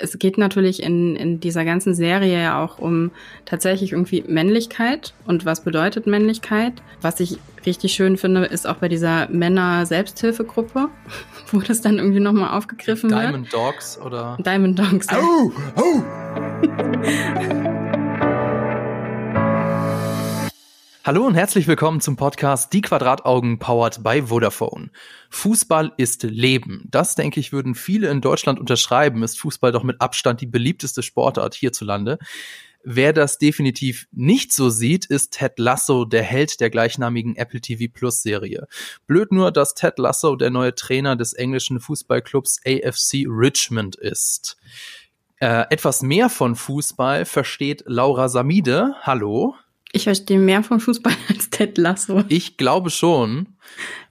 es 0.00 0.18
geht 0.18 0.38
natürlich 0.38 0.82
in, 0.82 1.16
in 1.16 1.40
dieser 1.40 1.64
ganzen 1.64 1.94
Serie 1.94 2.42
ja 2.42 2.62
auch 2.62 2.78
um 2.78 3.10
tatsächlich 3.44 3.92
irgendwie 3.92 4.24
Männlichkeit 4.26 5.14
und 5.26 5.44
was 5.44 5.62
bedeutet 5.62 6.06
Männlichkeit. 6.06 6.74
Was 7.00 7.20
ich 7.20 7.38
richtig 7.64 7.94
schön 7.94 8.16
finde, 8.16 8.44
ist 8.44 8.66
auch 8.66 8.76
bei 8.76 8.88
dieser 8.88 9.28
Männer-Selbsthilfegruppe, 9.28 10.88
wo 11.50 11.60
das 11.60 11.80
dann 11.80 11.98
irgendwie 11.98 12.20
nochmal 12.20 12.56
aufgegriffen 12.56 13.10
Diamond 13.10 13.52
wird. 13.52 13.52
Diamond 13.52 13.74
Dogs 13.74 14.00
oder? 14.00 14.36
Diamond 14.40 14.78
Dogs. 14.78 15.06
Oh, 15.12 15.52
oh. 15.80 16.02
Hallo 21.06 21.24
und 21.24 21.36
herzlich 21.36 21.68
willkommen 21.68 22.00
zum 22.00 22.16
Podcast 22.16 22.72
Die 22.72 22.80
Quadrataugen 22.80 23.60
powered 23.60 24.02
by 24.02 24.22
Vodafone. 24.22 24.90
Fußball 25.30 25.92
ist 25.98 26.24
Leben. 26.24 26.82
Das, 26.90 27.14
denke 27.14 27.38
ich, 27.38 27.52
würden 27.52 27.76
viele 27.76 28.10
in 28.10 28.20
Deutschland 28.20 28.58
unterschreiben, 28.58 29.22
ist 29.22 29.38
Fußball 29.38 29.70
doch 29.70 29.84
mit 29.84 30.00
Abstand 30.00 30.40
die 30.40 30.46
beliebteste 30.46 31.04
Sportart 31.04 31.54
hierzulande. 31.54 32.18
Wer 32.82 33.12
das 33.12 33.38
definitiv 33.38 34.08
nicht 34.10 34.52
so 34.52 34.68
sieht, 34.68 35.06
ist 35.06 35.34
Ted 35.34 35.60
Lasso, 35.60 36.06
der 36.06 36.24
Held 36.24 36.58
der 36.58 36.70
gleichnamigen 36.70 37.36
Apple 37.36 37.60
TV 37.60 37.84
Plus 37.88 38.22
Serie. 38.22 38.66
Blöd 39.06 39.30
nur, 39.30 39.52
dass 39.52 39.74
Ted 39.74 40.00
Lasso 40.00 40.34
der 40.34 40.50
neue 40.50 40.74
Trainer 40.74 41.14
des 41.14 41.34
englischen 41.34 41.78
Fußballclubs 41.78 42.62
AFC 42.66 43.26
Richmond 43.28 43.94
ist. 43.94 44.56
Äh, 45.38 45.66
etwas 45.70 46.02
mehr 46.02 46.28
von 46.28 46.56
Fußball 46.56 47.26
versteht 47.26 47.84
Laura 47.86 48.28
Samide. 48.28 48.96
Hallo. 49.02 49.54
Ich 49.92 50.04
verstehe 50.04 50.38
mehr 50.38 50.62
von 50.62 50.80
Fußball 50.80 51.12
als 51.28 51.50
Ted 51.50 51.78
Lasso. 51.78 52.24
Ich 52.28 52.56
glaube 52.56 52.90
schon. 52.90 53.56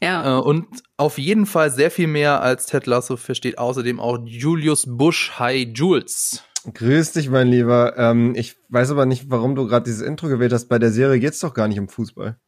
Ja. 0.01 0.37
Äh, 0.37 0.41
und 0.41 0.65
auf 0.97 1.17
jeden 1.17 1.45
Fall 1.45 1.71
sehr 1.71 1.91
viel 1.91 2.07
mehr 2.07 2.41
als 2.41 2.65
Ted 2.65 2.85
Lasso 2.85 3.17
versteht 3.17 3.57
außerdem 3.57 3.99
auch 3.99 4.19
Julius 4.25 4.85
Busch. 4.87 5.33
Hi, 5.37 5.71
Jules. 5.73 6.43
Grüß 6.73 7.11
dich, 7.11 7.29
mein 7.29 7.47
Lieber. 7.47 7.95
Ähm, 7.97 8.33
ich 8.35 8.55
weiß 8.69 8.89
aber 8.89 9.05
nicht, 9.05 9.29
warum 9.29 9.55
du 9.55 9.67
gerade 9.67 9.85
dieses 9.85 10.01
Intro 10.01 10.27
gewählt 10.27 10.51
hast. 10.51 10.65
Bei 10.65 10.79
der 10.79 10.91
Serie 10.91 11.19
geht's 11.19 11.39
doch 11.39 11.53
gar 11.53 11.67
nicht 11.67 11.79
um 11.79 11.87
Fußball. 11.87 12.39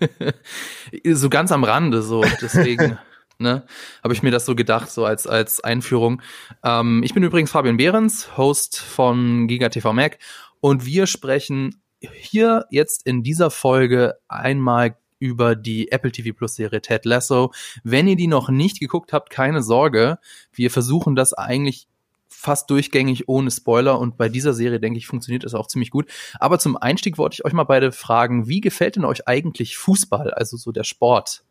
so 1.12 1.30
ganz 1.30 1.50
am 1.50 1.64
Rande, 1.64 2.02
so. 2.02 2.22
Deswegen. 2.40 2.98
Ne, 3.36 3.66
habe 4.04 4.14
ich 4.14 4.22
mir 4.22 4.30
das 4.30 4.46
so 4.46 4.54
gedacht, 4.54 4.92
so 4.92 5.04
als, 5.04 5.26
als 5.26 5.62
Einführung. 5.62 6.22
Ähm, 6.62 7.02
ich 7.02 7.14
bin 7.14 7.24
übrigens 7.24 7.50
Fabian 7.50 7.76
Behrens, 7.76 8.36
Host 8.36 8.78
von 8.78 9.48
GigaTV 9.48 9.92
Mac 9.92 10.18
und 10.60 10.86
wir 10.86 11.08
sprechen 11.08 11.82
hier 12.12 12.66
jetzt 12.70 13.06
in 13.06 13.22
dieser 13.22 13.50
Folge 13.50 14.14
einmal 14.28 14.96
über 15.18 15.56
die 15.56 15.90
Apple 15.90 16.12
TV 16.12 16.36
Plus 16.36 16.56
Serie 16.56 16.82
Ted 16.82 17.04
Lasso. 17.04 17.52
Wenn 17.82 18.08
ihr 18.08 18.16
die 18.16 18.26
noch 18.26 18.48
nicht 18.50 18.80
geguckt 18.80 19.12
habt, 19.12 19.30
keine 19.30 19.62
Sorge. 19.62 20.18
Wir 20.52 20.70
versuchen 20.70 21.16
das 21.16 21.32
eigentlich 21.32 21.86
fast 22.28 22.68
durchgängig 22.68 23.28
ohne 23.28 23.50
Spoiler 23.50 23.98
und 23.98 24.18
bei 24.18 24.28
dieser 24.28 24.52
Serie, 24.52 24.80
denke 24.80 24.98
ich, 24.98 25.06
funktioniert 25.06 25.44
das 25.44 25.54
auch 25.54 25.66
ziemlich 25.66 25.90
gut. 25.90 26.10
Aber 26.40 26.58
zum 26.58 26.76
Einstieg 26.76 27.16
wollte 27.16 27.34
ich 27.34 27.44
euch 27.44 27.52
mal 27.54 27.64
beide 27.64 27.90
fragen, 27.92 28.48
wie 28.48 28.60
gefällt 28.60 28.96
denn 28.96 29.04
euch 29.04 29.26
eigentlich 29.26 29.78
Fußball, 29.78 30.30
also 30.32 30.56
so 30.56 30.72
der 30.72 30.84
Sport? 30.84 31.44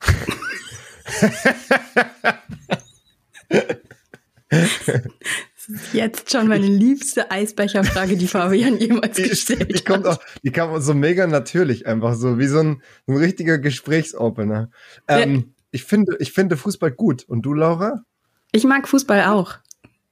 Das 5.68 5.82
ist 5.82 5.94
jetzt 5.94 6.30
schon 6.30 6.48
meine 6.48 6.66
liebste 6.66 7.30
Eisbecherfrage, 7.30 8.16
die 8.16 8.28
Fabian 8.28 8.76
jemals 8.80 9.16
gestellt 9.16 9.70
die, 9.70 9.78
hat. 9.78 9.84
kommt 9.84 10.06
auch, 10.06 10.18
die 10.42 10.52
kam 10.52 10.80
so 10.80 10.94
mega 10.94 11.26
natürlich, 11.26 11.86
einfach 11.86 12.14
so 12.14 12.38
wie 12.38 12.46
so 12.46 12.60
ein, 12.60 12.82
ein 13.06 13.16
richtiger 13.16 13.58
Gesprächsopener. 13.58 14.70
Ähm, 15.08 15.34
ja. 15.34 15.42
ich, 15.72 15.84
finde, 15.84 16.16
ich 16.20 16.32
finde 16.32 16.56
Fußball 16.56 16.92
gut. 16.92 17.24
Und 17.24 17.42
du, 17.42 17.52
Laura? 17.52 18.04
Ich 18.52 18.64
mag 18.64 18.86
Fußball 18.86 19.24
auch. 19.24 19.56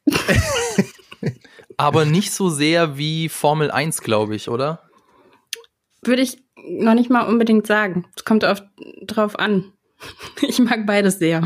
Aber 1.76 2.04
nicht 2.04 2.32
so 2.32 2.50
sehr 2.50 2.98
wie 2.98 3.28
Formel 3.28 3.70
1, 3.70 4.00
glaube 4.02 4.34
ich, 4.34 4.48
oder? 4.48 4.82
Würde 6.02 6.22
ich 6.22 6.42
noch 6.56 6.94
nicht 6.94 7.10
mal 7.10 7.26
unbedingt 7.26 7.66
sagen. 7.66 8.06
Es 8.16 8.24
kommt 8.24 8.44
oft 8.44 8.64
drauf 9.02 9.38
an. 9.38 9.72
Ich 10.42 10.58
mag 10.58 10.86
beides 10.86 11.18
sehr. 11.18 11.42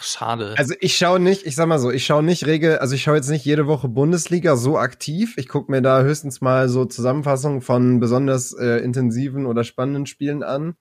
Schade. 0.00 0.54
Also 0.56 0.74
ich 0.80 0.96
schaue 0.96 1.20
nicht, 1.20 1.46
ich 1.46 1.56
sag 1.56 1.66
mal 1.66 1.78
so, 1.78 1.90
ich 1.90 2.04
schaue 2.04 2.22
nicht 2.22 2.46
regel, 2.46 2.78
also 2.78 2.94
ich 2.94 3.02
schaue 3.02 3.16
jetzt 3.16 3.30
nicht 3.30 3.44
jede 3.44 3.66
Woche 3.66 3.88
Bundesliga 3.88 4.56
so 4.56 4.78
aktiv. 4.78 5.34
Ich 5.36 5.48
gucke 5.48 5.70
mir 5.70 5.82
da 5.82 6.02
höchstens 6.02 6.40
mal 6.40 6.68
so 6.68 6.84
Zusammenfassungen 6.84 7.60
von 7.60 8.00
besonders 8.00 8.52
äh, 8.52 8.78
intensiven 8.78 9.46
oder 9.46 9.64
spannenden 9.64 10.06
Spielen 10.06 10.42
an. 10.42 10.76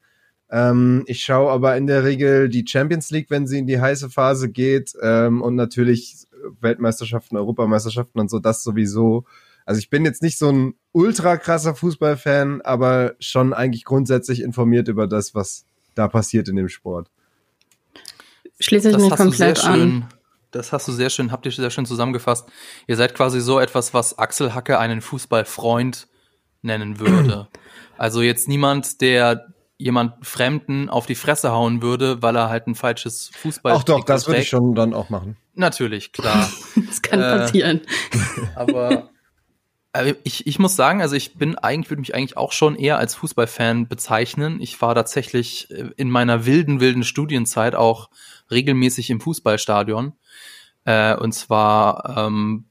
Ähm, 0.49 1.03
ich 1.07 1.23
schaue 1.23 1.51
aber 1.51 1.75
in 1.77 1.87
der 1.87 2.03
Regel 2.03 2.49
die 2.49 2.65
Champions 2.67 3.09
League, 3.11 3.29
wenn 3.29 3.47
sie 3.47 3.59
in 3.59 3.67
die 3.67 3.79
heiße 3.79 4.09
Phase 4.09 4.49
geht 4.49 4.93
ähm, 5.01 5.41
und 5.41 5.55
natürlich 5.55 6.27
Weltmeisterschaften, 6.61 7.37
Europameisterschaften 7.37 8.19
und 8.19 8.29
so, 8.29 8.39
das 8.39 8.63
sowieso. 8.63 9.25
Also 9.65 9.79
ich 9.79 9.89
bin 9.89 10.05
jetzt 10.05 10.21
nicht 10.21 10.37
so 10.37 10.51
ein 10.51 10.75
ultra 10.91 11.37
krasser 11.37 11.73
Fußballfan, 11.73 12.61
aber 12.61 13.15
schon 13.19 13.53
eigentlich 13.53 13.83
grundsätzlich 13.83 14.41
informiert 14.41 14.87
über 14.87 15.07
das, 15.07 15.33
was 15.33 15.65
da 15.95 16.07
passiert 16.07 16.47
in 16.47 16.55
dem 16.55 16.69
Sport. 16.69 17.09
Schließe 18.59 18.91
ich 18.91 18.97
mich 18.97 19.09
komplett 19.09 19.59
schön, 19.59 19.69
an. 19.69 20.09
Das 20.51 20.71
hast 20.71 20.87
du 20.87 20.91
sehr 20.91 21.09
schön, 21.09 21.31
habt 21.31 21.45
ihr 21.45 21.51
sehr 21.51 21.69
schön 21.69 21.85
zusammengefasst. 21.85 22.47
Ihr 22.87 22.95
seid 22.95 23.13
quasi 23.13 23.41
so 23.41 23.59
etwas, 23.59 23.93
was 23.93 24.17
Axel 24.17 24.53
Hacke 24.53 24.79
einen 24.79 25.01
Fußballfreund 25.01 26.07
nennen 26.61 26.99
würde. 26.99 27.49
also 27.97 28.21
jetzt 28.21 28.47
niemand, 28.47 29.01
der 29.01 29.47
jemand 29.77 30.25
Fremden 30.25 30.89
auf 30.89 31.05
die 31.05 31.15
Fresse 31.15 31.51
hauen 31.51 31.81
würde, 31.81 32.21
weil 32.21 32.35
er 32.37 32.49
halt 32.49 32.67
ein 32.67 32.75
falsches 32.75 33.29
Fußball. 33.35 33.73
Ach 33.73 33.83
doch, 33.83 34.05
das 34.05 34.27
würde 34.27 34.41
ich 34.41 34.49
schon 34.49 34.73
dann 34.73 34.93
auch 34.93 35.09
machen. 35.09 35.35
Natürlich, 35.53 36.13
klar. 36.13 36.49
das 36.87 37.01
kann 37.01 37.19
äh, 37.19 37.37
passieren. 37.37 37.81
Aber 38.55 39.09
ich, 40.23 40.47
ich 40.47 40.59
muss 40.59 40.75
sagen, 40.75 41.01
also 41.01 41.15
ich 41.15 41.35
bin 41.35 41.57
eigentlich, 41.57 41.89
würde 41.89 42.01
mich 42.01 42.15
eigentlich 42.15 42.37
auch 42.37 42.51
schon 42.51 42.75
eher 42.75 42.97
als 42.97 43.15
Fußballfan 43.15 43.87
bezeichnen. 43.87 44.61
Ich 44.61 44.81
war 44.81 44.95
tatsächlich 44.95 45.69
äh, 45.71 45.89
in 45.97 46.09
meiner 46.09 46.45
wilden, 46.45 46.79
wilden 46.79 47.03
Studienzeit 47.03 47.75
auch 47.75 48.09
regelmäßig 48.51 49.09
im 49.09 49.21
Fußballstadion. 49.21 50.13
Äh, 50.85 51.15
und 51.15 51.33
zwar 51.33 52.17
ähm, 52.17 52.65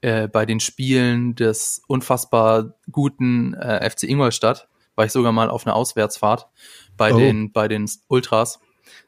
äh, 0.00 0.28
bei 0.28 0.46
den 0.46 0.60
Spielen 0.60 1.34
des 1.34 1.82
unfassbar 1.86 2.74
guten 2.90 3.54
äh, 3.54 3.88
FC 3.88 4.04
Ingolstadt 4.04 4.68
war 4.94 5.04
ich 5.04 5.12
sogar 5.12 5.32
mal 5.32 5.48
auf 5.48 5.66
einer 5.66 5.76
Auswärtsfahrt 5.76 6.48
bei 6.96 7.14
oh. 7.14 7.18
den 7.18 7.52
bei 7.52 7.68
den 7.68 7.88
Ultras. 8.08 8.60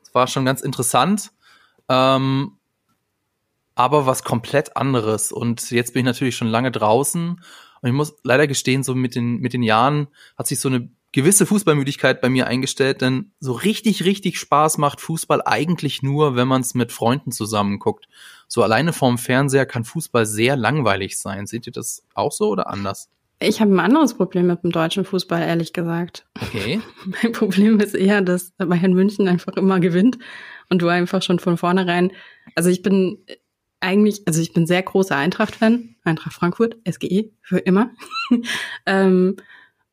Das 0.04 0.14
war 0.14 0.26
schon 0.26 0.44
ganz 0.44 0.60
interessant. 0.60 1.32
Ähm, 1.88 2.58
aber 3.75 4.06
was 4.06 4.25
komplett 4.25 4.76
anderes. 4.76 5.32
Und 5.32 5.70
jetzt 5.70 5.94
bin 5.94 6.00
ich 6.00 6.06
natürlich 6.06 6.37
schon 6.37 6.48
lange 6.48 6.70
draußen. 6.70 7.41
Und 7.81 7.88
ich 7.88 7.94
muss 7.94 8.14
leider 8.22 8.47
gestehen, 8.47 8.82
so 8.82 8.94
mit 8.94 9.14
den, 9.14 9.38
mit 9.38 9.52
den 9.52 9.62
Jahren 9.62 10.08
hat 10.37 10.47
sich 10.47 10.60
so 10.60 10.69
eine 10.69 10.91
gewisse 11.12 11.47
Fußballmüdigkeit 11.47 12.21
bei 12.21 12.28
mir 12.28 12.47
eingestellt, 12.47 13.00
denn 13.00 13.32
so 13.41 13.53
richtig, 13.53 14.04
richtig 14.04 14.38
Spaß 14.38 14.78
macht 14.78 15.00
Fußball 15.00 15.43
eigentlich 15.44 16.03
nur, 16.03 16.37
wenn 16.37 16.47
man 16.48 16.60
es 16.60 16.75
mit 16.75 16.93
Freunden 16.93 17.32
zusammen 17.32 17.78
guckt. 17.78 18.06
So 18.47 18.62
alleine 18.62 18.93
vorm 18.93 19.19
Fernseher 19.19 19.66
kann 19.66 19.84
Fußball 19.84 20.26
sehr 20.26 20.56
langweilig 20.56 21.19
sein. 21.19 21.47
Seht 21.47 21.66
ihr 21.66 21.72
das 21.72 22.04
auch 22.15 22.32
so 22.32 22.49
oder 22.49 22.69
anders? 22.69 23.09
Ich 23.43 23.60
habe 23.60 23.72
ein 23.72 23.81
anderes 23.81 24.15
Problem 24.15 24.47
mit 24.47 24.62
dem 24.62 24.70
deutschen 24.70 25.04
Fußball, 25.04 25.41
ehrlich 25.41 25.72
gesagt. 25.72 26.26
Okay. 26.41 26.81
mein 27.22 27.32
Problem 27.32 27.81
ist 27.81 27.94
eher, 27.94 28.20
dass 28.20 28.53
Bayern 28.59 28.93
München 28.93 29.28
einfach 29.28 29.54
immer 29.54 29.81
gewinnt 29.81 30.19
und 30.69 30.82
du 30.82 30.88
einfach 30.88 31.22
schon 31.22 31.38
von 31.38 31.56
vornherein, 31.56 32.12
also 32.54 32.69
ich 32.69 32.82
bin 32.82 33.25
eigentlich, 33.81 34.22
also 34.26 34.43
ich 34.43 34.53
bin 34.53 34.66
sehr 34.66 34.82
großer 34.82 35.16
Eintracht-Fan, 35.16 35.97
Eintracht 36.04 36.34
Frankfurt, 36.34 36.76
SGE 36.87 37.31
für 37.41 37.59
immer. 37.59 37.91
ähm, 38.87 39.37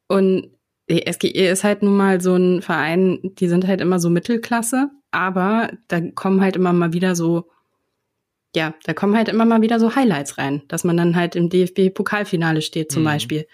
und 0.09 0.51
die 0.90 1.06
SGE 1.12 1.50
ist 1.50 1.64
halt 1.64 1.84
nun 1.84 1.98
mal 1.98 2.22
so 2.22 2.36
ein 2.36 2.62
Verein, 2.62 3.20
die 3.24 3.48
sind 3.48 3.68
halt 3.68 3.81
immer 3.81 4.00
so 4.00 4.09
Mittelklasse, 4.09 4.90
aber 5.12 5.72
da 5.88 6.02
kommen 6.12 6.42
halt 6.42 6.56
immer 6.56 6.74
mal 6.74 6.94
wieder 6.94 7.16
so, 7.16 7.50
ja, 8.56 8.74
da 8.86 8.94
kommen 8.94 9.16
halt 9.16 9.30
immer 9.30 9.46
mal 9.46 9.62
wieder 9.62 9.80
so 9.80 9.96
Highlights 9.96 10.38
rein, 10.38 10.64
dass 10.68 10.84
man 10.84 10.98
dann 10.98 11.16
halt 11.16 11.36
im 11.36 11.50
DFB-Pokalfinale 11.50 12.62
steht 12.62 12.92
zum 12.92 13.04
mhm. 13.04 13.07
Beispiel. 13.07 13.48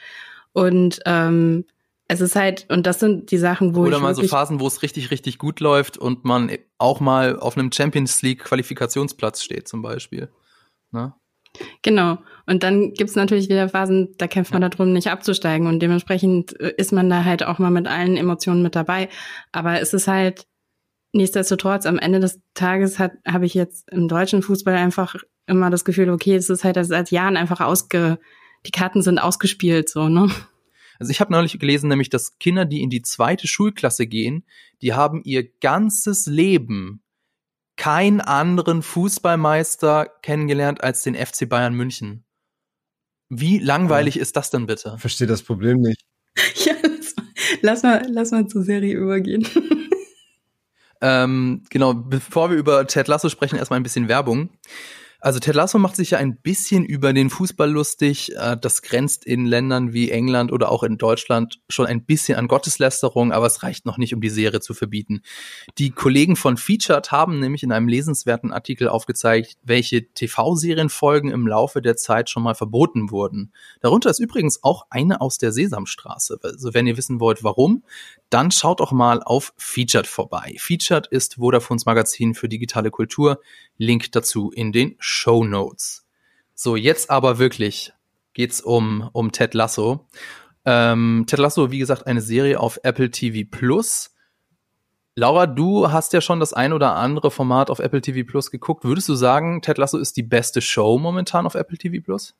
Und 0.54 1.00
ähm, 1.06 1.66
es 2.08 2.22
ist 2.22 2.36
halt, 2.36 2.66
und 2.70 2.86
das 2.86 3.00
sind 3.00 3.32
die 3.32 3.38
Sachen, 3.38 3.76
wo 3.76 3.82
Oder 3.82 3.98
ich. 3.98 4.04
mal 4.04 4.16
so 4.16 4.24
Phasen, 4.24 4.60
wo 4.60 4.68
es 4.68 4.84
richtig, 4.84 5.10
richtig 5.10 5.40
gut 5.40 5.60
läuft 5.60 5.98
und 5.98 6.26
man 6.26 6.52
auch 6.78 7.00
mal 7.00 7.40
auf 7.40 7.58
einem 7.58 7.72
Champions 7.72 8.22
League 8.22 8.44
Qualifikationsplatz 8.44 9.42
steht, 9.42 9.68
zum 9.68 9.82
Beispiel. 9.82 10.30
Ne? 10.92 11.14
Genau. 11.82 12.18
Und 12.46 12.64
dann 12.64 12.94
gibt's 12.94 13.16
natürlich 13.16 13.50
wieder 13.50 13.70
Phasen, 13.70 14.16
da 14.18 14.28
kämpft 14.28 14.54
man 14.54 14.62
ja. 14.62 14.70
darum, 14.70 14.94
nicht 14.94 15.10
abzusteigen. 15.10 15.68
Und 15.68 15.80
dementsprechend 15.80 16.60
äh, 16.60 16.74
ist 16.78 16.92
man 16.92 17.10
da 17.10 17.24
halt 17.24 17.44
auch 17.44 17.60
mal 17.60 17.72
mit 17.72 17.88
allen 17.88 18.18
Emotionen 18.18 18.64
mit 18.64 18.76
dabei. 18.76 19.10
Aber 19.52 19.80
es 19.80 19.94
ist 19.94 20.08
halt, 20.08 20.46
nichtsdestotrotz, 21.14 21.86
am 21.86 22.00
Ende 22.00 22.20
des 22.20 22.42
Tages 22.54 23.00
hat 23.00 23.14
habe 23.26 23.46
ich 23.46 23.54
jetzt 23.54 23.90
im 23.92 24.08
deutschen 24.08 24.42
Fußball 24.42 24.76
einfach 24.76 25.16
immer 25.46 25.70
das 25.70 25.86
Gefühl, 25.86 26.10
okay, 26.10 26.36
es 26.36 26.50
ist 26.50 26.64
halt 26.64 26.78
seit 26.86 27.12
Jahren 27.12 27.38
einfach 27.38 27.62
ausge, 27.62 28.20
die 28.66 28.72
Karten 28.72 29.02
sind 29.02 29.20
ausgespielt, 29.20 29.90
so, 29.90 30.10
ne? 30.10 30.30
Also 31.00 31.12
ich 31.12 31.20
habe 31.20 31.34
neulich 31.34 31.58
gelesen, 31.60 31.90
nämlich, 31.90 32.10
dass 32.10 32.38
Kinder, 32.38 32.66
die 32.66 32.82
in 32.82 32.90
die 32.90 33.02
zweite 33.02 33.48
Schulklasse 33.48 34.08
gehen, 34.08 34.46
die 34.82 34.94
haben 34.94 35.22
ihr 35.24 35.44
ganzes 35.60 36.28
Leben 36.28 37.02
keinen 37.76 38.22
anderen 38.22 38.82
Fußballmeister 38.82 40.12
kennengelernt 40.22 40.84
als 40.84 41.04
den 41.04 41.16
FC 41.16 41.48
Bayern 41.48 41.74
München. 41.74 42.24
Wie 43.30 43.60
langweilig 43.60 44.16
ja. 44.16 44.22
ist 44.22 44.36
das 44.36 44.50
denn 44.50 44.68
bitte? 44.68 44.98
Verstehe 45.00 45.28
das 45.28 45.42
Problem 45.44 45.82
nicht. 45.82 46.02
ja, 46.66 46.74
lass 47.62 47.84
mal, 47.84 48.06
lass 48.10 48.32
mal 48.32 48.48
zur 48.48 48.64
Serie 48.64 48.96
übergehen. 48.96 49.48
ähm, 51.02 51.64
genau, 51.70 51.94
bevor 51.94 52.52
wir 52.52 52.58
über 52.58 52.86
Ted 52.86 53.08
Lasso 53.08 53.30
sprechen, 53.30 53.58
erstmal 53.58 53.80
ein 53.80 53.84
bisschen 53.84 54.08
Werbung. 54.08 54.50
Also 55.24 55.40
Ted 55.40 55.56
Lasso 55.56 55.80
macht 55.80 55.96
sich 55.96 56.12
ja 56.12 56.18
ein 56.18 56.36
bisschen 56.36 56.84
über 56.84 57.14
den 57.14 57.30
Fußball 57.30 57.72
lustig. 57.72 58.36
Äh, 58.36 58.58
das 58.60 58.82
grenzt 58.82 59.24
in 59.24 59.46
Ländern 59.46 59.94
wie 59.94 60.12
England 60.12 60.52
oder 60.52 60.70
auch 60.70 60.84
in 60.84 60.98
Deutschland 60.98 61.62
schon 61.70 61.86
ein 61.86 62.04
bisschen 62.04 62.38
an 62.38 62.50
Gotteslästerung, 62.50 63.32
aber 63.32 63.46
es 63.46 63.64
reicht 63.64 63.86
noch 63.86 63.98
nicht, 63.98 64.14
um 64.14 64.20
die 64.20 64.28
Serie 64.28 64.60
zu 64.60 64.74
verbieten. 64.74 65.22
Die 65.78 65.92
Kollegen 65.92 66.36
von 66.36 66.58
Featured 66.58 67.14
haben 67.14 67.40
nämlich 67.40 67.64
in 67.64 67.72
einem 67.72 67.88
lesenswerten 67.88 68.52
Artikel 68.52 68.90
aufgezeigt, 68.90 69.56
welche 69.64 70.12
TV-Serienfolgen 70.14 71.32
im 71.32 71.48
Laufe 71.48 71.82
der 71.82 71.96
Zeit 71.96 72.30
schon 72.30 72.44
mal 72.44 72.54
verboten 72.54 73.10
wurden. 73.10 73.54
Darunter 73.80 74.10
ist 74.10 74.20
übrigens 74.20 74.62
auch 74.62 74.88
eine 74.90 75.22
aus 75.22 75.38
der 75.38 75.54
Sesamstraße. 75.54 76.38
Also 76.44 76.74
wenn 76.74 76.86
ihr 76.86 76.98
wissen 76.98 77.22
wollt, 77.22 77.46
warum, 77.46 77.84
dann 78.30 78.52
schaut 78.52 78.82
auch 78.82 78.92
mal 78.92 79.24
auf 79.24 79.54
Featured 79.56 80.08
vorbei. 80.08 80.56
Featured 80.58 81.08
ist 81.08 81.40
Vodafones 81.40 81.86
Magazin 81.86 82.34
für 82.34 82.50
digitale 82.50 82.92
Kultur. 82.92 83.40
Link 83.78 84.12
dazu 84.12 84.52
in 84.52 84.72
den 84.72 84.96
Show 85.00 85.44
Notes. 85.44 86.06
So, 86.56 86.76
jetzt 86.76 87.10
aber 87.10 87.40
wirklich 87.40 87.94
geht's 88.34 88.62
um, 88.62 89.10
um 89.14 89.32
Ted 89.32 89.54
Lasso. 89.54 90.08
Ähm, 90.66 91.26
Ted 91.28 91.40
Lasso, 91.40 91.72
wie 91.72 91.80
gesagt, 91.80 92.08
eine 92.08 92.22
Serie 92.22 92.60
auf 92.60 92.80
Apple 92.84 93.12
TV 93.12 93.48
Plus. 93.50 94.12
Laura, 95.16 95.46
du 95.46 95.92
hast 95.92 96.14
ja 96.14 96.22
schon 96.22 96.40
das 96.40 96.54
ein 96.54 96.74
oder 96.74 96.96
andere 96.96 97.30
Format 97.30 97.70
auf 97.70 97.80
Apple 97.80 98.02
TV 98.02 98.28
Plus 98.28 98.50
geguckt. 98.50 98.84
Würdest 98.84 99.10
du 99.10 99.14
sagen, 99.14 99.62
Ted 99.62 99.78
Lasso 99.78 99.98
ist 99.98 100.18
die 100.18 100.24
beste 100.24 100.62
Show 100.62 100.98
momentan 100.98 101.46
auf 101.46 101.56
Apple 101.56 101.78
TV 101.78 102.04
Plus? 102.04 102.34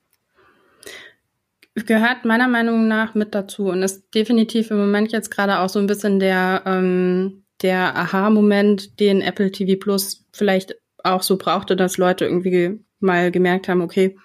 Gehört 1.76 2.26
meiner 2.26 2.48
Meinung 2.48 2.88
nach 2.88 3.16
mit 3.16 3.34
dazu 3.34 3.66
und 3.66 3.82
ist 3.82 4.14
definitiv 4.14 4.72
im 4.72 4.78
Moment 4.78 5.12
jetzt 5.12 5.32
gerade 5.32 5.60
auch 5.60 5.70
so 5.70 5.80
ein 5.80 5.88
bisschen 5.88 6.20
der, 6.20 6.64
ähm, 6.66 7.44
der 7.62 7.96
Aha-Moment, 7.96 9.00
den 9.00 9.22
Apple 9.22 9.52
TV 9.52 9.80
Plus 9.80 10.26
vielleicht 10.32 10.76
auch 11.04 11.24
so 11.24 11.38
brauchte, 11.38 11.76
dass 11.76 11.98
Leute 11.98 12.26
irgendwie 12.26 12.80
mal 13.00 13.32
gemerkt 13.32 13.68
haben, 13.68 13.82
okay, 13.82 14.18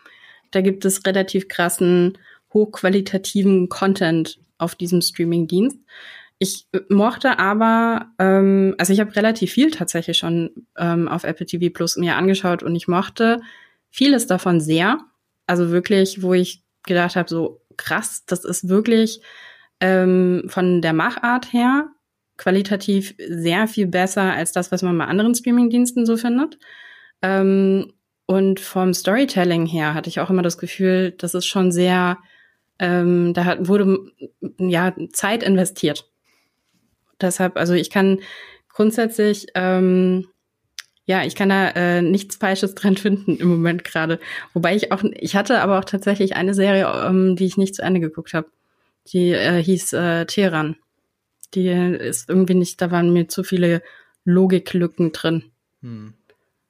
da 0.50 0.60
gibt 0.60 0.84
es 0.84 1.04
relativ 1.04 1.48
krassen, 1.48 2.16
hochqualitativen 2.54 3.68
Content 3.68 4.38
auf 4.56 4.74
diesem 4.74 5.02
Streaming-Dienst. 5.02 5.78
Ich 6.38 6.68
mochte 6.88 7.38
aber, 7.38 8.12
ähm, 8.18 8.74
also 8.78 8.92
ich 8.92 9.00
habe 9.00 9.14
relativ 9.16 9.52
viel 9.52 9.72
tatsächlich 9.72 10.18
schon 10.18 10.50
ähm, 10.76 11.08
auf 11.08 11.24
Apple 11.24 11.46
TV 11.46 11.72
Plus 11.72 11.96
mir 11.96 12.16
angeschaut 12.16 12.62
und 12.62 12.76
ich 12.76 12.86
mochte 12.86 13.40
vieles 13.90 14.26
davon 14.26 14.60
sehr. 14.60 14.98
Also 15.46 15.70
wirklich, 15.70 16.22
wo 16.22 16.34
ich 16.34 16.62
gedacht 16.84 17.16
habe, 17.16 17.28
so 17.28 17.60
krass, 17.76 18.24
das 18.26 18.44
ist 18.44 18.68
wirklich 18.68 19.20
ähm, 19.80 20.44
von 20.46 20.80
der 20.80 20.92
Machart 20.92 21.52
her 21.52 21.88
qualitativ 22.38 23.14
sehr 23.28 23.68
viel 23.68 23.86
besser 23.86 24.32
als 24.32 24.52
das, 24.52 24.72
was 24.72 24.82
man 24.82 24.96
bei 24.96 25.04
anderen 25.04 25.34
Streamingdiensten 25.34 26.06
so 26.06 26.16
findet. 26.16 26.58
Ähm, 27.20 27.92
und 28.26 28.60
vom 28.60 28.94
Storytelling 28.94 29.66
her 29.66 29.94
hatte 29.94 30.08
ich 30.08 30.20
auch 30.20 30.30
immer 30.30 30.42
das 30.42 30.58
Gefühl, 30.58 31.12
das 31.12 31.34
ist 31.34 31.46
schon 31.46 31.72
sehr, 31.72 32.18
ähm, 32.78 33.34
da 33.34 33.44
hat, 33.44 33.68
wurde 33.68 33.98
ja 34.58 34.94
Zeit 35.12 35.42
investiert. 35.42 36.08
Deshalb, 37.20 37.56
also 37.56 37.74
ich 37.74 37.90
kann 37.90 38.20
grundsätzlich, 38.68 39.46
ähm, 39.54 40.28
ja, 41.06 41.24
ich 41.24 41.34
kann 41.34 41.48
da 41.48 41.70
äh, 41.70 42.02
nichts 42.02 42.36
Falsches 42.36 42.74
dran 42.74 42.96
finden 42.96 43.36
im 43.38 43.48
Moment 43.48 43.82
gerade. 43.82 44.20
Wobei 44.52 44.76
ich 44.76 44.92
auch, 44.92 45.02
ich 45.02 45.34
hatte 45.34 45.60
aber 45.60 45.78
auch 45.78 45.84
tatsächlich 45.84 46.36
eine 46.36 46.54
Serie, 46.54 46.86
ähm, 47.06 47.34
die 47.34 47.46
ich 47.46 47.56
nicht 47.56 47.74
zu 47.74 47.82
Ende 47.82 47.98
geguckt 47.98 48.34
habe. 48.34 48.48
Die 49.06 49.32
äh, 49.32 49.62
hieß 49.62 49.94
äh, 49.94 50.26
Teheran. 50.26 50.76
Die 51.54 51.68
ist 51.68 52.28
irgendwie 52.28 52.54
nicht, 52.54 52.80
da 52.80 52.90
waren 52.90 53.12
mir 53.12 53.28
zu 53.28 53.42
viele 53.42 53.82
Logiklücken 54.24 55.12
drin. 55.12 55.44
Hm. 55.82 56.14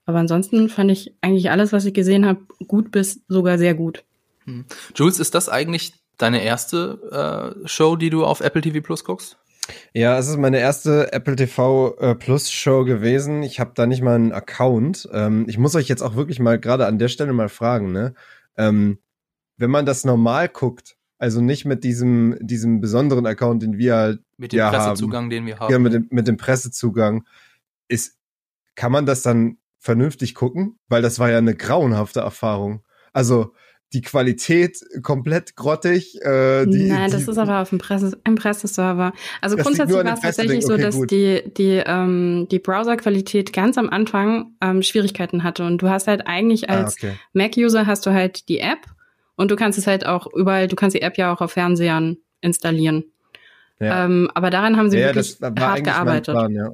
Aber 0.05 0.19
ansonsten 0.19 0.69
fand 0.69 0.91
ich 0.91 1.15
eigentlich 1.21 1.51
alles, 1.51 1.73
was 1.73 1.85
ich 1.85 1.93
gesehen 1.93 2.25
habe, 2.25 2.41
gut 2.67 2.91
bis 2.91 3.21
sogar 3.29 3.59
sehr 3.59 3.75
gut. 3.75 4.05
Hm. 4.45 4.65
Jules, 4.95 5.21
ist 5.21 5.35
das 5.35 5.49
eigentlich 5.49 5.93
deine 6.17 6.43
erste 6.43 7.55
äh, 7.65 7.69
Show, 7.69 7.97
die 7.97 8.11
du 8.11 8.25
auf 8.25 8.41
Apple 8.41 8.63
TV 8.63 8.81
Plus 8.81 9.05
guckst? 9.05 9.39
Ja, 9.93 10.19
es 10.19 10.29
ist 10.29 10.39
meine 10.39 10.59
erste 10.59 11.13
Apple 11.13 11.37
TV 11.37 11.97
äh, 11.99 12.15
Plus 12.15 12.51
Show 12.51 12.85
gewesen. 12.85 13.43
Ich 13.43 13.61
habe 13.61 13.73
da 13.75 13.87
nicht 13.87 14.03
mal 14.03 14.15
einen 14.15 14.33
Account. 14.33 15.09
Ähm, 15.13 15.45
ich 15.49 15.59
muss 15.59 15.75
euch 15.75 15.89
jetzt 15.89 16.03
auch 16.03 16.17
wirklich 16.17 16.41
mal 16.41 16.59
gerade 16.59 16.87
an 16.87 16.99
der 16.99 17.09
Stelle 17.09 17.33
mal 17.33 17.49
fragen, 17.49 17.93
ne? 17.93 18.15
Ähm, 18.57 18.99
wenn 19.57 19.71
man 19.71 19.87
das 19.87 20.05
normal 20.05 20.49
guckt, 20.49 20.97
also 21.19 21.41
nicht 21.41 21.65
mit 21.65 21.85
diesem, 21.85 22.37
diesem 22.41 22.81
besonderen 22.81 23.27
Account, 23.27 23.63
den 23.63 23.77
wir 23.77 23.97
halt 23.97 24.21
mit 24.38 24.52
dem 24.52 24.58
ja 24.58 24.70
Pressezugang, 24.70 25.25
haben. 25.25 25.31
den 25.31 25.46
wir 25.46 25.58
haben. 25.58 25.70
Ja, 25.70 25.79
mit 25.79 25.93
dem, 25.93 26.06
mit 26.11 26.26
dem 26.26 26.37
Pressezugang. 26.37 27.25
Ist, 27.88 28.17
kann 28.75 28.93
man 28.93 29.05
das 29.05 29.23
dann 29.23 29.58
vernünftig 29.79 30.35
gucken? 30.35 30.79
Weil 30.88 31.02
das 31.02 31.19
war 31.19 31.31
ja 31.31 31.38
eine 31.38 31.55
grauenhafte 31.55 32.20
Erfahrung. 32.20 32.82
Also, 33.12 33.52
die 33.93 34.02
Qualität 34.02 34.79
komplett 35.02 35.56
grottig. 35.56 36.20
Äh, 36.23 36.67
die, 36.67 36.88
Nein, 36.88 37.11
das 37.11 37.25
die, 37.25 37.31
ist 37.31 37.38
aber 37.38 37.62
auf 37.62 37.70
dem 37.70 37.79
Presse, 37.79 38.20
im 38.25 38.35
Presseserver. 38.35 39.12
Also 39.40 39.56
grundsätzlich 39.56 40.05
war 40.05 40.14
es 40.14 40.20
tatsächlich 40.20 40.64
so, 40.64 40.75
okay, 40.75 40.82
dass 40.82 40.94
gut. 40.94 41.11
die, 41.11 41.43
die, 41.56 41.82
ähm, 41.87 42.46
die 42.50 42.58
Browserqualität 42.58 43.52
ganz 43.52 43.79
am 43.79 43.88
Anfang 43.88 44.52
ähm, 44.61 44.82
Schwierigkeiten 44.82 45.43
hatte. 45.43 45.64
Und 45.64 45.81
du 45.81 45.88
hast 45.88 46.06
halt 46.06 46.26
eigentlich 46.26 46.69
ah, 46.69 46.75
als 46.75 46.96
ah, 47.02 47.06
okay. 47.06 47.12
Mac-User 47.32 47.87
hast 47.87 48.05
du 48.05 48.12
halt 48.12 48.49
die 48.50 48.58
App 48.58 48.87
und 49.37 49.50
du 49.50 49.56
kannst 49.56 49.79
es 49.79 49.87
halt 49.87 50.05
auch 50.05 50.26
überall, 50.34 50.69
du 50.69 50.76
kannst 50.76 50.94
die 50.94 51.02
App 51.02 51.17
ja 51.17 51.32
auch 51.32 51.41
auf 51.41 51.52
Fernsehern 51.52 52.19
installieren. 52.43 53.05
Ja. 53.81 54.05
Ähm, 54.05 54.31
aber 54.35 54.51
daran 54.51 54.77
haben 54.77 54.91
sie 54.91 54.99
ja, 54.99 55.15
wirklich 55.15 55.39
hart 55.41 55.85
gearbeitet. 55.85 56.35
Plan, 56.35 56.53
ja. 56.53 56.71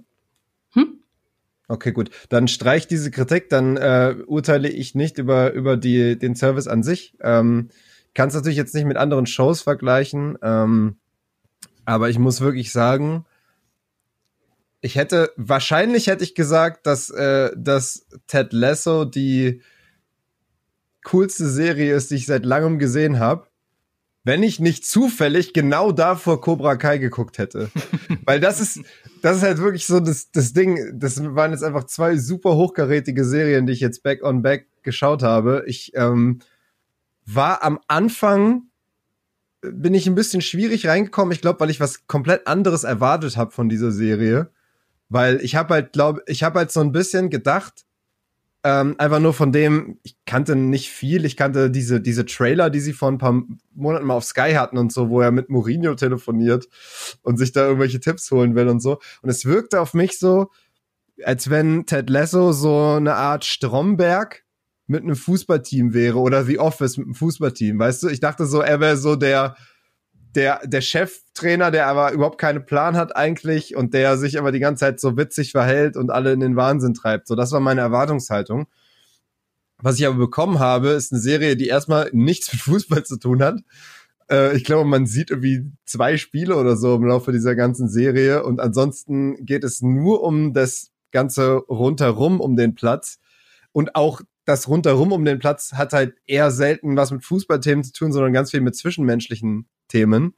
Hm? 0.72 1.00
Okay, 1.68 1.92
gut. 1.92 2.10
Dann 2.28 2.48
streich 2.48 2.86
diese 2.86 3.10
Kritik, 3.10 3.48
dann 3.48 3.76
äh, 3.76 4.16
urteile 4.26 4.68
ich 4.68 4.94
nicht 4.94 5.18
über, 5.18 5.52
über 5.52 5.76
die, 5.76 6.18
den 6.18 6.34
Service 6.34 6.66
an 6.66 6.82
sich. 6.82 7.16
Ähm, 7.20 7.68
Kann 8.14 8.28
es 8.28 8.34
natürlich 8.34 8.56
jetzt 8.56 8.74
nicht 8.74 8.86
mit 8.86 8.96
anderen 8.96 9.26
Shows 9.26 9.62
vergleichen, 9.62 10.38
ähm, 10.42 10.96
aber 11.84 12.08
ich 12.08 12.18
muss 12.18 12.40
wirklich 12.40 12.72
sagen, 12.72 13.26
ich 14.80 14.96
hätte, 14.96 15.32
wahrscheinlich 15.36 16.06
hätte 16.08 16.24
ich 16.24 16.34
gesagt, 16.34 16.86
dass, 16.86 17.10
äh, 17.10 17.50
dass 17.56 18.06
Ted 18.26 18.52
Lasso 18.52 19.04
die 19.04 19.62
coolste 21.04 21.48
Serie 21.48 21.94
ist, 21.94 22.10
die 22.10 22.16
ich 22.16 22.26
seit 22.26 22.44
langem 22.44 22.78
gesehen 22.78 23.18
habe, 23.18 23.46
wenn 24.24 24.42
ich 24.42 24.58
nicht 24.58 24.86
zufällig 24.86 25.52
genau 25.52 25.92
davor 25.92 26.40
Cobra 26.40 26.76
Kai 26.76 26.98
geguckt 26.98 27.38
hätte. 27.38 27.70
Weil 28.24 28.40
das 28.40 28.58
ist, 28.58 28.80
das 29.22 29.36
ist 29.36 29.42
halt 29.42 29.58
wirklich 29.58 29.86
so 29.86 30.00
das, 30.00 30.30
das 30.30 30.54
Ding. 30.54 30.98
Das 30.98 31.22
waren 31.22 31.52
jetzt 31.52 31.62
einfach 31.62 31.84
zwei 31.84 32.16
super 32.16 32.56
hochkarätige 32.56 33.24
Serien, 33.24 33.66
die 33.66 33.74
ich 33.74 33.80
jetzt 33.80 34.02
back 34.02 34.24
on 34.24 34.42
back 34.42 34.66
geschaut 34.82 35.22
habe. 35.22 35.64
Ich 35.66 35.92
ähm, 35.94 36.40
war 37.26 37.62
am 37.62 37.78
Anfang 37.86 38.64
bin 39.60 39.94
ich 39.94 40.06
ein 40.06 40.14
bisschen 40.14 40.42
schwierig 40.42 40.86
reingekommen. 40.86 41.32
Ich 41.32 41.40
glaube, 41.40 41.60
weil 41.60 41.70
ich 41.70 41.80
was 41.80 42.06
komplett 42.06 42.46
anderes 42.46 42.84
erwartet 42.84 43.36
habe 43.36 43.50
von 43.50 43.68
dieser 43.68 43.92
Serie. 43.92 44.50
Weil 45.08 45.40
ich 45.42 45.54
habe 45.54 45.74
halt, 45.74 45.92
glaube 45.92 46.22
ich, 46.26 46.42
habe 46.42 46.58
halt 46.58 46.72
so 46.72 46.80
ein 46.80 46.92
bisschen 46.92 47.30
gedacht, 47.30 47.83
ähm, 48.64 48.94
einfach 48.96 49.20
nur 49.20 49.34
von 49.34 49.52
dem, 49.52 49.98
ich 50.02 50.16
kannte 50.24 50.56
nicht 50.56 50.88
viel, 50.88 51.26
ich 51.26 51.36
kannte 51.36 51.70
diese, 51.70 52.00
diese 52.00 52.24
Trailer, 52.24 52.70
die 52.70 52.80
sie 52.80 52.94
vor 52.94 53.10
ein 53.10 53.18
paar 53.18 53.42
Monaten 53.74 54.06
mal 54.06 54.14
auf 54.14 54.24
Sky 54.24 54.52
hatten 54.54 54.78
und 54.78 54.90
so, 54.90 55.10
wo 55.10 55.20
er 55.20 55.30
mit 55.30 55.50
Mourinho 55.50 55.94
telefoniert 55.94 56.66
und 57.22 57.36
sich 57.36 57.52
da 57.52 57.66
irgendwelche 57.66 58.00
Tipps 58.00 58.30
holen 58.30 58.54
will 58.54 58.68
und 58.68 58.80
so. 58.80 59.00
Und 59.20 59.28
es 59.28 59.44
wirkte 59.44 59.82
auf 59.82 59.92
mich 59.92 60.18
so, 60.18 60.50
als 61.22 61.50
wenn 61.50 61.84
Ted 61.84 62.08
Lasso 62.08 62.52
so 62.52 62.94
eine 62.96 63.14
Art 63.14 63.44
Stromberg 63.44 64.44
mit 64.86 65.02
einem 65.02 65.16
Fußballteam 65.16 65.92
wäre 65.92 66.18
oder 66.18 66.44
The 66.44 66.58
Office 66.58 66.96
mit 66.96 67.06
einem 67.06 67.14
Fußballteam, 67.14 67.78
weißt 67.78 68.04
du? 68.04 68.08
Ich 68.08 68.20
dachte 68.20 68.46
so, 68.46 68.62
er 68.62 68.80
wäre 68.80 68.96
so 68.96 69.14
der, 69.14 69.56
der, 70.36 70.60
der 70.66 70.80
Cheftrainer, 70.80 71.70
der 71.70 71.86
aber 71.86 72.12
überhaupt 72.12 72.38
keinen 72.38 72.66
Plan 72.66 72.96
hat 72.96 73.16
eigentlich 73.16 73.76
und 73.76 73.94
der 73.94 74.18
sich 74.18 74.38
aber 74.38 74.52
die 74.52 74.58
ganze 74.58 74.80
Zeit 74.80 75.00
so 75.00 75.16
witzig 75.16 75.52
verhält 75.52 75.96
und 75.96 76.10
alle 76.10 76.32
in 76.32 76.40
den 76.40 76.56
Wahnsinn 76.56 76.94
treibt. 76.94 77.28
So, 77.28 77.34
das 77.34 77.52
war 77.52 77.60
meine 77.60 77.80
Erwartungshaltung. 77.80 78.66
Was 79.78 79.98
ich 79.98 80.06
aber 80.06 80.16
bekommen 80.16 80.58
habe, 80.58 80.90
ist 80.90 81.12
eine 81.12 81.20
Serie, 81.20 81.56
die 81.56 81.66
erstmal 81.66 82.10
nichts 82.12 82.52
mit 82.52 82.62
Fußball 82.62 83.04
zu 83.04 83.18
tun 83.18 83.42
hat. 83.42 83.60
Äh, 84.30 84.56
ich 84.56 84.64
glaube, 84.64 84.88
man 84.88 85.06
sieht 85.06 85.30
irgendwie 85.30 85.70
zwei 85.84 86.16
Spiele 86.16 86.56
oder 86.56 86.76
so 86.76 86.96
im 86.96 87.04
Laufe 87.04 87.32
dieser 87.32 87.54
ganzen 87.54 87.88
Serie 87.88 88.44
und 88.44 88.60
ansonsten 88.60 89.44
geht 89.44 89.64
es 89.64 89.82
nur 89.82 90.22
um 90.22 90.52
das 90.52 90.90
Ganze 91.12 91.56
rundherum 91.68 92.40
um 92.40 92.56
den 92.56 92.74
Platz 92.74 93.18
und 93.72 93.94
auch 93.94 94.20
das 94.44 94.68
rundherum 94.68 95.12
um 95.12 95.24
den 95.24 95.38
Platz 95.38 95.72
hat 95.72 95.92
halt 95.92 96.16
eher 96.26 96.50
selten 96.50 96.96
was 96.96 97.10
mit 97.10 97.24
Fußballthemen 97.24 97.84
zu 97.84 97.92
tun, 97.92 98.12
sondern 98.12 98.32
ganz 98.32 98.50
viel 98.50 98.60
mit 98.60 98.76
zwischenmenschlichen 98.76 99.68
Themen. 99.94 100.34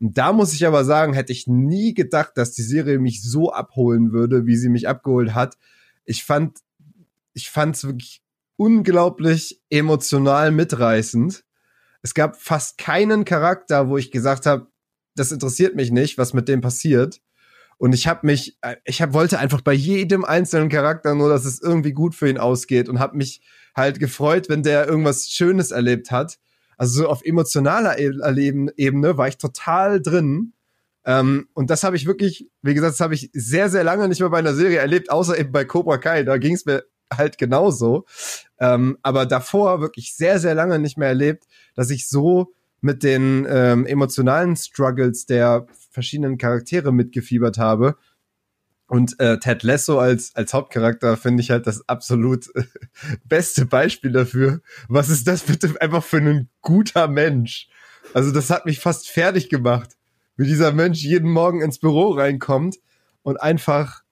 Und 0.00 0.16
da 0.16 0.32
muss 0.32 0.52
ich 0.52 0.66
aber 0.66 0.84
sagen, 0.84 1.12
hätte 1.12 1.32
ich 1.32 1.46
nie 1.46 1.94
gedacht, 1.94 2.32
dass 2.36 2.52
die 2.52 2.62
Serie 2.62 2.98
mich 2.98 3.22
so 3.22 3.52
abholen 3.52 4.12
würde, 4.12 4.46
wie 4.46 4.56
sie 4.56 4.68
mich 4.68 4.88
abgeholt 4.88 5.34
hat. 5.34 5.56
Ich 6.04 6.24
fand, 6.24 6.58
ich 7.32 7.50
fand's 7.50 7.84
wirklich 7.84 8.22
unglaublich 8.56 9.60
emotional 9.70 10.52
mitreißend. 10.52 11.44
Es 12.02 12.14
gab 12.14 12.36
fast 12.36 12.78
keinen 12.78 13.24
Charakter, 13.24 13.88
wo 13.88 13.96
ich 13.96 14.10
gesagt 14.10 14.46
habe, 14.46 14.68
das 15.14 15.32
interessiert 15.32 15.76
mich 15.76 15.90
nicht, 15.90 16.18
was 16.18 16.32
mit 16.32 16.48
dem 16.48 16.60
passiert. 16.60 17.20
Und 17.78 17.92
ich 17.92 18.06
habe 18.06 18.26
mich, 18.26 18.58
ich 18.84 19.02
hab, 19.02 19.12
wollte 19.12 19.38
einfach 19.38 19.60
bei 19.60 19.72
jedem 19.72 20.24
einzelnen 20.24 20.68
Charakter 20.68 21.14
nur, 21.14 21.28
dass 21.28 21.44
es 21.44 21.60
irgendwie 21.60 21.92
gut 21.92 22.14
für 22.14 22.28
ihn 22.28 22.38
ausgeht 22.38 22.88
und 22.88 22.98
habe 23.00 23.16
mich 23.16 23.42
halt 23.74 23.98
gefreut, 23.98 24.48
wenn 24.48 24.62
der 24.62 24.86
irgendwas 24.86 25.28
Schönes 25.28 25.70
erlebt 25.70 26.10
hat. 26.10 26.38
Also 26.82 27.02
so 27.02 27.08
auf 27.08 27.24
emotionaler 27.24 27.96
e-, 28.00 28.72
Ebene 28.76 29.16
war 29.16 29.28
ich 29.28 29.38
total 29.38 30.02
drin. 30.02 30.52
Ähm, 31.04 31.46
und 31.54 31.70
das 31.70 31.84
habe 31.84 31.94
ich 31.94 32.06
wirklich, 32.06 32.50
wie 32.62 32.74
gesagt, 32.74 32.94
das 32.94 33.00
habe 33.00 33.14
ich 33.14 33.30
sehr, 33.32 33.70
sehr 33.70 33.84
lange 33.84 34.08
nicht 34.08 34.18
mehr 34.18 34.30
bei 34.30 34.40
einer 34.40 34.52
Serie 34.52 34.78
erlebt, 34.78 35.08
außer 35.08 35.38
eben 35.38 35.52
bei 35.52 35.64
Cobra 35.64 35.98
Kai. 35.98 36.24
Da 36.24 36.38
ging 36.38 36.54
es 36.54 36.66
mir 36.66 36.82
halt 37.16 37.38
genauso. 37.38 38.04
Ähm, 38.58 38.98
aber 39.04 39.26
davor 39.26 39.80
wirklich 39.80 40.16
sehr, 40.16 40.40
sehr 40.40 40.56
lange 40.56 40.80
nicht 40.80 40.98
mehr 40.98 41.06
erlebt, 41.06 41.44
dass 41.76 41.88
ich 41.88 42.08
so 42.08 42.52
mit 42.80 43.04
den 43.04 43.46
ähm, 43.48 43.86
emotionalen 43.86 44.56
Struggles 44.56 45.26
der 45.26 45.68
verschiedenen 45.92 46.36
Charaktere 46.36 46.92
mitgefiebert 46.92 47.58
habe. 47.58 47.94
Und 48.92 49.18
äh, 49.20 49.38
Ted 49.38 49.62
Lasso 49.62 49.98
als, 49.98 50.36
als 50.36 50.52
Hauptcharakter 50.52 51.16
finde 51.16 51.42
ich 51.42 51.50
halt 51.50 51.66
das 51.66 51.88
absolut 51.88 52.50
beste 53.24 53.64
Beispiel 53.64 54.12
dafür. 54.12 54.60
Was 54.86 55.08
ist 55.08 55.26
das 55.26 55.44
bitte 55.44 55.80
einfach 55.80 56.04
für 56.04 56.18
ein 56.18 56.50
guter 56.60 57.08
Mensch? 57.08 57.70
Also 58.12 58.32
das 58.32 58.50
hat 58.50 58.66
mich 58.66 58.80
fast 58.80 59.08
fertig 59.08 59.48
gemacht, 59.48 59.96
wie 60.36 60.44
dieser 60.44 60.72
Mensch 60.72 61.02
jeden 61.02 61.30
Morgen 61.30 61.62
ins 61.62 61.78
Büro 61.78 62.10
reinkommt 62.10 62.80
und 63.22 63.40
einfach 63.40 64.02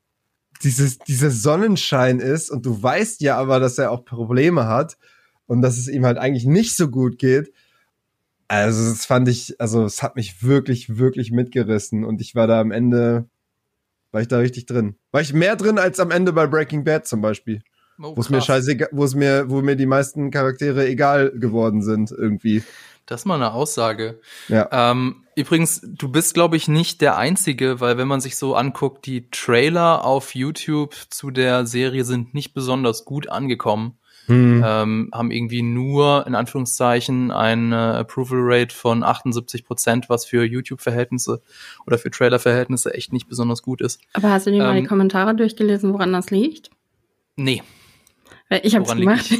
dieses, 0.62 0.96
dieser 0.96 1.30
Sonnenschein 1.30 2.18
ist 2.18 2.50
und 2.50 2.64
du 2.64 2.82
weißt 2.82 3.20
ja 3.20 3.36
aber, 3.36 3.60
dass 3.60 3.76
er 3.76 3.90
auch 3.90 4.06
Probleme 4.06 4.64
hat 4.64 4.96
und 5.44 5.60
dass 5.60 5.76
es 5.76 5.88
ihm 5.88 6.06
halt 6.06 6.16
eigentlich 6.16 6.46
nicht 6.46 6.74
so 6.74 6.88
gut 6.88 7.18
geht. 7.18 7.52
Also 8.48 8.88
das 8.88 9.04
fand 9.04 9.28
ich, 9.28 9.60
also 9.60 9.84
es 9.84 10.02
hat 10.02 10.16
mich 10.16 10.42
wirklich, 10.42 10.96
wirklich 10.96 11.32
mitgerissen 11.32 12.02
und 12.02 12.22
ich 12.22 12.34
war 12.34 12.46
da 12.46 12.62
am 12.62 12.70
Ende, 12.70 13.28
war 14.12 14.20
ich 14.20 14.28
da 14.28 14.38
richtig 14.38 14.66
drin. 14.66 14.96
War 15.12 15.20
ich 15.20 15.32
mehr 15.32 15.56
drin 15.56 15.78
als 15.78 16.00
am 16.00 16.10
Ende 16.10 16.32
bei 16.32 16.46
Breaking 16.46 16.84
Bad 16.84 17.06
zum 17.06 17.20
Beispiel. 17.20 17.62
Oh, 18.02 18.16
wo 18.16 18.20
es 18.20 18.30
mir 18.30 18.40
scheißegal, 18.40 18.88
wo 18.92 19.04
es 19.04 19.14
mir, 19.14 19.50
wo 19.50 19.60
mir 19.60 19.76
die 19.76 19.86
meisten 19.86 20.30
Charaktere 20.30 20.86
egal 20.86 21.32
geworden 21.32 21.82
sind 21.82 22.10
irgendwie. 22.10 22.62
Das 23.04 23.22
ist 23.22 23.26
mal 23.26 23.34
eine 23.34 23.52
Aussage. 23.52 24.20
Ja. 24.48 24.68
Ähm, 24.70 25.24
übrigens, 25.34 25.82
du 25.84 26.08
bist, 26.08 26.32
glaube 26.32 26.56
ich, 26.56 26.68
nicht 26.68 27.00
der 27.00 27.16
Einzige, 27.16 27.80
weil 27.80 27.98
wenn 27.98 28.08
man 28.08 28.20
sich 28.20 28.36
so 28.36 28.54
anguckt, 28.54 29.04
die 29.04 29.28
Trailer 29.30 30.04
auf 30.04 30.34
YouTube 30.34 30.94
zu 31.10 31.30
der 31.30 31.66
Serie 31.66 32.04
sind 32.04 32.34
nicht 32.34 32.54
besonders 32.54 33.04
gut 33.04 33.28
angekommen 33.28 33.98
hm. 34.26 34.62
ähm, 34.64 35.10
haben 35.12 35.30
irgendwie 35.30 35.62
nur 35.62 36.26
in 36.26 36.34
Anführungszeichen 36.34 37.30
eine 37.30 37.94
Approval 37.94 38.38
Rate 38.40 38.74
von 38.74 39.02
78 39.02 39.64
Prozent, 39.64 40.08
was 40.08 40.24
für 40.24 40.44
YouTube-Verhältnisse 40.44 41.42
oder 41.86 41.98
für 41.98 42.10
Trailer-Verhältnisse 42.10 42.94
echt 42.94 43.12
nicht 43.12 43.28
besonders 43.28 43.62
gut 43.62 43.80
ist. 43.80 44.00
Aber 44.12 44.30
hast 44.30 44.46
du 44.46 44.50
dir 44.50 44.58
ähm, 44.58 44.62
mal 44.64 44.74
die 44.74 44.80
ähm, 44.80 44.86
Kommentare 44.86 45.34
durchgelesen, 45.34 45.92
woran 45.92 46.12
das 46.12 46.30
liegt? 46.30 46.70
Nee. 47.36 47.62
Weil 48.48 48.60
ich 48.64 48.74
habe 48.74 48.84
es 48.84 48.94
gemacht. 48.94 49.30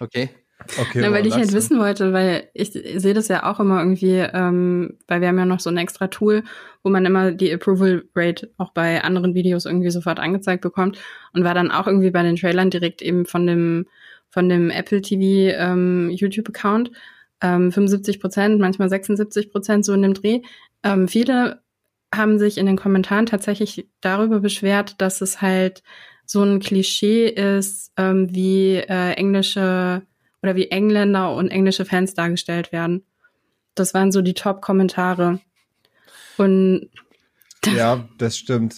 Okay. 0.00 0.30
Okay, 0.78 1.00
Na, 1.00 1.12
weil 1.12 1.26
ich 1.26 1.34
halt 1.34 1.52
wissen 1.52 1.78
wollte, 1.78 2.12
weil 2.12 2.48
ich 2.52 2.72
sehe 2.72 3.14
das 3.14 3.28
ja 3.28 3.50
auch 3.50 3.60
immer 3.60 3.78
irgendwie, 3.78 4.16
ähm, 4.16 4.98
weil 5.06 5.20
wir 5.20 5.28
haben 5.28 5.38
ja 5.38 5.44
noch 5.44 5.60
so 5.60 5.70
ein 5.70 5.76
extra 5.76 6.08
Tool, 6.08 6.42
wo 6.82 6.90
man 6.90 7.06
immer 7.06 7.30
die 7.30 7.52
Approval 7.52 8.04
Rate 8.14 8.50
auch 8.58 8.72
bei 8.72 9.02
anderen 9.02 9.34
Videos 9.34 9.66
irgendwie 9.66 9.90
sofort 9.90 10.18
angezeigt 10.18 10.62
bekommt 10.62 10.98
und 11.32 11.44
war 11.44 11.54
dann 11.54 11.70
auch 11.70 11.86
irgendwie 11.86 12.10
bei 12.10 12.22
den 12.22 12.36
Trailern 12.36 12.70
direkt 12.70 13.02
eben 13.02 13.24
von 13.24 13.46
dem 13.46 13.86
von 14.30 14.48
dem 14.48 14.70
Apple 14.70 15.00
TV 15.00 15.56
ähm, 15.58 16.10
YouTube-Account. 16.10 16.90
Ähm, 17.40 17.72
75 17.72 18.20
Prozent, 18.20 18.60
manchmal 18.60 18.88
76 18.88 19.50
Prozent 19.50 19.84
so 19.84 19.92
in 19.94 20.02
dem 20.02 20.14
Dreh. 20.14 20.40
Ähm, 20.82 21.08
viele 21.08 21.62
haben 22.14 22.38
sich 22.38 22.58
in 22.58 22.66
den 22.66 22.76
Kommentaren 22.76 23.26
tatsächlich 23.26 23.88
darüber 24.00 24.40
beschwert, 24.40 25.00
dass 25.00 25.20
es 25.20 25.40
halt 25.40 25.82
so 26.24 26.42
ein 26.42 26.60
Klischee 26.60 27.28
ist, 27.28 27.92
ähm, 27.96 28.34
wie 28.34 28.76
äh, 28.76 29.12
englische 29.12 30.02
oder 30.42 30.56
wie 30.56 30.70
Engländer 30.70 31.34
und 31.34 31.48
englische 31.48 31.84
Fans 31.84 32.14
dargestellt 32.14 32.72
werden. 32.72 33.04
Das 33.74 33.94
waren 33.94 34.12
so 34.12 34.22
die 34.22 34.34
Top-Kommentare. 34.34 35.40
Und 36.36 36.90
ja, 37.66 38.08
das 38.18 38.36
stimmt. 38.36 38.76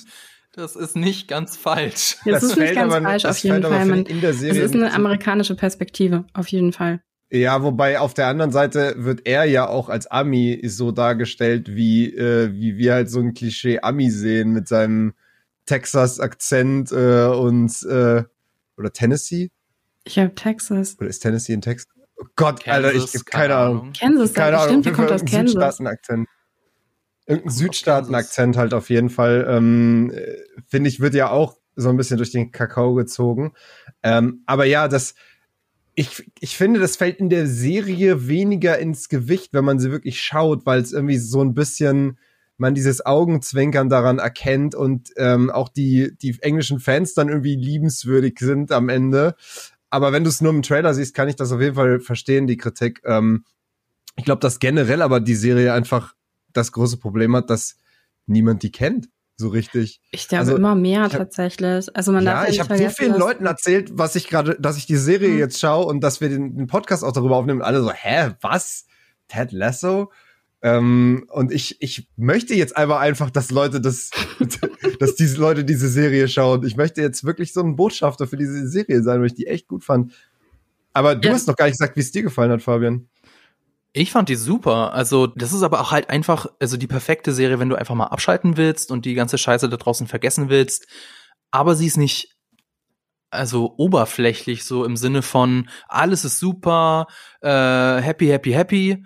Das 0.52 0.74
ist 0.76 0.96
nicht 0.96 1.28
ganz 1.28 1.56
falsch. 1.56 2.16
Das, 2.24 2.42
das 2.42 2.50
ist 2.50 2.58
nicht 2.58 2.74
ganz 2.74 2.94
falsch, 2.94 3.24
auf 3.24 3.38
jeden 3.38 3.62
Fall. 3.62 3.86
Man, 3.86 4.06
es 4.06 4.42
ist 4.42 4.74
eine 4.74 4.92
amerikanische 4.92 5.54
Perspektive, 5.54 6.24
auf 6.32 6.48
jeden 6.48 6.72
Fall. 6.72 7.00
Ja, 7.32 7.62
wobei 7.62 8.00
auf 8.00 8.12
der 8.12 8.26
anderen 8.26 8.50
Seite 8.50 8.94
wird 8.98 9.24
er 9.24 9.44
ja 9.44 9.68
auch 9.68 9.88
als 9.88 10.08
Ami 10.08 10.60
so 10.66 10.90
dargestellt, 10.90 11.76
wie, 11.76 12.12
äh, 12.12 12.52
wie 12.52 12.76
wir 12.76 12.94
halt 12.94 13.08
so 13.08 13.20
ein 13.20 13.34
Klischee 13.34 13.78
Ami 13.80 14.10
sehen 14.10 14.50
mit 14.50 14.66
seinem 14.66 15.14
Texas-Akzent 15.66 16.90
äh, 16.90 17.26
und 17.26 17.70
äh, 17.84 18.24
oder 18.76 18.92
Tennessee? 18.92 19.50
Ich 20.04 20.18
habe 20.18 20.34
Texas. 20.34 20.96
Oder 20.98 21.08
ist 21.08 21.20
Tennessee 21.20 21.52
in 21.52 21.60
Texas? 21.60 21.88
Oh 22.16 22.26
Gott, 22.36 22.62
Kansas, 22.62 22.84
Alter, 22.84 22.96
ich 22.96 23.24
keine, 23.24 23.44
keine 23.44 23.56
Ahnung. 23.56 23.92
Kansas, 23.98 24.34
keine 24.34 24.56
Ahnung. 24.56 24.68
Stimmt, 24.68 24.86
der 24.86 24.92
kommt 24.92 25.12
aus 25.12 25.24
Kansas. 25.24 25.52
Südstaaten-Akzent. 25.52 26.28
Irgendein 27.26 27.52
Südstaaten-Akzent 27.52 28.56
halt 28.56 28.74
auf 28.74 28.90
jeden 28.90 29.10
Fall. 29.10 29.46
Ähm, 29.48 30.12
Finde 30.66 30.88
ich, 30.88 31.00
wird 31.00 31.14
ja 31.14 31.30
auch 31.30 31.56
so 31.76 31.88
ein 31.88 31.96
bisschen 31.96 32.16
durch 32.16 32.32
den 32.32 32.50
Kakao 32.50 32.94
gezogen. 32.94 33.52
Ähm, 34.02 34.42
aber 34.46 34.64
ja, 34.64 34.88
das, 34.88 35.14
ich, 35.94 36.30
ich 36.40 36.56
finde, 36.56 36.80
das 36.80 36.96
fällt 36.96 37.18
in 37.18 37.30
der 37.30 37.46
Serie 37.46 38.26
weniger 38.28 38.78
ins 38.78 39.08
Gewicht, 39.08 39.52
wenn 39.52 39.64
man 39.64 39.78
sie 39.78 39.90
wirklich 39.90 40.20
schaut, 40.20 40.66
weil 40.66 40.80
es 40.80 40.92
irgendwie 40.92 41.18
so 41.18 41.40
ein 41.40 41.54
bisschen 41.54 42.18
man 42.60 42.74
dieses 42.74 43.04
Augenzwinkern 43.06 43.88
daran 43.88 44.18
erkennt 44.18 44.74
und 44.74 45.10
ähm, 45.16 45.48
auch 45.48 45.70
die, 45.70 46.14
die 46.20 46.36
englischen 46.42 46.78
Fans 46.78 47.14
dann 47.14 47.30
irgendwie 47.30 47.56
liebenswürdig 47.56 48.38
sind 48.38 48.70
am 48.70 48.90
Ende. 48.90 49.34
Aber 49.90 50.12
wenn 50.12 50.24
du 50.24 50.30
es 50.30 50.40
nur 50.40 50.52
im 50.52 50.62
Trailer 50.62 50.94
siehst, 50.94 51.14
kann 51.14 51.28
ich 51.28 51.36
das 51.36 51.52
auf 51.52 51.60
jeden 51.60 51.74
Fall 51.74 52.00
verstehen, 52.00 52.46
die 52.46 52.56
Kritik. 52.56 53.02
Ähm, 53.04 53.44
ich 54.16 54.24
glaube, 54.24 54.40
dass 54.40 54.58
generell 54.58 55.02
aber 55.02 55.20
die 55.20 55.34
Serie 55.34 55.72
einfach 55.72 56.14
das 56.52 56.72
große 56.72 56.96
Problem 56.98 57.34
hat, 57.36 57.50
dass 57.50 57.76
niemand 58.26 58.62
die 58.62 58.72
kennt. 58.72 59.08
So 59.36 59.48
richtig. 59.48 60.02
Ich 60.10 60.28
glaube 60.28 60.42
also, 60.42 60.56
immer 60.56 60.74
mehr 60.74 61.04
hab, 61.04 61.12
tatsächlich. 61.12 61.96
Also 61.96 62.12
man 62.12 62.24
ja, 62.24 62.34
darf 62.34 62.44
ja 62.44 62.52
ich 62.52 62.60
habe 62.60 62.76
so 62.76 62.88
vielen 62.90 63.18
Leuten 63.18 63.46
erzählt, 63.46 63.90
was 63.94 64.14
ich 64.14 64.28
gerade, 64.28 64.56
dass 64.60 64.76
ich 64.76 64.86
die 64.86 64.96
Serie 64.96 65.30
hm. 65.30 65.38
jetzt 65.38 65.58
schaue 65.58 65.86
und 65.86 66.00
dass 66.00 66.20
wir 66.20 66.28
den, 66.28 66.56
den, 66.56 66.66
Podcast 66.66 67.02
auch 67.02 67.12
darüber 67.12 67.36
aufnehmen. 67.36 67.60
Und 67.60 67.66
alle 67.66 67.80
so, 67.80 67.90
hä, 67.90 68.32
was? 68.42 68.86
Ted 69.28 69.52
Lasso? 69.52 70.12
Ähm, 70.60 71.26
und 71.30 71.52
ich, 71.52 71.80
ich 71.80 72.06
möchte 72.16 72.54
jetzt 72.54 72.76
aber 72.76 73.00
einfach, 73.00 73.30
dass 73.30 73.50
Leute 73.50 73.80
das, 73.80 74.10
dass 74.98 75.14
diese 75.14 75.38
Leute 75.38 75.64
diese 75.64 75.88
Serie 75.88 76.28
schauen. 76.28 76.64
Ich 76.64 76.76
möchte 76.76 77.00
jetzt 77.00 77.24
wirklich 77.24 77.52
so 77.52 77.60
ein 77.60 77.76
Botschafter 77.76 78.26
für 78.26 78.36
diese 78.36 78.68
Serie 78.68 79.02
sein, 79.02 79.20
weil 79.20 79.26
ich 79.26 79.34
die 79.34 79.46
echt 79.46 79.68
gut 79.68 79.84
fand. 79.84 80.12
Aber 80.92 81.14
du 81.14 81.28
ja. 81.28 81.34
hast 81.34 81.46
noch 81.46 81.56
gar 81.56 81.66
nicht 81.66 81.78
gesagt, 81.78 81.96
wie 81.96 82.00
es 82.00 82.12
dir 82.12 82.22
gefallen 82.22 82.50
hat, 82.50 82.62
Fabian. 82.62 83.08
Ich 83.92 84.12
fand 84.12 84.28
die 84.28 84.36
super. 84.36 84.92
Also, 84.92 85.26
das 85.26 85.52
ist 85.52 85.62
aber 85.62 85.80
auch 85.80 85.90
halt 85.90 86.10
einfach, 86.10 86.46
also 86.60 86.76
die 86.76 86.86
perfekte 86.86 87.32
Serie, 87.32 87.58
wenn 87.58 87.68
du 87.68 87.76
einfach 87.76 87.94
mal 87.94 88.06
abschalten 88.06 88.56
willst 88.56 88.90
und 88.90 89.04
die 89.04 89.14
ganze 89.14 89.36
Scheiße 89.36 89.68
da 89.68 89.76
draußen 89.76 90.06
vergessen 90.06 90.48
willst. 90.48 90.86
Aber 91.50 91.74
sie 91.74 91.86
ist 91.86 91.96
nicht, 91.96 92.36
also 93.30 93.74
oberflächlich, 93.76 94.64
so 94.64 94.84
im 94.84 94.96
Sinne 94.96 95.22
von 95.22 95.68
alles 95.88 96.24
ist 96.24 96.38
super, 96.38 97.08
äh, 97.40 97.48
happy, 97.48 98.28
happy, 98.28 98.52
happy, 98.52 99.04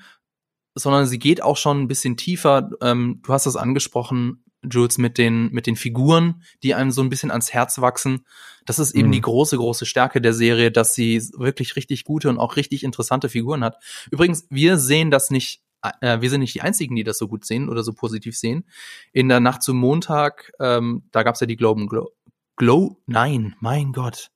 sondern 0.75 1.07
sie 1.07 1.19
geht 1.19 1.43
auch 1.43 1.57
schon 1.57 1.83
ein 1.83 1.89
bisschen 1.89 2.17
tiefer. 2.19 2.71
Ähm, 2.83 3.21
du 3.25 3.33
hast 3.33 3.47
das 3.47 3.57
angesprochen, 3.57 4.44
Jules, 4.71 4.99
mit 4.99 5.19
den, 5.19 5.51
mit 5.53 5.67
den 5.67 5.77
Figuren, 5.77 6.43
die 6.63 6.75
einem 6.75 6.91
so 6.91 7.03
ein 7.03 7.11
bisschen 7.11 7.31
ans 7.31 7.53
Herz 7.53 7.81
wachsen. 7.81 8.27
Das 8.65 8.79
ist 8.79 8.95
eben 8.95 9.09
mhm. 9.09 9.13
die 9.13 9.21
große, 9.21 9.57
große 9.57 9.87
Stärke 9.87 10.21
der 10.21 10.35
Serie, 10.35 10.71
dass 10.71 10.95
sie 10.95 11.23
wirklich 11.37 11.77
richtig 11.77 12.05
gute 12.05 12.29
und 12.29 12.39
auch 12.39 12.57
richtig 12.57 12.85
interessante 12.85 13.29
Figuren 13.29 13.65
hat. 13.65 13.77
Übrigens, 14.11 14.47
wir 14.51 14.79
sehen 14.79 15.11
das 15.11 15.31
nicht, 15.31 15.63
äh, 16.01 16.21
wir 16.21 16.31
sind 16.31 16.41
nicht 16.41 16.55
die 16.55 16.63
einzigen, 16.63 16.97
die 16.97 17.05
das 17.05 17.19
so 17.19 17.29
gut 17.29 17.45
sehen 17.45 17.69
oder 17.69 17.83
so 17.83 17.93
positiv 17.93 18.37
sehen. 18.37 18.65
In 19.13 19.29
der 19.29 19.41
Nacht 19.41 19.63
zum 19.63 19.77
Montag, 19.77 20.53
ähm, 20.61 21.05
da 21.13 21.23
gab's 21.23 21.41
ja 21.41 21.47
die 21.47 21.57
Globen 21.57 21.89
Glo 21.89 22.11
Glow, 22.57 23.01
nein, 23.07 23.57
mein 23.59 23.93
Gott. 23.93 24.31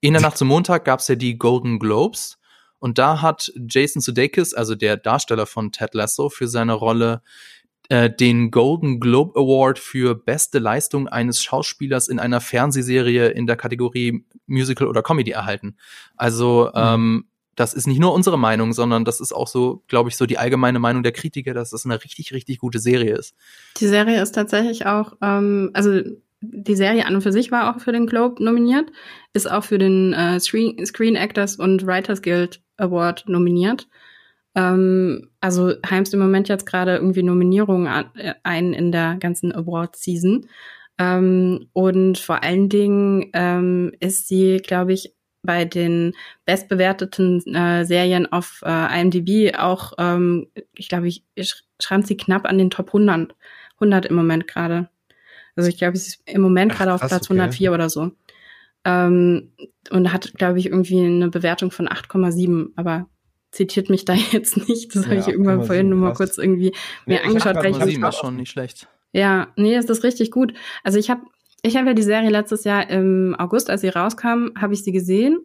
In 0.00 0.12
der 0.12 0.20
Nacht 0.20 0.36
zum 0.36 0.48
Montag 0.48 0.84
gab's 0.84 1.08
ja 1.08 1.14
die 1.14 1.38
Golden 1.38 1.78
Globes. 1.78 2.38
Und 2.78 2.98
da 2.98 3.22
hat 3.22 3.50
Jason 3.68 4.02
Sudeikis, 4.02 4.52
also 4.52 4.74
der 4.74 4.98
Darsteller 4.98 5.46
von 5.46 5.72
Ted 5.72 5.94
Lasso, 5.94 6.28
für 6.28 6.46
seine 6.46 6.74
Rolle 6.74 7.22
äh, 7.88 8.10
den 8.10 8.50
Golden 8.50 9.00
Globe 9.00 9.38
Award 9.38 9.78
für 9.78 10.14
beste 10.14 10.58
Leistung 10.58 11.08
eines 11.08 11.42
Schauspielers 11.42 12.08
in 12.08 12.18
einer 12.18 12.40
Fernsehserie 12.40 13.28
in 13.28 13.46
der 13.46 13.56
Kategorie 13.56 14.24
Musical 14.46 14.88
oder 14.88 15.02
Comedy 15.02 15.32
erhalten. 15.32 15.76
Also 16.16 16.70
mhm. 16.74 16.80
ähm, 16.80 17.24
das 17.56 17.72
ist 17.72 17.86
nicht 17.86 18.00
nur 18.00 18.12
unsere 18.12 18.38
Meinung, 18.38 18.72
sondern 18.74 19.04
das 19.04 19.20
ist 19.20 19.32
auch 19.32 19.48
so, 19.48 19.82
glaube 19.88 20.10
ich, 20.10 20.16
so 20.16 20.26
die 20.26 20.38
allgemeine 20.38 20.78
Meinung 20.78 21.02
der 21.02 21.12
Kritiker, 21.12 21.54
dass 21.54 21.70
das 21.70 21.86
eine 21.86 22.02
richtig, 22.04 22.32
richtig 22.32 22.58
gute 22.58 22.78
Serie 22.78 23.16
ist. 23.16 23.34
Die 23.80 23.86
Serie 23.86 24.20
ist 24.20 24.32
tatsächlich 24.32 24.86
auch, 24.86 25.14
ähm, 25.22 25.70
also 25.72 26.02
die 26.42 26.76
Serie 26.76 27.06
an 27.06 27.14
und 27.14 27.22
für 27.22 27.32
sich 27.32 27.50
war 27.50 27.74
auch 27.74 27.80
für 27.80 27.92
den 27.92 28.06
Globe 28.06 28.44
nominiert, 28.44 28.92
ist 29.32 29.50
auch 29.50 29.64
für 29.64 29.78
den 29.78 30.12
äh, 30.12 30.38
Screen, 30.38 30.84
Screen 30.84 31.16
Actors 31.16 31.56
und 31.56 31.86
Writers 31.86 32.20
Guild 32.20 32.60
Award 32.76 33.24
nominiert. 33.26 33.88
Ähm, 34.56 35.28
also 35.40 35.74
heimst 35.88 36.14
im 36.14 36.20
Moment 36.20 36.48
jetzt 36.48 36.66
gerade 36.66 36.96
irgendwie 36.96 37.22
Nominierungen 37.22 37.86
an, 37.86 38.06
äh, 38.16 38.34
ein 38.42 38.72
in 38.72 38.90
der 38.90 39.16
ganzen 39.20 39.54
Award-Season. 39.54 40.48
Ähm, 40.98 41.68
und 41.74 42.18
vor 42.18 42.42
allen 42.42 42.70
Dingen 42.70 43.30
ähm, 43.34 43.92
ist 44.00 44.28
sie, 44.28 44.56
glaube 44.56 44.94
ich, 44.94 45.14
bei 45.42 45.64
den 45.64 46.14
bestbewerteten 46.46 47.54
äh, 47.54 47.84
Serien 47.84 48.32
auf 48.32 48.62
äh, 48.64 49.00
IMDb 49.00 49.56
auch, 49.56 49.92
ähm, 49.98 50.48
ich 50.74 50.88
glaube, 50.88 51.06
ich, 51.06 51.22
ich 51.34 51.54
schreibt 51.80 52.06
sie 52.06 52.16
knapp 52.16 52.46
an 52.46 52.58
den 52.58 52.70
Top 52.70 52.88
100, 52.88 53.36
100 53.74 54.06
im 54.06 54.16
Moment 54.16 54.48
gerade. 54.48 54.88
Also 55.54 55.68
ich 55.68 55.78
glaube, 55.78 55.98
sie 55.98 56.08
ist 56.08 56.22
im 56.26 56.40
Moment 56.40 56.72
gerade 56.72 56.92
auf 56.92 57.00
Platz 57.00 57.30
okay. 57.30 57.40
104 57.40 57.72
oder 57.72 57.90
so. 57.90 58.10
Ähm, 58.84 59.52
und 59.90 60.12
hat, 60.12 60.32
glaube 60.34 60.58
ich, 60.58 60.66
irgendwie 60.66 61.04
eine 61.04 61.28
Bewertung 61.28 61.70
von 61.70 61.88
8,7, 61.88 62.70
aber 62.76 63.06
zitiert 63.56 63.90
mich 63.90 64.04
da 64.04 64.14
jetzt 64.32 64.68
nicht. 64.68 64.94
Das 64.94 65.04
ja, 65.04 65.10
habe 65.10 65.20
ich 65.20 65.28
irgendwann 65.28 65.64
vorhin 65.64 65.88
nur 65.88 65.98
mal 65.98 66.12
kurz 66.12 66.38
irgendwie 66.38 66.72
mir 67.06 67.20
nee, 67.20 67.26
angeschaut. 67.26 67.56
Weil 67.56 67.70
ich 67.70 68.02
ist 68.02 68.18
schon 68.18 68.36
nicht 68.36 68.50
schlecht. 68.50 68.88
Ja, 69.12 69.48
nee, 69.56 69.76
ist 69.76 70.04
richtig 70.04 70.30
gut. 70.30 70.52
Also 70.84 70.98
ich 70.98 71.10
habe 71.10 71.22
ich 71.62 71.76
habe 71.76 71.88
ja 71.88 71.94
die 71.94 72.02
Serie 72.02 72.30
letztes 72.30 72.64
Jahr 72.64 72.88
im 72.88 73.34
August, 73.38 73.70
als 73.70 73.80
sie 73.80 73.88
rauskam, 73.88 74.50
habe 74.60 74.74
ich 74.74 74.84
sie 74.84 74.92
gesehen 74.92 75.40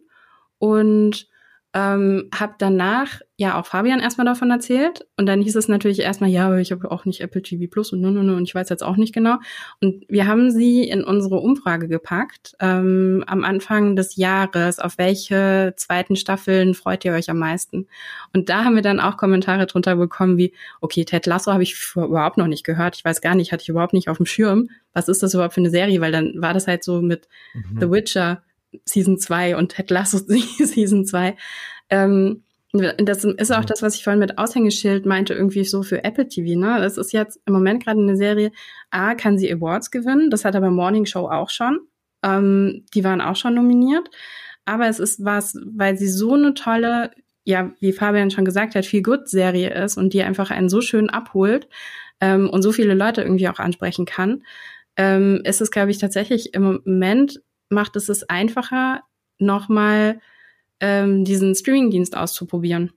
und 0.58 1.26
ähm, 1.74 2.28
habe 2.34 2.54
danach 2.58 3.20
ja 3.36 3.58
auch 3.58 3.64
Fabian 3.64 4.00
erstmal 4.00 4.26
davon 4.26 4.50
erzählt 4.50 5.06
und 5.16 5.24
dann 5.24 5.40
hieß 5.40 5.56
es 5.56 5.68
natürlich 5.68 6.00
erstmal, 6.00 6.28
ja, 6.28 6.46
aber 6.46 6.58
ich 6.58 6.70
habe 6.70 6.90
auch 6.90 7.06
nicht 7.06 7.22
Apple 7.22 7.40
TV 7.40 7.70
Plus 7.70 7.92
und 7.92 8.00
no, 8.02 8.10
no, 8.10 8.36
und 8.36 8.44
ich 8.44 8.54
weiß 8.54 8.68
jetzt 8.68 8.82
auch 8.82 8.96
nicht 8.96 9.14
genau. 9.14 9.36
Und 9.80 10.04
wir 10.08 10.26
haben 10.26 10.50
sie 10.50 10.84
in 10.84 11.02
unsere 11.02 11.36
Umfrage 11.36 11.88
gepackt 11.88 12.54
ähm, 12.60 13.24
am 13.26 13.42
Anfang 13.42 13.96
des 13.96 14.16
Jahres, 14.16 14.78
auf 14.78 14.98
welche 14.98 15.72
zweiten 15.76 16.14
Staffeln 16.14 16.74
freut 16.74 17.04
ihr 17.06 17.14
euch 17.14 17.30
am 17.30 17.38
meisten? 17.38 17.88
Und 18.34 18.50
da 18.50 18.64
haben 18.64 18.74
wir 18.74 18.82
dann 18.82 19.00
auch 19.00 19.16
Kommentare 19.16 19.66
drunter 19.66 19.96
bekommen 19.96 20.36
wie, 20.36 20.52
okay, 20.82 21.06
Ted 21.06 21.24
Lasso 21.24 21.52
habe 21.52 21.62
ich 21.62 21.74
überhaupt 21.96 22.36
noch 22.36 22.48
nicht 22.48 22.64
gehört, 22.64 22.96
ich 22.96 23.04
weiß 23.04 23.22
gar 23.22 23.34
nicht, 23.34 23.50
hatte 23.50 23.62
ich 23.62 23.70
überhaupt 23.70 23.94
nicht 23.94 24.08
auf 24.08 24.18
dem 24.18 24.26
Schirm. 24.26 24.68
Was 24.92 25.08
ist 25.08 25.22
das 25.22 25.32
überhaupt 25.32 25.54
für 25.54 25.62
eine 25.62 25.70
Serie? 25.70 26.02
Weil 26.02 26.12
dann 26.12 26.34
war 26.36 26.52
das 26.52 26.66
halt 26.66 26.84
so 26.84 27.00
mit 27.00 27.28
mhm. 27.54 27.80
The 27.80 27.90
Witcher 27.90 28.42
Season 28.84 29.18
2 29.18 29.56
und 29.56 29.70
Ted 29.70 29.90
Lasso 29.90 30.18
Season 30.26 31.04
2. 31.04 31.36
Ähm, 31.90 32.42
das 32.72 33.24
ist 33.24 33.52
auch 33.52 33.66
das, 33.66 33.82
was 33.82 33.96
ich 33.96 34.04
vorhin 34.04 34.20
mit 34.20 34.38
Aushängeschild 34.38 35.04
meinte, 35.04 35.34
irgendwie 35.34 35.64
so 35.64 35.82
für 35.82 36.04
Apple 36.04 36.26
TV. 36.26 36.58
Ne? 36.58 36.80
Das 36.80 36.96
ist 36.96 37.12
jetzt 37.12 37.38
im 37.44 37.52
Moment 37.52 37.84
gerade 37.84 38.00
eine 38.00 38.16
Serie. 38.16 38.50
A, 38.90 39.14
kann 39.14 39.36
sie 39.36 39.52
Awards 39.52 39.90
gewinnen. 39.90 40.30
Das 40.30 40.46
hat 40.46 40.56
aber 40.56 40.70
Morning 40.70 41.04
Show 41.04 41.28
auch 41.28 41.50
schon. 41.50 41.80
Ähm, 42.22 42.86
die 42.94 43.04
waren 43.04 43.20
auch 43.20 43.36
schon 43.36 43.54
nominiert. 43.54 44.08
Aber 44.64 44.88
es 44.88 45.00
ist 45.00 45.22
was, 45.22 45.58
weil 45.66 45.98
sie 45.98 46.08
so 46.08 46.32
eine 46.32 46.54
tolle, 46.54 47.10
ja, 47.44 47.72
wie 47.80 47.92
Fabian 47.92 48.30
schon 48.30 48.46
gesagt 48.46 48.74
hat, 48.74 48.86
viel 48.86 49.02
Good 49.02 49.28
Serie 49.28 49.70
ist 49.84 49.98
und 49.98 50.14
die 50.14 50.22
einfach 50.22 50.50
einen 50.50 50.70
so 50.70 50.80
schön 50.80 51.10
abholt 51.10 51.68
ähm, 52.20 52.48
und 52.48 52.62
so 52.62 52.72
viele 52.72 52.94
Leute 52.94 53.20
irgendwie 53.20 53.48
auch 53.48 53.58
ansprechen 53.58 54.06
kann, 54.06 54.44
ähm, 54.96 55.42
ist 55.44 55.60
es, 55.60 55.70
glaube 55.70 55.90
ich, 55.90 55.98
tatsächlich 55.98 56.54
im 56.54 56.62
Moment 56.62 57.42
macht 57.72 57.96
es 57.96 58.08
es 58.08 58.28
einfacher, 58.28 59.02
nochmal 59.38 60.20
ähm, 60.80 61.24
diesen 61.24 61.54
Streaming-Dienst 61.54 62.16
auszuprobieren 62.16 62.92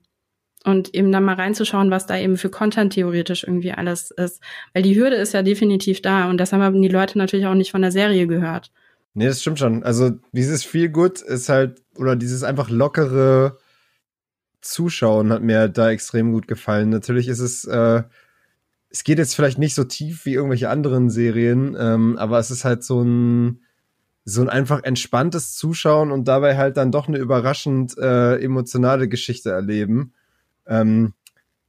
und 0.65 0.93
eben 0.93 1.11
dann 1.11 1.23
mal 1.23 1.35
reinzuschauen, 1.35 1.91
was 1.91 2.07
da 2.07 2.17
eben 2.17 2.37
für 2.37 2.49
Content 2.49 2.93
theoretisch 2.93 3.43
irgendwie 3.43 3.71
alles 3.71 4.11
ist. 4.11 4.41
Weil 4.73 4.83
die 4.83 4.95
Hürde 4.95 5.15
ist 5.15 5.33
ja 5.33 5.43
definitiv 5.43 6.01
da 6.01 6.29
und 6.29 6.37
das 6.37 6.51
haben 6.51 6.81
die 6.81 6.87
Leute 6.87 7.17
natürlich 7.17 7.45
auch 7.45 7.53
nicht 7.53 7.71
von 7.71 7.81
der 7.81 7.91
Serie 7.91 8.27
gehört. 8.27 8.71
Nee, 9.13 9.27
das 9.27 9.41
stimmt 9.41 9.59
schon. 9.59 9.83
Also 9.83 10.11
dieses 10.33 10.65
viel 10.65 10.89
gut 10.89 11.21
ist 11.21 11.47
halt, 11.47 11.81
oder 11.95 12.15
dieses 12.15 12.43
einfach 12.43 12.69
lockere 12.69 13.57
Zuschauen 14.61 15.31
hat 15.31 15.43
mir 15.43 15.69
da 15.69 15.91
extrem 15.91 16.33
gut 16.33 16.47
gefallen. 16.47 16.89
Natürlich 16.89 17.27
ist 17.27 17.39
es, 17.39 17.65
äh, 17.65 18.03
es 18.89 19.03
geht 19.03 19.19
jetzt 19.19 19.35
vielleicht 19.35 19.59
nicht 19.59 19.75
so 19.75 19.83
tief 19.83 20.25
wie 20.25 20.33
irgendwelche 20.33 20.69
anderen 20.69 21.09
Serien, 21.09 21.77
ähm, 21.79 22.17
aber 22.17 22.39
es 22.39 22.49
ist 22.49 22.65
halt 22.65 22.83
so 22.83 23.03
ein, 23.03 23.61
so 24.25 24.41
ein 24.41 24.49
einfach 24.49 24.83
entspanntes 24.83 25.55
Zuschauen 25.55 26.11
und 26.11 26.27
dabei 26.27 26.57
halt 26.57 26.77
dann 26.77 26.91
doch 26.91 27.07
eine 27.07 27.19
überraschend 27.19 27.95
äh, 27.97 28.37
emotionale 28.37 29.07
Geschichte 29.07 29.51
erleben. 29.51 30.13
Ähm, 30.65 31.13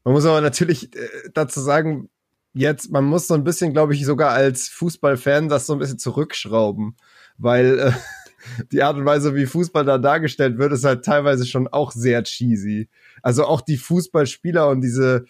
man 0.04 0.14
muss 0.14 0.24
aber 0.24 0.40
natürlich 0.40 0.96
äh, 0.96 1.08
dazu 1.34 1.60
sagen, 1.60 2.08
jetzt, 2.54 2.90
man 2.90 3.04
muss 3.04 3.28
so 3.28 3.34
ein 3.34 3.44
bisschen, 3.44 3.74
glaube 3.74 3.94
ich, 3.94 4.06
sogar 4.06 4.30
als 4.30 4.68
Fußballfan 4.68 5.50
das 5.50 5.66
so 5.66 5.74
ein 5.74 5.78
bisschen 5.78 5.98
zurückschrauben, 5.98 6.96
weil 7.36 7.78
äh, 7.78 7.92
die 8.72 8.82
Art 8.82 8.96
und 8.96 9.04
Weise, 9.04 9.34
wie 9.34 9.44
Fußball 9.44 9.84
da 9.84 9.98
dargestellt 9.98 10.56
wird, 10.56 10.72
ist 10.72 10.84
halt 10.84 11.04
teilweise 11.04 11.44
schon 11.44 11.68
auch 11.68 11.92
sehr 11.92 12.22
cheesy. 12.22 12.88
Also 13.20 13.44
auch 13.44 13.60
die 13.60 13.76
Fußballspieler 13.76 14.68
und 14.68 14.80
diese 14.80 15.26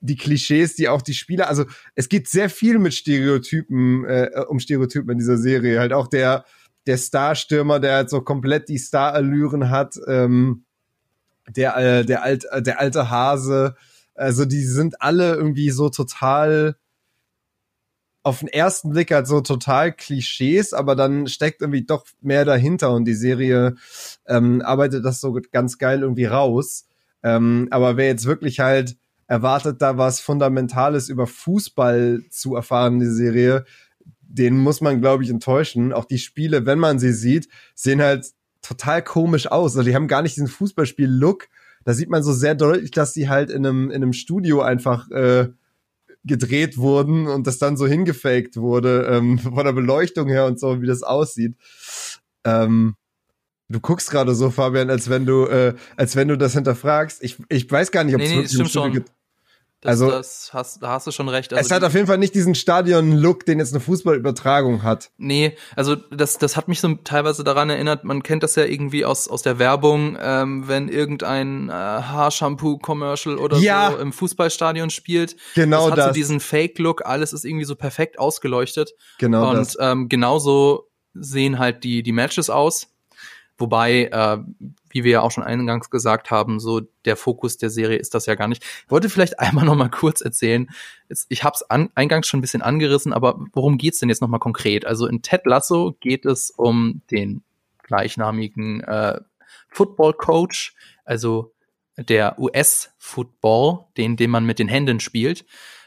die 0.00 0.16
Klischees, 0.16 0.74
die 0.74 0.88
auch 0.88 1.02
die 1.02 1.14
Spieler, 1.14 1.48
also 1.48 1.64
es 1.94 2.08
geht 2.08 2.28
sehr 2.28 2.50
viel 2.50 2.78
mit 2.78 2.94
Stereotypen, 2.94 4.04
äh, 4.04 4.30
um 4.48 4.58
Stereotypen 4.58 5.10
in 5.10 5.18
dieser 5.18 5.36
Serie. 5.36 5.78
Halt 5.78 5.92
auch 5.92 6.08
der, 6.08 6.44
der 6.86 6.96
Starstürmer, 6.96 7.80
der 7.80 7.94
halt 7.94 8.10
so 8.10 8.22
komplett 8.22 8.68
die 8.68 8.78
Starallüren 8.78 9.70
hat, 9.70 9.96
ähm, 10.06 10.64
der, 11.48 11.76
äh, 11.76 12.04
der, 12.04 12.22
alt, 12.22 12.46
äh, 12.50 12.62
der 12.62 12.80
alte 12.80 13.10
Hase, 13.10 13.76
also 14.14 14.44
die 14.44 14.64
sind 14.64 15.00
alle 15.02 15.34
irgendwie 15.34 15.70
so 15.70 15.88
total 15.88 16.76
auf 18.22 18.40
den 18.40 18.48
ersten 18.48 18.90
Blick 18.90 19.12
halt 19.12 19.26
so 19.26 19.40
total 19.40 19.92
Klischees, 19.92 20.74
aber 20.74 20.94
dann 20.94 21.26
steckt 21.26 21.62
irgendwie 21.62 21.86
doch 21.86 22.04
mehr 22.20 22.44
dahinter 22.44 22.92
und 22.92 23.06
die 23.06 23.14
Serie 23.14 23.76
ähm, 24.26 24.60
arbeitet 24.60 25.04
das 25.04 25.20
so 25.20 25.38
ganz 25.52 25.78
geil 25.78 26.02
irgendwie 26.02 26.26
raus. 26.26 26.86
Ähm, 27.22 27.68
aber 27.70 27.96
wer 27.96 28.06
jetzt 28.06 28.26
wirklich 28.26 28.60
halt 28.60 28.96
erwartet, 29.30 29.80
da 29.80 29.96
was 29.96 30.18
Fundamentales 30.18 31.08
über 31.08 31.28
Fußball 31.28 32.24
zu 32.30 32.56
erfahren 32.56 32.94
in 32.94 33.00
der 33.00 33.12
Serie, 33.12 33.64
den 34.22 34.58
muss 34.58 34.80
man, 34.80 35.00
glaube 35.00 35.22
ich, 35.22 35.30
enttäuschen. 35.30 35.92
Auch 35.92 36.04
die 36.04 36.18
Spiele, 36.18 36.66
wenn 36.66 36.80
man 36.80 36.98
sie 36.98 37.12
sieht, 37.12 37.48
sehen 37.76 38.02
halt 38.02 38.26
total 38.60 39.04
komisch 39.04 39.46
aus. 39.46 39.76
Also 39.76 39.88
die 39.88 39.94
haben 39.94 40.08
gar 40.08 40.22
nicht 40.22 40.34
diesen 40.34 40.48
Fußballspiel-Look. 40.48 41.46
Da 41.84 41.94
sieht 41.94 42.10
man 42.10 42.24
so 42.24 42.32
sehr 42.32 42.56
deutlich, 42.56 42.90
dass 42.90 43.14
sie 43.14 43.28
halt 43.28 43.50
in 43.50 43.64
einem, 43.64 43.90
in 43.90 44.02
einem 44.02 44.12
Studio 44.12 44.62
einfach 44.62 45.08
äh, 45.12 45.48
gedreht 46.24 46.76
wurden 46.76 47.28
und 47.28 47.46
das 47.46 47.58
dann 47.58 47.76
so 47.76 47.86
hingefaked 47.86 48.56
wurde, 48.56 49.06
ähm, 49.12 49.38
von 49.38 49.64
der 49.64 49.72
Beleuchtung 49.72 50.26
her 50.26 50.46
und 50.46 50.58
so, 50.58 50.82
wie 50.82 50.88
das 50.88 51.04
aussieht. 51.04 51.54
Ähm, 52.44 52.96
Du 53.72 53.78
guckst 53.78 54.10
gerade 54.10 54.34
so, 54.34 54.50
Fabian, 54.50 54.90
als 54.90 55.08
wenn 55.08 55.26
du, 55.26 55.46
äh, 55.46 55.74
als 55.96 56.16
wenn 56.16 56.26
du 56.26 56.36
das 56.36 56.54
hinterfragst. 56.54 57.22
Ich, 57.22 57.36
ich 57.48 57.70
weiß 57.70 57.92
gar 57.92 58.02
nicht, 58.02 58.16
ob 58.16 58.20
nee, 58.20 58.26
es 58.26 58.32
nee, 58.32 58.48
stimmt 58.48 58.70
schon. 58.70 59.04
Das, 59.82 59.92
also, 59.92 60.10
das 60.10 60.50
hast, 60.52 60.82
da 60.82 60.90
hast 60.90 61.06
du 61.06 61.10
schon 61.10 61.30
recht. 61.30 61.54
Also 61.54 61.64
es 61.64 61.70
hat 61.70 61.82
auf 61.84 61.94
jeden 61.94 62.06
Fall 62.06 62.18
nicht 62.18 62.34
diesen 62.34 62.54
Stadion-Look, 62.54 63.46
den 63.46 63.60
jetzt 63.60 63.72
eine 63.72 63.80
Fußballübertragung 63.80 64.82
hat. 64.82 65.10
Nee, 65.16 65.56
also 65.74 65.96
das, 65.96 66.36
das 66.36 66.56
hat 66.56 66.68
mich 66.68 66.80
so 66.80 66.94
teilweise 66.96 67.44
daran 67.44 67.70
erinnert, 67.70 68.04
man 68.04 68.22
kennt 68.22 68.42
das 68.42 68.56
ja 68.56 68.64
irgendwie 68.64 69.06
aus, 69.06 69.26
aus 69.26 69.40
der 69.40 69.58
Werbung, 69.58 70.18
ähm, 70.20 70.68
wenn 70.68 70.90
irgendein 70.90 71.70
äh, 71.70 71.72
Haarshampoo-Commercial 71.72 73.38
oder 73.38 73.56
ja. 73.56 73.92
so 73.92 73.98
im 73.98 74.12
Fußballstadion 74.12 74.90
spielt. 74.90 75.36
Genau 75.54 75.84
das. 75.84 75.90
Hat 75.92 75.98
das. 75.98 76.06
so 76.08 76.12
diesen 76.12 76.40
Fake-Look, 76.40 77.06
alles 77.06 77.32
ist 77.32 77.46
irgendwie 77.46 77.64
so 77.64 77.74
perfekt 77.74 78.18
ausgeleuchtet. 78.18 78.92
Genau 79.18 79.48
Und 79.48 79.56
das. 79.56 79.78
Ähm, 79.80 80.10
genauso 80.10 80.90
sehen 81.14 81.58
halt 81.58 81.84
die, 81.84 82.02
die 82.02 82.12
Matches 82.12 82.50
aus. 82.50 82.88
Wobei, 83.60 84.06
äh, 84.06 84.38
wie 84.88 85.04
wir 85.04 85.12
ja 85.12 85.20
auch 85.20 85.30
schon 85.30 85.44
eingangs 85.44 85.90
gesagt 85.90 86.30
haben, 86.30 86.60
so 86.60 86.80
der 87.04 87.16
Fokus 87.16 87.58
der 87.58 87.68
Serie 87.68 87.98
ist 87.98 88.14
das 88.14 88.26
ja 88.26 88.34
gar 88.34 88.48
nicht. 88.48 88.64
Ich 88.64 88.90
wollte 88.90 89.10
vielleicht 89.10 89.38
einmal 89.38 89.64
noch 89.64 89.76
mal 89.76 89.90
kurz 89.90 90.22
erzählen. 90.22 90.68
Ich 91.28 91.44
habe 91.44 91.54
es 91.54 91.70
eingangs 91.70 92.26
schon 92.26 92.38
ein 92.38 92.40
bisschen 92.40 92.62
angerissen, 92.62 93.12
aber 93.12 93.38
worum 93.52 93.76
geht's 93.78 93.98
denn 93.98 94.08
jetzt 94.08 94.22
noch 94.22 94.28
mal 94.28 94.38
konkret? 94.38 94.86
Also 94.86 95.06
in 95.06 95.22
Ted 95.22 95.44
Lasso 95.44 95.94
geht 96.00 96.24
es 96.24 96.50
um 96.50 97.02
den 97.10 97.42
gleichnamigen 97.82 98.80
äh, 98.82 99.20
Football 99.68 100.14
Coach, 100.14 100.74
also 101.04 101.52
der 101.96 102.38
US-Football, 102.38 103.86
den, 103.96 104.16
den 104.16 104.30
man 104.30 104.46
mit 104.46 104.58
den 104.58 104.68
Händen 104.68 105.00
spielt. 105.00 105.44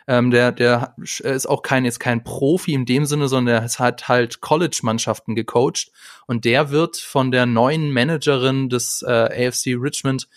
Ähm, 0.07 0.31
der, 0.31 0.51
der 0.51 0.95
ist 0.97 1.47
auch 1.47 1.61
kein, 1.61 1.85
ist 1.85 1.99
kein 1.99 2.23
Profi 2.23 2.73
in 2.73 2.85
dem 2.85 3.05
Sinne, 3.05 3.27
sondern 3.27 3.55
er 3.55 3.79
hat 3.79 4.07
halt 4.07 4.41
College-Mannschaften 4.41 5.35
gecoacht. 5.35 5.91
Und 6.27 6.45
der 6.45 6.71
wird 6.71 6.97
von 6.97 7.31
der 7.31 7.45
neuen 7.45 7.91
Managerin 7.91 8.69
des 8.69 9.03
äh, 9.07 9.47
AFC 9.47 9.77
Richmond 9.79 10.27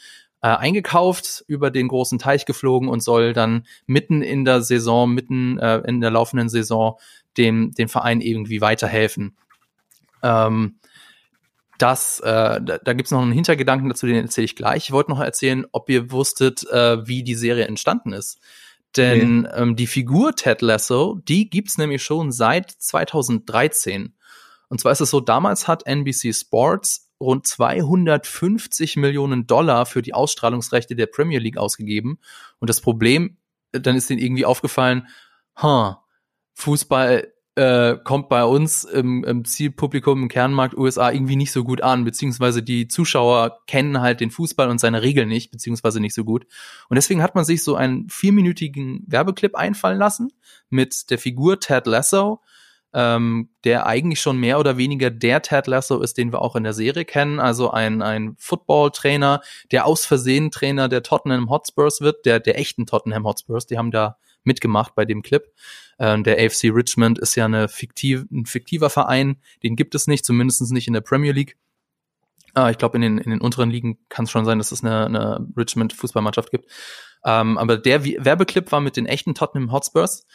äh, 0.43 0.49
eingekauft, 0.49 1.45
über 1.49 1.71
den 1.71 1.89
großen 1.89 2.19
Teich 2.19 2.47
geflogen 2.47 2.89
und 2.89 3.03
soll 3.03 3.33
dann 3.33 3.67
mitten 3.87 4.23
in 4.23 4.45
der 4.45 4.63
Saison, 4.63 5.11
mitten 5.13 5.59
äh, 5.59 5.79
in 5.79 6.01
der 6.01 6.11
laufenden 6.11 6.49
Saison 6.49 6.99
dem, 7.37 7.73
dem 7.73 7.89
Verein 7.89 8.21
irgendwie 8.21 8.61
weiterhelfen. 8.61 9.37
Ähm, 10.23 10.77
das, 11.79 12.21
äh, 12.21 12.61
da, 12.63 12.79
da 12.79 12.93
gibt 12.93 13.07
es 13.07 13.11
noch 13.11 13.23
einen 13.23 13.33
Hintergedanken 13.33 13.89
dazu, 13.89 14.07
den 14.07 14.17
erzähle 14.17 14.47
ich 14.47 14.57
gleich. 14.57 14.85
Ich 14.85 14.93
wollte 14.93 15.11
noch 15.11 15.21
erzählen, 15.21 15.67
ob 15.73 15.91
ihr 15.91 16.11
wusstet, 16.11 16.65
äh, 16.71 17.07
wie 17.07 17.23
die 17.23 17.35
Serie 17.35 17.67
entstanden 17.67 18.13
ist. 18.13 18.41
Denn 18.97 19.41
nee. 19.41 19.49
ähm, 19.55 19.77
die 19.77 19.87
Figur 19.87 20.35
Ted 20.35 20.63
Lasso, 20.63 21.19
die 21.29 21.51
gibt's 21.51 21.79
nämlich 21.79 22.03
schon 22.03 22.33
seit 22.33 22.71
2013. 22.71 24.17
Und 24.69 24.81
zwar 24.81 24.93
ist 24.93 25.01
es 25.01 25.11
so, 25.11 25.21
damals 25.21 25.69
hat 25.69 25.87
NBC 25.87 26.35
Sports 26.35 27.11
rund 27.21 27.47
250 27.47 28.97
Millionen 28.97 29.47
Dollar 29.47 29.87
für 29.87 30.03
die 30.03 30.15
Ausstrahlungsrechte 30.15 30.97
der 30.97 31.07
Premier 31.07 31.39
League 31.39 31.57
ausgegeben. 31.57 32.19
Und 32.59 32.69
das 32.69 32.81
Problem, 32.81 33.39
dann 33.73 33.97
ist 33.97 34.11
denen 34.11 34.21
irgendwie 34.21 34.45
aufgefallen, 34.45 35.07
huh, 35.61 35.95
Fußball 36.55 37.33
äh, 37.57 37.97
kommt 38.05 38.29
bei 38.29 38.45
uns 38.45 38.85
im, 38.85 39.25
im 39.25 39.45
Zielpublikum 39.47 40.23
im 40.23 40.29
Kernmarkt 40.29 40.77
USA 40.77 41.11
irgendwie 41.11 41.37
nicht 41.37 41.53
so 41.53 41.65
gut 41.65 41.83
an, 41.83 42.05
beziehungsweise 42.05 42.63
die 42.63 42.87
Zuschauer 42.87 43.61
kennen 43.67 44.03
halt 44.03 44.21
den 44.21 44.31
Fußball 44.31 44.69
und 44.69 44.79
seine 44.79 45.03
Regeln 45.03 45.29
nicht, 45.29 45.51
beziehungsweise 45.51 45.99
nicht 45.99 46.15
so 46.15 46.25
gut. 46.25 46.47
Und 46.91 46.97
deswegen 46.97 47.23
hat 47.23 47.35
man 47.35 47.47
sich 47.47 47.65
so 47.65 47.75
einen 47.75 48.11
vierminütigen 48.11 49.05
Werbeclip 49.07 49.55
einfallen 49.55 49.99
lassen 49.99 50.33
mit 50.69 51.11
der 51.11 51.19
Figur 51.19 51.59
Ted 51.59 51.87
Lasso, 51.87 52.43
ähm, 52.93 53.49
der 53.65 53.87
eigentlich 53.87 54.21
schon 54.21 54.37
mehr 54.37 54.61
oder 54.61 54.77
weniger 54.77 55.11
der 55.11 55.41
Ted 55.41 55.67
Lasso 55.67 56.01
ist, 56.01 56.19
den 56.19 56.33
wir 56.33 56.43
auch 56.43 56.57
in 56.57 56.65
der 56.65 56.75
Serie 56.75 57.07
kennen, 57.07 57.41
also 57.41 57.71
ein, 57.71 58.03
ein 58.03 58.37
Football-Trainer, 58.39 59.41
der 59.73 59.87
aus 59.87 60.05
Versehen 60.05 60.51
Trainer 60.51 60.91
der 60.91 61.03
Tottenham 61.03 61.49
Hotspurs 61.49 62.03
wird, 62.03 62.27
der, 62.27 62.39
der 62.39 62.59
echten 62.59 62.85
Tottenham 62.85 63.25
Hotspurs, 63.25 63.67
die 63.67 63.79
haben 63.79 63.91
da 63.91 64.19
mitgemacht 64.47 64.95
bei 64.95 65.05
dem 65.05 65.23
Clip. 65.23 65.45
Äh, 65.99 66.21
der 66.23 66.39
AFC 66.39 66.65
Richmond 66.65 67.19
ist 67.19 67.35
ja 67.35 67.45
eine 67.45 67.69
fiktiv, 67.69 68.25
ein 68.31 68.47
fiktiver 68.47 68.91
Verein, 68.91 69.37
den 69.63 69.77
gibt 69.77 69.95
es 69.95 70.07
nicht, 70.07 70.25
zumindest 70.25 70.63
nicht 70.73 70.87
in 70.87 70.95
der 70.95 71.01
Premier 71.01 71.33
League. 71.33 71.57
Äh, 72.57 72.71
ich 72.71 72.79
glaube, 72.79 72.97
in 72.97 73.03
den, 73.03 73.19
in 73.19 73.31
den 73.31 73.41
unteren 73.41 73.71
Ligen 73.71 73.99
kann 74.09 74.25
es 74.25 74.31
schon 74.31 74.45
sein, 74.45 74.59
dass 74.59 74.73
es 74.73 74.83
eine, 74.83 75.07
eine 75.07 75.47
Richmond-Fußballmannschaft 75.57 76.51
gibt. 76.51 76.71
Ähm, 77.25 77.59
aber 77.59 77.77
der 77.77 78.05
Werbeclip 78.05 78.73
war 78.73 78.81
mit 78.81 78.97
den 78.97 79.07
echten 79.07 79.35
Tottenham 79.35 79.73
Hotspurs. 79.73 80.27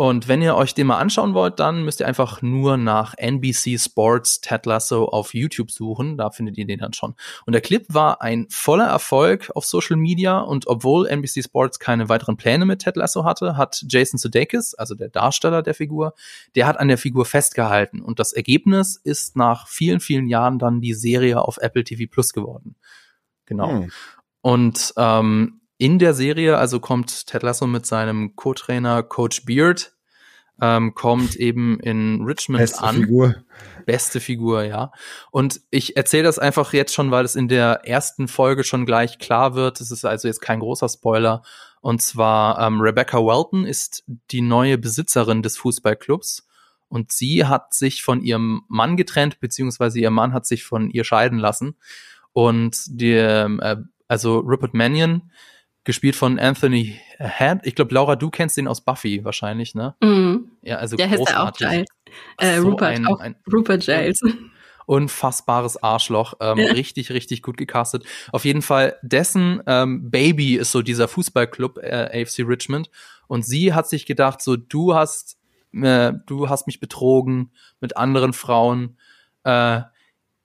Und 0.00 0.28
wenn 0.28 0.42
ihr 0.42 0.54
euch 0.54 0.74
den 0.74 0.86
mal 0.86 0.98
anschauen 0.98 1.34
wollt, 1.34 1.58
dann 1.58 1.84
müsst 1.84 1.98
ihr 1.98 2.06
einfach 2.06 2.40
nur 2.40 2.76
nach 2.76 3.14
NBC 3.18 3.80
Sports 3.80 4.40
Ted 4.40 4.64
Lasso 4.64 5.06
auf 5.06 5.34
YouTube 5.34 5.72
suchen. 5.72 6.16
Da 6.16 6.30
findet 6.30 6.56
ihr 6.56 6.66
den 6.66 6.78
dann 6.78 6.92
schon. 6.92 7.16
Und 7.46 7.52
der 7.52 7.60
Clip 7.60 7.84
war 7.88 8.22
ein 8.22 8.46
voller 8.48 8.86
Erfolg 8.86 9.50
auf 9.56 9.66
Social 9.66 9.96
Media. 9.96 10.38
Und 10.38 10.68
obwohl 10.68 11.08
NBC 11.08 11.42
Sports 11.42 11.80
keine 11.80 12.08
weiteren 12.08 12.36
Pläne 12.36 12.64
mit 12.64 12.78
Ted 12.78 12.94
Lasso 12.94 13.24
hatte, 13.24 13.56
hat 13.56 13.84
Jason 13.88 14.18
Sudeikis, 14.18 14.74
also 14.74 14.94
der 14.94 15.08
Darsteller 15.08 15.62
der 15.62 15.74
Figur, 15.74 16.14
der 16.54 16.68
hat 16.68 16.78
an 16.78 16.86
der 16.86 16.98
Figur 16.98 17.24
festgehalten. 17.24 18.00
Und 18.00 18.20
das 18.20 18.32
Ergebnis 18.32 19.00
ist 19.02 19.34
nach 19.34 19.66
vielen, 19.66 19.98
vielen 19.98 20.28
Jahren 20.28 20.60
dann 20.60 20.80
die 20.80 20.94
Serie 20.94 21.42
auf 21.42 21.58
Apple 21.58 21.82
TV 21.82 22.04
Plus 22.08 22.32
geworden. 22.32 22.76
Genau. 23.46 23.68
Hm. 23.68 23.90
Und 24.42 24.94
ähm, 24.96 25.60
in 25.78 25.98
der 25.98 26.12
Serie, 26.12 26.58
also 26.58 26.80
kommt 26.80 27.26
Ted 27.26 27.42
Lasso 27.42 27.66
mit 27.66 27.86
seinem 27.86 28.34
Co-Trainer 28.36 29.02
Coach 29.04 29.44
Beard, 29.44 29.92
ähm, 30.60 30.94
kommt 30.94 31.36
eben 31.36 31.78
in 31.78 32.24
Richmond 32.24 32.60
Beste 32.60 32.82
an. 32.82 32.96
Figur. 32.96 33.34
Beste 33.86 34.20
Figur, 34.20 34.64
ja. 34.64 34.90
Und 35.30 35.60
ich 35.70 35.96
erzähle 35.96 36.24
das 36.24 36.40
einfach 36.40 36.72
jetzt 36.72 36.92
schon, 36.92 37.12
weil 37.12 37.24
es 37.24 37.36
in 37.36 37.46
der 37.46 37.82
ersten 37.84 38.26
Folge 38.26 38.64
schon 38.64 38.84
gleich 38.84 39.18
klar 39.18 39.54
wird. 39.54 39.80
Es 39.80 39.92
ist 39.92 40.04
also 40.04 40.26
jetzt 40.26 40.40
kein 40.40 40.58
großer 40.58 40.88
Spoiler. 40.88 41.42
Und 41.80 42.02
zwar 42.02 42.58
ähm, 42.58 42.80
Rebecca 42.80 43.18
Welton 43.18 43.64
ist 43.64 44.04
die 44.32 44.40
neue 44.40 44.78
Besitzerin 44.78 45.42
des 45.42 45.56
Fußballclubs. 45.58 46.46
Und 46.88 47.12
sie 47.12 47.44
hat 47.46 47.72
sich 47.72 48.02
von 48.02 48.20
ihrem 48.22 48.62
Mann 48.66 48.96
getrennt, 48.96 49.40
beziehungsweise 49.40 50.00
ihr 50.00 50.10
Mann 50.10 50.32
hat 50.32 50.46
sich 50.46 50.64
von 50.64 50.90
ihr 50.90 51.04
scheiden 51.04 51.38
lassen. 51.38 51.76
Und 52.32 52.78
die, 52.88 53.12
äh, 53.12 53.76
also 54.08 54.38
Rupert 54.38 54.74
Mannion, 54.74 55.30
gespielt 55.88 56.16
von 56.16 56.38
Anthony 56.38 57.00
Head. 57.18 57.60
Ich 57.62 57.74
glaube, 57.74 57.94
Laura, 57.94 58.14
du 58.14 58.28
kennst 58.28 58.58
den 58.58 58.68
aus 58.68 58.82
Buffy 58.82 59.24
wahrscheinlich, 59.24 59.74
ne? 59.74 59.94
Mhm. 60.02 60.50
Ja, 60.60 60.76
also 60.76 60.96
Der 60.96 61.08
heißt 61.08 61.30
ja 61.30 61.48
auch 61.48 61.52
Giles. 61.54 61.88
Äh, 62.36 62.58
so 62.58 62.68
Rupert, 62.68 62.90
ein, 62.90 63.06
auch 63.06 63.20
ein, 63.20 63.36
Rupert 63.50 63.86
Giles. 63.86 64.20
Unfassbares 64.84 65.82
Arschloch, 65.82 66.34
ähm, 66.40 66.58
ja. 66.58 66.72
richtig, 66.72 67.10
richtig 67.10 67.42
gut 67.42 67.56
gecastet. 67.56 68.04
Auf 68.32 68.44
jeden 68.44 68.60
Fall, 68.60 68.98
dessen 69.00 69.62
ähm, 69.66 70.10
Baby 70.10 70.56
ist 70.56 70.72
so 70.72 70.82
dieser 70.82 71.08
Fußballclub 71.08 71.78
äh, 71.78 72.22
AFC 72.22 72.40
Richmond 72.46 72.90
und 73.26 73.46
sie 73.46 73.72
hat 73.72 73.88
sich 73.88 74.04
gedacht, 74.04 74.42
so 74.42 74.56
du 74.56 74.94
hast, 74.94 75.38
äh, 75.72 76.12
du 76.26 76.50
hast 76.50 76.66
mich 76.66 76.80
betrogen 76.80 77.50
mit 77.80 77.96
anderen 77.96 78.34
Frauen. 78.34 78.98
Äh, 79.44 79.80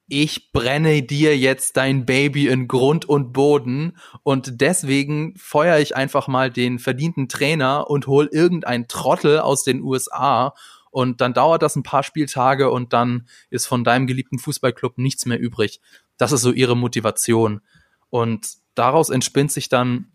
ich 0.07 0.51
brenne 0.51 1.01
dir 1.01 1.37
jetzt 1.37 1.77
dein 1.77 2.05
Baby 2.05 2.47
in 2.47 2.67
Grund 2.67 3.05
und 3.05 3.31
Boden 3.31 3.97
und 4.23 4.61
deswegen 4.61 5.35
feuere 5.37 5.79
ich 5.79 5.95
einfach 5.95 6.27
mal 6.27 6.51
den 6.51 6.77
verdienten 6.77 7.29
Trainer 7.29 7.89
und 7.89 8.07
hol 8.07 8.29
irgendein 8.31 8.87
Trottel 8.87 9.39
aus 9.39 9.63
den 9.63 9.81
USA 9.81 10.53
und 10.91 11.21
dann 11.21 11.33
dauert 11.33 11.61
das 11.61 11.75
ein 11.75 11.83
paar 11.83 12.03
Spieltage 12.03 12.69
und 12.69 12.93
dann 12.93 13.27
ist 13.49 13.65
von 13.65 13.83
deinem 13.83 14.05
geliebten 14.05 14.39
Fußballclub 14.39 14.97
nichts 14.97 15.25
mehr 15.25 15.39
übrig. 15.39 15.79
Das 16.17 16.31
ist 16.31 16.41
so 16.41 16.51
ihre 16.51 16.75
Motivation 16.75 17.61
und 18.09 18.47
daraus 18.75 19.09
entspinnt 19.09 19.51
sich 19.51 19.69
dann 19.69 20.11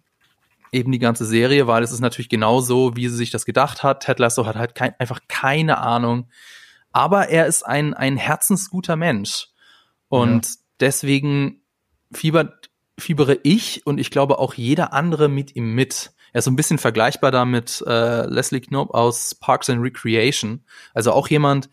eben 0.70 0.92
die 0.92 0.98
ganze 0.98 1.24
Serie, 1.24 1.66
weil 1.66 1.82
es 1.82 1.92
ist 1.92 2.00
natürlich 2.00 2.28
genau 2.28 2.60
so, 2.60 2.94
wie 2.94 3.08
sie 3.08 3.16
sich 3.16 3.30
das 3.30 3.46
gedacht 3.46 3.82
hat. 3.82 4.04
Ted 4.04 4.18
Lasso 4.18 4.44
hat 4.44 4.56
halt 4.56 4.74
kein, 4.74 4.94
einfach 4.98 5.20
keine 5.28 5.78
Ahnung, 5.78 6.28
aber 6.92 7.28
er 7.28 7.46
ist 7.46 7.64
ein, 7.64 7.94
ein 7.94 8.18
herzensguter 8.18 8.94
Mensch 8.94 9.48
und 10.08 10.46
ja. 10.46 10.52
deswegen 10.80 11.62
fiebert, 12.12 12.70
fiebere 12.98 13.38
ich 13.42 13.86
und 13.86 13.98
ich 13.98 14.10
glaube 14.10 14.38
auch 14.38 14.54
jeder 14.54 14.92
andere 14.92 15.28
mit 15.28 15.54
ihm 15.56 15.74
mit. 15.74 16.12
Er 16.32 16.40
ist 16.40 16.44
so 16.44 16.50
ein 16.50 16.56
bisschen 16.56 16.78
vergleichbar 16.78 17.30
da 17.30 17.44
mit 17.44 17.82
äh, 17.86 18.26
Leslie 18.26 18.60
Knope 18.60 18.92
aus 18.92 19.34
Parks 19.34 19.70
and 19.70 19.82
Recreation. 19.82 20.64
Also 20.92 21.12
auch 21.12 21.28
jemand, 21.28 21.70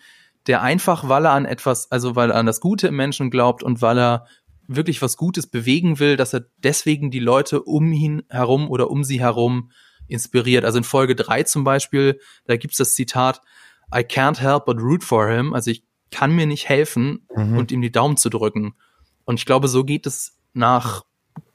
der 0.48 0.62
einfach, 0.62 1.10
weil 1.10 1.26
er 1.26 1.32
an 1.32 1.46
etwas, 1.46 1.92
also 1.92 2.16
weil 2.16 2.32
er 2.32 2.38
an 2.38 2.46
das 2.46 2.62
Gute 2.62 2.88
im 2.88 2.96
Menschen 2.96 3.32
glaubt 3.32 3.64
und 3.64 3.82
weil 3.82 3.98
er 3.98 4.28
wirklich 4.68 5.02
was 5.02 5.18
Gutes 5.18 5.48
bewegen 5.48 6.00
will, 6.00 6.18
dass 6.18 6.34
er 6.34 6.46
deswegen 6.58 7.12
die 7.12 7.20
Leute 7.20 7.62
um 7.62 7.92
ihn 7.92 8.24
herum 8.30 8.70
oder 8.70 8.90
um 8.90 9.04
sie 9.04 9.20
herum 9.20 9.72
inspiriert. 10.08 10.66
Also 10.66 10.78
in 10.78 10.84
Folge 10.84 11.16
drei 11.16 11.44
zum 11.44 11.64
Beispiel, 11.64 12.20
da 12.46 12.58
gibt's 12.58 12.78
das 12.78 12.96
Zitat, 12.96 13.42
I 13.94 14.00
can't 14.00 14.40
help 14.40 14.66
but 14.66 14.80
root 14.80 15.04
for 15.04 15.30
him. 15.30 15.54
Also 15.54 15.72
ich 15.72 15.84
kann 16.16 16.32
mir 16.32 16.46
nicht 16.46 16.70
helfen 16.70 17.28
mhm. 17.36 17.58
und 17.58 17.74
ihm 17.74 17.82
die 17.82 17.92
Daumen 17.92 18.16
zu 18.16 18.30
drücken. 18.30 18.74
Und 19.26 19.38
ich 19.38 19.46
glaube, 19.46 19.68
so 19.68 19.84
geht 19.84 20.08
es 20.08 20.38
nach, 20.54 21.04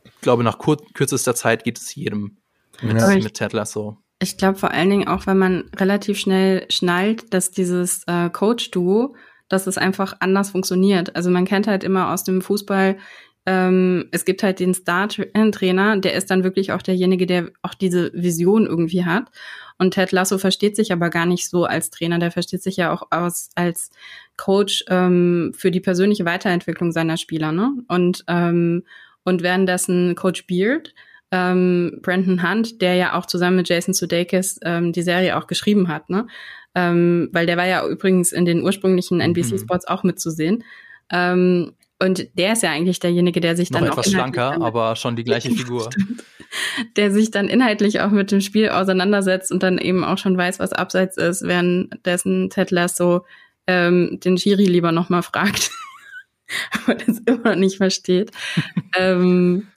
ich 0.05 0.20
glaube, 0.20 0.44
nach 0.44 0.59
kur 0.59 0.77
kürzester 0.92 1.35
Zeit 1.35 1.64
geht 1.64 1.79
es 1.79 1.94
jedem 1.94 2.37
mit, 2.83 3.01
ja. 3.01 3.09
mit 3.09 3.33
Ted 3.33 3.55
Lasso. 3.55 3.96
Ich 4.18 4.37
glaube 4.37 4.59
vor 4.59 4.70
allen 4.70 4.90
Dingen 4.90 5.09
auch, 5.09 5.27
wenn 5.27 5.38
man 5.38 5.70
relativ 5.75 6.18
schnell 6.18 6.66
schnallt, 6.70 7.33
dass 7.33 7.51
dieses 7.51 8.03
äh, 8.07 8.29
Coach-Duo, 8.29 9.16
dass 9.49 9.66
es 9.66 9.79
einfach 9.79 10.16
anders 10.20 10.51
funktioniert. 10.51 11.16
Also 11.16 11.31
man 11.31 11.46
kennt 11.46 11.66
halt 11.66 11.83
immer 11.83 12.12
aus 12.12 12.25
dem 12.25 12.42
Fußball, 12.42 12.99
ähm, 13.46 14.09
es 14.11 14.27
gibt 14.27 14.42
halt 14.42 14.61
den 14.61 14.75
Star-Trainer, 14.75 15.96
der 15.96 16.12
ist 16.12 16.31
dann 16.31 16.44
wirklich 16.44 16.73
auch 16.73 16.83
derjenige, 16.83 17.25
der 17.27 17.51
auch 17.62 17.73
diese 17.73 18.12
Vision 18.12 18.66
irgendwie 18.66 19.07
hat. 19.07 19.31
Und 19.81 19.95
Ted 19.95 20.12
Lasso 20.12 20.37
versteht 20.37 20.77
sich 20.77 20.93
aber 20.93 21.09
gar 21.09 21.25
nicht 21.25 21.49
so 21.49 21.64
als 21.64 21.88
Trainer, 21.88 22.19
der 22.19 22.31
versteht 22.31 22.62
sich 22.62 22.77
ja 22.77 22.93
auch 22.93 23.05
aus, 23.11 23.49
als 23.55 23.90
Coach 24.37 24.85
ähm, 24.88 25.55
für 25.57 25.71
die 25.71 25.81
persönliche 25.81 26.27
Weiterentwicklung 26.27 26.93
seiner 26.93 27.16
Spieler. 27.16 27.51
Ne? 27.51 27.73
Und, 27.88 28.23
ähm, 28.29 28.85
und 29.25 29.43
währenddessen 29.43 30.14
Coach 30.16 30.47
Beard, 30.47 30.93
ähm, 31.31 31.99
Brandon 32.03 32.43
Hunt, 32.43 32.83
der 32.83 32.97
ja 32.97 33.14
auch 33.14 33.25
zusammen 33.25 33.57
mit 33.57 33.71
Jason 33.71 33.95
Sudeikis 33.95 34.61
ähm, 34.62 34.93
die 34.93 35.01
Serie 35.01 35.38
auch 35.38 35.47
geschrieben 35.47 35.88
hat, 35.88 36.11
ne? 36.11 36.27
Ähm, 36.75 37.31
weil 37.33 37.47
der 37.47 37.57
war 37.57 37.66
ja 37.66 37.87
übrigens 37.87 38.33
in 38.33 38.45
den 38.45 38.62
ursprünglichen 38.62 39.21
NBC-Spots 39.21 39.87
mhm. 39.88 39.95
auch 39.95 40.03
mitzusehen. 40.03 40.62
Ähm, 41.11 41.73
und 42.02 42.28
der 42.38 42.54
ist 42.54 42.62
ja 42.62 42.70
eigentlich 42.70 42.98
derjenige, 42.98 43.40
der 43.40 43.56
sich 43.56 43.70
Noch 43.70 43.80
dann 43.80 43.90
etwas 43.90 44.06
auch 44.06 44.10
schlanker, 44.10 44.62
aber 44.62 44.96
schon 44.96 45.16
die 45.16 45.24
gleiche 45.24 45.50
Figur. 45.54 45.90
der 46.96 47.10
sich 47.10 47.30
dann 47.30 47.48
inhaltlich 47.48 48.00
auch 48.00 48.10
mit 48.10 48.32
dem 48.32 48.40
Spiel 48.40 48.70
auseinandersetzt 48.70 49.52
und 49.52 49.62
dann 49.62 49.78
eben 49.78 50.02
auch 50.02 50.18
schon 50.18 50.36
weiß, 50.36 50.58
was 50.58 50.72
abseits 50.72 51.16
ist, 51.16 51.42
währenddessen 51.42 52.50
Ted 52.50 52.70
Lasso 52.70 53.24
ähm, 53.66 54.18
den 54.24 54.38
Schiri 54.38 54.64
lieber 54.64 54.92
nochmal 54.92 55.22
fragt, 55.22 55.70
aber 56.72 56.94
das 56.94 57.18
immer 57.20 57.50
noch 57.50 57.56
nicht 57.56 57.76
versteht. 57.76 58.30
ähm, 58.98 59.68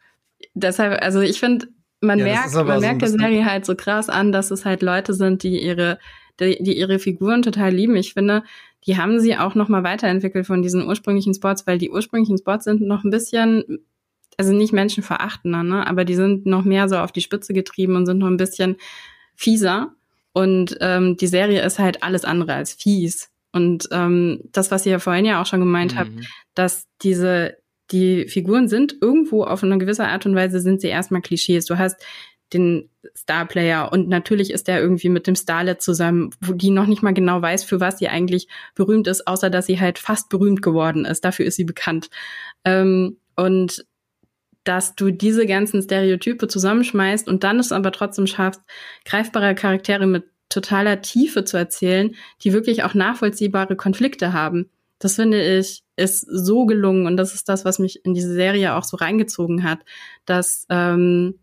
deshalb, 0.54 1.04
also 1.04 1.20
ich 1.20 1.40
finde, 1.40 1.68
man 2.00 2.20
ja, 2.20 2.26
merkt, 2.26 2.54
man 2.54 2.80
so 2.80 2.82
merkt 2.82 3.02
der 3.02 3.10
Serie 3.10 3.46
halt 3.46 3.66
so 3.66 3.76
krass 3.76 4.10
an, 4.10 4.32
dass 4.32 4.50
es 4.52 4.66
halt 4.66 4.82
Leute 4.82 5.14
sind, 5.14 5.44
die 5.44 5.62
ihre, 5.62 6.00
die, 6.40 6.58
die 6.62 6.78
ihre 6.78 7.00
Figuren 7.00 7.42
total 7.42 7.74
lieben. 7.74 7.96
Ich 7.96 8.14
finde, 8.14 8.44
die 8.86 8.98
haben 8.98 9.20
sie 9.20 9.38
auch 9.38 9.56
noch 9.56 9.70
mal 9.70 9.84
weiterentwickelt 9.84 10.46
von 10.46 10.62
diesen 10.62 10.86
ursprünglichen 10.86 11.34
Spots, 11.34 11.66
weil 11.68 11.78
die 11.78 11.90
ursprünglichen 11.90 12.38
Spots 12.38 12.66
sind 12.66 12.82
noch 12.82 13.04
ein 13.04 13.10
bisschen, 13.10 13.80
also 14.38 14.54
nicht 14.54 14.74
menschenverachtender, 14.74 15.64
ne, 15.64 15.88
aber 15.88 16.06
die 16.06 16.16
sind 16.16 16.46
noch 16.46 16.64
mehr 16.64 16.90
so 16.90 16.98
auf 16.98 17.12
die 17.12 17.22
Spitze 17.22 17.54
getrieben 17.54 17.96
und 17.96 18.06
sind 18.06 18.20
noch 18.20 18.28
ein 18.28 18.38
bisschen 18.38 18.78
fieser. 19.36 19.94
Und 20.34 20.78
ähm, 20.82 21.16
die 21.18 21.28
Serie 21.28 21.64
ist 21.64 21.80
halt 21.80 22.02
alles 22.02 22.26
andere 22.26 22.56
als 22.56 22.74
fies. 22.74 23.30
Und 23.52 23.88
ähm, 23.92 24.42
das, 24.52 24.72
was 24.72 24.86
ihr 24.86 24.94
ja 24.94 25.00
vorhin 25.00 25.26
ja 25.26 25.40
auch 25.40 25.46
schon 25.46 25.60
gemeint 25.60 25.94
mhm. 25.94 26.00
habt, 26.00 26.12
dass 26.56 26.88
diese 27.04 27.58
die 27.92 28.28
Figuren 28.28 28.68
sind 28.68 28.96
irgendwo 29.02 29.44
auf 29.44 29.64
eine 29.64 29.78
gewisse 29.78 30.08
Art 30.08 30.26
und 30.26 30.36
Weise 30.36 30.60
sind 30.60 30.82
sie 30.82 30.88
erstmal 30.88 31.22
Klischees. 31.22 31.66
Du 31.66 31.78
hast 31.78 32.04
den 32.54 32.90
Starplayer 33.16 33.92
und 33.92 34.08
natürlich 34.08 34.52
ist 34.52 34.70
er 34.70 34.80
irgendwie 34.80 35.10
mit 35.10 35.28
dem 35.28 35.36
Starlet 35.36 35.82
zusammen, 35.82 36.30
wo 36.42 36.54
die 36.54 36.70
noch 36.70 36.88
nicht 36.88 37.04
mal 37.04 37.14
genau 37.14 37.42
weiß, 37.42 37.64
für 37.64 37.80
was 37.80 38.00
sie 38.00 38.08
eigentlich 38.08 38.48
berühmt 38.76 39.08
ist, 39.08 39.28
außer 39.28 39.50
dass 39.50 39.66
sie 39.66 39.80
halt 39.80 40.00
fast 40.00 40.30
berühmt 40.30 40.62
geworden 40.62 41.06
ist. 41.06 41.26
Dafür 41.26 41.46
ist 41.46 41.56
sie 41.56 41.66
bekannt. 41.66 42.10
Ähm, 42.64 43.18
und 43.36 43.86
dass 44.64 44.96
du 44.96 45.12
diese 45.12 45.46
ganzen 45.46 45.82
Stereotype 45.82 46.48
zusammenschmeißt 46.48 47.28
und 47.28 47.44
dann 47.44 47.60
es 47.60 47.72
aber 47.72 47.92
trotzdem 47.92 48.28
schaffst, 48.28 48.62
greifbare 49.06 49.56
Charaktere 49.56 50.08
mit 50.08 50.24
totaler 50.50 51.02
Tiefe 51.02 51.44
zu 51.44 51.58
erzählen, 51.58 52.16
die 52.44 52.54
wirklich 52.54 52.84
auch 52.84 52.94
nachvollziehbare 52.94 53.76
Konflikte 53.76 54.34
haben. 54.34 54.70
Das 55.00 55.16
finde 55.16 55.42
ich 55.42 55.84
ist 55.96 56.22
so 56.22 56.66
gelungen 56.66 57.06
und 57.06 57.18
das 57.18 57.34
ist 57.34 57.50
das, 57.50 57.66
was 57.66 57.78
mich 57.78 58.04
in 58.06 58.14
diese 58.14 58.34
Serie 58.34 58.76
auch 58.76 58.84
so 58.84 58.98
reingezogen 58.98 59.64
hat, 59.64 59.80
dass 60.26 60.66
ähm, 60.70 61.40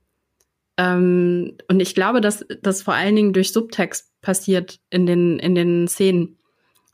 ähm, 0.80 1.58
und 1.68 1.80
ich 1.80 1.94
glaube, 1.94 2.22
dass 2.22 2.46
das 2.62 2.80
vor 2.80 2.94
allen 2.94 3.14
Dingen 3.14 3.34
durch 3.34 3.52
Subtext 3.52 4.10
passiert 4.22 4.80
in 4.88 5.04
den 5.04 5.38
in 5.38 5.54
den 5.54 5.86
Szenen. 5.88 6.38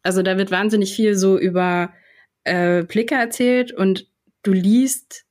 Also 0.02 0.22
da 0.22 0.36
wird 0.36 0.50
wahnsinnig 0.50 0.94
viel 0.94 1.14
so 1.14 1.38
über 1.38 1.92
äh, 2.42 2.82
Blicke 2.82 3.14
erzählt 3.14 3.70
und 3.70 4.10
du 4.42 4.52
liest 4.52 5.24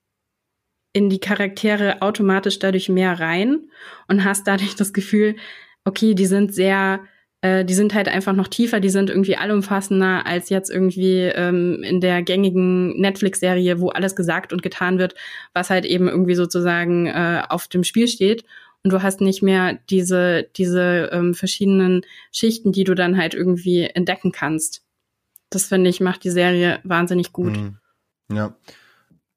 in 0.94 1.10
die 1.10 1.20
Charaktere 1.20 2.02
automatisch 2.02 2.60
dadurch 2.60 2.88
mehr 2.88 3.20
rein 3.20 3.70
und 4.08 4.24
hast 4.24 4.48
dadurch 4.48 4.76
das 4.76 4.94
Gefühl, 4.94 5.36
okay, 5.84 6.14
die 6.14 6.26
sind 6.26 6.54
sehr, 6.54 7.02
äh, 7.46 7.64
die 7.64 7.76
sind 7.76 7.94
halt 7.94 8.08
einfach 8.08 8.34
noch 8.34 8.48
tiefer, 8.48 8.80
die 8.80 8.90
sind 8.90 9.12
irgendwie 9.12 9.38
allumfassender 9.38 10.26
als 10.26 10.50
jetzt 10.50 10.72
irgendwie 10.72 11.20
ähm, 11.20 11.84
in 11.84 12.02
der 12.02 12.24
gängigen 12.24 13.00
Netflix-Serie, 13.00 13.80
wo 13.80 13.90
alles 13.90 14.16
gesagt 14.16 14.52
und 14.52 14.64
getan 14.64 14.98
wird, 14.98 15.14
was 15.54 15.70
halt 15.70 15.86
eben 15.86 16.08
irgendwie 16.08 16.34
sozusagen 16.34 17.06
äh, 17.06 17.44
auf 17.48 17.68
dem 17.68 17.84
Spiel 17.84 18.08
steht. 18.08 18.46
Und 18.84 18.92
du 18.94 19.04
hast 19.04 19.22
nicht 19.22 19.44
mehr 19.44 19.78
diese, 19.92 20.48
diese 20.56 21.10
ähm, 21.12 21.36
verschiedenen 21.36 22.02
Schichten, 22.32 22.72
die 22.72 22.84
du 22.84 22.96
dann 22.96 23.16
halt 23.18 23.36
irgendwie 23.36 23.84
entdecken 23.84 24.32
kannst. 24.32 24.84
Das 25.52 25.66
finde 25.66 25.92
ich, 25.92 26.02
macht 26.02 26.24
die 26.24 26.32
Serie 26.32 26.80
wahnsinnig 26.84 27.32
gut. 27.32 27.58
Mhm. 27.58 27.78
Ja. 28.32 28.56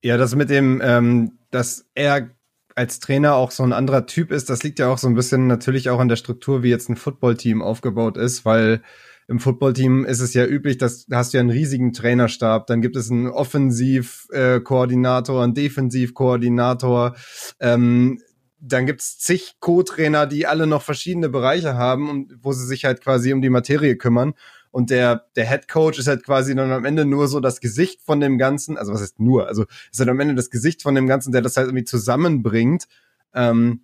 Ja, 0.03 0.17
das 0.17 0.35
mit 0.35 0.49
dem, 0.49 0.81
ähm, 0.83 1.39
dass 1.51 1.87
er 1.95 2.31
als 2.79 3.01
Trainer 3.01 3.35
auch 3.35 3.51
so 3.51 3.65
ein 3.65 3.73
anderer 3.73 4.07
Typ 4.07 4.31
ist, 4.31 4.49
das 4.49 4.63
liegt 4.63 4.79
ja 4.79 4.89
auch 4.89 4.99
so 4.99 5.09
ein 5.09 5.15
bisschen 5.15 5.49
natürlich 5.49 5.91
auch 5.91 5.99
an 5.99 6.09
der 6.09 6.15
Struktur, 6.15 6.63
wie 6.63 6.71
jetzt 6.71 6.89
ein 6.89 6.95
Footballteam 6.95 7.61
aufgebaut 7.61 8.17
ist, 8.17 8.45
weil 8.45 8.83
im 9.27 9.41
Footballteam 9.41 10.05
ist 10.05 10.21
es 10.21 10.33
ja 10.33 10.47
üblich, 10.47 10.79
dass 10.79 11.07
da 11.07 11.17
hast 11.17 11.33
du 11.33 11.39
ja 11.39 11.41
einen 11.41 11.51
riesigen 11.51 11.93
Trainerstab, 11.93 12.69
dann 12.69 12.81
gibt 12.81 12.95
es 12.95 13.11
einen 13.11 13.27
Offensivkoordinator, 13.27 15.43
einen 15.43 15.55
Defensivkoordinator, 15.55 17.17
ähm, 17.59 18.23
dann 18.61 18.87
gibt's 18.87 19.19
zig 19.19 19.57
Co-Trainer, 19.59 20.27
die 20.27 20.47
alle 20.47 20.69
noch 20.69 20.83
verschiedene 20.83 21.29
Bereiche 21.29 21.75
haben 21.75 22.09
und 22.09 22.39
wo 22.43 22.53
sie 22.53 22.67
sich 22.67 22.85
halt 22.85 23.01
quasi 23.01 23.33
um 23.33 23.43
die 23.43 23.51
Materie 23.51 23.97
kümmern. 23.97 24.35
Und 24.79 24.91
der, 24.91 25.25
der 25.35 25.45
Head 25.45 25.67
Coach 25.67 25.99
ist 25.99 26.07
halt 26.07 26.23
quasi 26.23 26.55
dann 26.55 26.71
am 26.71 26.85
Ende 26.85 27.05
nur 27.05 27.27
so 27.27 27.41
das 27.41 27.59
Gesicht 27.59 28.01
von 28.01 28.21
dem 28.21 28.39
Ganzen, 28.39 28.79
also 28.79 28.93
was 28.93 29.01
heißt 29.01 29.19
nur, 29.19 29.49
also 29.49 29.65
ist 29.91 29.99
halt 29.99 30.09
am 30.09 30.21
Ende 30.21 30.37
das 30.37 30.51
Gesicht 30.51 30.83
von 30.83 30.95
dem 30.95 31.09
Ganzen, 31.09 31.33
der 31.33 31.43
das 31.43 31.57
halt 31.57 31.67
irgendwie 31.67 31.83
zusammenbringt. 31.83 32.87
Ähm, 33.35 33.81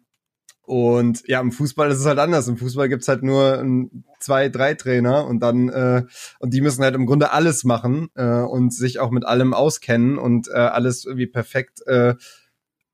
und 0.62 1.26
ja, 1.26 1.40
im 1.40 1.50
Fußball 1.50 1.90
ist 1.90 1.98
es 1.98 2.07
halt 2.07 2.20
anders. 2.20 2.46
Im 2.46 2.59
Fußball 2.59 2.88
gibt's 2.88 3.09
halt 3.09 3.24
nur 3.24 3.59
ein, 3.59 4.04
zwei, 4.20 4.48
drei 4.48 4.74
Trainer 4.74 5.26
und 5.26 5.40
dann 5.40 5.68
äh, 5.68 6.04
und 6.38 6.54
die 6.54 6.61
müssen 6.61 6.85
halt 6.85 6.94
im 6.94 7.07
Grunde 7.07 7.33
alles 7.33 7.64
machen 7.64 8.11
äh, 8.14 8.42
und 8.42 8.72
sich 8.72 9.00
auch 9.00 9.11
mit 9.11 9.24
allem 9.24 9.52
auskennen 9.52 10.16
und 10.16 10.46
äh, 10.46 10.52
alles 10.52 11.07
irgendwie 11.07 11.26
perfekt 11.26 11.85
äh, 11.88 12.14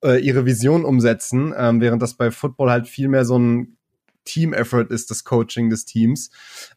äh, 0.03 0.19
ihre 0.25 0.47
Vision 0.47 0.87
umsetzen, 0.87 1.53
ähm, 1.55 1.83
während 1.83 2.01
das 2.01 2.15
bei 2.15 2.31
Football 2.31 2.71
halt 2.71 2.89
viel 2.89 3.09
mehr 3.09 3.27
so 3.27 3.39
ein 3.39 3.77
Team-Effort 4.31 4.91
ist, 4.91 5.11
das 5.11 5.25
Coaching 5.25 5.71
des 5.71 5.85
Teams. 5.85 6.31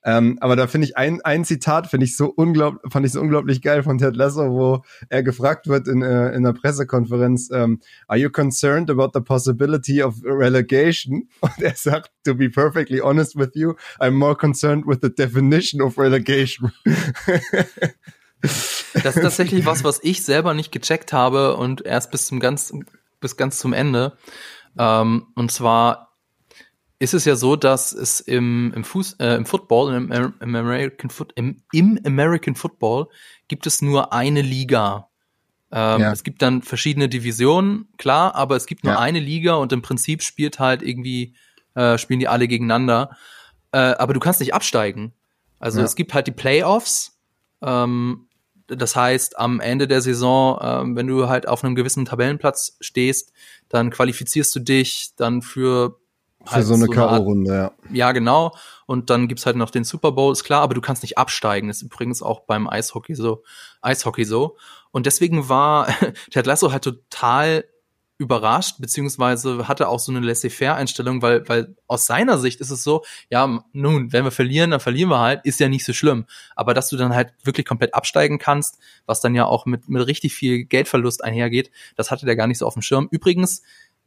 Ähm, 0.03 0.37
aber 0.41 0.55
da 0.55 0.67
finde 0.67 0.87
ich 0.87 0.97
ein, 0.97 1.21
ein 1.21 1.45
Zitat, 1.45 1.87
finde 1.87 2.05
ich 2.05 2.17
so 2.17 2.25
unglaublich, 2.25 2.91
fand 2.91 3.05
ich 3.05 3.11
so 3.11 3.21
unglaublich 3.21 3.61
geil 3.61 3.83
von 3.83 3.97
Ted 3.97 4.15
Lasso, 4.15 4.49
wo 4.49 4.83
er 5.09 5.23
gefragt 5.23 5.67
wird 5.67 5.87
in, 5.87 6.01
äh, 6.01 6.29
in 6.29 6.45
einer 6.45 6.53
Pressekonferenz, 6.53 7.49
ähm, 7.51 7.79
are 8.07 8.19
you 8.19 8.29
concerned 8.29 8.89
about 8.89 9.11
the 9.13 9.21
possibility 9.21 10.01
of 10.01 10.15
relegation? 10.23 11.29
Und 11.41 11.61
er 11.61 11.75
sagt, 11.75 12.11
to 12.25 12.33
be 12.33 12.49
perfectly 12.49 12.99
honest 13.01 13.35
with 13.35 13.51
you, 13.53 13.73
I'm 13.99 14.11
more 14.11 14.35
concerned 14.35 14.85
with 14.87 14.99
the 15.01 15.13
definition 15.13 15.81
of 15.81 15.97
relegation. 15.97 16.71
das 18.41 19.15
ist 19.15 19.21
tatsächlich 19.21 19.65
was, 19.65 19.83
was 19.83 19.99
ich 20.03 20.23
selber 20.23 20.53
nicht 20.53 20.71
gecheckt 20.71 21.13
habe 21.13 21.55
und 21.55 21.85
erst 21.85 22.11
bis 22.11 22.27
zum 22.27 22.39
ganz, 22.39 22.73
bis 23.19 23.37
ganz 23.37 23.59
zum 23.59 23.73
Ende. 23.73 24.17
Ähm, 24.77 25.27
und 25.35 25.51
zwar 25.51 26.12
ist 27.03 27.13
es 27.13 27.25
ja 27.25 27.35
so, 27.35 27.57
dass 27.57 27.91
es 27.91 28.21
im, 28.21 28.71
im, 28.73 28.85
Fuß, 28.85 29.17
äh, 29.19 29.35
im 29.35 29.45
Football, 29.45 29.93
im, 29.93 30.11
im, 30.11 30.33
American 30.55 31.09
Foot, 31.09 31.33
im, 31.35 31.61
im 31.73 31.99
American 32.05 32.55
Football 32.55 33.07
gibt 33.49 33.67
es 33.67 33.81
nur 33.81 34.13
eine 34.13 34.41
Liga. 34.41 35.09
Ähm, 35.69 35.99
ja. 35.99 36.11
Es 36.13 36.23
gibt 36.23 36.41
dann 36.41 36.61
verschiedene 36.61 37.09
Divisionen, 37.09 37.89
klar, 37.97 38.35
aber 38.35 38.55
es 38.55 38.67
gibt 38.67 38.85
nur 38.85 38.93
ja. 38.93 38.99
eine 38.99 39.19
Liga 39.19 39.55
und 39.55 39.73
im 39.73 39.81
Prinzip 39.81 40.23
spielt 40.23 40.59
halt 40.59 40.81
irgendwie, 40.81 41.33
äh, 41.75 41.97
spielen 41.97 42.21
die 42.21 42.29
alle 42.29 42.47
gegeneinander. 42.47 43.17
Äh, 43.73 43.79
aber 43.79 44.13
du 44.13 44.21
kannst 44.21 44.39
nicht 44.39 44.53
absteigen. 44.53 45.11
Also 45.59 45.79
ja. 45.79 45.85
es 45.85 45.95
gibt 45.95 46.13
halt 46.13 46.27
die 46.27 46.31
Playoffs. 46.31 47.19
Ähm, 47.61 48.27
das 48.67 48.95
heißt, 48.95 49.37
am 49.37 49.59
Ende 49.59 49.89
der 49.89 49.99
Saison, 49.99 50.57
ähm, 50.61 50.95
wenn 50.95 51.07
du 51.07 51.27
halt 51.27 51.49
auf 51.49 51.65
einem 51.65 51.75
gewissen 51.75 52.05
Tabellenplatz 52.05 52.77
stehst, 52.79 53.33
dann 53.67 53.89
qualifizierst 53.89 54.55
du 54.55 54.61
dich 54.61 55.11
dann 55.17 55.41
für 55.41 55.99
für 56.45 56.55
halt 56.55 56.65
so 56.65 56.73
eine 56.73 56.85
so 56.85 56.91
K.O.-Runde, 56.91 57.55
ja. 57.55 57.71
Ja, 57.91 58.11
genau. 58.11 58.55
Und 58.85 59.09
dann 59.09 59.27
gibt's 59.27 59.45
halt 59.45 59.55
noch 59.55 59.69
den 59.69 59.83
Super 59.83 60.11
Bowl, 60.11 60.31
ist 60.31 60.43
klar, 60.43 60.61
aber 60.61 60.73
du 60.73 60.81
kannst 60.81 61.03
nicht 61.03 61.17
absteigen. 61.17 61.67
Das 61.67 61.77
ist 61.77 61.83
übrigens 61.83 62.21
auch 62.21 62.41
beim 62.41 62.67
Eishockey 62.67 63.15
so. 63.15 63.43
Eishockey 63.81 64.25
so. 64.25 64.57
Und 64.91 65.05
deswegen 65.05 65.49
war 65.49 65.87
Ted 66.31 66.45
Lasso 66.45 66.71
halt 66.71 66.83
total 66.83 67.65
überrascht, 68.17 68.75
beziehungsweise 68.79 69.67
hatte 69.67 69.87
auch 69.89 69.99
so 69.99 70.11
eine 70.11 70.25
Laissez-faire-Einstellung, 70.25 71.21
weil, 71.21 71.47
weil 71.49 71.75
aus 71.87 72.05
seiner 72.05 72.37
Sicht 72.37 72.61
ist 72.61 72.69
es 72.69 72.83
so, 72.83 73.03
ja, 73.29 73.63
nun, 73.73 74.13
wenn 74.13 74.23
wir 74.23 74.31
verlieren, 74.31 74.71
dann 74.71 74.79
verlieren 74.79 75.09
wir 75.09 75.19
halt, 75.19 75.41
ist 75.45 75.59
ja 75.59 75.67
nicht 75.67 75.83
so 75.83 75.93
schlimm. 75.93 76.25
Aber 76.55 76.73
dass 76.73 76.89
du 76.89 76.97
dann 76.97 77.15
halt 77.15 77.33
wirklich 77.43 77.65
komplett 77.65 77.93
absteigen 77.93 78.37
kannst, 78.37 78.77
was 79.05 79.19
dann 79.19 79.33
ja 79.33 79.45
auch 79.45 79.65
mit, 79.65 79.89
mit 79.89 80.05
richtig 80.05 80.35
viel 80.35 80.65
Geldverlust 80.65 81.23
einhergeht, 81.23 81.71
das 81.95 82.11
hatte 82.11 82.25
der 82.25 82.35
gar 82.35 82.47
nicht 82.47 82.59
so 82.59 82.67
auf 82.67 82.73
dem 82.73 82.81
Schirm. 82.81 83.07
Übrigens, 83.09 83.63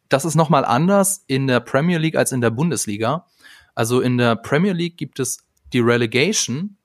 das 0.08 0.24
ist 0.24 0.34
nochmal 0.34 0.64
anders 0.64 1.24
in 1.26 1.46
der 1.46 1.60
Premier 1.60 1.98
League 1.98 2.16
als 2.16 2.32
in 2.32 2.40
der 2.40 2.50
Bundesliga. 2.50 3.26
Also 3.74 4.00
in 4.00 4.18
der 4.18 4.36
Premier 4.36 4.72
League 4.72 4.96
gibt 4.96 5.20
es 5.20 5.38
die 5.72 5.80
Relegation 5.80 6.76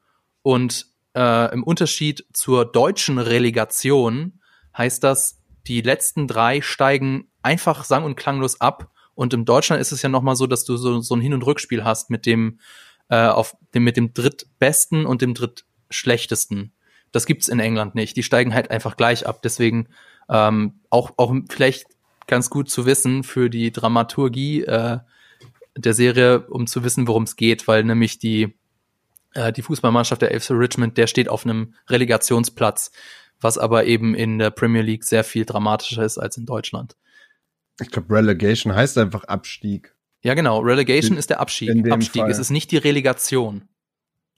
und 0.41 0.88
äh, 1.15 1.53
im 1.53 1.63
Unterschied 1.63 2.25
zur 2.34 2.65
deutschen 2.65 3.17
Relegation 3.17 4.39
heißt 4.77 5.03
das, 5.03 5.39
die 5.67 5.81
letzten 5.81 6.27
drei 6.27 6.62
steigen 6.62 7.27
einfach 7.41 7.84
sang- 7.84 8.03
und 8.03 8.15
klanglos 8.15 8.60
ab. 8.62 8.91
Und 9.13 9.34
im 9.34 9.45
Deutschland 9.45 9.81
ist 9.81 9.91
es 9.91 10.01
ja 10.01 10.10
nochmal 10.10 10.36
so, 10.36 10.47
dass 10.47 10.63
du 10.63 10.77
so, 10.77 11.01
so 11.01 11.15
ein 11.15 11.21
Hin- 11.21 11.34
und 11.34 11.45
Rückspiel 11.45 11.84
hast 11.84 12.10
mit 12.10 12.25
dem, 12.25 12.60
äh, 13.10 13.27
auf 13.27 13.55
dem, 13.73 13.84
mit 13.84 13.97
dem 13.97 14.13
drittbesten 14.13 15.05
und 15.05 15.21
dem 15.21 15.34
drittschlechtesten. 15.34 16.73
Das 17.12 17.25
gibt's 17.25 17.49
in 17.49 17.60
England 17.60 17.93
nicht. 17.93 18.15
Die 18.15 18.23
steigen 18.23 18.53
halt 18.53 18.71
einfach 18.71 18.95
gleich 18.95 19.27
ab. 19.27 19.41
Deswegen 19.43 19.89
ähm, 20.29 20.79
auch, 20.89 21.12
auch 21.17 21.34
vielleicht 21.49 21.86
ganz 22.27 22.49
gut 22.49 22.69
zu 22.69 22.86
wissen 22.86 23.23
für 23.23 23.49
die 23.49 23.71
Dramaturgie 23.71 24.63
äh, 24.63 24.99
der 25.75 25.93
Serie, 25.93 26.47
um 26.47 26.67
zu 26.67 26.84
wissen, 26.84 27.07
worum 27.07 27.23
es 27.23 27.36
geht, 27.36 27.67
weil 27.67 27.84
nämlich 27.84 28.19
die, 28.19 28.53
äh, 29.34 29.51
die 29.53 29.62
Fußballmannschaft 29.62 30.21
der 30.21 30.34
AFC 30.34 30.51
Richmond, 30.51 30.97
der 30.97 31.07
steht 31.07 31.29
auf 31.29 31.45
einem 31.45 31.75
Relegationsplatz, 31.89 32.91
was 33.39 33.57
aber 33.57 33.86
eben 33.86 34.13
in 34.13 34.39
der 34.39 34.51
Premier 34.51 34.81
League 34.81 35.03
sehr 35.03 35.23
viel 35.23 35.45
dramatischer 35.45 36.03
ist 36.03 36.17
als 36.17 36.38
in 36.38 36.45
Deutschland. 36.45 36.95
Ich 37.79 37.89
glaube, 37.89 38.13
Relegation 38.13 38.75
heißt 38.75 38.97
einfach 38.97 39.23
Abstieg. 39.23 39.95
Ja, 40.23 40.36
genau. 40.36 40.60
Relegation 40.60 41.13
in, 41.13 41.17
ist 41.17 41.29
der 41.29 41.39
Abstieg. 41.39 41.91
Abstieg. 41.91 42.21
Fall. 42.21 42.31
Es 42.31 42.38
ist 42.38 42.51
nicht 42.51 42.71
die 42.71 42.77
Relegation. 42.77 43.67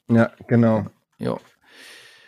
Ja, 0.07 0.31
genau. 0.47 0.87
Ja. 1.17 1.37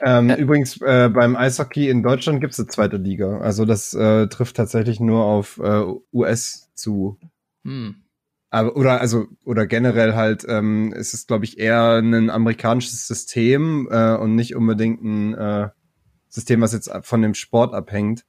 Ähm, 0.05 0.29
äh, 0.29 0.35
übrigens, 0.35 0.79
äh, 0.81 1.09
beim 1.09 1.35
Eishockey 1.35 1.89
in 1.89 2.03
Deutschland 2.03 2.39
gibt 2.39 2.53
es 2.53 2.59
eine 2.59 2.67
zweite 2.67 2.97
Liga. 2.97 3.39
Also 3.39 3.65
das 3.65 3.95
äh, 3.95 4.27
trifft 4.27 4.55
tatsächlich 4.55 4.99
nur 4.99 5.25
auf 5.25 5.57
äh, 5.57 5.83
US 6.13 6.69
zu. 6.75 7.17
Hm. 7.63 7.95
Aber, 8.51 8.77
oder 8.77 9.01
also 9.01 9.25
oder 9.43 9.65
generell 9.65 10.13
halt 10.13 10.45
ähm, 10.47 10.93
ist 10.93 11.15
es 11.15 11.25
glaube 11.25 11.45
ich 11.45 11.57
eher 11.57 11.97
ein 11.97 12.29
amerikanisches 12.29 13.07
System 13.07 13.87
äh, 13.89 14.15
und 14.15 14.35
nicht 14.35 14.55
unbedingt 14.55 15.03
ein 15.03 15.33
äh, 15.33 15.69
System, 16.29 16.61
was 16.61 16.73
jetzt 16.73 16.91
von 17.01 17.23
dem 17.23 17.33
Sport 17.33 17.73
abhängt. 17.73 18.25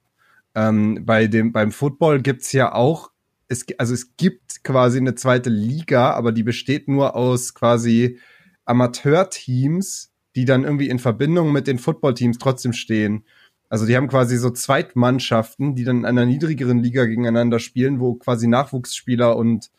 Ähm, 0.55 1.05
bei 1.05 1.27
dem 1.27 1.51
beim 1.51 1.71
Football 1.71 2.21
gibt's 2.23 2.51
ja 2.53 2.73
auch 2.73 3.11
es 3.49 3.65
also 3.77 3.93
es 3.93 4.17
gibt 4.17 4.63
quasi 4.63 4.97
eine 4.97 5.13
zweite 5.13 5.51
Liga, 5.51 6.11
aber 6.11 6.31
die 6.31 6.43
besteht 6.43 6.87
nur 6.87 7.15
aus 7.15 7.53
quasi 7.53 8.19
Amateurteams, 8.65 10.11
die 10.37 10.45
dann 10.45 10.63
irgendwie 10.63 10.87
in 10.87 10.99
Verbindung 10.99 11.51
mit 11.51 11.65
den 11.65 11.79
Footballteams 11.79 12.37
trotzdem 12.37 12.71
stehen. 12.71 13.23
Also 13.69 13.87
die 13.87 13.97
haben 13.97 14.07
quasi 14.07 14.37
so 14.37 14.51
Zweitmannschaften, 14.51 15.73
die 15.73 15.83
dann 15.83 15.97
in 15.97 16.05
einer 16.05 16.27
niedrigeren 16.27 16.77
Liga 16.77 17.05
gegeneinander 17.05 17.57
spielen, 17.59 17.99
wo 17.99 18.13
quasi 18.13 18.47
Nachwuchsspieler 18.47 19.35
und 19.35 19.71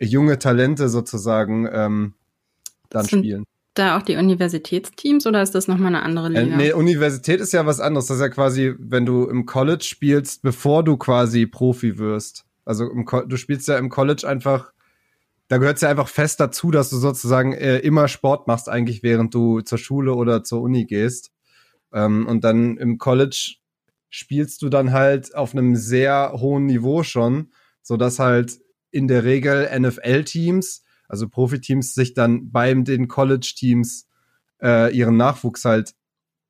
junge 0.00 0.38
Talente 0.38 0.88
sozusagen 0.88 1.68
ähm, 1.70 2.14
dann 2.88 3.04
Sind 3.04 3.20
spielen. 3.20 3.44
Da 3.74 3.98
auch 3.98 4.02
die 4.02 4.16
Universitätsteams 4.16 5.26
oder 5.26 5.42
ist 5.42 5.54
das 5.54 5.68
nochmal 5.68 5.88
eine 5.88 6.02
andere 6.02 6.32
Äh, 6.32 6.44
Liga? 6.44 6.56
nee, 6.56 6.72
Universität 6.72 7.40
ist 7.40 7.52
ja 7.52 7.66
was 7.66 7.78
anderes. 7.78 8.06
Das 8.06 8.16
ist 8.16 8.22
ja 8.22 8.30
quasi, 8.30 8.74
wenn 8.78 9.04
du 9.04 9.26
im 9.26 9.44
College 9.44 9.84
spielst, 9.84 10.40
bevor 10.40 10.82
du 10.82 10.96
quasi 10.96 11.44
Profi 11.44 11.98
wirst. 11.98 12.46
Also 12.64 12.88
du 12.88 13.36
spielst 13.36 13.68
ja 13.68 13.76
im 13.76 13.90
College 13.90 14.26
einfach, 14.26 14.72
da 15.48 15.58
gehört 15.58 15.76
es 15.76 15.82
ja 15.82 15.88
einfach 15.88 16.08
fest 16.08 16.40
dazu, 16.40 16.70
dass 16.70 16.90
du 16.90 16.96
sozusagen 16.96 17.52
äh, 17.52 17.78
immer 17.78 18.08
Sport 18.08 18.46
machst, 18.46 18.68
eigentlich 18.68 19.02
während 19.02 19.34
du 19.34 19.60
zur 19.60 19.78
Schule 19.78 20.14
oder 20.14 20.42
zur 20.42 20.60
Uni 20.60 20.86
gehst. 20.86 21.32
Ähm, 21.92 22.26
und 22.26 22.44
dann 22.44 22.76
im 22.76 22.98
College 22.98 23.56
spielst 24.08 24.62
du 24.62 24.68
dann 24.68 24.92
halt 24.92 25.34
auf 25.34 25.52
einem 25.52 25.76
sehr 25.76 26.32
hohen 26.36 26.66
Niveau 26.66 27.02
schon, 27.02 27.52
so 27.82 27.96
dass 27.96 28.18
halt 28.18 28.58
in 28.90 29.08
der 29.08 29.24
Regel 29.24 29.68
NFL-Teams, 29.78 30.84
also 31.08 31.28
Profiteams, 31.28 31.94
sich 31.94 32.14
dann 32.14 32.50
beim 32.50 32.84
den 32.84 33.08
College-Teams 33.08 34.08
äh, 34.62 34.96
ihren 34.96 35.16
Nachwuchs 35.16 35.64
halt 35.64 35.94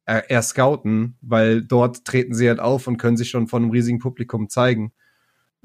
äh, 0.06 0.22
eher 0.28 0.42
scouten, 0.42 1.18
weil 1.20 1.62
dort 1.62 2.04
treten 2.04 2.34
sie 2.34 2.48
halt 2.48 2.60
auf 2.60 2.86
und 2.86 2.96
können 2.96 3.16
sich 3.16 3.30
schon 3.30 3.48
von 3.48 3.62
einem 3.62 3.72
riesigen 3.72 3.98
Publikum 3.98 4.48
zeigen. 4.48 4.92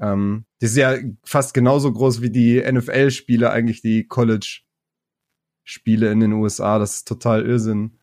Ähm, 0.00 0.44
das 0.60 0.70
ist 0.70 0.76
ja 0.76 0.96
fast 1.24 1.54
genauso 1.54 1.92
groß 1.92 2.22
wie 2.22 2.30
die 2.30 2.60
NFL-Spiele, 2.60 3.50
eigentlich 3.50 3.82
die 3.82 4.06
College-Spiele 4.06 6.10
in 6.10 6.20
den 6.20 6.32
USA. 6.32 6.78
Das 6.78 6.96
ist 6.96 7.08
total 7.08 7.46
Irrsinn. 7.46 7.98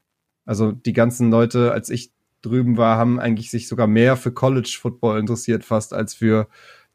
Also 0.45 0.71
die 0.71 0.93
ganzen 0.93 1.31
Leute, 1.31 1.71
als 1.71 1.89
ich 1.89 2.11
drüben 2.41 2.77
war, 2.77 2.97
haben 2.97 3.19
eigentlich 3.19 3.51
sich 3.51 3.67
sogar 3.67 3.87
mehr 3.87 4.17
für 4.17 4.31
College-Football 4.31 5.19
interessiert 5.19 5.65
fast 5.65 5.93
als 5.93 6.13
für 6.13 6.47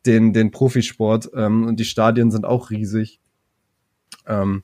den, 0.06 0.32
den 0.32 0.50
Profisport. 0.50 1.30
Ähm, 1.34 1.66
und 1.66 1.80
die 1.80 1.84
Stadien 1.84 2.30
sind 2.30 2.44
auch 2.44 2.70
riesig. 2.70 3.20
Ähm, 4.26 4.62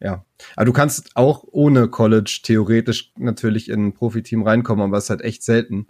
ja. 0.00 0.24
Aber 0.56 0.64
du 0.64 0.72
kannst 0.72 1.16
auch 1.16 1.44
ohne 1.50 1.88
College 1.88 2.40
theoretisch 2.42 3.12
natürlich 3.16 3.68
in 3.68 3.86
ein 3.86 3.94
Profiteam 3.94 4.42
reinkommen, 4.42 4.84
aber 4.84 4.98
es 4.98 5.04
ist 5.04 5.10
halt 5.10 5.22
echt 5.22 5.42
selten. 5.42 5.86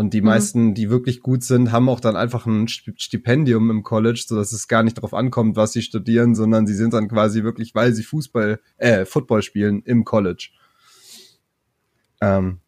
Und 0.00 0.14
die 0.14 0.20
Mhm. 0.20 0.26
meisten, 0.26 0.74
die 0.74 0.90
wirklich 0.90 1.22
gut 1.22 1.42
sind, 1.42 1.72
haben 1.72 1.88
auch 1.88 1.98
dann 1.98 2.14
einfach 2.14 2.46
ein 2.46 2.68
Sti- 2.68 2.94
Stipendium 2.98 3.68
im 3.68 3.82
College, 3.82 4.22
so 4.24 4.36
dass 4.36 4.52
es 4.52 4.68
gar 4.68 4.84
nicht 4.84 4.96
darauf 4.96 5.12
ankommt, 5.12 5.56
was 5.56 5.72
sie 5.72 5.82
studieren, 5.82 6.36
sondern 6.36 6.68
sie 6.68 6.74
sind 6.74 6.94
dann 6.94 7.08
quasi 7.08 7.42
wirklich, 7.42 7.74
weil 7.74 7.92
sie 7.92 8.04
Fußball, 8.04 8.60
äh, 8.76 9.04
Football 9.04 9.42
spielen 9.42 9.82
im 9.82 10.04
College. 10.04 10.50
Ähm, 12.20 12.58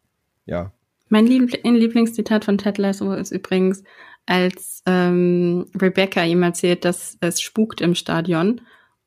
ja. 0.45 0.73
Mein 1.07 1.25
Liebl 1.25 1.57
Lieblingszitat 1.63 2.43
von 2.43 2.57
Ted 2.57 2.77
Lasso 2.77 3.13
ist 3.13 3.31
übrigens, 3.31 3.81
als 4.25 4.81
ähm, 4.85 5.67
Rebecca 5.79 6.25
ihm 6.25 6.43
erzählt, 6.43 6.83
dass 6.83 7.17
es 7.21 7.39
spukt 7.39 7.79
im 7.79 7.95
Stadion 7.95 8.59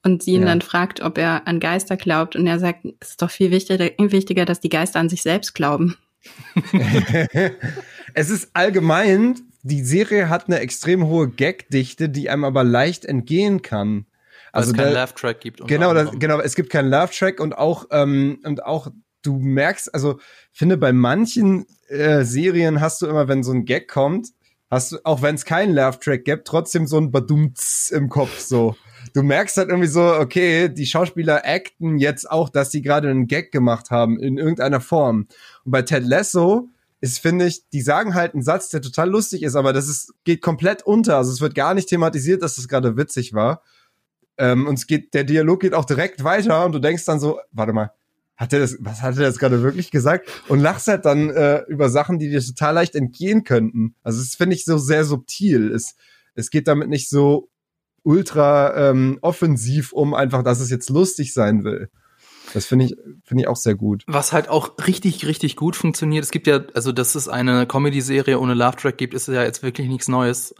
und 0.02 0.22
sie 0.22 0.32
ihn 0.32 0.40
Ja. 0.42 0.46
dann 0.48 0.62
fragt, 0.62 1.02
ob 1.02 1.18
er 1.18 1.46
an 1.46 1.60
Geister 1.60 1.98
glaubt 1.98 2.36
und 2.36 2.46
er 2.46 2.58
sagt, 2.58 2.86
es 3.00 3.10
ist 3.10 3.20
doch 3.22 3.30
viel 3.30 3.50
wichtiger, 3.50 3.90
wichtiger, 3.98 4.46
dass 4.46 4.60
die 4.60 4.70
Geister 4.70 4.98
an 4.98 5.10
sich 5.10 5.20
selbst 5.20 5.54
glauben. 5.54 5.96
es 8.14 8.30
ist 8.30 8.50
allgemein, 8.54 9.40
die 9.62 9.82
Serie 9.82 10.28
hat 10.28 10.46
eine 10.46 10.60
extrem 10.60 11.06
hohe 11.06 11.28
Gagdichte, 11.28 12.08
die 12.08 12.30
einem 12.30 12.44
aber 12.44 12.64
leicht 12.64 13.04
entgehen 13.04 13.62
kann. 13.62 14.06
Also 14.52 14.70
es 14.70 14.76
keinen 14.76 14.92
da- 14.92 15.00
Laugh-Track 15.00 15.40
gibt. 15.40 15.66
Genau, 15.66 15.92
das, 15.94 16.10
genau, 16.18 16.40
es 16.40 16.54
gibt 16.54 16.70
keinen 16.70 16.90
Love 16.90 17.12
Track 17.12 17.40
und 17.40 17.56
auch 17.58 17.86
ähm, 17.90 18.38
und 18.44 18.64
auch 18.64 18.88
du 19.22 19.38
merkst, 19.38 19.92
also 19.92 20.20
finde 20.52 20.76
bei 20.76 20.92
manchen 20.92 21.66
äh, 21.88 22.24
Serien 22.24 22.80
hast 22.80 23.02
du 23.02 23.06
immer, 23.06 23.26
wenn 23.26 23.42
so 23.42 23.52
ein 23.52 23.64
Gag 23.64 23.88
kommt, 23.88 24.28
hast 24.70 24.92
du 24.92 24.98
auch 25.04 25.22
wenn 25.22 25.34
es 25.34 25.44
keinen 25.44 25.74
Love 25.74 25.98
Track 25.98 26.24
gibt, 26.24 26.46
trotzdem 26.46 26.86
so 26.86 26.98
ein 26.98 27.10
Badumts 27.10 27.90
im 27.90 28.08
Kopf 28.08 28.38
so. 28.38 28.76
Du 29.12 29.22
merkst 29.22 29.56
halt 29.56 29.68
irgendwie 29.68 29.88
so, 29.88 30.02
okay, 30.02 30.68
die 30.68 30.86
Schauspieler 30.86 31.42
acten 31.44 31.98
jetzt 31.98 32.30
auch, 32.30 32.48
dass 32.48 32.70
sie 32.70 32.80
gerade 32.80 33.10
einen 33.10 33.26
Gag 33.26 33.50
gemacht 33.52 33.90
haben 33.90 34.18
in 34.18 34.38
irgendeiner 34.38 34.80
Form. 34.80 35.26
Und 35.64 35.72
bei 35.72 35.82
Ted 35.82 36.04
Lasso 36.04 36.70
ist, 37.04 37.18
finde 37.18 37.44
ich, 37.44 37.68
die 37.68 37.82
sagen 37.82 38.14
halt 38.14 38.32
einen 38.32 38.42
Satz, 38.42 38.70
der 38.70 38.80
total 38.80 39.10
lustig 39.10 39.42
ist, 39.42 39.56
aber 39.56 39.74
das 39.74 39.88
ist, 39.88 40.14
geht 40.24 40.40
komplett 40.40 40.86
unter. 40.86 41.18
Also 41.18 41.32
es 41.32 41.42
wird 41.42 41.54
gar 41.54 41.74
nicht 41.74 41.90
thematisiert, 41.90 42.42
dass 42.42 42.56
das 42.56 42.66
gerade 42.66 42.96
witzig 42.96 43.34
war. 43.34 43.62
Ähm, 44.38 44.66
und 44.66 44.78
es 44.78 44.86
geht, 44.86 45.12
der 45.12 45.24
Dialog 45.24 45.60
geht 45.60 45.74
auch 45.74 45.84
direkt 45.84 46.24
weiter 46.24 46.64
und 46.64 46.72
du 46.72 46.78
denkst 46.78 47.04
dann 47.04 47.20
so, 47.20 47.40
warte 47.52 47.74
mal, 47.74 47.92
hat 48.36 48.54
er 48.54 48.60
das, 48.60 48.78
was 48.80 49.02
hat 49.02 49.18
er 49.18 49.24
das 49.24 49.38
gerade 49.38 49.62
wirklich 49.62 49.90
gesagt? 49.90 50.30
Und 50.48 50.60
lachst 50.60 50.88
halt 50.88 51.04
dann 51.04 51.28
äh, 51.28 51.60
über 51.68 51.90
Sachen, 51.90 52.18
die 52.18 52.30
dir 52.30 52.40
total 52.40 52.72
leicht 52.72 52.94
entgehen 52.94 53.44
könnten. 53.44 53.96
Also 54.02 54.20
das 54.20 54.34
finde 54.34 54.56
ich 54.56 54.64
so 54.64 54.78
sehr 54.78 55.04
subtil. 55.04 55.72
Es, 55.72 55.96
es 56.34 56.48
geht 56.48 56.66
damit 56.68 56.88
nicht 56.88 57.10
so 57.10 57.50
ultra 58.02 58.90
ähm, 58.90 59.18
offensiv 59.20 59.92
um, 59.92 60.14
einfach, 60.14 60.42
dass 60.42 60.60
es 60.60 60.70
jetzt 60.70 60.88
lustig 60.88 61.34
sein 61.34 61.64
will. 61.64 61.90
Das 62.54 62.66
finde 62.66 62.86
ich, 62.86 62.96
finde 63.24 63.42
ich 63.42 63.48
auch 63.48 63.56
sehr 63.56 63.74
gut. 63.74 64.04
Was 64.06 64.32
halt 64.32 64.48
auch 64.48 64.78
richtig, 64.86 65.26
richtig 65.26 65.56
gut 65.56 65.74
funktioniert. 65.74 66.24
Es 66.24 66.30
gibt 66.30 66.46
ja, 66.46 66.60
also 66.72 66.92
dass 66.92 67.16
es 67.16 67.28
eine 67.28 67.66
Comedy-Serie 67.66 68.38
ohne 68.38 68.54
Love-Track 68.54 68.96
gibt, 68.96 69.12
ist 69.12 69.26
ja 69.26 69.42
jetzt 69.42 69.64
wirklich 69.64 69.88
nichts 69.88 70.06
Neues. 70.06 70.54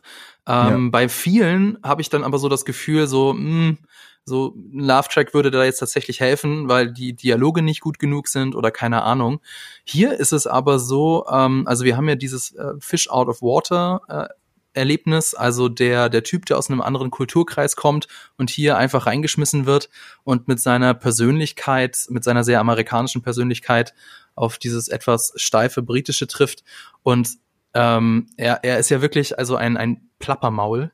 Ähm, 0.47 0.91
Bei 0.91 1.09
vielen 1.09 1.79
habe 1.85 2.03
ich 2.03 2.11
dann 2.11 2.25
aber 2.25 2.39
so 2.39 2.49
das 2.49 2.65
Gefühl, 2.65 3.07
so, 3.07 3.33
mh, 3.33 3.77
so 4.25 4.55
ein 4.57 4.81
Love-Track 4.81 5.35
würde 5.35 5.53
da 5.53 5.65
jetzt 5.65 5.79
tatsächlich 5.79 6.19
helfen, 6.19 6.69
weil 6.69 6.93
die 6.93 7.15
Dialoge 7.15 7.63
nicht 7.63 7.81
gut 7.81 7.99
genug 8.01 8.27
sind 8.27 8.57
oder 8.57 8.73
keine 8.73 9.03
Ahnung. 9.03 9.41
Hier 9.85 10.19
ist 10.19 10.33
es 10.33 10.47
aber 10.49 10.81
so, 10.81 11.25
ähm, 11.31 11.63
also 11.67 11.85
wir 11.85 11.97
haben 11.97 12.09
ja 12.09 12.17
dieses 12.17 12.55
äh, 12.57 12.73
Fish 12.81 13.09
out 13.09 13.29
of 13.29 13.41
Water 13.41 14.01
äh, 14.09 14.35
Erlebnis, 14.75 15.35
also 15.35 15.69
der, 15.69 16.09
der 16.09 16.23
Typ, 16.23 16.47
der 16.47 16.59
aus 16.59 16.69
einem 16.69 16.83
anderen 16.83 17.11
Kulturkreis 17.11 17.77
kommt 17.77 18.09
und 18.37 18.51
hier 18.51 18.77
einfach 18.77 19.07
reingeschmissen 19.07 19.67
wird 19.67 19.89
und 20.25 20.49
mit 20.49 20.61
seiner 20.61 20.95
Persönlichkeit, 20.95 22.07
mit 22.11 22.25
seiner 22.25 22.45
sehr 22.45 22.61
amerikanischen 22.61 23.23
Persönlichkeit 23.23 23.95
auf 24.35 24.59
dieses 24.59 24.89
etwas 24.89 25.33
steife 25.37 25.83
britische 25.83 26.27
trifft. 26.27 26.65
Und 27.03 27.29
ähm, 27.73 28.27
er, 28.37 28.61
er 28.63 28.79
ist 28.79 28.91
ja 28.91 29.01
wirklich 29.01 29.39
also 29.39 29.57
ein, 29.57 29.77
ein 29.77 30.09
Plappermaul. 30.19 30.93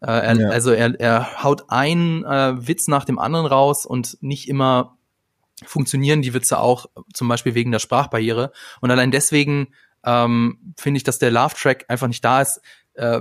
Äh, 0.00 0.06
er, 0.06 0.34
Ja. 0.36 0.48
Also 0.50 0.72
er, 0.72 0.98
er 0.98 1.42
haut 1.42 1.64
einen 1.68 2.24
äh, 2.24 2.66
Witz 2.66 2.88
nach 2.88 3.04
dem 3.04 3.18
anderen 3.18 3.46
raus 3.46 3.86
und 3.86 4.18
nicht 4.20 4.48
immer 4.48 4.96
funktionieren 5.64 6.22
die 6.22 6.34
Witze 6.34 6.58
auch, 6.58 6.86
zum 7.12 7.28
Beispiel 7.28 7.54
wegen 7.54 7.70
der 7.70 7.78
Sprachbarriere. 7.78 8.52
Und 8.80 8.90
allein 8.90 9.10
deswegen 9.10 9.68
ähm, 10.04 10.74
finde 10.76 10.98
ich, 10.98 11.04
dass 11.04 11.18
der 11.18 11.30
Love-Track 11.30 11.84
einfach 11.88 12.08
nicht 12.08 12.24
da 12.24 12.42
ist, 12.42 12.60
äh, 12.94 13.20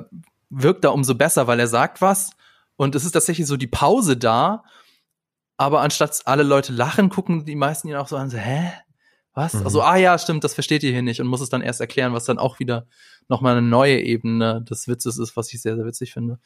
wirkt 0.49 0.83
da 0.83 0.89
umso 0.89 1.15
besser, 1.15 1.47
weil 1.47 1.59
er 1.59 1.67
sagt 1.67 2.01
was 2.01 2.31
und 2.75 2.95
es 2.95 3.05
ist 3.05 3.11
tatsächlich 3.11 3.47
so 3.47 3.57
die 3.57 3.67
Pause 3.67 4.17
da, 4.17 4.63
aber 5.57 5.81
anstatt 5.81 6.21
alle 6.25 6.43
Leute 6.43 6.73
lachen, 6.73 7.09
gucken 7.09 7.45
die 7.45 7.55
meisten 7.55 7.87
ihn 7.87 7.95
auch 7.95 8.07
so 8.07 8.17
an, 8.17 8.29
so, 8.29 8.37
hä? 8.37 8.71
Was? 9.33 9.53
Mhm. 9.53 9.63
Also, 9.63 9.81
ah 9.81 9.95
ja, 9.95 10.17
stimmt, 10.17 10.43
das 10.43 10.53
versteht 10.53 10.83
ihr 10.83 10.91
hier 10.91 11.03
nicht 11.03 11.21
und 11.21 11.27
muss 11.27 11.41
es 11.41 11.49
dann 11.49 11.61
erst 11.61 11.79
erklären, 11.79 12.13
was 12.13 12.25
dann 12.25 12.37
auch 12.37 12.59
wieder 12.59 12.85
nochmal 13.29 13.55
eine 13.55 13.65
neue 13.65 13.99
Ebene 14.01 14.61
des 14.61 14.87
Witzes 14.87 15.17
ist, 15.17 15.37
was 15.37 15.53
ich 15.53 15.61
sehr, 15.61 15.75
sehr 15.75 15.85
witzig 15.85 16.11
finde. 16.11 16.39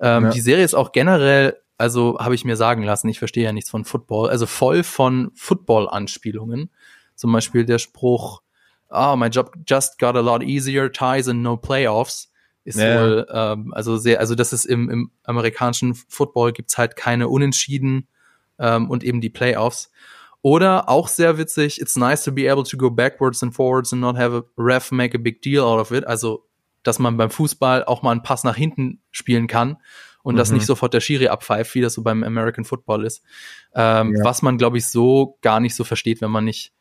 Ähm, 0.00 0.24
Ja. 0.24 0.30
Die 0.30 0.40
Serie 0.40 0.64
ist 0.64 0.74
auch 0.74 0.90
generell, 0.92 1.56
also 1.78 2.18
habe 2.18 2.34
ich 2.34 2.44
mir 2.44 2.56
sagen 2.56 2.82
lassen, 2.82 3.08
ich 3.08 3.18
verstehe 3.18 3.44
ja 3.44 3.52
nichts 3.52 3.70
von 3.70 3.84
Football, 3.84 4.28
also 4.30 4.46
voll 4.46 4.82
von 4.82 5.30
Football-Anspielungen. 5.34 6.70
Zum 7.14 7.32
Beispiel 7.32 7.64
der 7.64 7.78
Spruch, 7.78 8.42
ah, 8.88 9.14
my 9.14 9.26
job 9.26 9.52
just 9.66 9.98
got 9.98 10.16
a 10.16 10.20
lot 10.20 10.42
easier, 10.42 10.90
ties 10.90 11.28
and 11.28 11.42
no 11.42 11.56
playoffs 11.56 12.30
ist 12.66 12.78
Ja. 12.78 13.00
wohl, 13.00 13.26
ähm, 13.30 13.72
also 13.74 13.96
sehr, 13.96 14.20
also 14.20 14.34
das 14.34 14.52
ist 14.52 14.64
im, 14.66 14.90
im 14.90 15.10
amerikanischen 15.24 15.94
Football 15.94 16.52
gibt's 16.52 16.76
halt 16.78 16.96
keine 16.96 17.28
Unentschieden 17.28 18.08
ähm, 18.58 18.90
und 18.90 19.04
eben 19.04 19.20
die 19.20 19.30
Playoffs. 19.30 19.90
Oder 20.42 20.88
auch 20.88 21.08
sehr 21.08 21.38
witzig, 21.38 21.80
it's 21.80 21.96
nice 21.96 22.22
to 22.24 22.30
be 22.32 22.50
able 22.50 22.62
to 22.64 22.76
go 22.76 22.90
backwards 22.90 23.42
and 23.42 23.54
forwards 23.54 23.92
and 23.92 24.00
not 24.02 24.16
have 24.16 24.36
a 24.36 24.42
ref 24.62 24.92
make 24.92 25.16
a 25.16 25.20
big 25.20 25.42
deal 25.42 25.62
out 25.64 25.80
of 25.80 25.90
it. 25.90 26.06
Also, 26.06 26.46
dass 26.82 26.98
man 26.98 27.16
beim 27.16 27.30
Fußball 27.30 27.84
auch 27.84 28.02
mal 28.02 28.12
einen 28.12 28.22
Pass 28.22 28.44
nach 28.44 28.54
hinten 28.56 29.00
spielen 29.10 29.48
kann 29.48 29.78
und 30.22 30.36
das 30.36 30.50
Mhm. 30.50 30.56
nicht 30.58 30.66
sofort 30.66 30.94
der 30.94 31.00
Schiri 31.00 31.26
abpfeift, 31.28 31.74
wie 31.74 31.80
das 31.80 31.94
so 31.94 32.02
beim 32.02 32.22
American 32.22 32.64
Football 32.64 33.04
ist. 33.04 33.24
Ähm, 33.74 34.14
Ja. 34.14 34.24
Was 34.24 34.42
man, 34.42 34.56
glaube 34.56 34.78
ich, 34.78 34.86
so 34.86 35.36
gar 35.42 35.58
nicht 35.58 35.74
so 35.74 35.82
versteht, 35.82 36.20
wenn 36.20 36.30
man 36.30 36.44
nicht 36.44 36.72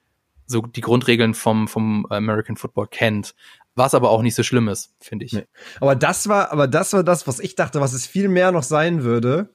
so 0.47 0.61
die 0.61 0.81
Grundregeln 0.81 1.33
vom, 1.33 1.67
vom 1.67 2.05
American 2.11 2.55
Football 2.57 2.87
kennt. 2.91 3.33
Was 3.75 3.93
aber 3.93 4.09
auch 4.09 4.21
nicht 4.21 4.35
so 4.35 4.43
schlimm 4.43 4.69
ist, 4.69 4.93
finde 4.99 5.25
ich. 5.25 5.33
Nee. 5.33 5.45
Aber 5.81 5.95
das 5.95 6.29
war, 6.29 6.51
aber 6.51 6.67
das 6.67 6.93
war 6.93 7.03
das, 7.03 7.27
was 7.27 7.39
ich 7.39 7.55
dachte, 7.55 7.81
was 7.81 7.93
es 7.93 8.07
viel 8.07 8.29
mehr 8.29 8.51
noch 8.51 8.63
sein 8.63 9.03
würde, 9.03 9.53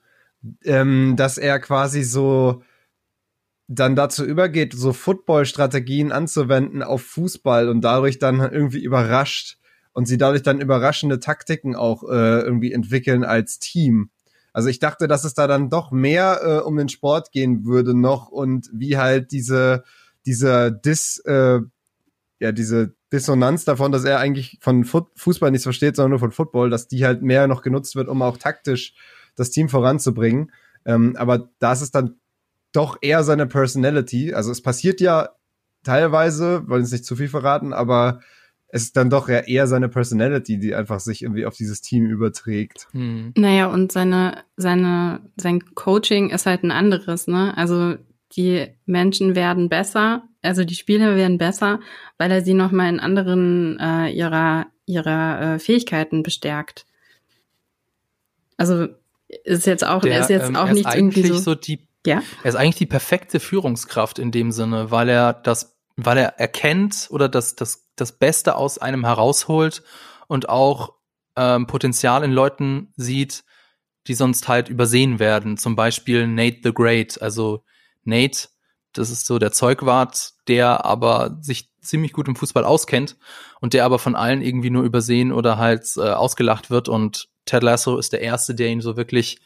ähm, 0.65 1.15
dass 1.17 1.39
er 1.39 1.59
quasi 1.59 2.03
so 2.03 2.63
dann 3.67 3.97
dazu 3.97 4.25
übergeht, 4.25 4.75
so 4.75 4.93
Football-Strategien 4.93 6.13
anzuwenden 6.13 6.83
auf 6.83 7.03
Fußball 7.03 7.69
und 7.69 7.83
dadurch 7.83 8.19
dann 8.19 8.41
irgendwie 8.41 8.83
überrascht 8.83 9.59
und 9.93 10.07
sie 10.07 10.19
dadurch 10.19 10.43
dann 10.43 10.61
überraschende 10.61 11.21
Taktiken 11.21 11.77
auch 11.77 12.03
äh, 12.03 12.41
irgendwie 12.41 12.73
entwickeln 12.73 13.25
als 13.25 13.59
Team. 13.59 14.11
Also 14.53 14.69
ich 14.69 14.81
dachte, 14.81 15.07
dass 15.07 15.25
es 15.25 15.35
da 15.35 15.47
dann 15.47 15.71
doch 15.71 15.93
mehr 15.93 16.41
äh, 16.43 16.67
um 16.67 16.77
den 16.77 16.89
Sport 16.89 17.31
gehen 17.31 17.65
würde 17.65 17.97
noch 17.97 18.29
und 18.29 18.69
wie 18.73 18.99
halt 18.99 19.31
diese 19.31 19.85
dieser 20.27 20.71
Dis 20.71 21.19
äh, 21.25 21.61
ja 22.41 22.53
diese 22.53 22.95
Dissonanz 23.13 23.65
davon, 23.65 23.93
dass 23.93 24.05
er 24.05 24.21
eigentlich 24.21 24.59
von 24.61 24.85
Fu 24.85 25.03
Fußball 25.17 25.51
nichts 25.51 25.65
versteht, 25.65 25.97
sondern 25.97 26.11
nur 26.11 26.21
von 26.21 26.31
Football, 26.31 26.71
dass 26.71 26.89
die 26.89 27.05
halt 27.05 27.23
mehr 27.23 27.49
noch 27.49 27.63
genutzt 27.63 27.97
wird, 27.97 28.09
um 28.09 28.23
auch 28.23 28.37
taktisch 28.37 28.95
das 29.35 29.51
Team 29.51 29.69
voranzubringen. 29.69 30.53
Ähm, 30.85 31.17
aber 31.17 31.51
das 31.59 31.83
ist 31.83 31.95
dann 31.95 32.17
doch 32.73 32.99
eher 33.01 33.25
seine 33.25 33.47
Personality. 33.47 34.33
Also 34.33 34.51
es 34.51 34.63
passiert 34.63 35.01
ja 35.01 35.31
teilweise, 35.83 36.69
wollen 36.69 36.83
es 36.83 36.93
nicht 36.93 37.05
zu 37.05 37.17
viel 37.17 37.29
verraten, 37.29 37.73
aber 37.73 38.21
es 38.69 38.83
ist 38.83 38.97
dann 38.97 39.11
doch 39.11 39.29
eher 39.29 39.67
seine 39.67 39.89
Personality, 39.89 40.59
die 40.59 40.75
einfach 40.75 41.01
sich 41.01 41.23
irgendwie 41.23 41.47
auf 41.47 41.57
dieses 41.57 41.81
Team 41.81 42.07
überträgt. 42.07 42.87
Hm. 42.93 43.33
Naja, 43.37 43.67
und 43.67 43.91
seine, 43.91 44.45
seine, 44.57 45.21
sein 45.37 45.75
Coaching 45.75 46.31
ist 46.31 46.47
halt 46.47 46.63
ein 46.63 46.71
anderes, 46.71 47.27
ne? 47.27 47.57
Also 47.57 47.97
die 48.37 48.69
Menschen 48.87 49.35
werden 49.35 49.69
besser, 49.69 50.23
also 50.43 50.65
die 50.65 50.75
Spieler 50.75 51.17
werden 51.17 51.39
besser, 51.39 51.81
weil 52.19 52.31
er 52.31 52.43
sie 52.43 52.55
nochmal 52.55 52.89
in 52.89 53.01
anderen 53.01 53.79
äh, 53.79 54.11
ihrer, 54.11 54.67
ihrer 54.87 55.55
äh, 55.55 55.59
Fähigkeiten 55.59 56.23
bestärkt. 56.23 56.87
Also 58.57 58.89
ist 59.45 59.67
jetzt 59.67 59.87
auch, 59.87 60.03
Der, 60.03 60.21
ist 60.21 60.31
jetzt 60.31 60.49
ähm, 60.49 60.57
auch 60.57 60.69
ist 60.69 60.75
nicht 60.75 60.95
irgendwie 60.95 61.27
so. 61.27 61.39
so 61.39 61.55
die, 61.55 61.87
ja? 62.07 62.23
Er 62.43 62.49
ist 62.49 62.57
eigentlich 62.57 62.77
die 62.77 62.87
perfekte 62.87 63.41
Führungskraft 63.41 64.19
in 64.19 64.31
dem 64.31 64.53
Sinne, 64.53 64.91
weil 64.91 65.09
er 65.09 65.33
das 65.33 65.81
weil 66.05 66.19
er 66.19 66.39
erkennt 66.39 67.09
oder 67.11 67.29
das, 67.29 67.57
das, 67.57 67.87
das 67.97 68.13
Beste 68.13 68.57
aus 68.57 68.79
einem 68.79 69.05
herausholt 69.05 69.83
und 70.29 70.49
auch 70.49 70.95
ähm, 71.37 71.67
Potenzial 71.67 72.25
in 72.25 72.33
Leuten 72.33 72.93
sieht, 72.97 73.45
die 74.07 74.15
sonst 74.15 74.49
halt 74.49 74.69
übersehen 74.69 75.19
werden. 75.19 75.57
Zum 75.57 75.77
Beispiel 75.77 76.27
Nate 76.27 76.61
the 76.65 76.73
Great. 76.73 77.21
Also 77.21 77.65
Nate, 78.05 78.49
das 78.93 79.11
ist 79.11 79.27
so 79.27 79.39
der 79.39 79.53
Zeugwart, 79.53 80.33
der 80.49 80.85
aber 80.85 81.39
sich 81.41 81.71
ziemlich 81.81 82.13
gut 82.13 82.29
im 82.29 82.37
Fußball 82.37 82.65
auskennt 82.65 83.17
und 83.61 83.73
der 83.73 83.85
aber 83.85 83.99
von 83.99 84.15
allen 84.15 84.43
irgendwie 84.43 84.71
nur 84.71 84.83
übersehen 84.83 85.33
oder 85.33 85.59
halt 85.59 85.87
äh, 85.97 86.11
ausgelacht 86.11 86.71
wird. 86.71 86.89
Und 86.89 87.29
Ted 87.45 87.63
Lasso 87.63 87.97
ist 87.99 88.13
der 88.13 88.21
Erste, 88.21 88.55
der 88.55 88.69
ihn 88.69 88.81
so 88.81 88.97
wirklich 88.97 89.41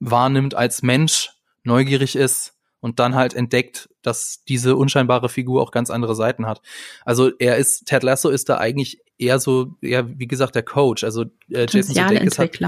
wahrnimmt 0.00 0.54
als 0.54 0.82
Mensch, 0.82 1.30
neugierig 1.62 2.16
ist 2.16 2.54
und 2.80 2.98
dann 2.98 3.14
halt 3.14 3.34
entdeckt, 3.34 3.90
dass 4.02 4.42
diese 4.48 4.76
unscheinbare 4.76 5.28
Figur 5.28 5.62
auch 5.62 5.70
ganz 5.70 5.90
andere 5.90 6.14
Seiten 6.16 6.46
hat. 6.46 6.62
Also 7.04 7.30
er 7.38 7.56
ist, 7.56 7.86
Ted 7.86 8.02
Lasso 8.02 8.30
ist 8.30 8.48
da 8.48 8.58
eigentlich 8.58 9.02
eher 9.18 9.38
so, 9.38 9.76
ja, 9.82 10.08
wie 10.18 10.26
gesagt, 10.26 10.54
der 10.54 10.62
Coach. 10.62 11.04
Also 11.04 11.26
äh, 11.50 11.66
Jason 11.68 11.94
Sudeikis 11.94 12.38
hat, 12.38 12.60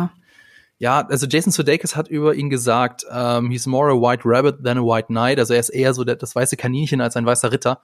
ja, 0.78 1.06
also 1.06 1.26
Jason 1.26 1.52
Sudeikis 1.52 1.94
hat 1.94 2.08
über 2.08 2.34
ihn 2.34 2.50
gesagt, 2.50 3.06
ähm, 3.10 3.50
he's 3.50 3.66
more 3.66 3.90
a 3.90 3.94
white 3.94 4.22
rabbit 4.24 4.64
than 4.64 4.78
a 4.78 4.82
white 4.82 5.06
knight. 5.06 5.38
Also 5.38 5.54
er 5.54 5.60
ist 5.60 5.68
eher 5.68 5.94
so 5.94 6.04
der, 6.04 6.16
das 6.16 6.34
weiße 6.34 6.56
Kaninchen 6.56 7.00
als 7.00 7.16
ein 7.16 7.26
weißer 7.26 7.52
Ritter. 7.52 7.80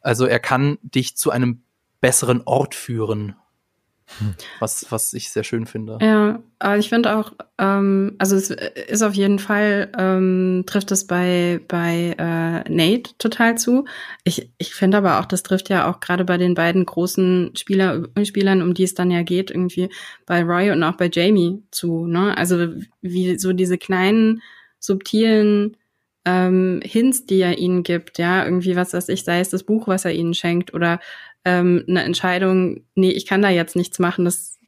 Also 0.00 0.24
er 0.24 0.40
kann 0.40 0.78
dich 0.82 1.16
zu 1.16 1.30
einem 1.30 1.62
besseren 2.00 2.42
Ort 2.46 2.74
führen. 2.74 3.36
Was, 4.58 4.86
was 4.90 5.12
ich 5.12 5.30
sehr 5.30 5.44
schön 5.44 5.66
finde. 5.66 5.98
Ja, 6.00 6.40
ich 6.76 6.88
finde 6.88 7.16
auch, 7.16 7.32
ähm, 7.58 8.16
also 8.18 8.36
es 8.36 8.50
ist 8.50 9.02
auf 9.02 9.14
jeden 9.14 9.38
Fall, 9.38 9.90
ähm, 9.98 10.64
trifft 10.66 10.90
es 10.92 11.06
bei, 11.06 11.60
bei 11.68 12.14
äh, 12.18 12.70
Nate 12.70 13.12
total 13.18 13.56
zu. 13.56 13.84
Ich, 14.24 14.50
ich 14.58 14.74
finde 14.74 14.98
aber 14.98 15.20
auch, 15.20 15.24
das 15.24 15.42
trifft 15.42 15.68
ja 15.68 15.90
auch 15.90 16.00
gerade 16.00 16.24
bei 16.24 16.36
den 16.36 16.54
beiden 16.54 16.84
großen 16.84 17.52
Spieler, 17.56 18.04
Spielern, 18.24 18.62
um 18.62 18.74
die 18.74 18.84
es 18.84 18.94
dann 18.94 19.10
ja 19.10 19.22
geht, 19.22 19.50
irgendwie 19.50 19.88
bei 20.26 20.42
Roy 20.42 20.70
und 20.70 20.82
auch 20.82 20.96
bei 20.96 21.10
Jamie 21.12 21.62
zu. 21.70 22.06
Ne? 22.06 22.36
Also 22.36 22.68
wie 23.00 23.38
so 23.38 23.52
diese 23.52 23.78
kleinen, 23.78 24.42
subtilen 24.80 25.76
ähm, 26.24 26.80
Hints, 26.84 27.26
die 27.26 27.40
er 27.40 27.58
ihnen 27.58 27.82
gibt, 27.82 28.18
ja, 28.18 28.44
irgendwie 28.44 28.76
was 28.76 28.92
weiß 28.92 29.08
ich, 29.08 29.24
sei 29.24 29.40
es 29.40 29.50
das 29.50 29.62
Buch, 29.62 29.88
was 29.88 30.04
er 30.04 30.12
ihnen 30.12 30.34
schenkt 30.34 30.74
oder 30.74 31.00
ähm, 31.44 31.84
eine 31.88 32.02
Entscheidung, 32.02 32.84
nee, 32.94 33.10
ich 33.10 33.26
kann 33.26 33.42
da 33.42 33.48
jetzt 33.48 33.76
nichts 33.76 33.98
machen, 33.98 34.24
das 34.24 34.58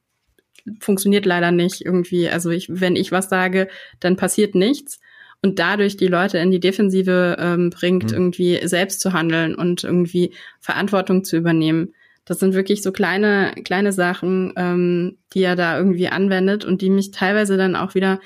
funktioniert 0.81 1.27
leider 1.27 1.51
nicht 1.51 1.85
irgendwie. 1.85 2.29
Also 2.29 2.51
ich, 2.51 2.69
wenn 2.69 2.97
ich 2.97 3.13
was 3.13 3.29
sage, 3.29 3.69
dann 4.01 4.17
passiert 4.17 4.55
nichts. 4.55 5.01
Und 5.45 5.59
dadurch 5.59 5.97
die 5.97 6.07
Leute 6.07 6.39
in 6.39 6.53
die 6.53 6.61
Defensive 6.61 7.37
ähm, 7.39 7.71
bringt, 7.71 8.05
mhm. 8.05 8.13
irgendwie 8.13 8.61
selbst 8.67 9.01
zu 9.01 9.13
handeln 9.13 9.57
und 9.57 9.83
irgendwie 9.83 10.35
Verantwortung 10.61 11.25
zu 11.25 11.37
übernehmen. 11.37 11.95
Das 12.25 12.39
sind 12.39 12.55
wirklich 12.55 12.83
so 12.83 12.93
kleine, 12.93 13.53
kleine 13.65 13.93
Sachen, 13.93 14.53
ähm, 14.57 15.19
die 15.35 15.43
er 15.43 15.57
da 15.57 15.77
irgendwie 15.77 16.07
anwendet 16.07 16.65
und 16.65 16.81
die 16.81 16.91
mich 16.91 17.11
teilweise 17.11 17.57
dann 17.57 17.75
auch 17.75 17.97
wieder 17.97 18.21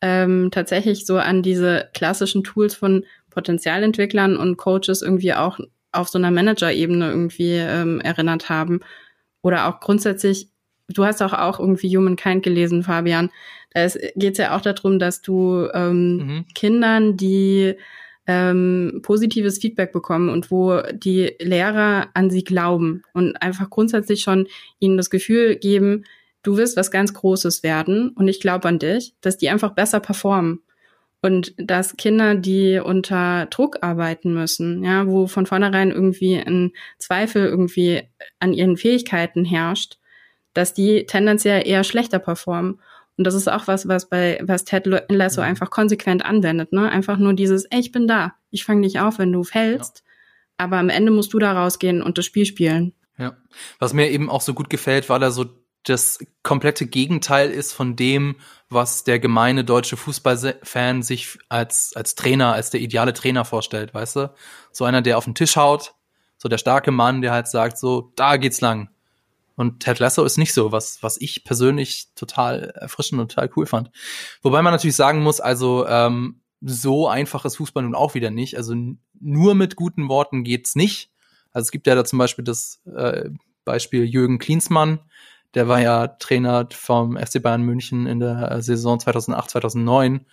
ähm, 0.00 0.50
tatsächlich 0.52 1.06
so 1.06 1.18
an 1.18 1.42
diese 1.42 1.88
klassischen 1.92 2.44
Tools 2.44 2.76
von 2.76 3.04
Potenzialentwicklern 3.30 4.36
und 4.36 4.56
Coaches 4.56 5.02
irgendwie 5.02 5.34
auch 5.34 5.58
auf 5.92 6.08
so 6.08 6.18
einer 6.18 6.30
Manager-Ebene 6.30 7.08
irgendwie 7.08 7.54
ähm, 7.54 8.00
erinnert 8.00 8.48
haben. 8.48 8.80
Oder 9.42 9.68
auch 9.68 9.80
grundsätzlich, 9.80 10.48
du 10.88 11.04
hast 11.04 11.22
auch, 11.22 11.32
auch 11.32 11.58
irgendwie 11.58 11.96
Humankind 11.96 12.42
gelesen, 12.42 12.82
Fabian. 12.82 13.30
Da 13.72 13.86
geht 14.16 14.32
es 14.32 14.38
ja 14.38 14.56
auch 14.56 14.60
darum, 14.60 14.98
dass 14.98 15.22
du 15.22 15.68
ähm, 15.72 16.16
mhm. 16.16 16.44
Kindern, 16.54 17.16
die 17.16 17.76
ähm, 18.26 19.00
positives 19.02 19.58
Feedback 19.58 19.92
bekommen 19.92 20.28
und 20.28 20.50
wo 20.50 20.80
die 20.92 21.34
Lehrer 21.40 22.08
an 22.14 22.30
sie 22.30 22.44
glauben 22.44 23.02
und 23.14 23.40
einfach 23.42 23.70
grundsätzlich 23.70 24.20
schon 24.20 24.46
ihnen 24.78 24.96
das 24.96 25.10
Gefühl 25.10 25.56
geben, 25.56 26.04
du 26.42 26.56
wirst 26.56 26.76
was 26.76 26.90
ganz 26.90 27.12
Großes 27.14 27.62
werden 27.62 28.10
und 28.10 28.28
ich 28.28 28.40
glaube 28.40 28.68
an 28.68 28.78
dich, 28.78 29.14
dass 29.20 29.36
die 29.36 29.48
einfach 29.48 29.72
besser 29.72 30.00
performen. 30.00 30.62
Und 31.22 31.54
dass 31.58 31.96
Kinder, 31.96 32.34
die 32.34 32.80
unter 32.82 33.46
Druck 33.46 33.78
arbeiten 33.82 34.32
müssen, 34.32 34.82
ja, 34.82 35.06
wo 35.06 35.26
von 35.26 35.44
vornherein 35.44 35.90
irgendwie 35.90 36.36
ein 36.36 36.72
Zweifel 36.98 37.44
irgendwie 37.44 38.02
an 38.38 38.54
ihren 38.54 38.78
Fähigkeiten 38.78 39.44
herrscht, 39.44 39.98
dass 40.54 40.72
die 40.72 41.04
tendenziell 41.06 41.66
eher 41.66 41.84
schlechter 41.84 42.18
performen. 42.18 42.80
Und 43.18 43.26
das 43.26 43.34
ist 43.34 43.48
auch 43.48 43.66
was, 43.66 43.86
was 43.86 44.08
bei 44.08 44.40
was 44.42 44.64
Ted 44.64 44.86
Lasso 45.10 45.42
einfach 45.42 45.68
konsequent 45.68 46.24
anwendet, 46.24 46.72
ne? 46.72 46.88
Einfach 46.88 47.18
nur 47.18 47.34
dieses, 47.34 47.66
ey, 47.66 47.80
ich 47.80 47.92
bin 47.92 48.08
da, 48.08 48.32
ich 48.50 48.64
fange 48.64 48.80
dich 48.80 48.98
auf, 48.98 49.18
wenn 49.18 49.30
du 49.30 49.44
fällst, 49.44 49.98
ja. 49.98 50.64
aber 50.64 50.78
am 50.78 50.88
Ende 50.88 51.12
musst 51.12 51.34
du 51.34 51.38
da 51.38 51.52
rausgehen 51.52 52.02
und 52.02 52.16
das 52.16 52.24
Spiel 52.24 52.46
spielen. 52.46 52.94
Ja, 53.18 53.36
was 53.78 53.92
mir 53.92 54.10
eben 54.10 54.30
auch 54.30 54.40
so 54.40 54.54
gut 54.54 54.70
gefällt, 54.70 55.10
weil 55.10 55.22
er 55.22 55.32
so 55.32 55.44
das 55.84 56.18
komplette 56.42 56.86
Gegenteil 56.86 57.50
ist 57.50 57.72
von 57.72 57.96
dem, 57.96 58.36
was 58.68 59.04
der 59.04 59.18
gemeine 59.18 59.64
deutsche 59.64 59.96
Fußballfan 59.96 61.02
sich 61.02 61.38
als, 61.48 61.92
als 61.96 62.14
Trainer, 62.14 62.52
als 62.52 62.70
der 62.70 62.80
ideale 62.80 63.12
Trainer 63.12 63.44
vorstellt, 63.44 63.94
weißt 63.94 64.16
du? 64.16 64.34
So 64.72 64.84
einer, 64.84 65.02
der 65.02 65.18
auf 65.18 65.24
den 65.24 65.34
Tisch 65.34 65.56
haut, 65.56 65.94
so 66.36 66.48
der 66.48 66.58
starke 66.58 66.90
Mann, 66.90 67.22
der 67.22 67.32
halt 67.32 67.48
sagt, 67.48 67.78
so, 67.78 68.12
da 68.16 68.36
geht's 68.36 68.60
lang. 68.60 68.90
Und 69.56 69.80
Ted 69.80 69.98
Lasso 69.98 70.24
ist 70.24 70.38
nicht 70.38 70.54
so, 70.54 70.72
was, 70.72 71.02
was 71.02 71.20
ich 71.20 71.44
persönlich 71.44 72.08
total 72.14 72.72
erfrischend 72.76 73.20
und 73.20 73.32
total 73.32 73.50
cool 73.56 73.66
fand. 73.66 73.90
Wobei 74.42 74.62
man 74.62 74.72
natürlich 74.72 74.96
sagen 74.96 75.22
muss, 75.22 75.40
also 75.40 75.86
ähm, 75.86 76.40
so 76.62 77.08
einfach 77.08 77.44
ist 77.44 77.56
Fußball 77.56 77.82
nun 77.82 77.94
auch 77.94 78.14
wieder 78.14 78.30
nicht. 78.30 78.56
Also 78.56 78.74
nur 79.18 79.54
mit 79.54 79.76
guten 79.76 80.08
Worten 80.08 80.44
geht's 80.44 80.76
nicht. 80.76 81.10
Also 81.52 81.64
es 81.66 81.70
gibt 81.72 81.86
ja 81.86 81.94
da 81.94 82.04
zum 82.04 82.18
Beispiel 82.18 82.44
das 82.44 82.80
äh, 82.86 83.30
Beispiel 83.64 84.04
Jürgen 84.04 84.38
Klinsmann, 84.38 85.00
der 85.54 85.68
war 85.68 85.80
ja 85.80 86.08
Trainer 86.08 86.68
vom 86.72 87.16
FC 87.16 87.42
Bayern 87.42 87.62
München 87.62 88.06
in 88.06 88.20
der 88.20 88.62
Saison 88.62 89.00
2008, 89.00 89.50
2009, 89.50 90.26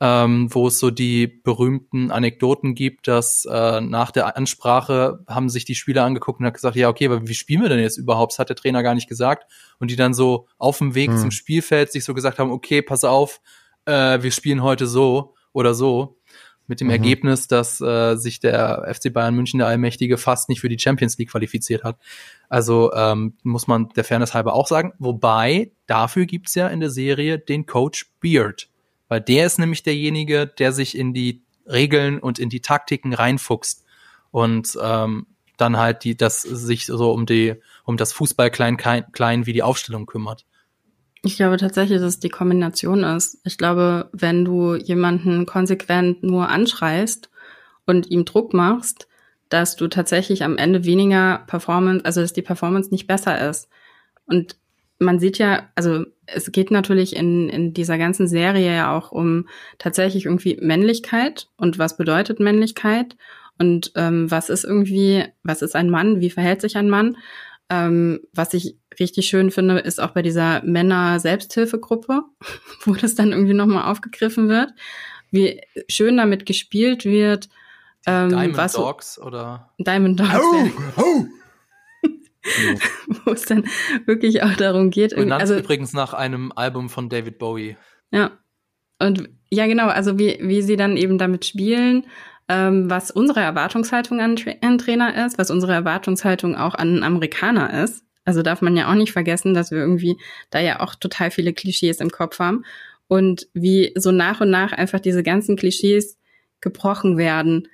ähm, 0.00 0.48
wo 0.54 0.68
es 0.68 0.78
so 0.78 0.90
die 0.90 1.26
berühmten 1.26 2.10
Anekdoten 2.10 2.74
gibt, 2.74 3.08
dass 3.08 3.46
äh, 3.46 3.80
nach 3.80 4.10
der 4.10 4.36
Ansprache 4.36 5.24
haben 5.26 5.48
sich 5.48 5.64
die 5.64 5.74
Spieler 5.74 6.04
angeguckt 6.04 6.40
und 6.40 6.46
hat 6.46 6.54
gesagt, 6.54 6.76
ja, 6.76 6.88
okay, 6.88 7.06
aber 7.06 7.26
wie 7.26 7.34
spielen 7.34 7.62
wir 7.62 7.68
denn 7.68 7.78
jetzt 7.80 7.96
überhaupt? 7.96 8.32
Das 8.32 8.38
hat 8.38 8.48
der 8.48 8.56
Trainer 8.56 8.82
gar 8.82 8.94
nicht 8.94 9.08
gesagt. 9.08 9.50
Und 9.78 9.90
die 9.90 9.96
dann 9.96 10.12
so 10.12 10.48
auf 10.58 10.78
dem 10.78 10.94
Weg 10.94 11.10
hm. 11.10 11.18
zum 11.18 11.30
Spielfeld 11.30 11.92
sich 11.92 12.04
so 12.04 12.12
gesagt 12.12 12.38
haben, 12.38 12.50
okay, 12.50 12.82
pass 12.82 13.04
auf, 13.04 13.40
äh, 13.86 14.22
wir 14.22 14.32
spielen 14.32 14.62
heute 14.62 14.86
so 14.86 15.34
oder 15.52 15.72
so 15.72 16.18
mit 16.66 16.80
dem 16.80 16.88
mhm. 16.88 16.92
Ergebnis, 16.92 17.48
dass 17.48 17.80
äh, 17.80 18.16
sich 18.16 18.40
der 18.40 18.86
FC 18.92 19.12
Bayern 19.12 19.34
München, 19.34 19.58
der 19.58 19.68
Allmächtige, 19.68 20.18
fast 20.18 20.48
nicht 20.48 20.60
für 20.60 20.68
die 20.68 20.78
Champions 20.78 21.18
League 21.18 21.30
qualifiziert 21.30 21.84
hat. 21.84 21.98
Also 22.48 22.92
ähm, 22.92 23.34
muss 23.42 23.66
man 23.66 23.88
der 23.90 24.04
Fairness 24.04 24.34
halber 24.34 24.54
auch 24.54 24.66
sagen. 24.66 24.92
Wobei, 24.98 25.72
dafür 25.86 26.26
gibt's 26.26 26.54
ja 26.54 26.68
in 26.68 26.80
der 26.80 26.90
Serie 26.90 27.38
den 27.38 27.66
Coach 27.66 28.10
Beard. 28.20 28.68
Weil 29.08 29.20
der 29.20 29.46
ist 29.46 29.58
nämlich 29.58 29.82
derjenige, 29.82 30.46
der 30.46 30.72
sich 30.72 30.96
in 30.96 31.14
die 31.14 31.42
Regeln 31.66 32.18
und 32.18 32.38
in 32.38 32.48
die 32.48 32.60
Taktiken 32.60 33.12
reinfuchst 33.12 33.84
und 34.30 34.76
ähm, 34.82 35.26
dann 35.56 35.76
halt 35.78 36.04
die, 36.04 36.16
das 36.16 36.42
sich 36.42 36.86
so 36.86 37.12
um 37.12 37.26
die, 37.26 37.54
um 37.84 37.96
das 37.96 38.12
Fußball 38.12 38.50
klein, 38.50 38.76
klein 38.76 39.46
wie 39.46 39.52
die 39.52 39.62
Aufstellung 39.62 40.06
kümmert. 40.06 40.44
Ich 41.26 41.34
glaube 41.34 41.56
tatsächlich, 41.56 41.98
dass 41.98 42.06
es 42.06 42.20
die 42.20 42.28
Kombination 42.28 43.02
ist. 43.02 43.40
Ich 43.42 43.58
glaube, 43.58 44.08
wenn 44.12 44.44
du 44.44 44.76
jemanden 44.76 45.44
konsequent 45.44 46.22
nur 46.22 46.48
anschreist 46.48 47.30
und 47.84 48.08
ihm 48.12 48.24
Druck 48.24 48.54
machst, 48.54 49.08
dass 49.48 49.74
du 49.74 49.88
tatsächlich 49.88 50.44
am 50.44 50.56
Ende 50.56 50.84
weniger 50.84 51.42
Performance, 51.48 52.04
also 52.04 52.20
dass 52.20 52.32
die 52.32 52.42
Performance 52.42 52.90
nicht 52.92 53.08
besser 53.08 53.50
ist. 53.50 53.68
Und 54.26 54.56
man 55.00 55.18
sieht 55.18 55.38
ja, 55.38 55.68
also 55.74 56.04
es 56.26 56.52
geht 56.52 56.70
natürlich 56.70 57.16
in, 57.16 57.48
in 57.48 57.74
dieser 57.74 57.98
ganzen 57.98 58.28
Serie 58.28 58.76
ja 58.76 58.96
auch 58.96 59.10
um 59.10 59.48
tatsächlich 59.78 60.26
irgendwie 60.26 60.58
Männlichkeit 60.62 61.48
und 61.56 61.76
was 61.76 61.96
bedeutet 61.96 62.38
Männlichkeit 62.38 63.16
und 63.58 63.90
ähm, 63.96 64.30
was 64.30 64.48
ist 64.48 64.62
irgendwie, 64.62 65.24
was 65.42 65.60
ist 65.60 65.74
ein 65.74 65.90
Mann, 65.90 66.20
wie 66.20 66.30
verhält 66.30 66.60
sich 66.60 66.76
ein 66.76 66.88
Mann. 66.88 67.16
Ähm, 67.68 68.20
was 68.32 68.54
ich 68.54 68.76
richtig 69.00 69.28
schön 69.28 69.50
finde, 69.50 69.78
ist 69.78 70.00
auch 70.00 70.10
bei 70.10 70.22
dieser 70.22 70.62
Männer-Selbsthilfegruppe, 70.62 72.22
wo 72.84 72.94
das 72.94 73.14
dann 73.14 73.32
irgendwie 73.32 73.54
nochmal 73.54 73.90
aufgegriffen 73.90 74.48
wird, 74.48 74.70
wie 75.30 75.60
schön 75.88 76.16
damit 76.16 76.46
gespielt 76.46 77.04
wird. 77.04 77.48
Ähm, 78.06 78.30
Diamond 78.30 78.56
was, 78.56 78.72
Dogs 78.72 79.18
oder? 79.18 79.70
Diamond 79.78 80.20
Dogs. 80.20 80.32
Oh, 80.96 81.02
oh. 81.02 81.26
wo 83.24 83.32
es 83.32 83.42
dann 83.42 83.66
wirklich 84.04 84.42
auch 84.44 84.54
darum 84.54 84.90
geht. 84.90 85.16
Benannt 85.16 85.40
also, 85.40 85.56
übrigens 85.56 85.92
nach 85.92 86.14
einem 86.14 86.52
Album 86.54 86.88
von 86.88 87.08
David 87.08 87.38
Bowie. 87.38 87.76
Ja. 88.12 88.30
Und 89.00 89.28
ja, 89.50 89.66
genau, 89.66 89.88
also 89.88 90.18
wie, 90.18 90.38
wie 90.40 90.62
sie 90.62 90.76
dann 90.76 90.96
eben 90.96 91.18
damit 91.18 91.44
spielen, 91.44 92.06
ähm, 92.48 92.88
was 92.88 93.10
unsere 93.10 93.40
Erwartungshaltung 93.40 94.20
an, 94.20 94.36
an 94.62 94.78
Trainer 94.78 95.26
ist, 95.26 95.38
was 95.38 95.50
unsere 95.50 95.72
Erwartungshaltung 95.72 96.56
auch 96.56 96.74
an 96.74 97.02
Amerikaner 97.02 97.82
ist. 97.82 98.05
Also 98.26 98.42
darf 98.42 98.60
man 98.60 98.76
ja 98.76 98.90
auch 98.90 98.94
nicht 98.94 99.12
vergessen, 99.12 99.54
dass 99.54 99.70
wir 99.70 99.78
irgendwie 99.78 100.18
da 100.50 100.60
ja 100.60 100.80
auch 100.80 100.94
total 100.94 101.30
viele 101.30 101.54
Klischees 101.54 102.00
im 102.00 102.10
Kopf 102.10 102.38
haben 102.38 102.64
und 103.08 103.48
wie 103.54 103.92
so 103.94 104.10
nach 104.10 104.40
und 104.40 104.50
nach 104.50 104.72
einfach 104.72 105.00
diese 105.00 105.22
ganzen 105.22 105.56
Klischees 105.56 106.18
gebrochen 106.60 107.16
werden. 107.16 107.68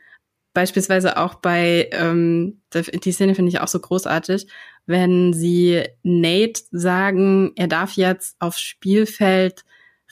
Beispielsweise 0.55 1.17
auch 1.17 1.37
bei, 1.37 1.89
ähm, 1.93 2.61
die 2.75 3.13
Szene 3.13 3.35
finde 3.35 3.49
ich 3.49 3.61
auch 3.61 3.69
so 3.69 3.81
großartig, 3.81 4.47
wenn 4.85 5.33
sie 5.33 5.83
Nate 6.03 6.61
sagen, 6.71 7.53
er 7.57 7.69
darf 7.69 7.93
jetzt 7.93 8.37
aufs 8.39 8.61
Spielfeld 8.61 9.65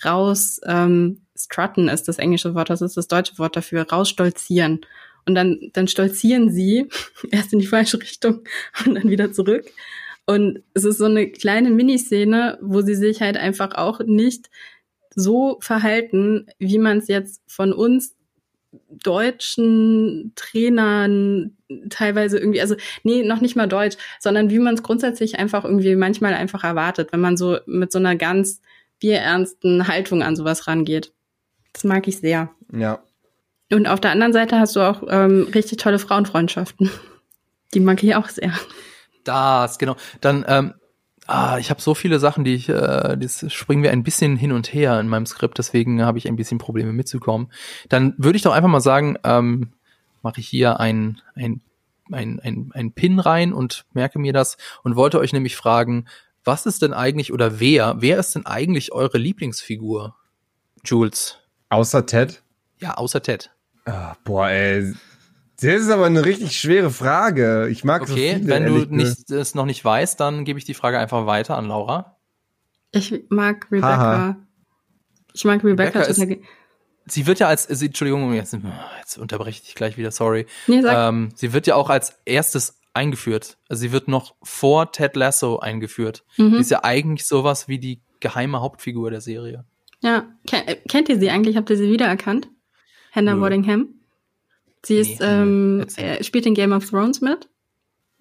raus, 0.04 0.60
ähm, 0.64 1.26
strutten 1.36 1.88
ist 1.88 2.08
das 2.08 2.18
englische 2.18 2.54
Wort, 2.54 2.70
das 2.70 2.80
ist 2.80 2.96
das 2.96 3.08
deutsche 3.08 3.38
Wort 3.38 3.56
dafür, 3.56 3.86
rausstolzieren. 3.86 4.80
Und 5.26 5.34
dann, 5.34 5.70
dann 5.74 5.88
stolzieren 5.88 6.50
sie 6.50 6.88
erst 7.30 7.52
in 7.52 7.58
die 7.58 7.66
falsche 7.66 8.00
Richtung 8.00 8.44
und 8.86 8.94
dann 8.94 9.10
wieder 9.10 9.32
zurück. 9.32 9.66
Und 10.30 10.62
es 10.74 10.84
ist 10.84 10.98
so 10.98 11.06
eine 11.06 11.28
kleine 11.28 11.70
Miniszene, 11.70 12.56
wo 12.62 12.82
sie 12.82 12.94
sich 12.94 13.20
halt 13.20 13.36
einfach 13.36 13.74
auch 13.74 13.98
nicht 13.98 14.48
so 15.12 15.58
verhalten, 15.60 16.46
wie 16.60 16.78
man 16.78 16.98
es 16.98 17.08
jetzt 17.08 17.42
von 17.48 17.72
uns 17.72 18.14
deutschen 18.90 20.30
Trainern 20.36 21.56
teilweise 21.88 22.38
irgendwie, 22.38 22.60
also 22.60 22.76
nee, 23.02 23.24
noch 23.24 23.40
nicht 23.40 23.56
mal 23.56 23.66
deutsch, 23.66 23.96
sondern 24.20 24.50
wie 24.50 24.60
man 24.60 24.74
es 24.74 24.84
grundsätzlich 24.84 25.36
einfach 25.40 25.64
irgendwie 25.64 25.96
manchmal 25.96 26.34
einfach 26.34 26.62
erwartet, 26.62 27.12
wenn 27.12 27.18
man 27.18 27.36
so 27.36 27.58
mit 27.66 27.90
so 27.90 27.98
einer 27.98 28.14
ganz 28.14 28.60
bierernsten 29.00 29.88
Haltung 29.88 30.22
an 30.22 30.36
sowas 30.36 30.68
rangeht. 30.68 31.12
Das 31.72 31.82
mag 31.82 32.06
ich 32.06 32.18
sehr. 32.18 32.50
Ja. 32.72 33.02
Und 33.72 33.88
auf 33.88 33.98
der 33.98 34.12
anderen 34.12 34.32
Seite 34.32 34.60
hast 34.60 34.76
du 34.76 34.80
auch 34.80 35.02
ähm, 35.08 35.48
richtig 35.52 35.78
tolle 35.78 35.98
Frauenfreundschaften. 35.98 36.88
Die 37.74 37.80
mag 37.80 38.00
ich 38.04 38.14
auch 38.14 38.28
sehr. 38.28 38.52
Das, 39.24 39.78
genau. 39.78 39.96
Dann 40.20 40.44
ähm, 40.48 40.74
Ah, 41.32 41.58
ich 41.58 41.70
habe 41.70 41.80
so 41.80 41.94
viele 41.94 42.18
Sachen, 42.18 42.42
die 42.42 42.54
ich, 42.54 42.68
äh, 42.68 43.16
das 43.16 43.52
springen 43.52 43.84
wir 43.84 43.92
ein 43.92 44.02
bisschen 44.02 44.36
hin 44.36 44.50
und 44.50 44.74
her 44.74 44.98
in 44.98 45.06
meinem 45.06 45.26
Skript, 45.26 45.58
deswegen 45.58 46.02
habe 46.02 46.18
ich 46.18 46.26
ein 46.26 46.34
bisschen 46.34 46.58
Probleme 46.58 46.92
mitzukommen. 46.92 47.52
Dann 47.88 48.14
würde 48.18 48.34
ich 48.34 48.42
doch 48.42 48.52
einfach 48.52 48.68
mal 48.68 48.80
sagen, 48.80 49.16
ähm, 49.22 49.72
mache 50.22 50.40
ich 50.40 50.48
hier 50.48 50.80
ein, 50.80 51.20
ein, 51.36 51.60
ein, 52.10 52.40
ein, 52.40 52.72
ein 52.74 52.92
Pin 52.92 53.20
rein 53.20 53.52
und 53.52 53.84
merke 53.92 54.18
mir 54.18 54.32
das 54.32 54.56
und 54.82 54.96
wollte 54.96 55.20
euch 55.20 55.32
nämlich 55.32 55.54
fragen, 55.54 56.06
was 56.42 56.66
ist 56.66 56.82
denn 56.82 56.92
eigentlich 56.92 57.32
oder 57.32 57.60
wer, 57.60 57.96
wer 58.00 58.18
ist 58.18 58.34
denn 58.34 58.46
eigentlich 58.46 58.90
eure 58.90 59.18
Lieblingsfigur, 59.18 60.16
Jules? 60.84 61.38
Außer 61.68 62.06
Ted? 62.06 62.42
Ja, 62.80 62.94
außer 62.94 63.22
Ted. 63.22 63.52
Ah, 63.84 64.16
boah, 64.24 64.48
ey, 64.48 64.94
das 65.62 65.82
ist 65.82 65.90
aber 65.90 66.06
eine 66.06 66.24
richtig 66.24 66.58
schwere 66.58 66.90
Frage. 66.90 67.68
Ich 67.70 67.84
mag 67.84 68.02
okay, 68.02 68.10
so 68.10 68.16
viele, 68.38 68.48
wenn 68.48 68.66
du 68.66 68.94
nicht, 68.94 69.30
es 69.30 69.54
noch 69.54 69.66
nicht 69.66 69.84
weißt, 69.84 70.18
dann 70.18 70.44
gebe 70.44 70.58
ich 70.58 70.64
die 70.64 70.74
Frage 70.74 70.98
einfach 70.98 71.26
weiter 71.26 71.56
an 71.56 71.66
Laura. 71.66 72.16
Ich 72.92 73.24
mag 73.28 73.66
Rebecca. 73.70 73.96
Haha. 73.96 74.36
Ich 75.32 75.44
mag 75.44 75.62
Rebecca, 75.62 76.00
Rebecca 76.00 76.10
ist, 76.10 76.40
Sie 77.06 77.26
wird 77.26 77.40
ja 77.40 77.48
als, 77.48 77.64
sie, 77.64 77.86
Entschuldigung, 77.86 78.32
jetzt, 78.34 78.56
jetzt 78.98 79.18
unterbreche 79.18 79.50
ich 79.50 79.62
dich 79.62 79.74
gleich 79.74 79.96
wieder, 79.96 80.10
sorry. 80.10 80.46
Nee, 80.66 80.82
sag. 80.82 81.08
Ähm, 81.08 81.30
sie 81.34 81.52
wird 81.52 81.66
ja 81.66 81.74
auch 81.74 81.90
als 81.90 82.20
erstes 82.24 82.78
eingeführt. 82.94 83.58
Also 83.68 83.80
sie 83.80 83.92
wird 83.92 84.08
noch 84.08 84.34
vor 84.42 84.92
Ted 84.92 85.16
Lasso 85.16 85.58
eingeführt. 85.58 86.24
Mhm. 86.36 86.52
Die 86.52 86.58
ist 86.58 86.70
ja 86.70 86.84
eigentlich 86.84 87.26
sowas 87.26 87.68
wie 87.68 87.78
die 87.78 88.00
geheime 88.20 88.60
Hauptfigur 88.60 89.10
der 89.10 89.20
Serie. 89.20 89.64
Ja, 90.02 90.28
kennt 90.88 91.08
ihr 91.08 91.18
sie 91.18 91.30
eigentlich? 91.30 91.56
Habt 91.56 91.70
ihr 91.70 91.76
sie 91.76 91.90
wiedererkannt? 91.90 92.48
Hannah 93.12 93.34
Nö. 93.34 93.40
Waddingham? 93.40 93.99
Sie 94.84 94.96
ist, 94.96 95.20
nee, 95.20 95.26
ähm, 95.26 95.86
äh, 95.96 96.22
spielt 96.24 96.46
in 96.46 96.54
Game 96.54 96.72
of 96.72 96.88
Thrones 96.88 97.20
mit. 97.20 97.48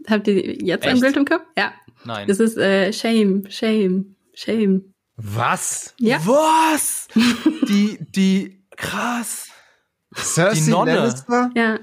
Habt 0.07 0.28
ihr 0.28 0.55
jetzt 0.64 0.86
Echt? 0.86 0.95
ein 0.95 0.99
Bild 0.99 1.18
im 1.18 1.26
Kopf? 1.26 1.43
Ja. 1.57 1.74
Nein. 2.05 2.28
Das 2.28 2.39
ist 2.39 2.57
äh, 2.57 2.93
Shame, 2.93 3.43
Shame, 3.49 4.16
Shame. 4.34 4.93
Was? 5.16 5.93
Ja. 5.99 6.18
Was? 6.26 7.07
die, 7.68 7.97
die, 7.99 8.64
krass. 8.76 9.49
Cersei 10.16 10.64
die 10.66 10.70
Nonne. 10.70 10.95
Lannister? 10.95 11.51
Ja. 11.55 11.80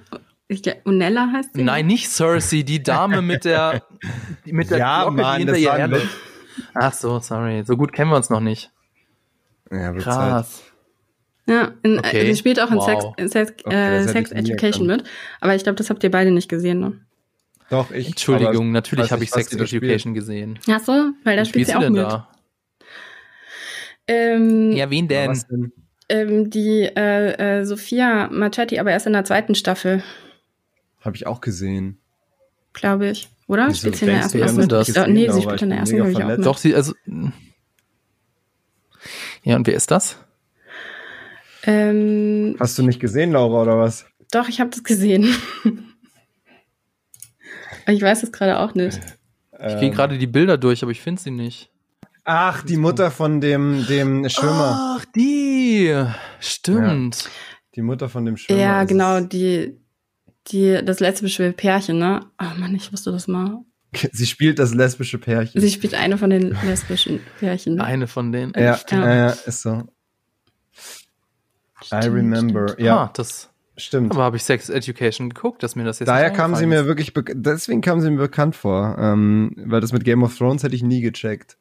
Ich, 0.49 0.63
Unella 0.85 1.29
heißt 1.33 1.51
sie? 1.55 1.63
Nein, 1.63 1.87
nicht 1.87 2.09
Cersei, 2.09 2.63
die 2.63 2.83
Dame 2.83 3.21
mit 3.21 3.45
der, 3.45 3.83
mit 4.45 4.71
der 4.71 4.79
ja, 4.79 5.03
Glocke, 5.03 5.21
Mann, 5.21 5.41
die 5.41 5.45
hinter 5.45 5.59
ihr. 5.59 6.09
Ach 6.75 6.93
so, 6.93 7.19
sorry. 7.21 7.65
So 7.65 7.77
gut 7.77 7.93
kennen 7.93 8.11
wir 8.11 8.17
uns 8.17 8.31
noch 8.31 8.41
nicht. 8.41 8.71
Ja, 9.71 9.93
Krass. 9.93 10.63
Zeit. 10.63 10.73
Ja, 11.49 11.73
in, 11.83 11.99
okay. 11.99 12.27
sie 12.27 12.37
spielt 12.37 12.61
auch 12.61 12.71
in 12.71 12.79
wow. 12.79 12.85
Sex, 12.85 13.05
in 13.19 13.29
Sex, 13.29 13.53
okay, 13.65 13.99
äh, 13.99 14.09
Sex 14.09 14.33
Education 14.33 14.87
mit. 14.87 15.05
Aber 15.41 15.55
ich 15.55 15.63
glaube, 15.63 15.77
das 15.77 15.91
habt 15.91 16.03
ihr 16.03 16.11
beide 16.11 16.33
nicht 16.33 16.49
gesehen, 16.49 16.81
ne? 16.81 17.01
Doch, 17.71 17.91
ich. 17.91 18.09
Entschuldigung, 18.09 18.73
natürlich 18.73 19.11
habe 19.13 19.25
ich 19.25 19.31
Sex 19.31 19.53
Education 19.53 20.15
gesehen. 20.15 20.59
Ach 20.69 20.81
so, 20.81 21.13
weil 21.25 21.37
da 21.37 21.45
spielt 21.45 21.69
sie 21.69 21.75
auch 21.75 21.89
mit. 21.89 22.03
Da? 22.03 22.29
Ähm, 24.09 24.73
ja, 24.73 24.91
wen 24.91 25.09
denn? 25.09 25.41
denn? 25.51 25.73
Ähm, 26.09 26.51
die 26.51 26.83
äh, 26.83 27.61
äh, 27.61 27.65
Sophia 27.65 28.29
Marchetti, 28.31 28.79
aber 28.79 28.93
erst 28.93 29.07
in 29.07 29.13
der 29.13 29.25
zweiten 29.25 29.55
Staffel. 29.55 30.05
Habe 31.01 31.17
ich 31.17 31.27
auch 31.27 31.41
gesehen. 31.41 31.99
Glaube 32.73 33.11
ich. 33.11 33.29
Oder? 33.49 33.69
Wieso, 33.69 33.79
spielt 33.79 33.97
sie 33.97 34.05
in 34.05 34.11
der 34.11 34.21
ersten? 34.21 34.39
Staffel? 34.39 34.69
Das? 34.69 34.97
Oh, 34.97 35.07
nee, 35.07 35.31
sie 35.31 35.43
spielt 35.43 35.63
in 35.63 35.71
der 35.71 35.79
ersten, 35.79 35.97
glaube 35.97 36.11
ich 36.13 36.17
auch 36.19 36.27
mit. 36.27 36.45
Doch, 36.45 36.59
sie, 36.59 36.75
also. 36.75 36.93
Ja, 39.43 39.57
und 39.57 39.67
wer 39.67 39.75
ist 39.75 39.91
das? 39.91 40.19
Ähm, 41.67 42.57
Hast 42.59 42.79
du 42.79 42.83
nicht 42.83 43.01
gesehen, 43.01 43.33
Laura, 43.33 43.63
oder 43.63 43.79
was? 43.79 44.07
Doch, 44.31 44.49
ich 44.49 44.61
habe 44.61 44.71
das 44.71 44.85
gesehen. 44.85 45.35
ich 47.87 48.01
weiß 48.01 48.23
es 48.23 48.33
gerade 48.33 48.59
auch 48.59 48.75
nicht. 48.75 49.01
Ich 49.67 49.81
gehe 49.81 49.91
gerade 49.91 50.19
die 50.19 50.27
Bilder 50.27 50.59
durch, 50.59 50.83
aber 50.83 50.93
ich 50.93 51.01
finde 51.01 51.21
sie 51.21 51.31
nicht. 51.31 51.71
Ach, 52.25 52.63
die 52.63 52.77
Mutter 52.77 53.11
von 53.11 53.41
dem, 53.41 53.87
dem 53.87 54.29
Schwimmer. 54.29 54.99
Ach, 54.99 55.05
die. 55.15 55.95
Stimmt. 56.41 57.25
Ja, 57.25 57.31
die 57.77 57.83
Mutter 57.83 58.09
von 58.09 58.25
dem 58.25 58.37
Schwimmer. 58.37 58.61
Ja, 58.61 58.85
genau, 58.85 59.21
die, 59.21 59.79
die, 60.49 60.81
das 60.85 61.01
lesbische 61.01 61.53
Pärchen, 61.53 61.99
ne? 61.99 62.27
Oh 62.41 62.59
Mann, 62.59 62.75
ich 62.75 62.93
wusste 62.93 63.13
das 63.13 63.29
mal. 63.29 63.65
Sie 64.13 64.27
spielt 64.27 64.59
das 64.59 64.75
lesbische 64.75 65.19
Pärchen. 65.19 65.61
Sie 65.61 65.71
spielt 65.71 65.95
eine 65.95 66.19
von 66.19 66.31
den 66.31 66.57
lesbischen 66.65 67.21
Pärchen. 67.39 67.81
Eine 67.81 68.07
von 68.07 68.33
denen. 68.33 68.53
Ja, 68.57 68.79
ja, 68.91 69.15
ja, 69.15 69.29
ist 69.31 69.63
so. 69.63 69.85
Stimmt, 71.87 72.05
I 72.05 72.09
remember. 72.09 72.69
Stimmt. 72.69 72.87
Ja, 72.87 72.97
ah, 72.97 73.11
das 73.15 73.51
stimmt. 73.77 74.13
Aber 74.13 74.25
habe 74.25 74.37
ich 74.37 74.45
Sex 74.45 74.69
Education 74.69 75.31
geguckt, 75.31 75.63
dass 75.63 75.77
mir 75.77 75.85
das 75.85 75.99
jetzt 75.99 76.09
Daher 76.09 76.31
kam 76.31 76.55
sie 76.55 76.67
mir 76.67 76.87
wirklich, 76.87 77.13
deswegen 77.33 77.81
kam 77.81 78.01
sie 78.01 78.11
mir 78.11 78.19
bekannt 78.19 78.57
vor, 78.57 78.97
ähm, 78.99 79.53
weil 79.57 79.81
das 79.81 79.93
mit 79.93 80.05
Game 80.05 80.23
of 80.23 80.37
Thrones 80.37 80.63
hätte 80.63 80.75
ich 80.75 80.83
nie 80.83 81.01
gecheckt, 81.01 81.57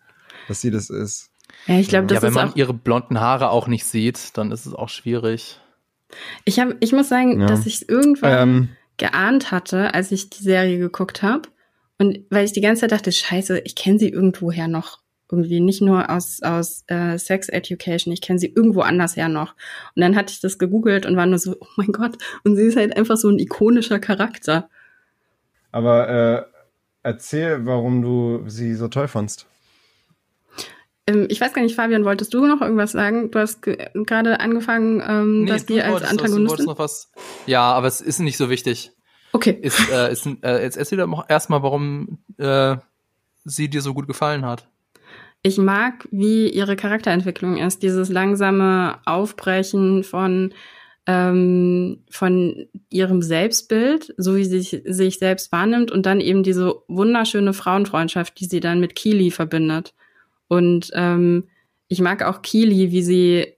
dass 0.48 0.62
sie 0.62 0.72
das 0.72 0.90
ist. 0.90 1.32
Ja, 1.68 1.80
ich 1.80 1.88
glaube, 1.88 2.08
das 2.08 2.18
ja, 2.18 2.22
wenn 2.24 2.30
ist 2.30 2.36
man 2.36 2.52
ihre 2.56 2.74
blonden 2.74 3.20
Haare 3.20 3.50
auch 3.50 3.68
nicht 3.68 3.86
sieht, 3.86 4.38
dann 4.38 4.52
ist 4.52 4.66
es 4.66 4.74
auch 4.74 4.90
schwierig. 4.90 5.60
Ich 6.44 6.60
habe, 6.60 6.76
ich 6.80 6.92
muss 6.92 7.10
sagen, 7.10 7.42
ja. 7.42 7.48
dass 7.48 7.66
ich 7.66 7.90
irgendwann 7.90 8.48
ähm, 8.48 8.70
geahnt 8.98 9.52
hatte, 9.52 9.94
als 9.94 10.12
ich 10.12 10.30
die 10.30 10.44
Serie 10.44 10.78
geguckt 10.78 11.24
habe. 11.24 11.50
Und 11.98 12.20
weil 12.30 12.46
ich 12.46 12.52
die 12.52 12.62
ganze 12.62 12.82
Zeit 12.82 12.92
dachte, 12.92 13.12
scheiße, 13.12 13.60
ich 13.60 13.76
kenne 13.76 14.00
sie 14.00 14.10
irgendwoher 14.10 14.68
noch 14.68 15.00
irgendwie 15.32 15.60
nicht 15.60 15.82
nur 15.82 16.10
aus, 16.10 16.42
aus 16.44 16.84
äh, 16.88 17.18
Sex 17.18 17.50
Education, 17.50 18.14
ich 18.14 18.22
kenne 18.22 18.40
sie 18.40 18.52
irgendwo 18.54 18.82
anders 18.82 19.16
her 19.16 19.30
noch. 19.30 19.56
Und 19.96 20.02
dann 20.02 20.16
hatte 20.16 20.32
ich 20.32 20.40
das 20.40 20.58
gegoogelt 20.58 21.06
und 21.06 21.16
war 21.16 21.26
nur 21.26 21.40
so, 21.40 21.56
oh 21.60 21.68
mein 21.78 21.92
Gott, 21.92 22.18
und 22.44 22.56
sie 22.56 22.64
ist 22.64 22.78
halt 22.78 22.96
einfach 22.96 23.18
so 23.18 23.30
ein 23.30 23.40
ikonischer 23.40 24.00
Charakter. 24.00 24.70
Aber 25.72 26.10
äh, 26.10 26.44
erzähl, 27.04 27.66
warum 27.66 28.02
du 28.02 28.44
sie 28.48 28.76
so 28.76 28.88
toll 28.88 29.08
fandst. 29.08 29.48
Ähm, 31.08 31.26
ich 31.30 31.42
weiß 31.42 31.54
gar 31.54 31.64
nicht, 31.64 31.76
Fabian, 31.76 32.06
wolltest 32.06 32.34
du 32.34 32.46
noch 32.46 32.62
irgendwas 32.62 32.92
sagen? 32.92 33.32
Du 33.32 33.40
hast 33.40 33.62
gerade 33.62 34.40
angefangen, 34.40 35.04
ähm, 35.06 35.44
nee, 35.44 35.50
dass 35.50 35.66
die 35.66 35.82
als 35.82 36.04
Antagonistin... 36.04 36.66
noch 36.66 36.80
was. 36.80 37.12
Ja, 37.48 37.74
aber 37.74 37.88
es 37.88 38.00
ist 38.00 38.20
nicht 38.20 38.38
so 38.38 38.50
wichtig. 38.50 38.92
Okay. 39.34 39.58
Ist, 39.62 39.90
äh, 39.92 40.12
ist, 40.12 40.28
äh, 40.44 40.62
jetzt 40.64 40.78
erzähl 40.78 40.98
doch 40.98 41.26
erstmal, 41.28 41.62
warum 41.62 42.20
äh, 42.38 42.78
sie 43.44 43.70
dir 43.70 43.82
so 43.82 43.94
gut 43.94 44.08
gefallen 44.08 44.46
hat 44.46 44.68
ich 45.46 45.60
mag, 45.60 46.08
wie 46.10 46.50
ihre 46.50 46.76
Charakterentwicklung 46.76 47.58
ist, 47.58 47.84
dieses 47.84 48.10
langsame 48.10 48.98
Aufbrechen 49.06 50.04
von 50.04 50.56
ähm, 51.06 52.04
von 52.10 52.66
ihrem 52.90 53.22
Selbstbild, 53.22 54.12
so 54.18 54.36
wie 54.36 54.44
sie 54.44 54.62
sich, 54.62 54.82
sich 54.86 55.20
selbst 55.20 55.52
wahrnimmt 55.52 55.92
und 55.92 56.08
dann 56.08 56.20
eben 56.20 56.42
diese 56.42 56.74
wunderschöne 56.88 57.54
Frauenfreundschaft, 57.54 58.40
die 58.40 58.46
sie 58.46 58.60
dann 58.60 58.80
mit 58.80 58.96
Keely 58.96 59.30
verbindet. 59.30 59.94
Und 60.48 60.90
ähm, 60.96 61.44
ich 61.90 62.02
mag 62.02 62.24
auch 62.24 62.42
Keely, 62.42 62.92
wie 62.92 63.04
sie 63.04 63.54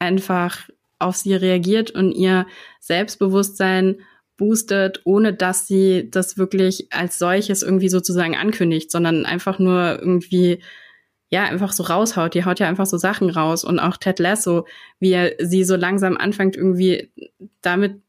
einfach 0.00 0.68
auf 0.98 1.14
sie 1.14 1.34
reagiert 1.34 1.92
und 1.92 2.10
ihr 2.10 2.44
Selbstbewusstsein 2.80 4.00
boostet, 4.36 5.02
ohne 5.04 5.32
dass 5.32 5.68
sie 5.68 6.10
das 6.10 6.38
wirklich 6.38 6.92
als 6.92 7.20
solches 7.20 7.62
irgendwie 7.62 7.88
sozusagen 7.88 8.34
ankündigt, 8.34 8.90
sondern 8.90 9.26
einfach 9.26 9.60
nur 9.60 10.00
irgendwie 10.00 10.58
ja, 11.32 11.44
einfach 11.44 11.72
so 11.72 11.84
raushaut. 11.84 12.34
Die 12.34 12.44
haut 12.44 12.58
ja 12.58 12.68
einfach 12.68 12.86
so 12.86 12.96
Sachen 12.96 13.30
raus. 13.30 13.64
Und 13.64 13.78
auch 13.78 13.96
Ted 13.96 14.18
Lasso, 14.18 14.66
wie 14.98 15.12
er 15.12 15.34
sie 15.38 15.62
so 15.62 15.76
langsam 15.76 16.16
anfängt, 16.16 16.56
irgendwie 16.56 17.12
damit 17.62 18.00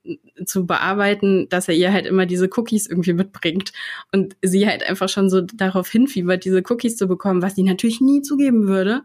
zu 0.45 0.65
bearbeiten, 0.65 1.47
dass 1.49 1.67
er 1.67 1.75
ihr 1.75 1.93
halt 1.93 2.07
immer 2.07 2.25
diese 2.25 2.49
Cookies 2.55 2.87
irgendwie 2.87 3.13
mitbringt. 3.13 3.73
Und 4.11 4.35
sie 4.41 4.67
halt 4.67 4.83
einfach 4.83 5.07
schon 5.07 5.29
so 5.29 5.41
darauf 5.41 5.87
hinfiebert, 5.89 6.45
diese 6.45 6.63
Cookies 6.67 6.97
zu 6.97 7.07
bekommen, 7.07 7.43
was 7.43 7.55
sie 7.55 7.63
natürlich 7.63 8.01
nie 8.01 8.23
zugeben 8.23 8.67
würde. 8.67 9.03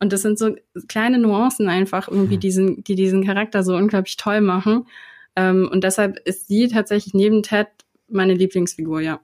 Und 0.00 0.12
das 0.12 0.22
sind 0.22 0.40
so 0.40 0.56
kleine 0.88 1.20
Nuancen 1.20 1.68
einfach 1.68 2.08
irgendwie, 2.08 2.36
mhm. 2.36 2.40
diesen, 2.40 2.84
die 2.84 2.96
diesen 2.96 3.24
Charakter 3.24 3.62
so 3.62 3.76
unglaublich 3.76 4.16
toll 4.16 4.40
machen. 4.40 4.88
Ähm, 5.36 5.68
und 5.70 5.84
deshalb 5.84 6.18
ist 6.24 6.48
sie 6.48 6.66
tatsächlich 6.66 7.14
neben 7.14 7.44
Ted 7.44 7.68
meine 8.08 8.34
Lieblingsfigur, 8.34 9.00
ja. 9.00 9.20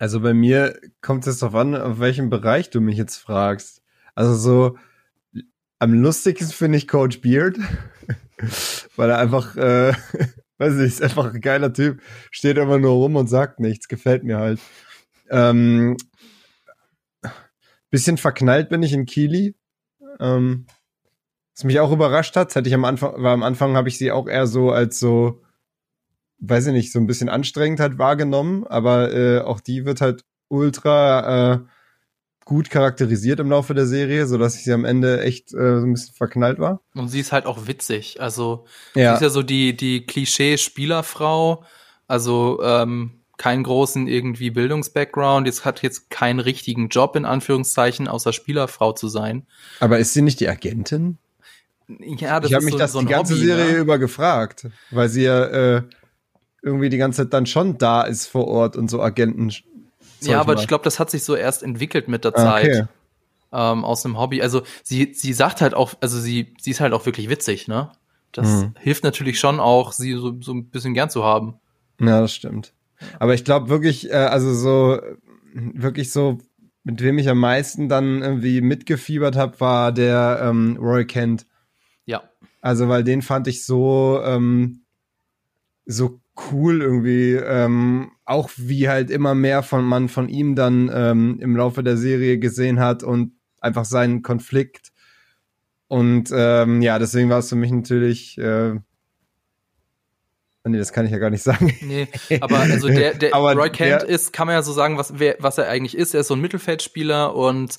Also 0.00 0.20
bei 0.20 0.32
mir 0.32 0.80
kommt 1.02 1.26
es 1.26 1.40
darauf 1.40 1.54
an, 1.54 1.76
auf 1.76 2.00
welchem 2.00 2.30
Bereich 2.30 2.70
du 2.70 2.80
mich 2.80 2.96
jetzt 2.96 3.18
fragst. 3.18 3.82
Also 4.14 4.34
so 4.34 4.78
am 5.78 5.92
lustigsten 5.92 6.50
finde 6.50 6.78
ich 6.78 6.88
Coach 6.88 7.20
Beard, 7.20 7.58
weil 8.96 9.10
er 9.10 9.18
einfach, 9.18 9.56
äh, 9.56 9.92
weiß 10.58 10.78
ich, 10.78 10.86
ist 10.86 11.02
einfach 11.02 11.34
ein 11.34 11.42
geiler 11.42 11.74
Typ, 11.74 12.00
steht 12.30 12.56
immer 12.56 12.78
nur 12.78 12.92
rum 12.92 13.16
und 13.16 13.26
sagt 13.28 13.60
nichts, 13.60 13.88
gefällt 13.88 14.24
mir 14.24 14.38
halt. 14.38 14.58
Ähm, 15.28 15.98
bisschen 17.90 18.16
verknallt 18.16 18.70
bin 18.70 18.82
ich 18.82 18.94
in 18.94 19.04
Kili, 19.04 19.54
ähm, 20.18 20.66
was 21.54 21.64
mich 21.64 21.78
auch 21.78 21.92
überrascht 21.92 22.36
hat, 22.36 22.54
hätte 22.54 22.70
ich 22.70 22.74
am 22.74 22.86
Anfang, 22.86 23.22
war 23.22 23.34
am 23.34 23.42
Anfang 23.42 23.76
habe 23.76 23.90
ich 23.90 23.98
sie 23.98 24.12
auch 24.12 24.28
eher 24.28 24.46
so 24.46 24.70
als 24.70 24.98
so, 24.98 25.42
weiß 26.40 26.68
ich 26.68 26.72
nicht, 26.72 26.92
so 26.92 26.98
ein 26.98 27.06
bisschen 27.06 27.28
anstrengend 27.28 27.80
halt 27.80 27.98
wahrgenommen, 27.98 28.66
aber 28.66 29.12
äh, 29.12 29.40
auch 29.40 29.60
die 29.60 29.84
wird 29.84 30.00
halt 30.00 30.24
ultra 30.48 31.54
äh, 31.54 31.58
gut 32.44 32.70
charakterisiert 32.70 33.38
im 33.38 33.50
Laufe 33.50 33.74
der 33.74 33.86
Serie, 33.86 34.26
so 34.26 34.36
dass 34.36 34.56
ich 34.56 34.64
sie 34.64 34.72
am 34.72 34.84
Ende 34.84 35.22
echt 35.22 35.52
äh, 35.52 35.80
so 35.80 35.86
ein 35.86 35.92
bisschen 35.92 36.14
verknallt 36.14 36.58
war. 36.58 36.80
Und 36.94 37.08
sie 37.08 37.20
ist 37.20 37.32
halt 37.32 37.46
auch 37.46 37.66
witzig, 37.66 38.20
also 38.20 38.64
ja. 38.94 39.10
sie 39.10 39.14
ist 39.16 39.22
ja 39.22 39.30
so 39.30 39.42
die 39.42 39.76
die 39.76 40.04
Klischee-Spielerfrau, 40.06 41.64
also 42.08 42.60
ähm, 42.62 43.20
keinen 43.36 43.62
großen 43.62 44.08
irgendwie 44.08 44.50
Bildungsbackground, 44.50 45.46
jetzt 45.46 45.64
hat 45.64 45.82
jetzt 45.82 46.10
keinen 46.10 46.40
richtigen 46.40 46.88
Job 46.88 47.16
in 47.16 47.24
Anführungszeichen, 47.24 48.08
außer 48.08 48.32
Spielerfrau 48.32 48.92
zu 48.92 49.08
sein. 49.08 49.46
Aber 49.78 49.98
ist 49.98 50.12
sie 50.12 50.22
nicht 50.22 50.40
die 50.40 50.48
Agentin? 50.48 51.18
Ja, 51.98 52.38
das 52.38 52.50
ich 52.50 52.54
habe 52.54 52.64
mich 52.64 52.74
so, 52.74 52.78
das 52.78 52.92
so 52.92 53.00
die 53.00 53.06
ganze 53.06 53.34
Hobby, 53.34 53.46
Serie 53.46 53.72
ne? 53.72 53.78
über 53.78 53.98
gefragt, 53.98 54.68
weil 54.90 55.08
sie 55.08 55.22
ja 55.22 55.44
äh, 55.44 55.82
irgendwie 56.62 56.88
die 56.88 56.98
ganze 56.98 57.22
Zeit 57.22 57.32
dann 57.32 57.46
schon 57.46 57.78
da 57.78 58.02
ist 58.02 58.26
vor 58.26 58.46
Ort 58.48 58.76
und 58.76 58.88
so 58.90 59.00
Agenten. 59.00 59.52
Ja, 60.20 60.40
aber 60.40 60.54
ich 60.54 60.66
glaube, 60.68 60.84
das 60.84 60.98
hat 60.98 61.10
sich 61.10 61.24
so 61.24 61.34
erst 61.34 61.62
entwickelt 61.62 62.08
mit 62.08 62.24
der 62.24 62.34
Zeit. 62.34 62.68
Okay. 62.68 62.84
Ähm, 63.52 63.84
aus 63.84 64.04
einem 64.04 64.18
Hobby. 64.18 64.42
Also 64.42 64.62
sie, 64.84 65.12
sie 65.12 65.32
sagt 65.32 65.60
halt 65.60 65.74
auch, 65.74 65.94
also 66.00 66.20
sie, 66.20 66.54
sie 66.60 66.70
ist 66.70 66.80
halt 66.80 66.92
auch 66.92 67.04
wirklich 67.04 67.28
witzig, 67.28 67.66
ne? 67.66 67.90
Das 68.30 68.62
Mhm. 68.62 68.74
hilft 68.78 69.02
natürlich 69.02 69.40
schon 69.40 69.58
auch, 69.58 69.90
sie 69.90 70.12
so, 70.12 70.40
so 70.40 70.52
ein 70.52 70.70
bisschen 70.70 70.94
gern 70.94 71.10
zu 71.10 71.24
haben. 71.24 71.54
Ja, 72.00 72.20
das 72.20 72.32
stimmt. 72.32 72.74
Aber 73.18 73.34
ich 73.34 73.44
glaube 73.44 73.68
wirklich, 73.68 74.08
äh, 74.08 74.14
also 74.14 74.54
so, 74.54 75.00
wirklich 75.52 76.12
so, 76.12 76.38
mit 76.84 77.02
wem 77.02 77.18
ich 77.18 77.28
am 77.28 77.40
meisten 77.40 77.88
dann 77.88 78.22
irgendwie 78.22 78.60
mitgefiebert 78.60 79.34
habe, 79.34 79.58
war 79.58 79.90
der 79.90 80.40
ähm, 80.44 80.78
Roy 80.80 81.04
Kent. 81.04 81.46
Ja. 82.06 82.22
Also, 82.60 82.88
weil 82.88 83.02
den 83.02 83.22
fand 83.22 83.48
ich 83.48 83.64
so, 83.64 84.20
ähm, 84.24 84.84
so 85.86 86.19
cool 86.52 86.82
irgendwie. 86.82 87.32
Ähm, 87.34 88.12
auch 88.24 88.50
wie 88.56 88.88
halt 88.88 89.10
immer 89.10 89.34
mehr 89.34 89.62
von 89.62 89.84
man 89.84 90.08
von 90.08 90.28
ihm 90.28 90.54
dann 90.56 90.90
ähm, 90.92 91.38
im 91.40 91.56
Laufe 91.56 91.82
der 91.82 91.96
Serie 91.96 92.38
gesehen 92.38 92.80
hat 92.80 93.02
und 93.02 93.32
einfach 93.60 93.84
seinen 93.84 94.22
Konflikt. 94.22 94.92
Und 95.88 96.30
ähm, 96.32 96.82
ja, 96.82 96.98
deswegen 96.98 97.28
war 97.30 97.38
es 97.40 97.48
für 97.48 97.56
mich 97.56 97.72
natürlich. 97.72 98.38
Äh, 98.38 98.74
nee, 100.64 100.78
das 100.78 100.92
kann 100.92 101.06
ich 101.06 101.12
ja 101.12 101.18
gar 101.18 101.30
nicht 101.30 101.42
sagen. 101.42 101.74
Nee, 101.80 102.06
aber 102.40 102.60
also 102.60 102.88
der, 102.88 103.14
der 103.18 103.34
Aber 103.34 103.54
Roy 103.54 103.70
Kent 103.70 104.02
der- 104.02 104.08
ist, 104.08 104.32
kann 104.32 104.46
man 104.46 104.54
ja 104.54 104.62
so 104.62 104.72
sagen, 104.72 104.98
was, 104.98 105.18
wer, 105.18 105.36
was 105.40 105.58
er 105.58 105.68
eigentlich 105.68 105.96
ist. 105.96 106.14
Er 106.14 106.20
ist 106.20 106.28
so 106.28 106.34
ein 106.34 106.40
Mittelfeldspieler 106.40 107.34
und 107.34 107.78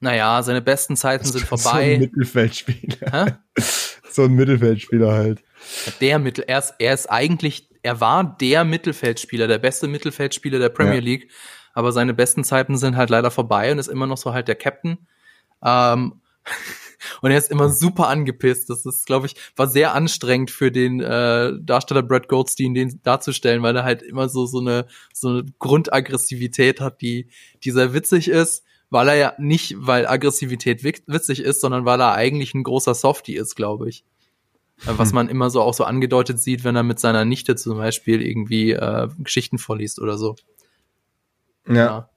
naja, 0.00 0.42
seine 0.44 0.62
besten 0.62 0.96
Zeiten 0.96 1.24
sind 1.24 1.40
So 1.48 1.54
ein 1.54 1.58
vorbei. 1.58 1.98
Mittelfeldspieler. 1.98 3.26
Hä? 3.26 3.32
so 4.10 4.22
ein 4.24 4.32
Mittelfeldspieler 4.34 5.12
halt. 5.12 5.42
Der 6.00 6.18
Mittel, 6.20 6.44
er 6.46 6.60
ist, 6.60 6.74
er 6.78 6.94
ist 6.94 7.10
eigentlich, 7.10 7.67
er 7.88 8.02
war 8.02 8.36
der 8.36 8.64
Mittelfeldspieler, 8.64 9.46
der 9.46 9.56
beste 9.56 9.88
Mittelfeldspieler 9.88 10.58
der 10.58 10.68
Premier 10.68 10.96
Ja. 10.96 11.00
League, 11.00 11.30
aber 11.72 11.90
seine 11.90 12.12
besten 12.12 12.44
Zeiten 12.44 12.76
sind 12.76 12.98
halt 12.98 13.08
leider 13.08 13.30
vorbei 13.30 13.72
und 13.72 13.78
ist 13.78 13.88
immer 13.88 14.06
noch 14.06 14.18
so 14.18 14.34
halt 14.34 14.46
der 14.46 14.56
Captain. 14.56 15.08
Ähm, 15.64 16.20
und 17.22 17.30
er 17.30 17.38
ist 17.38 17.50
immer 17.50 17.70
super 17.70 18.08
angepisst. 18.08 18.68
Das 18.68 18.84
ist, 18.84 19.06
glaube 19.06 19.24
ich, 19.24 19.36
war 19.56 19.68
sehr 19.68 19.94
anstrengend 19.94 20.50
für 20.50 20.70
den 20.70 21.00
äh, 21.00 21.54
Darsteller 21.62 22.02
Brad 22.02 22.28
Goldstein, 22.28 22.74
den 22.74 23.00
darzustellen, 23.04 23.62
weil 23.62 23.74
er 23.74 23.84
halt 23.84 24.02
immer 24.02 24.28
so 24.28 24.44
so 24.44 24.58
eine 24.58 24.86
so 25.14 25.28
eine 25.30 25.44
Grundaggressivität 25.58 26.82
hat, 26.82 27.00
die 27.00 27.30
die 27.64 27.70
sehr 27.70 27.94
witzig 27.94 28.28
ist, 28.28 28.64
weil 28.90 29.08
er 29.08 29.14
ja 29.14 29.32
nicht, 29.38 29.76
weil 29.78 30.06
Aggressivität 30.06 30.84
witzig 30.84 31.40
ist, 31.40 31.62
sondern 31.62 31.86
weil 31.86 32.02
er 32.02 32.12
eigentlich 32.12 32.52
ein 32.52 32.64
großer 32.64 32.94
Softie 32.94 33.36
ist, 33.36 33.54
glaube 33.54 33.88
ich. 33.88 34.04
Äh, 34.86 34.90
Was 34.96 35.08
Hm. 35.10 35.14
man 35.16 35.28
immer 35.28 35.50
so 35.50 35.60
auch 35.62 35.74
so 35.74 35.84
angedeutet 35.84 36.40
sieht, 36.40 36.64
wenn 36.64 36.76
er 36.76 36.82
mit 36.82 36.98
seiner 37.00 37.24
Nichte 37.24 37.56
zum 37.56 37.76
Beispiel 37.78 38.22
irgendwie 38.22 38.72
äh, 38.72 39.08
Geschichten 39.18 39.58
vorliest 39.58 40.00
oder 40.00 40.16
so. 40.18 40.36
Ja. 41.66 41.74
Ja. 41.74 42.10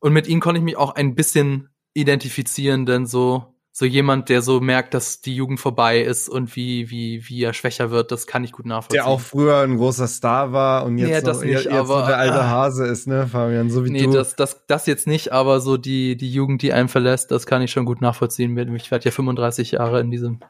Und 0.00 0.12
mit 0.12 0.26
ihm 0.26 0.40
konnte 0.40 0.58
ich 0.58 0.64
mich 0.64 0.76
auch 0.76 0.94
ein 0.94 1.14
bisschen 1.14 1.68
identifizieren, 1.94 2.86
denn 2.86 3.06
so, 3.06 3.54
so 3.72 3.84
jemand, 3.86 4.28
der 4.28 4.42
so 4.42 4.60
merkt, 4.60 4.94
dass 4.94 5.20
die 5.20 5.34
Jugend 5.34 5.58
vorbei 5.60 6.00
ist 6.00 6.28
und 6.28 6.54
wie, 6.56 6.90
wie, 6.90 7.26
wie 7.28 7.42
er 7.42 7.52
schwächer 7.54 7.90
wird, 7.90 8.12
das 8.12 8.26
kann 8.26 8.44
ich 8.44 8.52
gut 8.52 8.66
nachvollziehen. 8.66 8.96
Der 8.98 9.06
auch 9.06 9.20
früher 9.20 9.58
ein 9.60 9.76
großer 9.76 10.06
Star 10.06 10.52
war 10.52 10.84
und 10.84 10.98
jetzt, 10.98 11.08
Nee, 11.08 11.20
so, 11.20 11.26
das 11.26 11.40
nicht, 11.42 11.52
jetzt 11.52 11.64
so 11.64 11.70
aber- 11.70 12.06
der 12.06 12.18
alte 12.18 12.40
ah. 12.42 12.48
Hase 12.50 12.86
ist, 12.86 13.06
ne, 13.06 13.26
Fabian, 13.26 13.70
so 13.70 13.84
wie 13.84 13.90
Nee, 13.90 14.04
du. 14.04 14.12
das, 14.12 14.36
das, 14.36 14.66
das 14.66 14.86
jetzt 14.86 15.06
nicht, 15.06 15.32
aber 15.32 15.60
so 15.60 15.76
die, 15.76 16.16
die 16.16 16.30
Jugend, 16.30 16.62
die 16.62 16.72
einen 16.72 16.88
verlässt, 16.88 17.30
das 17.30 17.46
kann 17.46 17.62
ich 17.62 17.70
schon 17.70 17.84
gut 17.86 18.00
nachvollziehen. 18.00 18.56
Ich 18.76 18.90
werde 18.90 19.04
ja 19.04 19.10
35 19.10 19.72
Jahre 19.72 20.00
in 20.00 20.10
diesem 20.10 20.40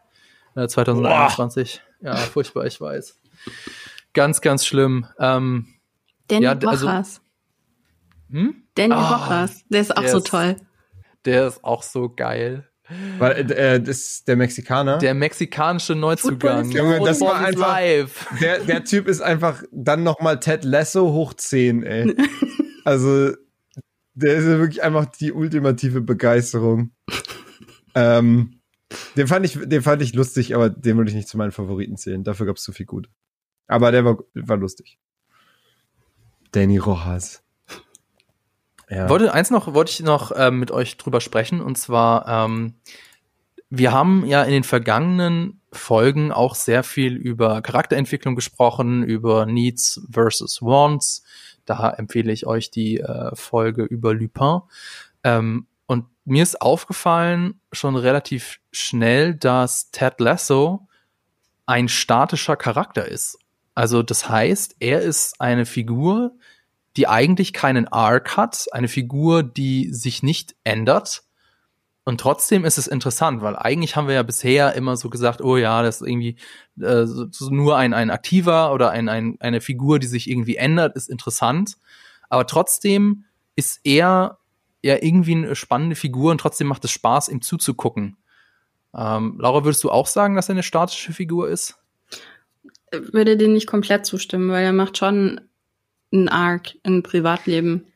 äh, 0.56 0.66
2021. 0.68 1.80
Ja, 2.00 2.16
furchtbar, 2.16 2.66
ich 2.66 2.80
weiß. 2.80 3.18
Ganz, 4.12 4.40
ganz 4.40 4.64
schlimm. 4.66 5.06
Ähm, 5.18 5.66
Danny 6.28 6.44
Ja, 6.44 6.52
also- 6.66 6.86
Rojas. 6.86 7.20
hm? 8.30 8.62
Danny 8.74 8.92
Ah, 8.94 9.16
Rojas. 9.16 9.64
Der 9.68 9.80
ist 9.80 9.96
auch 9.96 10.00
der 10.02 10.10
so 10.10 10.18
ist- 10.18 10.26
toll. 10.26 10.56
Der 11.24 11.46
ist 11.48 11.64
auch 11.64 11.82
so 11.82 12.08
geil. 12.08 12.68
Weil, 13.18 13.50
äh, 13.50 13.80
das 13.80 13.96
ist 13.98 14.28
der 14.28 14.36
Mexikaner. 14.36 14.98
Der 14.98 15.12
mexikanische 15.12 15.96
Neuzugang. 15.96 16.70
Junge, 16.70 17.00
das 17.04 17.20
war 17.20 17.34
einfach- 17.34 17.66
live. 17.78 18.26
der, 18.40 18.60
der 18.60 18.84
Typ 18.84 19.08
ist 19.08 19.20
einfach 19.20 19.62
dann 19.72 20.04
noch 20.04 20.20
mal 20.20 20.38
Ted 20.38 20.62
Lasso 20.64 21.12
hoch 21.12 21.34
10, 21.34 21.82
ey. 21.82 22.14
Also, 22.84 23.32
der 24.14 24.34
ist 24.36 24.44
ja 24.44 24.58
wirklich 24.60 24.84
einfach 24.84 25.06
die 25.06 25.32
ultimative 25.32 26.00
Begeisterung. 26.00 26.92
ähm, 27.96 28.55
den 29.16 29.26
fand 29.26 29.46
ich, 29.46 29.58
den 29.62 29.82
fand 29.82 30.02
ich 30.02 30.14
lustig, 30.14 30.54
aber 30.54 30.70
den 30.70 30.96
würde 30.96 31.10
ich 31.10 31.16
nicht 31.16 31.28
zu 31.28 31.36
meinen 31.36 31.52
Favoriten 31.52 31.96
zählen. 31.96 32.24
Dafür 32.24 32.46
gab 32.46 32.56
es 32.56 32.62
zu 32.62 32.72
viel 32.72 32.86
gut. 32.86 33.08
Aber 33.66 33.90
der 33.92 34.04
war, 34.04 34.18
war 34.34 34.56
lustig. 34.56 34.98
Danny 36.52 36.78
Rojas. 36.78 37.42
Ja. 38.88 39.08
Wollte 39.08 39.32
eins 39.34 39.50
noch, 39.50 39.74
wollte 39.74 39.90
ich 39.90 40.00
noch 40.00 40.32
ähm, 40.36 40.60
mit 40.60 40.70
euch 40.70 40.96
drüber 40.96 41.20
sprechen 41.20 41.60
und 41.60 41.76
zwar 41.76 42.46
ähm, 42.46 42.74
wir 43.68 43.92
haben 43.92 44.24
ja 44.26 44.42
in 44.44 44.52
den 44.52 44.64
vergangenen 44.64 45.60
Folgen 45.72 46.32
auch 46.32 46.54
sehr 46.54 46.82
viel 46.82 47.14
über 47.16 47.62
Charakterentwicklung 47.62 48.36
gesprochen, 48.36 49.02
über 49.02 49.44
Needs 49.46 50.06
versus 50.10 50.62
Wants. 50.62 51.24
Da 51.64 51.90
empfehle 51.90 52.32
ich 52.32 52.46
euch 52.46 52.70
die 52.70 53.00
äh, 53.00 53.34
Folge 53.34 53.82
über 53.82 54.14
Lupin. 54.14 54.60
Ähm, 55.24 55.66
und 55.86 56.06
mir 56.24 56.42
ist 56.42 56.60
aufgefallen 56.60 57.60
schon 57.72 57.96
relativ 57.96 58.60
schnell, 58.72 59.34
dass 59.34 59.90
Ted 59.90 60.20
Lasso 60.20 60.88
ein 61.66 61.88
statischer 61.88 62.56
Charakter 62.56 63.06
ist. 63.06 63.38
Also 63.74 64.02
das 64.02 64.28
heißt, 64.28 64.76
er 64.80 65.02
ist 65.02 65.40
eine 65.40 65.66
Figur, 65.66 66.32
die 66.96 67.08
eigentlich 67.08 67.52
keinen 67.52 67.88
Arc 67.88 68.36
hat, 68.36 68.66
eine 68.72 68.88
Figur, 68.88 69.42
die 69.42 69.92
sich 69.92 70.22
nicht 70.22 70.56
ändert 70.64 71.24
Und 72.04 72.20
trotzdem 72.20 72.64
ist 72.64 72.78
es 72.78 72.86
interessant, 72.86 73.42
weil 73.42 73.56
eigentlich 73.56 73.96
haben 73.96 74.06
wir 74.06 74.14
ja 74.14 74.22
bisher 74.22 74.74
immer 74.74 74.96
so 74.96 75.10
gesagt, 75.10 75.42
oh 75.42 75.56
ja, 75.56 75.82
das 75.82 76.00
ist 76.00 76.08
irgendwie 76.08 76.36
äh, 76.80 77.04
nur 77.50 77.76
ein, 77.76 77.92
ein 77.94 78.10
aktiver 78.10 78.72
oder 78.72 78.90
ein, 78.90 79.08
ein, 79.08 79.36
eine 79.40 79.60
Figur, 79.60 79.98
die 79.98 80.06
sich 80.06 80.30
irgendwie 80.30 80.56
ändert, 80.56 80.96
ist 80.96 81.10
interessant. 81.10 81.76
Aber 82.28 82.46
trotzdem 82.46 83.24
ist 83.56 83.80
er 83.82 84.38
ja 84.86 84.96
irgendwie 85.00 85.34
eine 85.34 85.56
spannende 85.56 85.96
Figur 85.96 86.30
und 86.30 86.38
trotzdem 86.38 86.66
macht 86.66 86.84
es 86.84 86.90
Spaß, 86.90 87.28
ihm 87.28 87.42
zuzugucken. 87.42 88.16
Ähm, 88.94 89.36
Laura, 89.38 89.64
würdest 89.64 89.84
du 89.84 89.90
auch 89.90 90.06
sagen, 90.06 90.36
dass 90.36 90.48
er 90.48 90.54
eine 90.54 90.62
statische 90.62 91.12
Figur 91.12 91.48
ist? 91.48 91.78
Würde 92.92 93.36
dir 93.36 93.48
nicht 93.48 93.66
komplett 93.66 94.06
zustimmen, 94.06 94.50
weil 94.50 94.64
er 94.64 94.72
macht 94.72 94.96
schon 94.96 95.40
einen 96.12 96.28
Arc 96.28 96.74
im 96.82 97.02
Privatleben. 97.02 97.86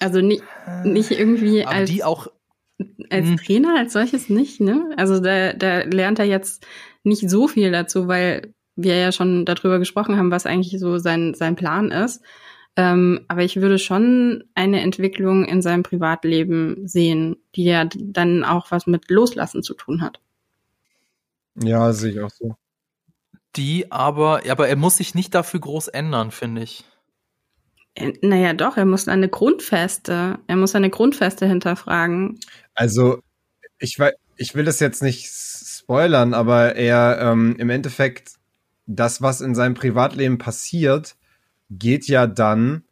Also 0.00 0.20
nicht, 0.20 0.42
nicht 0.84 1.10
irgendwie 1.10 1.64
Aber 1.64 1.76
als, 1.76 1.90
die 1.90 2.02
auch, 2.02 2.28
als 3.10 3.26
Hm. 3.26 3.36
Trainer 3.36 3.78
als 3.78 3.92
solches 3.92 4.28
nicht, 4.28 4.60
ne? 4.60 4.94
Also 4.96 5.20
da, 5.20 5.52
da 5.52 5.82
lernt 5.82 6.18
er 6.18 6.24
jetzt 6.24 6.66
nicht 7.04 7.28
so 7.28 7.46
viel 7.46 7.70
dazu, 7.70 8.08
weil 8.08 8.54
wir 8.74 8.96
ja 8.96 9.12
schon 9.12 9.44
darüber 9.44 9.78
gesprochen 9.78 10.16
haben, 10.16 10.30
was 10.30 10.46
eigentlich 10.46 10.80
so 10.80 10.98
sein, 10.98 11.34
sein 11.34 11.56
Plan 11.56 11.90
ist. 11.90 12.22
Ähm, 12.76 13.24
aber 13.28 13.42
ich 13.42 13.60
würde 13.60 13.78
schon 13.78 14.44
eine 14.54 14.80
Entwicklung 14.80 15.44
in 15.44 15.60
seinem 15.60 15.82
Privatleben 15.82 16.88
sehen, 16.88 17.36
die 17.54 17.64
ja 17.64 17.84
dann 17.84 18.44
auch 18.44 18.70
was 18.70 18.86
mit 18.86 19.10
Loslassen 19.10 19.62
zu 19.62 19.74
tun 19.74 20.00
hat. 20.00 20.20
Ja, 21.54 21.92
sehe 21.92 22.12
ich 22.12 22.20
auch 22.20 22.30
so. 22.30 22.56
die 23.56 23.90
aber, 23.92 24.42
aber 24.48 24.68
er 24.68 24.76
muss 24.76 24.96
sich 24.96 25.14
nicht 25.14 25.34
dafür 25.34 25.60
groß 25.60 25.88
ändern, 25.88 26.30
finde 26.30 26.62
ich. 26.62 26.84
Äh, 27.94 28.14
Naja, 28.22 28.54
doch, 28.54 28.76
er 28.76 28.86
muss 28.86 29.08
eine 29.08 29.28
Grundfeste, 29.28 30.38
er 30.46 30.56
muss 30.56 30.74
eine 30.74 30.90
Grundfeste 30.90 31.46
hinterfragen. 31.46 32.40
Also, 32.74 33.20
ich, 33.78 33.98
ich 34.36 34.54
will 34.54 34.64
das 34.64 34.80
jetzt 34.80 35.02
nicht 35.02 35.26
spoilern, 35.30 36.34
aber 36.34 36.76
er 36.76 37.18
ähm, 37.20 37.56
im 37.58 37.70
Endeffekt, 37.70 38.34
das, 38.86 39.22
was 39.22 39.40
in 39.40 39.54
seinem 39.54 39.74
Privatleben 39.74 40.38
passiert, 40.38 41.16
geht 41.78 42.06
ja 42.06 42.26
dann 42.26 42.84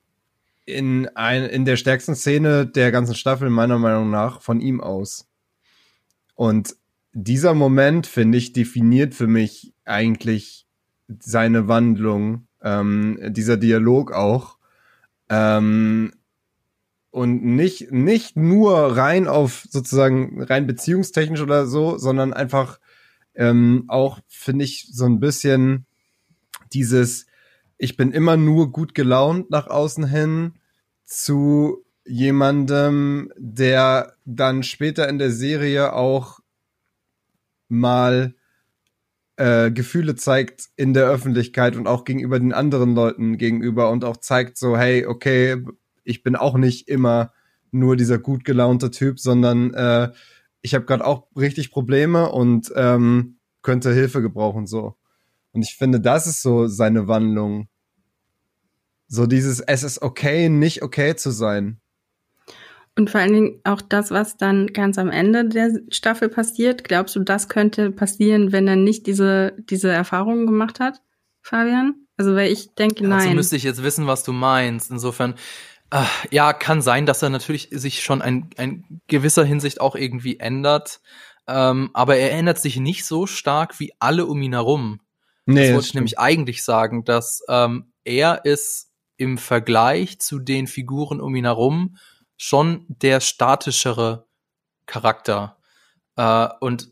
in, 0.65 1.09
ein, 1.15 1.45
in 1.45 1.65
der 1.65 1.77
stärksten 1.77 2.15
Szene 2.15 2.67
der 2.67 2.93
ganzen 2.93 3.15
Staffel, 3.15 3.51
meiner 3.51 3.79
Meinung 3.79 4.11
nach, 4.11 4.41
von 4.41 4.61
ihm 4.61 4.81
aus. 4.81 5.27
Und 6.35 6.77
dieser 7.13 7.55
Moment, 7.55 8.07
finde 8.07 8.39
ich, 8.39 8.53
definiert 8.53 9.15
für 9.15 9.27
mich 9.27 9.75
eigentlich 9.85 10.67
seine 11.19 11.69
Wandlung, 11.69 12.47
ähm, 12.63 13.19
dieser 13.29 13.57
Dialog 13.57 14.13
auch. 14.13 14.57
Ähm, 15.29 16.13
und 17.11 17.45
nicht, 17.45 17.91
nicht 17.91 18.37
nur 18.37 18.97
rein 18.97 19.27
auf 19.27 19.67
sozusagen 19.69 20.43
rein 20.43 20.69
beziehungstechnisch 20.69 21.41
oder 21.41 21.67
so, 21.67 21.99
sondern 21.99 22.33
einfach 22.33 22.79
ähm, 23.35 23.85
auch, 23.89 24.21
finde 24.29 24.65
ich, 24.65 24.89
so 24.93 25.07
ein 25.07 25.19
bisschen 25.19 25.87
dieses, 26.73 27.27
ich 27.83 27.97
bin 27.97 28.13
immer 28.13 28.37
nur 28.37 28.73
gut 28.73 28.95
gelaunt 28.95 29.51
nach 29.51 29.67
außen 29.67 30.07
hin 30.07 30.53
zu 31.03 31.83
jemandem, 32.05 33.33
der 33.39 34.17
dann 34.27 34.63
später 34.63 35.09
in 35.09 35.19
der 35.19 35.31
Serie 35.31 35.95
auch 35.95 36.41
mal 37.69 38.35
äh, 39.37 39.71
Gefühle 39.71 40.15
zeigt 40.15 40.69
in 40.77 40.93
der 40.93 41.07
Öffentlichkeit 41.07 41.75
und 41.75 41.87
auch 41.87 42.05
gegenüber 42.05 42.39
den 42.39 42.53
anderen 42.53 42.95
Leuten 42.95 43.39
gegenüber 43.39 43.91
und 43.91 44.05
auch 44.05 44.19
zeigt 44.19 44.59
so, 44.59 44.77
hey, 44.77 45.07
okay, 45.07 45.65
ich 46.05 46.23
bin 46.23 46.37
auch 46.37 46.59
nicht 46.59 46.87
immer 46.87 47.33
nur 47.71 47.97
dieser 47.97 48.19
gut 48.19 48.45
gelaunte 48.45 48.91
Typ, 48.91 49.19
sondern 49.19 49.73
äh, 49.73 50.13
ich 50.61 50.75
habe 50.75 50.85
gerade 50.85 51.07
auch 51.07 51.29
richtig 51.35 51.71
Probleme 51.71 52.31
und 52.31 52.71
ähm, 52.77 53.39
könnte 53.63 53.95
Hilfe 53.95 54.21
gebrauchen 54.21 54.67
so. 54.67 54.97
Und 55.53 55.63
ich 55.63 55.77
finde, 55.77 55.99
das 55.99 56.27
ist 56.27 56.43
so 56.43 56.67
seine 56.67 57.09
Wandlung. 57.09 57.70
So 59.11 59.27
dieses, 59.27 59.59
es 59.59 59.83
ist 59.83 60.03
okay, 60.03 60.49
nicht 60.49 60.83
okay 60.83 61.17
zu 61.17 61.33
sein. 61.33 61.81
Und 62.97 63.11
vor 63.11 63.21
allen 63.21 63.33
Dingen 63.33 63.61
auch 63.65 63.81
das, 63.83 64.13
was 64.13 64.37
dann 64.37 64.69
ganz 64.69 64.99
am 64.99 65.11
Ende 65.11 65.49
der 65.49 65.81
Staffel 65.91 66.29
passiert. 66.29 66.85
Glaubst 66.85 67.17
du, 67.17 67.21
das 67.21 67.49
könnte 67.49 67.91
passieren, 67.91 68.53
wenn 68.53 68.69
er 68.69 68.77
nicht 68.77 69.07
diese, 69.07 69.53
diese 69.59 69.91
Erfahrungen 69.91 70.47
gemacht 70.47 70.79
hat, 70.79 71.03
Fabian? 71.43 72.07
Also, 72.17 72.37
weil 72.37 72.53
ich 72.53 72.75
denke, 72.75 73.07
nein. 73.07 73.35
müsste 73.35 73.57
ich 73.57 73.65
jetzt 73.65 73.83
wissen, 73.83 74.07
was 74.07 74.23
du 74.23 74.33
meinst. 74.33 74.93
Insofern, 74.93 75.35
äh, 75.91 76.05
ja, 76.31 76.53
kann 76.53 76.81
sein, 76.81 77.05
dass 77.05 77.23
er 77.23 77.31
natürlich 77.31 77.69
sich 77.73 78.03
schon 78.03 78.23
ein, 78.23 78.51
ein 78.59 79.01
gewisser 79.09 79.45
Hinsicht 79.45 79.81
auch 79.81 79.97
irgendwie 79.97 80.39
ändert. 80.39 81.01
Ähm, 81.49 81.91
aber 81.95 82.17
er 82.17 82.31
ändert 82.31 82.61
sich 82.61 82.77
nicht 82.77 83.05
so 83.05 83.27
stark 83.27 83.81
wie 83.81 83.93
alle 83.99 84.27
um 84.27 84.41
ihn 84.41 84.53
herum. 84.53 85.01
Nee, 85.47 85.63
das 85.63 85.75
wollte 85.75 85.87
ich 85.89 85.95
nämlich 85.95 86.19
eigentlich 86.19 86.63
sagen, 86.63 87.05
dass 87.05 87.43
ähm, 87.49 87.93
er 88.05 88.45
ist 88.45 88.90
im 89.21 89.37
Vergleich 89.37 90.19
zu 90.19 90.39
den 90.39 90.67
Figuren 90.67 91.21
um 91.21 91.35
ihn 91.37 91.45
herum 91.45 91.99
schon 92.39 92.87
der 92.89 93.21
statischere 93.21 94.27
Charakter. 94.87 95.59
Äh, 96.17 96.49
und 96.61 96.89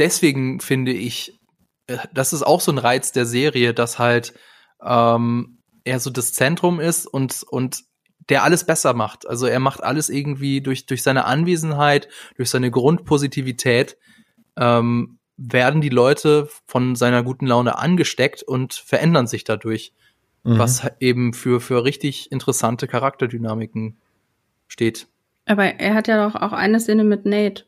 deswegen 0.00 0.58
finde 0.58 0.92
ich, 0.92 1.40
äh, 1.86 1.98
das 2.12 2.32
ist 2.32 2.42
auch 2.42 2.60
so 2.60 2.72
ein 2.72 2.78
Reiz 2.78 3.12
der 3.12 3.26
Serie, 3.26 3.74
dass 3.74 4.00
halt 4.00 4.34
ähm, 4.82 5.62
er 5.84 6.00
so 6.00 6.10
das 6.10 6.32
Zentrum 6.32 6.80
ist 6.80 7.06
und, 7.06 7.44
und 7.48 7.84
der 8.28 8.42
alles 8.42 8.66
besser 8.66 8.92
macht. 8.92 9.28
Also 9.28 9.46
er 9.46 9.60
macht 9.60 9.80
alles 9.80 10.08
irgendwie 10.08 10.60
durch, 10.60 10.84
durch 10.86 11.04
seine 11.04 11.26
Anwesenheit, 11.26 12.08
durch 12.36 12.50
seine 12.50 12.72
Grundpositivität, 12.72 13.96
ähm, 14.56 15.20
werden 15.36 15.80
die 15.80 15.90
Leute 15.90 16.48
von 16.66 16.96
seiner 16.96 17.22
guten 17.22 17.46
Laune 17.46 17.78
angesteckt 17.78 18.42
und 18.42 18.74
verändern 18.74 19.28
sich 19.28 19.44
dadurch, 19.44 19.94
Mhm. 20.44 20.58
was 20.58 20.86
eben 21.00 21.32
für, 21.32 21.60
für 21.60 21.84
richtig 21.84 22.30
interessante 22.32 22.86
Charakterdynamiken 22.86 23.98
steht. 24.66 25.08
Aber 25.46 25.64
er 25.64 25.94
hat 25.94 26.08
ja 26.08 26.24
doch 26.24 26.34
auch 26.40 26.52
eine 26.52 26.80
Szene 26.80 27.04
mit 27.04 27.24
Nate, 27.24 27.64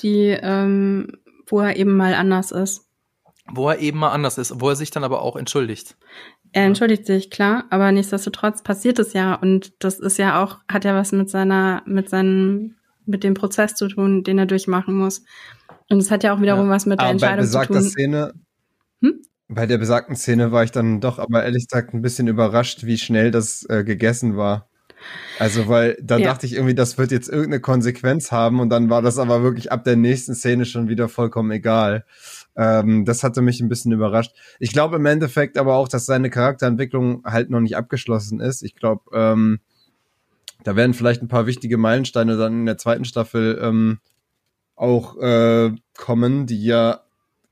die, 0.00 0.28
ähm, 0.28 1.18
wo 1.46 1.60
er 1.60 1.76
eben 1.76 1.96
mal 1.96 2.14
anders 2.14 2.52
ist. 2.52 2.88
Wo 3.50 3.68
er 3.68 3.78
eben 3.78 3.98
mal 3.98 4.10
anders 4.10 4.38
ist, 4.38 4.60
wo 4.60 4.68
er 4.68 4.76
sich 4.76 4.90
dann 4.90 5.04
aber 5.04 5.22
auch 5.22 5.36
entschuldigt. 5.36 5.96
Er 6.52 6.64
entschuldigt 6.64 7.06
sich, 7.06 7.30
klar, 7.30 7.64
aber 7.70 7.90
nichtsdestotrotz 7.92 8.62
passiert 8.62 8.98
es 8.98 9.14
ja 9.14 9.34
und 9.34 9.72
das 9.82 9.98
ist 9.98 10.18
ja 10.18 10.42
auch, 10.42 10.58
hat 10.70 10.84
ja 10.84 10.94
was 10.94 11.12
mit 11.12 11.30
seiner, 11.30 11.82
mit 11.86 12.10
seinem, 12.10 12.76
mit 13.06 13.24
dem 13.24 13.34
Prozess 13.34 13.74
zu 13.74 13.88
tun, 13.88 14.22
den 14.22 14.38
er 14.38 14.46
durchmachen 14.46 14.94
muss. 14.94 15.24
Und 15.88 15.98
es 15.98 16.10
hat 16.10 16.24
ja 16.24 16.34
auch 16.34 16.40
wiederum 16.40 16.68
was 16.68 16.86
mit 16.86 17.00
der 17.00 17.08
Aber 17.08 17.18
bei 17.18 17.26
Entscheidung 17.26 17.44
zu 17.44 17.48
besagter 17.48 17.80
tun. 17.80 17.90
Szene, 17.90 18.34
Hm? 19.00 19.22
Bei 19.54 19.66
der 19.66 19.78
besagten 19.78 20.16
Szene 20.16 20.52
war 20.52 20.64
ich 20.64 20.72
dann 20.72 21.00
doch, 21.00 21.18
aber 21.18 21.44
ehrlich 21.44 21.68
gesagt, 21.68 21.94
ein 21.94 22.02
bisschen 22.02 22.28
überrascht, 22.28 22.84
wie 22.84 22.98
schnell 22.98 23.30
das 23.30 23.64
äh, 23.68 23.84
gegessen 23.84 24.36
war. 24.36 24.68
Also, 25.38 25.68
weil 25.68 25.96
da 26.00 26.18
Ja. 26.18 26.28
dachte 26.28 26.46
ich 26.46 26.54
irgendwie, 26.54 26.74
das 26.74 26.96
wird 26.98 27.10
jetzt 27.10 27.28
irgendeine 27.28 27.60
Konsequenz 27.60 28.30
haben 28.30 28.60
und 28.60 28.70
dann 28.70 28.88
war 28.90 29.02
das 29.02 29.18
aber 29.18 29.42
wirklich 29.42 29.72
ab 29.72 29.84
der 29.84 29.96
nächsten 29.96 30.34
Szene 30.34 30.64
schon 30.64 30.88
wieder 30.88 31.08
vollkommen 31.08 31.50
egal. 31.50 32.04
Ähm, 32.56 33.04
das 33.04 33.24
hatte 33.24 33.42
mich 33.42 33.60
ein 33.60 33.68
bisschen 33.68 33.92
überrascht. 33.92 34.32
Ich 34.60 34.72
glaube 34.72 34.96
im 34.96 35.06
Endeffekt 35.06 35.58
aber 35.58 35.74
auch, 35.74 35.88
dass 35.88 36.06
seine 36.06 36.30
Charakterentwicklung 36.30 37.24
halt 37.24 37.50
noch 37.50 37.60
nicht 37.60 37.76
abgeschlossen 37.76 38.40
ist. 38.40 38.62
Ich 38.62 38.76
glaube, 38.76 39.02
ähm, 39.12 39.60
da 40.62 40.76
werden 40.76 40.94
vielleicht 40.94 41.22
ein 41.22 41.28
paar 41.28 41.46
wichtige 41.46 41.78
Meilensteine 41.78 42.36
dann 42.36 42.60
in 42.60 42.66
der 42.66 42.78
zweiten 42.78 43.04
Staffel 43.04 43.58
ähm, 43.60 43.98
auch 44.76 45.16
äh, 45.18 45.72
kommen, 45.96 46.46
die 46.46 46.64
ja 46.64 47.01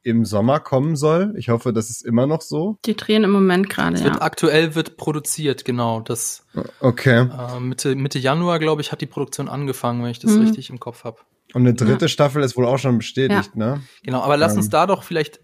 im 0.03 0.24
Sommer 0.24 0.61
kommen 0.61 0.96
soll. 0.96 1.34
Ich 1.36 1.48
hoffe, 1.51 1.72
das 1.72 1.90
ist 1.90 2.03
immer 2.05 2.26
noch 2.26 2.40
so. 2.40 2.78
Die 2.86 2.96
drehen 2.96 3.22
im 3.24 3.30
Moment 3.30 3.68
gerade, 3.68 3.96
Es 3.96 4.05
wird 4.05 4.16
ja. 4.16 4.22
aktuell 4.22 4.74
wird 4.74 4.96
produziert, 4.96 5.64
genau. 5.64 6.01
Das 6.01 6.46
Okay. 6.80 7.28
äh, 7.30 7.61
Mitte, 7.61 7.94
Mitte 7.94 8.18
Januar, 8.18 8.59
glaube 8.59 8.80
ich, 8.80 8.92
hat 8.92 9.01
die 9.01 9.07
Produktion 9.07 9.48
angefangen, 9.48 10.03
wenn 10.03 10.11
ich 10.11 10.18
das 10.18 10.32
Mhm. 10.32 10.40
richtig 10.42 10.70
im 10.70 10.80
Kopf 10.80 11.05
habe. 11.05 11.18
Und 11.53 11.62
eine 11.62 11.74
dritte 11.74 12.09
Staffel 12.09 12.42
ist 12.42 12.57
wohl 12.57 12.64
auch 12.64 12.78
schon 12.78 12.98
bestätigt, 12.98 13.57
ne? 13.57 13.82
Genau, 14.03 14.20
aber 14.22 14.36
lass 14.36 14.53
Ähm. 14.53 14.59
uns 14.59 14.68
da 14.70 14.86
doch 14.86 15.03
vielleicht 15.03 15.40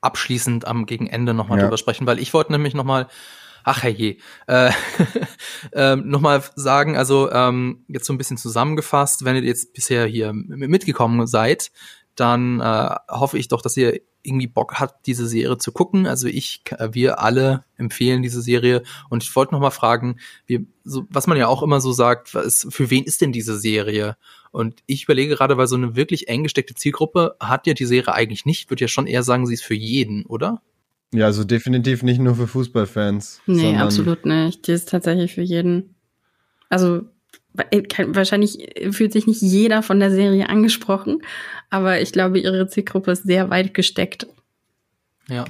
abschließend 0.00 0.66
am 0.66 0.86
gegen 0.86 1.06
Ende 1.06 1.34
nochmal 1.34 1.58
Ja. 1.58 1.64
drüber 1.64 1.76
sprechen, 1.76 2.06
weil 2.06 2.18
ich 2.18 2.34
wollte 2.34 2.50
nämlich 2.52 2.74
nochmal, 2.74 3.06
ach 3.62 3.82
herrje, 3.84 4.16
äh, 4.48 4.70
ähm, 5.72 6.08
nochmal 6.08 6.42
sagen, 6.56 6.96
also 6.96 7.30
ähm, 7.30 7.84
jetzt 7.88 8.06
so 8.06 8.12
ein 8.12 8.18
bisschen 8.18 8.36
zusammengefasst, 8.36 9.24
wenn 9.24 9.36
ihr 9.36 9.42
jetzt 9.44 9.74
bisher 9.74 10.06
hier 10.06 10.32
mitgekommen 10.32 11.26
seid, 11.26 11.70
dann 12.16 12.60
äh, 12.60 12.96
hoffe 13.08 13.38
ich 13.38 13.48
doch, 13.48 13.62
dass 13.62 13.76
ihr 13.76 14.00
irgendwie 14.22 14.46
Bock 14.46 14.74
habt, 14.78 15.06
diese 15.06 15.26
Serie 15.26 15.58
zu 15.58 15.72
gucken. 15.72 16.06
Also 16.06 16.28
ich, 16.28 16.62
äh, 16.78 16.90
wir 16.92 17.20
alle 17.20 17.64
empfehlen 17.76 18.22
diese 18.22 18.42
Serie 18.42 18.82
und 19.08 19.22
ich 19.22 19.34
wollte 19.34 19.54
noch 19.54 19.60
mal 19.60 19.70
fragen, 19.70 20.18
wir, 20.46 20.64
so, 20.84 21.04
was 21.10 21.26
man 21.26 21.38
ja 21.38 21.48
auch 21.48 21.62
immer 21.62 21.80
so 21.80 21.92
sagt, 21.92 22.34
was, 22.34 22.66
für 22.70 22.90
wen 22.90 23.04
ist 23.04 23.20
denn 23.20 23.32
diese 23.32 23.58
Serie? 23.58 24.16
Und 24.50 24.82
ich 24.86 25.04
überlege 25.04 25.34
gerade, 25.34 25.56
weil 25.56 25.66
so 25.66 25.76
eine 25.76 25.96
wirklich 25.96 26.28
eng 26.28 26.42
gesteckte 26.42 26.74
Zielgruppe 26.74 27.36
hat 27.40 27.66
ja 27.66 27.74
die 27.74 27.86
Serie 27.86 28.14
eigentlich 28.14 28.44
nicht. 28.44 28.70
Würde 28.70 28.82
ja 28.82 28.88
schon 28.88 29.06
eher 29.06 29.22
sagen, 29.22 29.46
sie 29.46 29.54
ist 29.54 29.64
für 29.64 29.74
jeden, 29.74 30.26
oder? 30.26 30.60
Ja, 31.14 31.26
also 31.26 31.44
definitiv 31.44 32.02
nicht 32.02 32.20
nur 32.20 32.34
für 32.34 32.46
Fußballfans. 32.46 33.42
Nee, 33.46 33.76
absolut 33.76 34.24
nicht. 34.24 34.66
Die 34.66 34.72
ist 34.72 34.88
tatsächlich 34.88 35.34
für 35.34 35.42
jeden. 35.42 35.94
Also 36.68 37.02
wahrscheinlich 37.54 38.74
fühlt 38.92 39.12
sich 39.12 39.26
nicht 39.26 39.42
jeder 39.42 39.82
von 39.82 40.00
der 40.00 40.10
Serie 40.10 40.48
angesprochen, 40.48 41.22
aber 41.70 42.00
ich 42.00 42.12
glaube, 42.12 42.38
ihre 42.38 42.66
Zielgruppe 42.68 43.12
ist 43.12 43.24
sehr 43.24 43.50
weit 43.50 43.74
gesteckt. 43.74 44.26
Ja. 45.28 45.44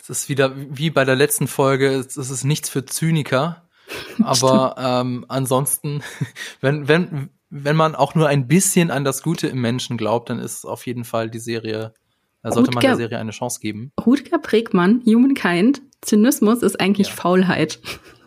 Es 0.00 0.10
ist 0.10 0.28
wieder 0.28 0.52
wie 0.56 0.90
bei 0.90 1.04
der 1.04 1.16
letzten 1.16 1.46
Folge, 1.46 1.94
es 1.94 2.16
ist 2.16 2.44
nichts 2.44 2.68
für 2.68 2.84
Zyniker. 2.84 3.68
Aber 4.22 4.76
ähm, 4.78 5.24
ansonsten, 5.28 6.02
wenn, 6.60 6.88
wenn, 6.88 7.30
wenn 7.50 7.76
man 7.76 7.94
auch 7.94 8.14
nur 8.14 8.28
ein 8.28 8.46
bisschen 8.46 8.90
an 8.90 9.04
das 9.04 9.22
Gute 9.22 9.48
im 9.48 9.60
Menschen 9.60 9.96
glaubt, 9.96 10.30
dann 10.30 10.38
ist 10.38 10.64
auf 10.64 10.86
jeden 10.86 11.04
Fall 11.04 11.30
die 11.30 11.40
Serie, 11.40 11.94
da 12.42 12.52
sollte 12.52 12.68
Rutger, 12.68 12.74
man 12.74 12.82
der 12.82 12.96
Serie 12.96 13.18
eine 13.18 13.32
Chance 13.32 13.60
geben. 13.60 13.92
Rutger 14.04 14.38
Pregmann, 14.38 15.02
Humankind, 15.04 15.82
Zynismus 16.00 16.62
ist 16.62 16.80
eigentlich 16.80 17.08
ja. 17.08 17.14
Faulheit. 17.14 17.80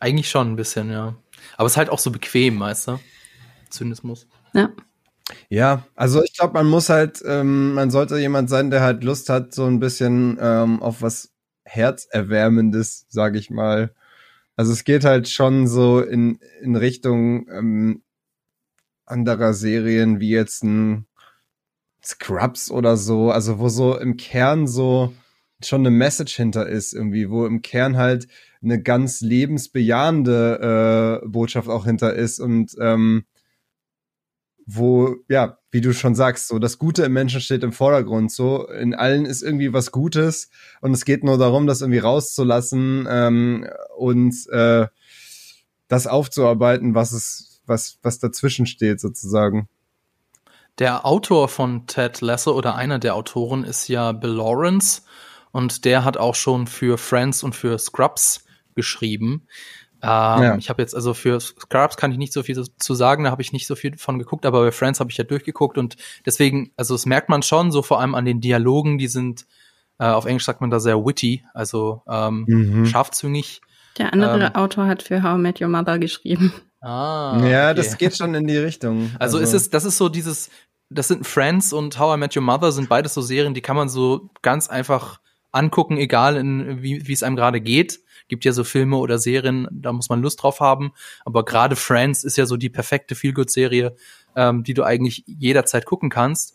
Eigentlich 0.00 0.30
schon 0.30 0.52
ein 0.52 0.56
bisschen, 0.56 0.90
ja. 0.90 1.16
Aber 1.56 1.66
es 1.66 1.72
ist 1.72 1.76
halt 1.76 1.90
auch 1.90 1.98
so 1.98 2.10
bequem, 2.10 2.60
weißt 2.60 2.88
du? 2.88 3.00
Zynismus. 3.70 4.26
Ja. 4.54 4.70
Ja, 5.50 5.86
also 5.94 6.22
ich 6.22 6.34
glaube, 6.34 6.54
man 6.54 6.66
muss 6.66 6.88
halt, 6.88 7.22
ähm, 7.26 7.74
man 7.74 7.90
sollte 7.90 8.18
jemand 8.18 8.48
sein, 8.48 8.70
der 8.70 8.80
halt 8.80 9.04
Lust 9.04 9.28
hat, 9.28 9.54
so 9.54 9.66
ein 9.66 9.78
bisschen 9.78 10.38
ähm, 10.40 10.82
auf 10.82 11.02
was 11.02 11.32
Herzerwärmendes, 11.64 13.06
sage 13.10 13.38
ich 13.38 13.50
mal. 13.50 13.94
Also 14.56 14.72
es 14.72 14.84
geht 14.84 15.04
halt 15.04 15.28
schon 15.28 15.66
so 15.66 16.00
in, 16.00 16.40
in 16.62 16.76
Richtung 16.76 17.46
ähm, 17.48 18.02
anderer 19.04 19.52
Serien 19.52 20.20
wie 20.20 20.30
jetzt 20.30 20.64
ein 20.64 21.06
Scrubs 22.02 22.70
oder 22.70 22.96
so, 22.96 23.30
also 23.30 23.58
wo 23.58 23.68
so 23.68 23.98
im 23.98 24.16
Kern 24.16 24.66
so 24.66 25.12
schon 25.62 25.82
eine 25.82 25.90
Message 25.90 26.36
hinter 26.36 26.66
ist, 26.68 26.94
irgendwie, 26.94 27.28
wo 27.30 27.44
im 27.44 27.62
Kern 27.62 27.96
halt 27.96 28.28
eine 28.62 28.82
ganz 28.82 29.20
lebensbejahende 29.20 31.20
äh, 31.22 31.28
Botschaft 31.28 31.68
auch 31.68 31.84
hinter 31.84 32.14
ist 32.14 32.40
und 32.40 32.74
ähm, 32.80 33.24
wo, 34.70 35.16
ja, 35.28 35.58
wie 35.70 35.80
du 35.80 35.94
schon 35.94 36.14
sagst, 36.14 36.48
so 36.48 36.58
das 36.58 36.78
Gute 36.78 37.04
im 37.04 37.14
Menschen 37.14 37.40
steht 37.40 37.62
im 37.62 37.72
Vordergrund. 37.72 38.30
So 38.30 38.68
in 38.68 38.94
allen 38.94 39.24
ist 39.24 39.42
irgendwie 39.42 39.72
was 39.72 39.92
Gutes 39.92 40.50
und 40.82 40.92
es 40.92 41.06
geht 41.06 41.24
nur 41.24 41.38
darum, 41.38 41.66
das 41.66 41.80
irgendwie 41.80 42.00
rauszulassen 42.00 43.08
ähm, 43.10 43.66
und 43.96 44.34
äh, 44.50 44.86
das 45.88 46.06
aufzuarbeiten, 46.06 46.94
was 46.94 47.12
es, 47.12 47.62
was, 47.64 47.98
was 48.02 48.18
dazwischen 48.18 48.66
steht, 48.66 49.00
sozusagen. 49.00 49.70
Der 50.78 51.06
Autor 51.06 51.48
von 51.48 51.86
Ted 51.86 52.20
Lasso 52.20 52.52
oder 52.52 52.76
einer 52.76 52.98
der 52.98 53.14
Autoren 53.14 53.64
ist 53.64 53.88
ja 53.88 54.12
Bill 54.12 54.32
Lawrence 54.32 55.00
und 55.50 55.86
der 55.86 56.04
hat 56.04 56.18
auch 56.18 56.34
schon 56.34 56.66
für 56.66 56.98
Friends 56.98 57.42
und 57.42 57.56
für 57.56 57.78
Scrubs 57.78 58.44
geschrieben. 58.78 59.46
Ähm, 60.00 60.08
ja. 60.42 60.56
Ich 60.56 60.70
habe 60.70 60.80
jetzt 60.80 60.94
also 60.94 61.12
für 61.12 61.40
Scrubs 61.40 61.96
kann 61.96 62.12
ich 62.12 62.18
nicht 62.18 62.32
so 62.32 62.42
viel 62.42 62.64
zu 62.64 62.94
sagen, 62.94 63.24
da 63.24 63.30
habe 63.30 63.42
ich 63.42 63.52
nicht 63.52 63.66
so 63.66 63.74
viel 63.74 63.98
von 63.98 64.18
geguckt, 64.18 64.46
aber 64.46 64.62
bei 64.62 64.70
Friends 64.70 65.00
habe 65.00 65.10
ich 65.10 65.16
ja 65.16 65.24
durchgeguckt 65.24 65.76
und 65.76 65.96
deswegen, 66.24 66.70
also 66.76 66.94
das 66.94 67.04
merkt 67.04 67.28
man 67.28 67.42
schon, 67.42 67.72
so 67.72 67.82
vor 67.82 68.00
allem 68.00 68.14
an 68.14 68.24
den 68.24 68.40
Dialogen, 68.40 68.96
die 68.96 69.08
sind 69.08 69.46
äh, 69.98 70.06
auf 70.06 70.26
Englisch 70.26 70.44
sagt 70.44 70.60
man 70.60 70.70
da 70.70 70.78
sehr 70.78 71.04
witty, 71.04 71.44
also 71.52 72.02
ähm, 72.08 72.44
mhm. 72.46 72.86
scharfzüngig. 72.86 73.60
Der 73.98 74.12
andere 74.12 74.46
ähm, 74.46 74.54
Autor 74.54 74.86
hat 74.86 75.02
für 75.02 75.22
How 75.22 75.36
I 75.36 75.40
Met 75.40 75.60
Your 75.60 75.68
Mother 75.68 75.98
geschrieben. 75.98 76.52
Ah, 76.80 77.40
ja, 77.42 77.70
okay. 77.70 77.74
das 77.74 77.98
geht 77.98 78.16
schon 78.16 78.34
in 78.36 78.46
die 78.46 78.56
Richtung. 78.56 79.10
Also, 79.18 79.38
also 79.38 79.38
ist 79.38 79.52
es, 79.52 79.70
das 79.70 79.84
ist 79.84 79.98
so 79.98 80.08
dieses, 80.08 80.50
das 80.90 81.08
sind 81.08 81.26
Friends 81.26 81.72
und 81.72 81.98
How 81.98 82.16
I 82.16 82.20
Met 82.20 82.36
Your 82.36 82.42
Mother 82.44 82.70
sind 82.70 82.88
beides 82.88 83.14
so 83.14 83.20
Serien, 83.20 83.54
die 83.54 83.60
kann 83.60 83.74
man 83.74 83.88
so 83.88 84.30
ganz 84.42 84.68
einfach 84.68 85.18
angucken, 85.50 85.96
egal 85.96 86.36
in, 86.36 86.82
wie 86.82 87.08
wie 87.08 87.12
es 87.12 87.24
einem 87.24 87.34
gerade 87.34 87.60
geht. 87.60 87.98
Gibt 88.28 88.44
ja 88.44 88.52
so 88.52 88.64
Filme 88.64 88.96
oder 88.98 89.18
Serien, 89.18 89.66
da 89.70 89.92
muss 89.92 90.08
man 90.08 90.22
Lust 90.22 90.42
drauf 90.42 90.60
haben. 90.60 90.92
Aber 91.24 91.44
gerade 91.44 91.76
Friends 91.76 92.24
ist 92.24 92.36
ja 92.36 92.46
so 92.46 92.56
die 92.56 92.68
perfekte 92.68 93.14
Feelgood-Serie, 93.14 93.96
ähm, 94.36 94.62
die 94.62 94.74
du 94.74 94.84
eigentlich 94.84 95.24
jederzeit 95.26 95.84
gucken 95.86 96.10
kannst. 96.10 96.54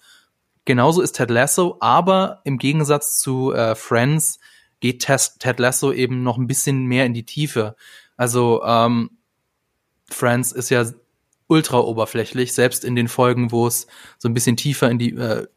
Genauso 0.66 1.02
ist 1.02 1.14
Ted 1.14 1.30
Lasso, 1.30 1.78
aber 1.82 2.42
im 2.46 2.58
Gegensatz 2.58 3.20
zu 3.20 3.52
äh, 3.52 3.76
Friends 3.76 4.40
geht 4.80 5.06
Ted, 5.06 5.60
Lasso 5.60 5.92
eben 5.92 6.24
noch 6.24 6.38
ein 6.38 6.48
bisschen 6.48 6.86
mehr 6.86 7.06
in 7.06 7.14
die 7.14 7.26
Tiefe. 7.26 7.76
Also 8.16 8.64
ähm, 8.64 9.12
Friends 10.10 10.52
ist 10.52 10.70
ja 10.70 10.86
ultra 11.48 11.80
oberflächlich, 11.80 12.54
selbst 12.54 12.86
in 12.86 12.96
den 12.96 13.08
Folgen, 13.08 13.52
wo 13.52 13.68
es 13.68 13.88
so 14.18 14.30
ein 14.30 14.34
bisschen 14.34 14.56
tiefer 14.56 14.90
in 14.90 15.00
die 15.00 15.16
äh, 15.16 15.48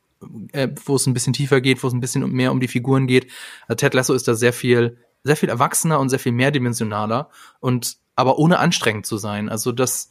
äh, 0.53 0.69
wo 0.85 0.97
es 0.97 1.07
ein 1.07 1.15
bisschen 1.15 1.33
tiefer 1.33 1.61
geht, 1.61 1.83
wo 1.83 1.89
es 1.89 1.95
ein 1.95 2.01
bisschen 2.01 2.29
mehr 2.31 2.53
um 2.53 2.61
die 2.61 2.69
Figuren 2.69 3.07
geht. 3.07 3.31
Also 3.69 3.77
Ted 3.77 3.95
Lasso 3.95 4.15
ist 4.15 4.27
da 4.27 4.35
sehr 4.35 4.53
viel 4.53 4.99
sehr 5.27 5.37
viel 5.37 5.49
erwachsener 5.49 6.01
und 6.01 6.09
sehr 6.09 6.19
viel 6.19 6.33
mehrdimensionaler 6.33 7.29
und 7.61 7.99
aber 8.15 8.39
ohne 8.39 8.59
anstrengend 8.59 9.07
zu 9.07 9.19
sein. 9.19 9.49
Also 9.49 9.73
das, 9.73 10.11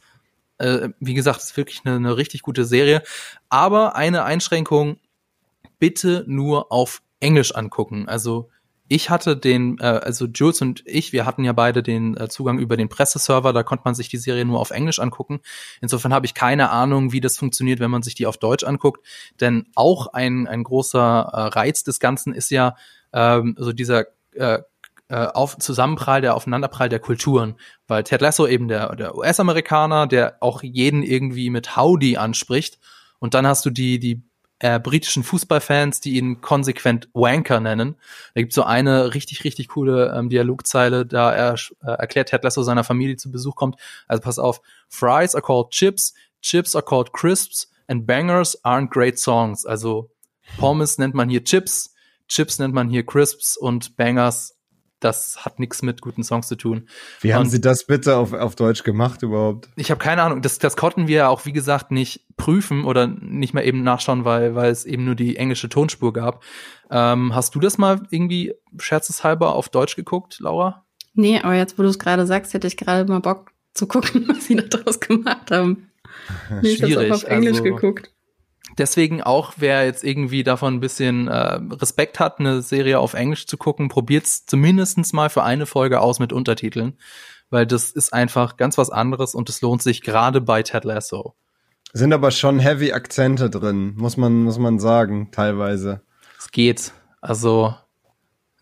äh, 0.58 0.90
wie 1.00 1.14
gesagt, 1.14 1.40
ist 1.40 1.56
wirklich 1.56 1.82
eine, 1.84 1.96
eine 1.96 2.16
richtig 2.16 2.42
gute 2.42 2.64
Serie. 2.64 3.02
Aber 3.48 3.96
eine 3.96 4.22
Einschränkung, 4.22 4.98
bitte 5.78 6.24
nur 6.26 6.70
auf 6.70 7.02
Englisch 7.20 7.54
angucken. 7.54 8.08
Also 8.08 8.48
ich 8.88 9.10
hatte 9.10 9.36
den, 9.36 9.78
äh, 9.80 9.84
also 9.84 10.26
Jules 10.26 10.62
und 10.62 10.82
ich, 10.86 11.12
wir 11.12 11.26
hatten 11.26 11.42
ja 11.42 11.52
beide 11.52 11.82
den 11.82 12.16
äh, 12.16 12.28
Zugang 12.28 12.58
über 12.58 12.76
den 12.76 12.88
Presseserver, 12.88 13.52
da 13.52 13.64
konnte 13.64 13.82
man 13.84 13.96
sich 13.96 14.08
die 14.08 14.16
Serie 14.16 14.44
nur 14.44 14.60
auf 14.60 14.70
Englisch 14.70 15.00
angucken. 15.00 15.40
Insofern 15.80 16.14
habe 16.14 16.26
ich 16.26 16.34
keine 16.34 16.70
Ahnung, 16.70 17.12
wie 17.12 17.20
das 17.20 17.36
funktioniert, 17.36 17.80
wenn 17.80 17.90
man 17.90 18.02
sich 18.02 18.14
die 18.14 18.26
auf 18.26 18.38
Deutsch 18.38 18.64
anguckt. 18.64 19.04
Denn 19.40 19.66
auch 19.74 20.06
ein, 20.08 20.46
ein 20.46 20.62
großer 20.62 21.30
äh, 21.32 21.40
Reiz 21.58 21.82
des 21.82 21.98
Ganzen 21.98 22.32
ist 22.32 22.50
ja 22.50 22.76
ähm, 23.12 23.56
so 23.58 23.72
dieser 23.72 24.06
äh, 24.34 24.60
äh, 25.08 25.26
auf 25.26 25.56
Zusammenprall, 25.58 26.20
der 26.20 26.34
Aufeinanderprall 26.34 26.88
der 26.88 26.98
Kulturen, 26.98 27.56
weil 27.86 28.02
Ted 28.02 28.20
Lasso 28.20 28.46
eben 28.46 28.68
der, 28.68 28.96
der 28.96 29.16
US-Amerikaner, 29.16 30.06
der 30.06 30.36
auch 30.40 30.62
jeden 30.62 31.02
irgendwie 31.02 31.50
mit 31.50 31.76
Howdy 31.76 32.16
anspricht 32.16 32.78
und 33.18 33.34
dann 33.34 33.46
hast 33.46 33.64
du 33.64 33.70
die, 33.70 33.98
die 33.98 34.22
äh, 34.58 34.80
britischen 34.80 35.22
Fußballfans, 35.22 36.00
die 36.00 36.16
ihn 36.16 36.40
konsequent 36.40 37.08
Wanker 37.12 37.60
nennen. 37.60 37.96
Da 38.34 38.40
gibt 38.40 38.52
so 38.52 38.62
eine 38.62 39.14
richtig, 39.14 39.44
richtig 39.44 39.68
coole 39.68 40.14
ähm, 40.16 40.28
Dialogzeile, 40.30 41.04
da 41.04 41.32
er 41.32 41.54
äh, 41.82 41.90
erklärt 41.90 42.30
Ted 42.30 42.42
Lasso 42.42 42.62
seiner 42.62 42.84
Familie 42.84 43.16
zu 43.16 43.30
Besuch 43.30 43.54
kommt. 43.54 43.76
Also 44.08 44.22
pass 44.22 44.38
auf, 44.38 44.60
Fries 44.88 45.34
are 45.34 45.42
called 45.42 45.70
chips, 45.70 46.14
chips 46.40 46.74
are 46.74 46.84
called 46.84 47.12
crisps 47.12 47.70
and 47.86 48.06
bangers 48.06 48.58
aren't 48.64 48.88
great 48.88 49.18
songs. 49.18 49.66
Also 49.66 50.10
Pommes 50.58 50.98
nennt 50.98 51.14
man 51.14 51.28
hier 51.28 51.44
Chips, 51.44 51.94
Chips 52.28 52.58
nennt 52.58 52.74
man 52.74 52.88
hier 52.88 53.04
Crisps 53.04 53.56
und 53.56 53.96
Bangers 53.96 54.55
das 55.00 55.44
hat 55.44 55.58
nichts 55.58 55.82
mit 55.82 56.00
guten 56.00 56.24
Songs 56.24 56.48
zu 56.48 56.56
tun. 56.56 56.88
Wie 57.20 57.34
haben 57.34 57.48
Sie 57.48 57.60
das 57.60 57.86
bitte 57.86 58.16
auf, 58.16 58.32
auf 58.32 58.56
Deutsch 58.56 58.82
gemacht 58.82 59.22
überhaupt? 59.22 59.68
Ich 59.76 59.90
habe 59.90 59.98
keine 59.98 60.22
Ahnung. 60.22 60.42
Das, 60.42 60.58
das 60.58 60.76
konnten 60.76 61.06
wir 61.06 61.28
auch, 61.28 61.44
wie 61.44 61.52
gesagt, 61.52 61.90
nicht 61.90 62.26
prüfen 62.36 62.84
oder 62.84 63.06
nicht 63.06 63.52
mehr 63.52 63.64
eben 63.64 63.82
nachschauen, 63.82 64.24
weil, 64.24 64.54
weil 64.54 64.70
es 64.70 64.84
eben 64.84 65.04
nur 65.04 65.14
die 65.14 65.36
englische 65.36 65.68
Tonspur 65.68 66.12
gab. 66.12 66.42
Ähm, 66.90 67.34
hast 67.34 67.54
du 67.54 67.60
das 67.60 67.78
mal 67.78 68.02
irgendwie 68.10 68.54
scherzeshalber 68.78 69.54
auf 69.54 69.68
Deutsch 69.68 69.96
geguckt, 69.96 70.38
Laura? 70.40 70.86
Nee, 71.14 71.40
aber 71.40 71.54
jetzt, 71.54 71.78
wo 71.78 71.82
du 71.82 71.88
es 71.88 71.98
gerade 71.98 72.26
sagst, 72.26 72.54
hätte 72.54 72.66
ich 72.66 72.76
gerade 72.76 73.10
mal 73.10 73.20
Bock 73.20 73.52
zu 73.74 73.86
gucken, 73.86 74.24
was 74.28 74.46
sie 74.46 74.56
da 74.56 74.62
draus 74.62 75.00
gemacht 75.00 75.50
haben. 75.50 75.90
Nee, 76.62 76.76
Schwierig. 76.76 76.90
Ich 76.90 76.96
habe 76.96 77.14
auf 77.14 77.24
Englisch 77.24 77.58
also, 77.58 77.64
geguckt. 77.64 78.12
Deswegen 78.78 79.22
auch, 79.22 79.54
wer 79.56 79.84
jetzt 79.86 80.04
irgendwie 80.04 80.44
davon 80.44 80.74
ein 80.74 80.80
bisschen 80.80 81.28
äh, 81.28 81.58
Respekt 81.72 82.20
hat, 82.20 82.40
eine 82.40 82.60
Serie 82.60 82.98
auf 82.98 83.14
Englisch 83.14 83.46
zu 83.46 83.56
gucken, 83.56 83.88
probiert's 83.88 84.44
zumindestens 84.44 85.12
mal 85.12 85.30
für 85.30 85.42
eine 85.42 85.64
Folge 85.66 86.00
aus 86.00 86.18
mit 86.18 86.32
Untertiteln, 86.32 86.98
weil 87.48 87.66
das 87.66 87.90
ist 87.90 88.12
einfach 88.12 88.56
ganz 88.56 88.76
was 88.76 88.90
anderes 88.90 89.34
und 89.34 89.48
es 89.48 89.62
lohnt 89.62 89.82
sich 89.82 90.02
gerade 90.02 90.40
bei 90.42 90.62
Ted 90.62 90.84
Lasso. 90.84 91.34
Sind 91.94 92.12
aber 92.12 92.30
schon 92.30 92.58
heavy 92.58 92.92
Akzente 92.92 93.48
drin, 93.48 93.94
muss 93.96 94.18
man 94.18 94.42
muss 94.42 94.58
man 94.58 94.78
sagen, 94.78 95.30
teilweise. 95.30 96.02
Es 96.38 96.50
geht. 96.50 96.92
Also 97.22 97.74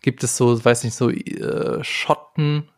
gibt 0.01 0.23
es 0.23 0.37
so, 0.37 0.63
weiß 0.63 0.85
nicht, 0.85 0.95
so 0.95 1.09
äh, 1.09 1.83
Schotten. 1.83 2.69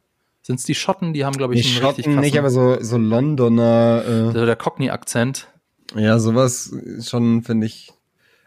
Sind 0.41 0.59
es 0.59 0.65
die 0.65 0.75
Schotten? 0.75 1.13
Die 1.13 1.25
haben, 1.25 1.37
glaube 1.37 1.53
ich, 1.53 1.61
die 1.61 1.67
einen 1.67 1.75
Schotten 1.75 1.87
richtig 1.87 2.05
krassen, 2.05 2.21
nicht, 2.21 2.39
aber 2.39 2.49
so, 2.49 2.81
so 2.81 2.97
Londoner. 2.97 4.03
Äh, 4.29 4.33
der, 4.33 4.45
der 4.45 4.55
Cockney-Akzent. 4.55 5.49
Ja, 5.95 6.19
sowas 6.19 6.73
schon, 7.01 7.43
finde 7.43 7.67
ich. 7.67 7.93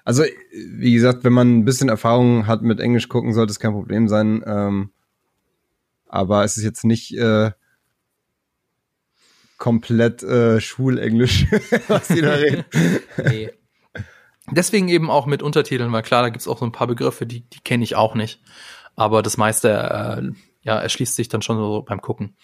Also, 0.05 0.25
wie 0.53 0.93
gesagt, 0.93 1.25
wenn 1.25 1.33
man 1.33 1.59
ein 1.59 1.65
bisschen 1.65 1.89
Erfahrung 1.89 2.47
hat 2.47 2.63
mit 2.63 2.81
Englisch 2.81 3.09
gucken, 3.09 3.33
sollte 3.33 3.51
es 3.51 3.61
kein 3.61 3.73
Problem 3.73 4.09
sein. 4.09 4.43
Ähm, 4.47 4.91
aber 6.09 6.45
es 6.45 6.57
ist 6.57 6.65
jetzt 6.65 6.85
nicht 6.85 7.17
äh, 7.17 7.53
komplett 9.59 10.23
äh, 10.23 10.61
Schulenglisch, 10.61 11.47
was 11.89 12.09
die 12.09 12.23
da 12.23 12.35
reden. 12.35 12.65
nee. 13.25 13.51
Deswegen 14.51 14.89
eben 14.89 15.11
auch 15.11 15.27
mit 15.27 15.43
Untertiteln, 15.43 15.93
weil 15.93 16.03
klar, 16.03 16.23
da 16.23 16.29
gibt's 16.31 16.49
auch 16.49 16.59
so 16.59 16.65
ein 16.65 16.73
paar 16.73 16.89
Begriffe, 16.89 17.25
die, 17.25 17.49
die 17.49 17.61
kenne 17.61 17.85
ich 17.85 17.95
auch 17.95 18.17
nicht. 18.17 18.41
Aber 18.97 19.23
das 19.23 19.37
meiste, 19.37 19.71
äh, 19.71 20.33
ja, 20.63 20.81
erschließt 20.81 21.15
sich 21.15 21.29
dann 21.29 21.43
schon 21.43 21.57
so 21.57 21.83
beim 21.83 22.01
Gucken. 22.01 22.37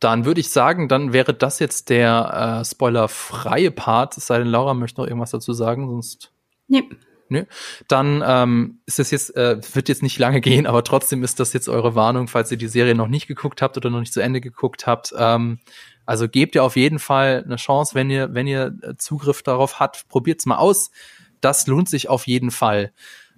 Dann 0.00 0.24
würde 0.24 0.40
ich 0.40 0.50
sagen, 0.50 0.88
dann 0.88 1.12
wäre 1.12 1.34
das 1.34 1.58
jetzt 1.58 1.88
der 1.88 2.60
äh, 2.60 2.64
spoilerfreie 2.64 3.70
Part. 3.70 4.16
Es 4.16 4.26
sei 4.26 4.38
denn, 4.38 4.48
Laura 4.48 4.74
möchte 4.74 5.00
noch 5.00 5.08
irgendwas 5.08 5.32
dazu 5.32 5.52
sagen, 5.52 5.88
sonst. 5.88 6.32
Nee. 6.68 6.88
Nö. 7.30 7.44
Dann 7.88 8.22
ähm, 8.26 8.80
ist 8.86 8.98
es 8.98 9.10
jetzt, 9.10 9.36
äh, 9.36 9.60
wird 9.74 9.88
jetzt 9.88 10.02
nicht 10.02 10.18
lange 10.18 10.40
gehen, 10.40 10.66
aber 10.66 10.82
trotzdem 10.82 11.22
ist 11.22 11.40
das 11.40 11.52
jetzt 11.52 11.68
eure 11.68 11.94
Warnung, 11.94 12.26
falls 12.26 12.50
ihr 12.50 12.56
die 12.56 12.68
Serie 12.68 12.94
noch 12.94 13.08
nicht 13.08 13.26
geguckt 13.26 13.60
habt 13.60 13.76
oder 13.76 13.90
noch 13.90 14.00
nicht 14.00 14.14
zu 14.14 14.20
Ende 14.20 14.40
geguckt 14.40 14.86
habt. 14.86 15.12
Ähm, 15.16 15.58
also 16.06 16.26
gebt 16.26 16.54
ihr 16.54 16.64
auf 16.64 16.76
jeden 16.76 16.98
Fall 16.98 17.42
eine 17.44 17.56
Chance, 17.56 17.94
wenn 17.94 18.08
ihr, 18.08 18.32
wenn 18.32 18.46
ihr 18.46 18.74
äh, 18.82 18.96
Zugriff 18.96 19.42
darauf 19.42 19.78
habt, 19.78 20.08
probiert's 20.08 20.46
mal 20.46 20.56
aus. 20.56 20.90
Das 21.42 21.66
lohnt 21.66 21.88
sich 21.88 22.08
auf 22.08 22.26
jeden 22.26 22.50
Fall. 22.50 22.92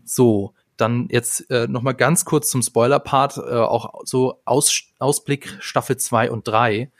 So, 0.04 0.54
dann 0.81 1.09
jetzt 1.11 1.51
äh, 1.51 1.66
noch 1.68 1.83
mal 1.83 1.93
ganz 1.93 2.24
kurz 2.24 2.51
zum 2.51 2.62
Spoiler-Part, 2.62 3.39
äh, 3.39 3.41
auch 3.41 4.03
so 4.05 4.41
Aus, 4.45 4.83
Ausblick 4.99 5.57
Staffel 5.61 5.97
2 5.97 6.31
und 6.31 6.47
3. 6.47 6.91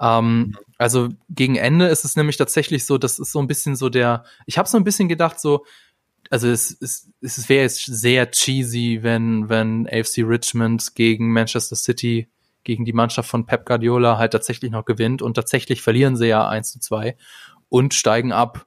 Ähm, 0.00 0.56
also 0.78 1.08
gegen 1.30 1.56
Ende 1.56 1.86
ist 1.86 2.04
es 2.04 2.16
nämlich 2.16 2.36
tatsächlich 2.36 2.84
so, 2.84 2.98
das 2.98 3.18
ist 3.18 3.32
so 3.32 3.38
ein 3.40 3.46
bisschen 3.46 3.76
so 3.76 3.88
der, 3.88 4.24
ich 4.46 4.58
habe 4.58 4.68
so 4.68 4.76
ein 4.76 4.84
bisschen 4.84 5.08
gedacht, 5.08 5.40
so, 5.40 5.64
also 6.30 6.48
es, 6.48 6.76
es, 6.80 7.08
es 7.20 7.48
wäre 7.48 7.62
jetzt 7.62 7.84
sehr 7.86 8.30
cheesy, 8.30 9.00
wenn, 9.02 9.48
wenn 9.48 9.88
AFC 9.88 10.18
Richmond 10.18 10.94
gegen 10.94 11.32
Manchester 11.32 11.76
City, 11.76 12.28
gegen 12.64 12.84
die 12.84 12.92
Mannschaft 12.92 13.30
von 13.30 13.46
Pep 13.46 13.64
Guardiola 13.64 14.18
halt 14.18 14.32
tatsächlich 14.32 14.70
noch 14.72 14.84
gewinnt 14.84 15.22
und 15.22 15.34
tatsächlich 15.34 15.82
verlieren 15.82 16.16
sie 16.16 16.26
ja 16.26 16.48
1 16.48 16.72
zu 16.72 16.80
2 16.80 17.16
und 17.68 17.94
steigen 17.94 18.32
ab. 18.32 18.66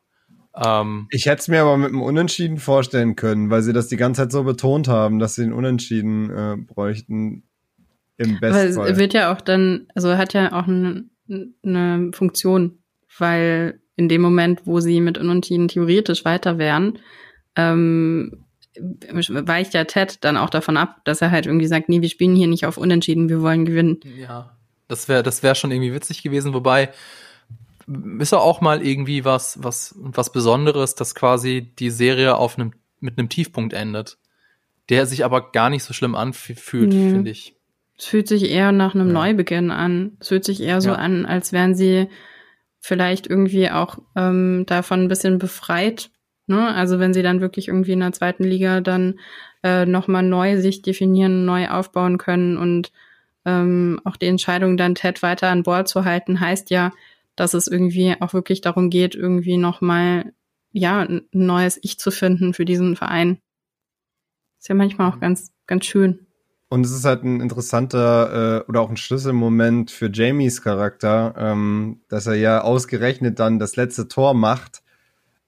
Ähm, 0.56 1.08
ich 1.12 1.26
hätte 1.26 1.42
es 1.42 1.48
mir 1.48 1.62
aber 1.62 1.78
mit 1.78 1.90
einem 1.90 2.02
Unentschieden 2.02 2.58
vorstellen 2.58 3.16
können, 3.16 3.50
weil 3.50 3.62
sie 3.62 3.74
das 3.74 3.88
die 3.88 3.98
ganze 3.98 4.22
Zeit 4.22 4.32
so 4.32 4.44
betont 4.44 4.88
haben, 4.88 5.20
dass 5.20 5.36
sie 5.36 5.44
einen 5.44 5.54
Unentschieden 5.54 6.30
äh, 6.30 6.56
bräuchten. 6.58 7.44
Im 8.18 8.40
besten 8.40 8.74
Fall. 8.74 8.98
wird 8.98 9.14
ja 9.14 9.34
auch 9.34 9.40
dann, 9.40 9.88
also 9.96 10.18
hat 10.18 10.34
ja 10.34 10.52
auch 10.52 10.68
eine, 10.68 11.06
eine 11.64 12.12
Funktion, 12.14 12.80
weil 13.18 13.80
in 13.96 14.10
dem 14.10 14.22
Moment, 14.22 14.62
wo 14.66 14.80
sie 14.82 15.00
mit 15.00 15.18
Unentschieden 15.18 15.70
theoretisch 15.70 16.26
weiter 16.26 16.58
wären, 16.58 17.00
ähm, 17.56 18.46
weicht 18.78 19.74
ja 19.74 19.84
Ted 19.86 20.24
dann 20.24 20.38
auch 20.38 20.50
davon 20.50 20.78
ab, 20.78 21.02
dass 21.06 21.22
er 21.22 21.32
halt 21.32 21.46
irgendwie 21.46 21.68
sagt, 21.68 21.90
nee, 21.90 22.02
wir 22.02 22.10
spielen 22.10 22.36
hier 22.36 22.48
nicht 22.48 22.66
auf 22.66 22.78
Unentschieden, 22.78 23.30
wir 23.30 23.42
wollen 23.42 23.66
gewinnen. 23.66 24.00
Ja, 24.18 24.58
das 24.88 25.08
wäre 25.08 25.24
das 25.24 25.44
wäre 25.44 25.56
schon 25.56 25.72
irgendwie 25.72 25.94
witzig 25.94 26.24
gewesen, 26.24 26.54
wobei 26.54 26.90
ist 28.20 28.32
ja 28.32 28.38
auch 28.38 28.62
mal 28.62 28.86
irgendwie 28.86 29.26
was 29.26 29.58
was 29.62 29.96
was 30.00 30.32
Besonderes, 30.32 30.96
dass 30.96 31.16
quasi 31.16 31.74
die 31.80 31.90
Serie 31.90 32.36
auf 32.36 32.58
einem 32.58 32.74
mit 33.00 33.18
einem 33.18 33.30
Tiefpunkt 33.30 33.74
endet, 33.74 34.18
der 34.90 35.06
sich 35.06 35.26
aber 35.26 35.52
gar 35.52 35.70
nicht 35.70 35.84
so 35.84 35.94
schlimm 35.94 36.16
anfühlt, 36.16 36.90
nee. 36.90 37.12
finde 37.12 37.32
ich. 37.32 37.56
Es 37.98 38.06
fühlt 38.06 38.28
sich 38.28 38.50
eher 38.50 38.72
nach 38.72 38.96
einem 38.96 39.08
ja. 39.08 39.14
Neubeginn 39.14 39.72
an. 39.72 40.18
Es 40.20 40.30
fühlt 40.30 40.46
sich 40.46 40.62
eher 40.62 40.82
so 40.82 40.90
ja. 40.90 40.96
an, 40.96 41.26
als 41.26 41.52
wären 41.52 41.76
sie 41.76 42.08
vielleicht 42.80 43.28
irgendwie 43.28 43.70
auch 43.70 43.98
ähm, 44.16 44.66
davon 44.66 45.04
ein 45.04 45.08
bisschen 45.10 45.38
befreit 45.38 46.10
Ne? 46.50 46.74
Also 46.74 46.98
wenn 46.98 47.14
sie 47.14 47.22
dann 47.22 47.42
wirklich 47.42 47.68
irgendwie 47.68 47.92
in 47.92 48.00
der 48.00 48.12
zweiten 48.12 48.44
Liga 48.44 48.82
dann 48.82 49.20
äh, 49.64 49.86
nochmal 49.86 50.24
neu 50.24 50.60
sich 50.60 50.82
definieren, 50.82 51.46
neu 51.46 51.70
aufbauen 51.70 52.18
können 52.18 52.58
und 52.58 52.92
ähm, 53.46 54.02
auch 54.04 54.18
die 54.18 54.26
Entscheidung 54.26 54.76
dann 54.76 54.96
Ted 54.96 55.22
weiter 55.22 55.50
an 55.50 55.62
Bord 55.62 55.88
zu 55.88 56.06
halten, 56.06 56.40
heißt 56.40 56.72
ja, 56.72 56.92
dass 57.40 57.54
es 57.54 57.68
irgendwie 57.68 58.16
auch 58.20 58.34
wirklich 58.34 58.62
darum 58.62 58.90
geht, 58.90 59.16
irgendwie 59.16 59.58
nochmal, 59.58 60.34
ja, 60.72 61.02
ein 61.02 61.22
neues 61.32 61.80
Ich 61.82 62.00
zu 62.00 62.12
finden 62.12 62.54
für 62.54 62.66
diesen 62.66 62.96
Verein. 62.96 63.40
Ist 64.60 64.70
ja 64.70 64.76
manchmal 64.76 65.10
auch 65.12 65.16
mhm. 65.16 65.22
ganz, 65.22 65.52
ganz 65.68 65.86
schön. 65.86 66.28
Und 66.70 66.86
es 66.86 66.92
ist 66.92 67.06
halt 67.06 67.24
ein 67.24 67.42
interessanter 67.42 68.62
äh, 68.62 68.70
oder 68.70 68.82
auch 68.82 68.90
ein 68.90 68.98
Schlüsselmoment 68.98 69.90
für 69.90 70.12
Jamies 70.14 70.62
Charakter, 70.62 71.34
ähm, 71.38 72.02
dass 72.10 72.28
er 72.28 72.36
ja 72.36 72.62
ausgerechnet 72.62 73.40
dann 73.40 73.58
das 73.58 73.76
letzte 73.76 74.08
Tor 74.08 74.34
macht 74.34 74.84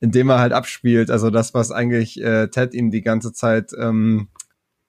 indem 0.02 0.30
er 0.30 0.40
halt 0.40 0.52
abspielt. 0.52 1.10
Also 1.10 1.30
das, 1.30 1.54
was 1.54 1.72
eigentlich 1.72 2.22
äh, 2.22 2.48
Ted 2.48 2.74
ihm 2.74 2.92
die 2.92 3.04
ganze 3.04 3.32
Zeit 3.32 3.72
ähm, 3.78 4.28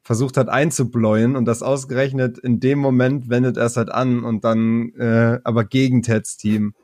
versucht 0.02 0.36
hat 0.36 0.48
einzubläuen 0.48 1.36
und 1.36 1.44
das 1.44 1.62
ausgerechnet 1.62 2.38
in 2.38 2.58
dem 2.58 2.80
Moment 2.80 3.28
wendet 3.28 3.56
er 3.56 3.66
es 3.66 3.76
halt 3.76 3.92
an 3.92 4.24
und 4.24 4.42
dann 4.42 4.92
äh, 4.94 5.38
aber 5.44 5.64
gegen 5.64 6.02
Teds 6.02 6.38
Team. 6.38 6.74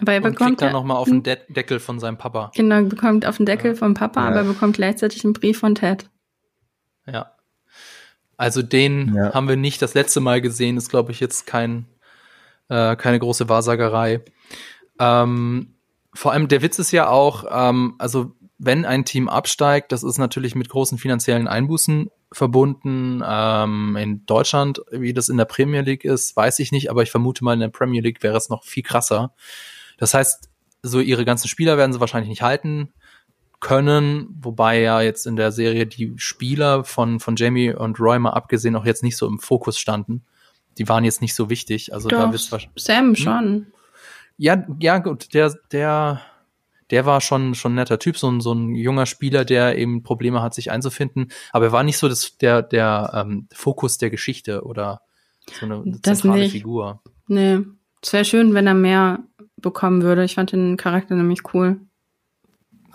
Aber 0.00 0.12
er 0.12 0.20
bekommt 0.20 0.62
dann 0.62 0.72
nochmal 0.72 0.96
auf 0.96 1.08
den 1.08 1.22
De 1.22 1.38
Deckel 1.48 1.80
von 1.80 2.00
seinem 2.00 2.18
Papa. 2.18 2.50
Genau, 2.54 2.82
bekommt 2.82 3.26
auf 3.26 3.36
den 3.36 3.46
Deckel 3.46 3.72
ja. 3.72 3.76
vom 3.76 3.94
Papa, 3.94 4.22
ja. 4.22 4.28
aber 4.28 4.44
bekommt 4.44 4.76
gleichzeitig 4.76 5.24
einen 5.24 5.32
Brief 5.32 5.58
von 5.58 5.74
Ted. 5.74 6.08
Ja. 7.06 7.32
Also 8.36 8.62
den 8.62 9.14
ja. 9.14 9.34
haben 9.34 9.48
wir 9.48 9.56
nicht 9.56 9.82
das 9.82 9.94
letzte 9.94 10.20
Mal 10.20 10.40
gesehen, 10.40 10.76
ist 10.76 10.88
glaube 10.88 11.12
ich 11.12 11.20
jetzt 11.20 11.46
kein 11.46 11.86
äh, 12.68 12.96
keine 12.96 13.18
große 13.18 13.48
Wahrsagerei. 13.48 14.22
Ähm, 14.98 15.74
vor 16.14 16.32
allem 16.32 16.48
der 16.48 16.62
Witz 16.62 16.78
ist 16.78 16.92
ja 16.92 17.08
auch, 17.08 17.44
ähm, 17.50 17.94
also 17.98 18.32
wenn 18.58 18.84
ein 18.84 19.04
Team 19.04 19.28
absteigt, 19.28 19.92
das 19.92 20.02
ist 20.02 20.18
natürlich 20.18 20.54
mit 20.54 20.68
großen 20.68 20.98
finanziellen 20.98 21.48
Einbußen 21.48 22.10
verbunden. 22.30 23.22
Ähm, 23.26 23.96
in 23.96 24.24
Deutschland, 24.26 24.82
wie 24.90 25.12
das 25.12 25.28
in 25.28 25.36
der 25.36 25.44
Premier 25.44 25.80
League 25.80 26.04
ist, 26.04 26.36
weiß 26.36 26.60
ich 26.60 26.72
nicht, 26.72 26.90
aber 26.90 27.02
ich 27.02 27.10
vermute 27.10 27.44
mal, 27.44 27.54
in 27.54 27.60
der 27.60 27.68
Premier 27.68 28.00
League 28.00 28.22
wäre 28.22 28.36
es 28.36 28.48
noch 28.48 28.64
viel 28.64 28.82
krasser. 28.82 29.34
Das 30.02 30.14
heißt, 30.14 30.50
so 30.82 30.98
ihre 30.98 31.24
ganzen 31.24 31.46
Spieler 31.46 31.78
werden 31.78 31.92
sie 31.92 32.00
wahrscheinlich 32.00 32.28
nicht 32.28 32.42
halten 32.42 32.92
können, 33.60 34.36
wobei 34.40 34.80
ja 34.80 35.00
jetzt 35.00 35.28
in 35.28 35.36
der 35.36 35.52
Serie 35.52 35.86
die 35.86 36.14
Spieler 36.16 36.82
von, 36.82 37.20
von 37.20 37.36
Jamie 37.36 37.72
und 37.72 38.00
Roy 38.00 38.18
mal 38.18 38.30
abgesehen 38.30 38.74
auch 38.74 38.84
jetzt 38.84 39.04
nicht 39.04 39.16
so 39.16 39.28
im 39.28 39.38
Fokus 39.38 39.78
standen. 39.78 40.24
Die 40.76 40.88
waren 40.88 41.04
jetzt 41.04 41.20
nicht 41.20 41.36
so 41.36 41.50
wichtig. 41.50 41.94
Also 41.94 42.08
Doch, 42.08 42.18
da 42.18 42.26
bist 42.26 42.52
Sam 42.74 43.10
hm? 43.10 43.14
schon. 43.14 43.66
Ja, 44.38 44.66
ja, 44.80 44.98
gut, 44.98 45.34
der, 45.34 45.54
der, 45.70 46.20
der 46.90 47.06
war 47.06 47.20
schon, 47.20 47.54
schon 47.54 47.74
ein 47.74 47.76
netter 47.76 48.00
Typ, 48.00 48.18
so 48.18 48.28
ein, 48.28 48.40
so 48.40 48.54
ein 48.54 48.74
junger 48.74 49.06
Spieler, 49.06 49.44
der 49.44 49.78
eben 49.78 50.02
Probleme 50.02 50.42
hat, 50.42 50.52
sich 50.52 50.72
einzufinden. 50.72 51.30
Aber 51.52 51.66
er 51.66 51.72
war 51.72 51.84
nicht 51.84 51.98
so 51.98 52.08
das, 52.08 52.38
der, 52.38 52.62
der 52.62 53.12
ähm, 53.14 53.46
Fokus 53.52 53.98
der 53.98 54.10
Geschichte 54.10 54.64
oder 54.64 55.02
so 55.60 55.64
eine, 55.64 55.76
eine 55.76 56.02
zentrale 56.02 56.40
nicht. 56.40 56.50
Figur. 56.50 57.00
Nee. 57.28 57.60
Es 58.02 58.12
wäre 58.12 58.24
schön, 58.24 58.52
wenn 58.52 58.66
er 58.66 58.74
mehr 58.74 59.20
bekommen 59.62 60.02
würde. 60.02 60.24
Ich 60.24 60.34
fand 60.34 60.52
den 60.52 60.76
Charakter 60.76 61.14
nämlich 61.14 61.54
cool. 61.54 61.80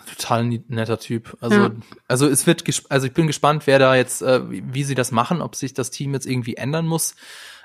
Total 0.07 0.45
netter 0.45 0.99
Typ. 0.99 1.37
Also, 1.41 1.55
ja. 1.55 1.71
also 2.07 2.27
es 2.27 2.47
wird, 2.47 2.63
also 2.89 3.07
ich 3.07 3.13
bin 3.13 3.27
gespannt, 3.27 3.67
wer 3.67 3.77
da 3.77 3.95
jetzt, 3.95 4.21
äh, 4.21 4.41
wie 4.47 4.83
sie 4.83 4.95
das 4.95 5.11
machen, 5.11 5.41
ob 5.41 5.55
sich 5.55 5.73
das 5.73 5.91
Team 5.91 6.13
jetzt 6.13 6.25
irgendwie 6.25 6.55
ändern 6.55 6.85
muss. 6.85 7.15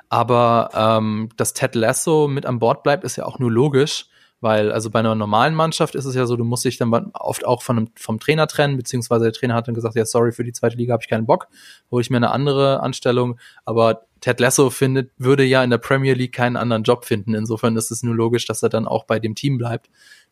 Aber 0.09 0.71
ähm, 0.75 1.31
dass 1.37 1.55
Ted 1.55 1.75
Lasso 1.75 2.29
mit 2.29 2.45
an 2.45 2.59
Bord 2.59 2.83
bleibt, 2.83 3.05
ist 3.05 3.17
ja 3.17 3.25
auch 3.25 3.39
nur 3.39 3.51
logisch, 3.51 4.07
weil 4.41 4.73
also 4.73 4.91
bei 4.91 4.99
einer 4.99 5.15
normalen 5.15 5.55
Mannschaft 5.55 5.95
ist 5.95 6.05
es 6.05 6.15
ja 6.15 6.27
so, 6.27 6.37
du 6.37 6.45
musst 6.45 6.65
dich 6.65 6.77
dann 6.77 6.93
oft 7.15 7.47
auch 7.47 7.63
von 7.63 7.79
einem, 7.79 7.89
vom 7.97 8.19
Trainer 8.19 8.47
trennen, 8.47 8.77
beziehungsweise 8.77 9.25
der 9.25 9.33
Trainer 9.33 9.55
hat 9.55 9.69
dann 9.69 9.75
gesagt, 9.75 9.95
ja, 9.95 10.05
sorry, 10.05 10.33
für 10.33 10.45
die 10.45 10.53
zweite 10.53 10.77
Liga 10.77 10.93
habe 10.93 11.03
ich 11.03 11.09
keinen 11.09 11.27
Bock, 11.27 11.49
hole 11.91 12.03
ich 12.03 12.11
mir 12.11 12.19
eine 12.19 12.31
andere 12.31 12.81
Anstellung. 12.81 13.39
Aber 13.65 14.03
Ted 14.23 14.41
Lasso 14.41 14.71
findet, 14.71 15.11
würde 15.19 15.45
ja 15.45 15.63
in 15.63 15.69
der 15.69 15.79
Premier 15.79 16.15
League 16.15 16.33
keinen 16.33 16.57
anderen 16.57 16.85
Job 16.85 17.05
finden. 17.05 17.35
Insofern 17.35 17.77
ist 17.77 17.91
es 17.91 18.03
nur 18.03 18.15
logisch, 18.15 18.47
dass 18.47 18.63
er 18.63 18.71
dann 18.71 18.87
auch 18.87 19.05
bei 19.05 19.19
dem 19.19 19.35
Team 19.35 19.59
bleibt, 19.59 19.91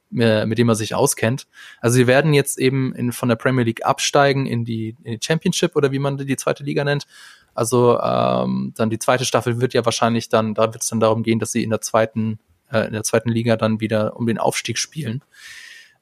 mit 0.08 0.56
dem 0.58 0.68
er 0.68 0.74
sich 0.74 0.94
auskennt. 0.94 1.46
Also 1.80 1.96
sie 1.96 2.06
werden 2.06 2.32
jetzt 2.32 2.58
eben 2.58 2.94
in, 2.94 3.12
von 3.12 3.28
der 3.28 3.36
Premier 3.36 3.64
League 3.64 3.84
absteigen 3.84 4.46
in 4.46 4.64
die, 4.64 4.96
in 5.04 5.12
die 5.12 5.24
Championship 5.24 5.76
oder 5.76 5.92
wie 5.92 5.98
man 5.98 6.16
die 6.16 6.36
zweite 6.36 6.64
Liga 6.64 6.82
nennt 6.82 7.06
also 7.54 7.98
ähm, 8.00 8.72
dann 8.76 8.90
die 8.90 8.98
zweite 8.98 9.24
Staffel 9.24 9.60
wird 9.60 9.74
ja 9.74 9.84
wahrscheinlich 9.84 10.28
dann, 10.28 10.54
da 10.54 10.72
wird 10.72 10.82
es 10.82 10.88
dann 10.88 11.00
darum 11.00 11.22
gehen, 11.22 11.38
dass 11.38 11.52
sie 11.52 11.62
in 11.62 11.70
der 11.70 11.80
zweiten, 11.80 12.38
äh, 12.70 12.86
in 12.86 12.92
der 12.92 13.02
zweiten 13.02 13.30
Liga 13.30 13.56
dann 13.56 13.80
wieder 13.80 14.16
um 14.16 14.26
den 14.26 14.38
Aufstieg 14.38 14.78
spielen. 14.78 15.22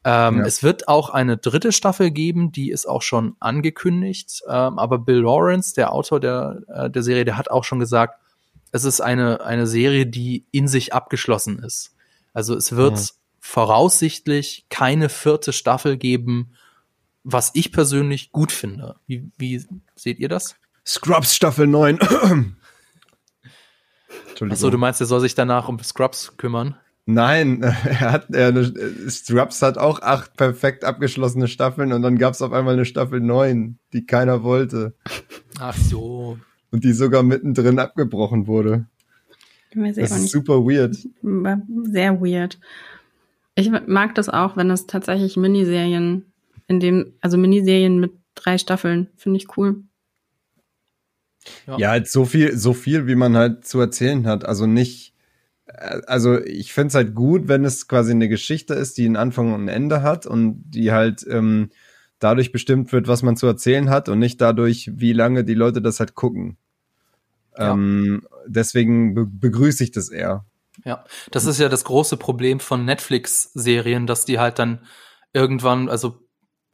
Ähm, 0.09 0.38
ja. 0.38 0.46
Es 0.46 0.62
wird 0.62 0.88
auch 0.88 1.11
eine 1.11 1.36
dritte 1.36 1.70
Staffel 1.70 2.11
geben, 2.11 2.50
die 2.50 2.70
ist 2.70 2.88
auch 2.88 3.02
schon 3.02 3.36
angekündigt. 3.40 4.42
Ähm, 4.48 4.78
aber 4.78 4.98
Bill 4.98 5.20
Lawrence, 5.20 5.74
der 5.74 5.92
Autor 5.92 6.18
der, 6.18 6.62
äh, 6.68 6.88
der 6.88 7.02
Serie, 7.02 7.26
der 7.26 7.36
hat 7.36 7.50
auch 7.50 7.64
schon 7.64 7.78
gesagt, 7.78 8.18
es 8.72 8.84
ist 8.84 9.02
eine, 9.02 9.42
eine 9.42 9.66
Serie, 9.66 10.06
die 10.06 10.46
in 10.50 10.66
sich 10.66 10.94
abgeschlossen 10.94 11.59
ist. 11.59 11.94
Also 12.32 12.54
es 12.56 12.74
wird 12.74 12.98
ja. 12.98 13.04
voraussichtlich 13.38 14.64
keine 14.70 15.11
vierte 15.11 15.52
Staffel 15.52 15.98
geben, 15.98 16.52
was 17.22 17.50
ich 17.52 17.70
persönlich 17.70 18.32
gut 18.32 18.50
finde. 18.50 18.96
Wie, 19.06 19.30
wie 19.36 19.62
seht 19.94 20.20
ihr 20.20 20.30
das? 20.30 20.56
Scrubs 20.86 21.34
Staffel 21.34 21.66
9. 21.66 21.98
Achso, 24.48 24.70
du 24.70 24.78
meinst, 24.78 25.02
er 25.02 25.06
soll 25.06 25.20
sich 25.20 25.34
danach 25.34 25.68
um 25.68 25.78
Scrubs 25.80 26.38
kümmern? 26.38 26.76
Nein, 27.11 27.62
er 27.62 28.12
hat, 28.12 28.34
er, 28.34 28.52
Scrubs 29.09 29.62
hat 29.62 29.78
auch 29.78 30.02
acht 30.02 30.36
perfekt 30.36 30.84
abgeschlossene 30.84 31.48
Staffeln 31.48 31.94
und 31.94 32.02
dann 32.02 32.18
gab 32.18 32.34
es 32.34 32.42
auf 32.42 32.52
einmal 32.52 32.74
eine 32.74 32.84
Staffel 32.84 33.20
9, 33.20 33.78
die 33.94 34.04
keiner 34.04 34.42
wollte. 34.42 34.94
Ach 35.59 35.74
so. 35.74 36.38
Und 36.70 36.84
die 36.84 36.92
sogar 36.92 37.22
mittendrin 37.22 37.78
abgebrochen 37.78 38.46
wurde. 38.46 38.84
Das 39.74 39.96
ist 39.96 40.20
nicht. 40.20 40.30
super 40.30 40.59
weird. 40.66 40.96
Sehr 41.84 42.20
weird. 42.20 42.59
Ich 43.54 43.70
mag 43.86 44.14
das 44.14 44.28
auch, 44.28 44.59
wenn 44.59 44.70
es 44.70 44.86
tatsächlich 44.86 45.38
Miniserien 45.38 46.26
in 46.66 46.78
dem, 46.78 47.14
also 47.22 47.38
Miniserien 47.38 48.00
mit 48.00 48.12
drei 48.34 48.59
Staffeln, 48.59 49.09
finde 49.16 49.38
ich 49.38 49.56
cool. 49.56 49.82
Ja. 51.66 51.78
ja, 51.78 51.88
halt 51.88 52.11
so 52.11 52.26
viel, 52.26 52.54
so 52.59 52.74
viel, 52.74 53.06
wie 53.06 53.14
man 53.14 53.34
halt 53.34 53.66
zu 53.66 53.80
erzählen 53.80 54.26
hat. 54.26 54.44
Also 54.44 54.66
nicht, 54.66 55.14
also 56.07 56.39
ich 56.41 56.72
finde 56.72 56.89
es 56.89 56.95
halt 56.95 57.14
gut, 57.14 57.49
wenn 57.49 57.64
es 57.64 57.89
quasi 57.89 58.12
eine 58.12 58.29
Geschichte 58.29 58.74
ist, 58.74 58.99
die 58.99 59.07
einen 59.07 59.16
Anfang 59.16 59.53
und 59.53 59.64
ein 59.64 59.68
Ende 59.68 60.03
hat 60.03 60.26
und 60.26 60.62
die 60.70 60.93
halt 60.93 61.24
ähm, 61.29 61.70
dadurch 62.18 62.53
bestimmt 62.53 62.93
wird, 62.93 63.09
was 63.09 63.22
man 63.22 63.37
zu 63.37 63.47
erzählen 63.47 63.91
hat 63.91 64.09
und 64.09 64.18
nicht 64.18 64.41
dadurch, 64.41 64.91
wie 64.95 65.12
lange 65.12 65.45
die 65.45 65.55
Leute 65.55 65.81
das 65.81 66.01
halt 66.01 66.14
gucken. 66.14 66.57
Ja. 67.57 67.72
Ähm, 67.72 68.26
deswegen 68.47 69.14
be 69.14 69.26
begrüße 69.26 69.85
ich 69.85 69.93
das 69.93 70.09
eher. 70.09 70.45
Ja, 70.85 71.05
das 71.33 71.45
ist 71.45 71.59
ja 71.59 71.68
das 71.68 71.85
große 71.85 72.16
Problem 72.16 72.61
von 72.61 72.85
Netflix-Serien, 72.85 74.07
dass 74.07 74.24
die 74.24 74.39
halt 74.39 74.59
dann 74.59 74.81
irgendwann, 75.33 75.89
also 75.89 76.20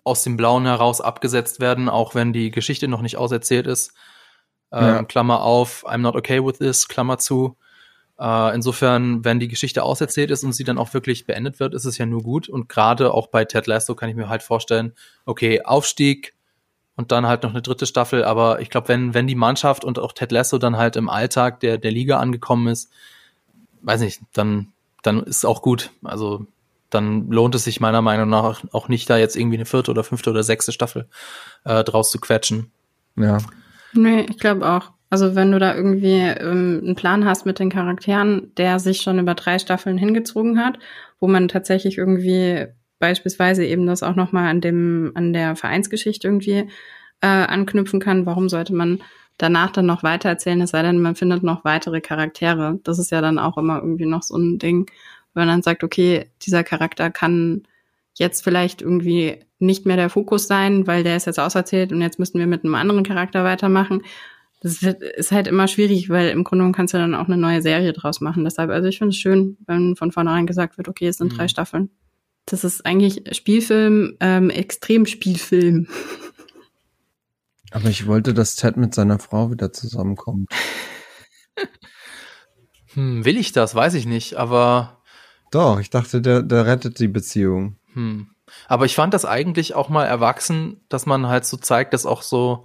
aus 0.03 0.23
dem 0.23 0.37
Blauen 0.37 0.67
heraus 0.67 1.01
abgesetzt 1.01 1.61
werden, 1.61 1.89
auch 1.89 2.15
wenn 2.15 2.35
die 2.35 2.51
Geschichte 2.51 2.89
noch 2.89 3.01
nicht 3.01 3.17
auserzählt 3.17 3.67
ist. 3.67 3.95
Ähm, 4.71 4.85
ja. 4.85 5.05
Klammer 5.05 5.41
auf, 5.41 5.87
I'm 5.87 5.99
not 5.99 6.17
okay 6.17 6.45
with 6.45 6.59
this, 6.59 6.89
Klammer 6.89 7.19
zu. 7.19 7.57
Äh, 8.19 8.55
insofern, 8.55 9.25
wenn 9.25 9.41
die 9.41 9.49
Geschichte 9.49 9.83
auserzählt 9.83 10.31
ist 10.31 10.45
und 10.45 10.53
sie 10.53 10.65
dann 10.65 10.79
auch 10.79 10.95
wirklich 10.95 11.27
beendet 11.27 11.61
wird, 11.61 11.75
ist 11.75 11.85
es 11.85 11.99
ja 11.99 12.07
nur 12.07 12.23
gut. 12.23 12.49
Und 12.49 12.69
gerade 12.69 13.13
auch 13.13 13.27
bei 13.27 13.45
Ted 13.45 13.67
Lasso 13.67 13.95
kann 13.95 14.09
ich 14.09 14.17
mir 14.17 14.29
halt 14.29 14.43
vorstellen, 14.43 14.93
okay, 15.25 15.63
Aufstieg 15.63 16.35
und 16.97 17.11
dann 17.11 17.27
halt 17.27 17.43
noch 17.43 17.51
eine 17.51 17.63
dritte 17.63 17.87
Staffel. 17.87 18.25
Aber 18.25 18.61
ich 18.61 18.71
glaube, 18.71 18.89
wenn, 18.89 19.15
wenn 19.15 19.27
die 19.27 19.35
Mannschaft 19.35 19.85
und 19.85 19.99
auch 19.99 20.13
Ted 20.13 20.33
Lasso 20.33 20.59
dann 20.59 20.77
halt 20.77 20.97
im 20.97 21.09
Alltag 21.09 21.61
der, 21.61 21.79
der 21.79 21.91
Liga 21.91 22.19
angekommen 22.19 22.69
ist, 22.69 22.91
weiß 23.83 24.01
nicht, 24.01 24.21
dann, 24.33 24.73
dann 25.03 25.23
ist 25.23 25.45
auch 25.45 25.61
gut. 25.61 25.91
Also 26.03 26.47
dann 26.91 27.31
lohnt 27.31 27.55
es 27.57 27.65
sich 27.65 27.81
meiner 27.81 28.03
Meinung 28.03 28.29
nach 28.29 28.63
auch 28.73 28.89
nicht, 28.89 29.11
da 29.11 29.17
jetzt 29.17 29.37
irgendwie 29.37 29.57
eine 29.57 29.67
vierte 29.67 29.91
oder 29.91 30.05
fünfte 30.05 30.31
oder 30.31 30.45
sechste 30.45 30.71
Staffel 30.71 31.09
äh, 31.65 31.83
draus 31.83 32.11
zu 32.11 32.21
quetschen. 32.21 32.71
Ja. 33.17 33.39
Nee, 33.93 34.27
ich 34.31 34.39
glaube 34.39 34.69
auch. 34.69 34.94
Also 35.15 35.37
wenn 35.37 35.53
du 35.53 35.61
da 35.61 35.77
irgendwie 35.77 36.17
ähm, 36.17 36.81
einen 36.83 36.97
Plan 36.97 37.25
hast 37.25 37.47
mit 37.47 37.61
den 37.61 37.71
Charakteren, 37.71 38.53
der 38.57 38.81
sich 38.81 39.01
schon 39.01 39.21
über 39.21 39.37
drei 39.37 39.61
Staffeln 39.61 39.97
hingezogen 39.97 40.59
hat, 40.59 40.81
wo 41.21 41.29
man 41.29 41.47
tatsächlich 41.47 41.99
irgendwie 41.99 42.67
beispielsweise 42.99 43.65
eben 43.65 43.87
das 43.87 44.03
auch 44.03 44.17
nochmal 44.17 44.49
an 44.49 44.61
dem, 44.61 45.13
an 45.15 45.33
der 45.33 45.55
Vereinsgeschichte 45.55 46.27
irgendwie 46.27 46.69
äh, 47.21 47.29
anknüpfen 47.29 48.01
kann, 48.01 48.27
warum 48.27 48.49
sollte 48.49 48.75
man 48.75 49.05
danach 49.39 49.71
dann 49.71 49.87
noch 49.87 50.03
weiter 50.03 50.31
erzählen, 50.31 50.61
es 50.63 50.71
sei 50.71 50.83
denn, 50.83 51.01
man 51.01 51.15
findet 51.15 51.45
noch 51.45 51.65
weitere 51.65 52.01
Charaktere. 52.01 52.81
Das 52.83 52.99
ist 52.99 53.13
ja 53.13 53.21
dann 53.21 53.39
auch 53.39 53.57
immer 53.57 53.77
irgendwie 53.77 54.07
noch 54.07 54.25
so 54.25 54.37
ein 54.37 54.59
Ding, 54.59 54.91
wenn 55.33 55.47
man 55.47 55.49
dann 55.49 55.63
sagt, 55.63 55.85
okay, 55.85 56.29
dieser 56.43 56.65
Charakter 56.65 57.13
kann 57.13 57.69
jetzt 58.15 58.43
vielleicht 58.43 58.83
irgendwie 58.83 59.39
nicht 59.61 59.87
mehr 59.87 59.97
der 59.97 60.11
Fokus 60.11 60.49
sein, 60.49 60.89
weil 60.89 61.05
der 61.05 61.17
ist 61.17 61.27
jetzt 61.27 61.39
auserzählt 61.39 61.93
und 61.93 62.01
jetzt 62.01 62.19
müssten 62.19 62.41
wir 62.41 62.49
mit 62.49 62.65
einem 62.65 62.75
anderen 62.75 63.05
Charakter 63.05 63.45
weitermachen. 63.45 64.03
Das 64.65 64.83
ist 64.83 65.31
halt 65.31 65.47
immer 65.47 65.69
schwierig, 65.69 66.09
weil 66.09 66.31
im 66.31 66.43
Grunde 66.43 66.73
kannst 66.73 66.95
du 66.95 66.99
dann 66.99 67.15
auch 67.15 67.27
eine 67.27 67.37
neue 67.37 67.61
Serie 67.61 67.93
draus 67.93 68.23
machen. 68.23 68.45
Deshalb, 68.45 68.71
also 68.71 68.89
ich 68.89 68.97
finde 68.97 69.11
es 69.11 69.19
schön, 69.19 69.59
wenn 69.67 69.95
von 69.95 70.11
vornherein 70.11 70.47
gesagt 70.47 70.79
wird, 70.79 70.89
okay, 70.89 71.07
es 71.07 71.19
sind 71.19 71.33
mhm. 71.33 71.37
drei 71.37 71.49
Staffeln. 71.49 71.91
Das 72.47 72.65
ist 72.65 72.87
eigentlich 72.87 73.37
Spielfilm, 73.37 74.17
ähm, 74.21 74.49
Extremspielfilm. 74.49 75.89
Aber 77.73 77.91
ich 77.91 78.07
wollte, 78.07 78.33
dass 78.33 78.57
Ted 78.57 78.79
mit 78.79 78.95
seiner 78.95 79.19
Frau 79.19 79.51
wieder 79.51 79.71
zusammenkommt. 79.71 80.49
Hm, 82.95 83.25
will 83.25 83.37
ich 83.37 83.53
das? 83.53 83.75
Weiß 83.75 83.93
ich 83.95 84.07
nicht, 84.07 84.37
aber. 84.37 85.03
Doch, 85.51 85.79
ich 85.79 85.91
dachte, 85.91 86.23
der, 86.23 86.43
der 86.43 86.65
rettet 86.65 86.99
die 87.01 87.09
Beziehung. 87.09 87.77
Hm. 87.93 88.29
Aber 88.69 88.87
ich 88.87 88.95
fand 88.95 89.13
das 89.13 89.25
eigentlich 89.25 89.75
auch 89.75 89.89
mal 89.89 90.05
erwachsen, 90.05 90.81
dass 90.89 91.05
man 91.05 91.27
halt 91.27 91.45
so 91.45 91.57
zeigt, 91.57 91.93
dass 91.93 92.07
auch 92.07 92.23
so 92.23 92.65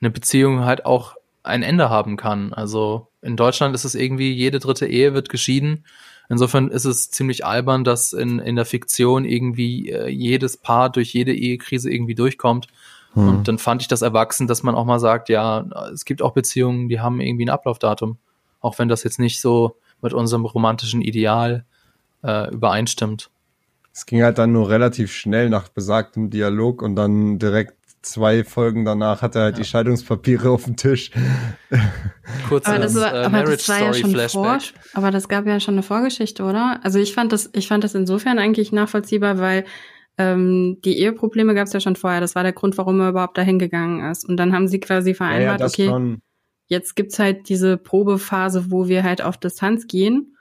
eine 0.00 0.10
Beziehung 0.10 0.64
halt 0.64 0.86
auch 0.86 1.16
ein 1.42 1.62
Ende 1.62 1.90
haben 1.90 2.16
kann. 2.16 2.52
Also 2.52 3.08
in 3.22 3.36
Deutschland 3.36 3.74
ist 3.74 3.84
es 3.84 3.94
irgendwie, 3.94 4.32
jede 4.32 4.58
dritte 4.58 4.86
Ehe 4.86 5.14
wird 5.14 5.28
geschieden. 5.28 5.84
Insofern 6.28 6.68
ist 6.68 6.84
es 6.84 7.10
ziemlich 7.10 7.44
albern, 7.46 7.84
dass 7.84 8.12
in, 8.12 8.38
in 8.38 8.56
der 8.56 8.66
Fiktion 8.66 9.24
irgendwie 9.24 9.90
äh, 9.90 10.08
jedes 10.08 10.58
Paar 10.58 10.90
durch 10.90 11.14
jede 11.14 11.34
Ehekrise 11.34 11.90
irgendwie 11.90 12.14
durchkommt. 12.14 12.68
Hm. 13.14 13.28
Und 13.28 13.48
dann 13.48 13.58
fand 13.58 13.82
ich 13.82 13.88
das 13.88 14.02
erwachsen, 14.02 14.46
dass 14.46 14.62
man 14.62 14.74
auch 14.74 14.84
mal 14.84 15.00
sagt, 15.00 15.30
ja, 15.30 15.64
es 15.92 16.04
gibt 16.04 16.20
auch 16.20 16.32
Beziehungen, 16.32 16.88
die 16.88 17.00
haben 17.00 17.20
irgendwie 17.20 17.46
ein 17.46 17.50
Ablaufdatum. 17.50 18.18
Auch 18.60 18.78
wenn 18.78 18.88
das 18.88 19.04
jetzt 19.04 19.18
nicht 19.18 19.40
so 19.40 19.76
mit 20.02 20.12
unserem 20.12 20.44
romantischen 20.44 21.00
Ideal 21.00 21.64
äh, 22.22 22.52
übereinstimmt. 22.52 23.30
Es 23.92 24.06
ging 24.06 24.22
halt 24.22 24.38
dann 24.38 24.52
nur 24.52 24.68
relativ 24.68 25.12
schnell 25.12 25.48
nach 25.48 25.68
besagtem 25.68 26.30
Dialog 26.30 26.82
und 26.82 26.94
dann 26.94 27.38
direkt 27.38 27.77
zwei 28.02 28.44
Folgen 28.44 28.84
danach 28.84 29.22
hat 29.22 29.34
er 29.34 29.42
halt 29.42 29.56
ja. 29.56 29.62
die 29.62 29.68
Scheidungspapiere 29.68 30.50
auf 30.50 30.64
dem 30.64 30.76
Tisch. 30.76 31.10
Kurzes 32.48 32.72
aber 32.72 32.78
das 32.78 32.94
war, 32.94 33.14
äh, 33.14 33.24
aber 33.24 33.42
das 33.44 33.68
war 33.68 33.80
ja 33.80 33.94
schon 33.94 34.14
Vor, 34.28 34.58
aber 34.94 35.10
das 35.10 35.28
gab 35.28 35.46
ja 35.46 35.60
schon 35.60 35.74
eine 35.74 35.82
Vorgeschichte, 35.82 36.44
oder? 36.44 36.80
Also 36.82 36.98
ich 36.98 37.14
fand 37.14 37.32
das, 37.32 37.50
ich 37.54 37.68
fand 37.68 37.84
das 37.84 37.94
insofern 37.94 38.38
eigentlich 38.38 38.72
nachvollziehbar, 38.72 39.38
weil 39.38 39.64
ähm, 40.16 40.78
die 40.84 40.98
Eheprobleme 40.98 41.54
gab 41.54 41.66
es 41.66 41.72
ja 41.72 41.80
schon 41.80 41.96
vorher. 41.96 42.20
Das 42.20 42.34
war 42.34 42.42
der 42.42 42.52
Grund, 42.52 42.78
warum 42.78 43.00
er 43.00 43.10
überhaupt 43.10 43.38
dahin 43.38 43.58
gegangen 43.58 44.10
ist. 44.10 44.28
Und 44.28 44.36
dann 44.36 44.52
haben 44.52 44.68
sie 44.68 44.80
quasi 44.80 45.14
vereinbart, 45.14 45.60
ja, 45.60 45.66
ja, 45.66 45.72
okay, 45.72 45.86
schon. 45.86 46.22
jetzt 46.66 46.96
gibt's 46.96 47.18
halt 47.18 47.48
diese 47.48 47.76
Probephase, 47.76 48.70
wo 48.70 48.88
wir 48.88 49.04
halt 49.04 49.22
auf 49.22 49.38
Distanz 49.38 49.86
gehen. 49.86 50.36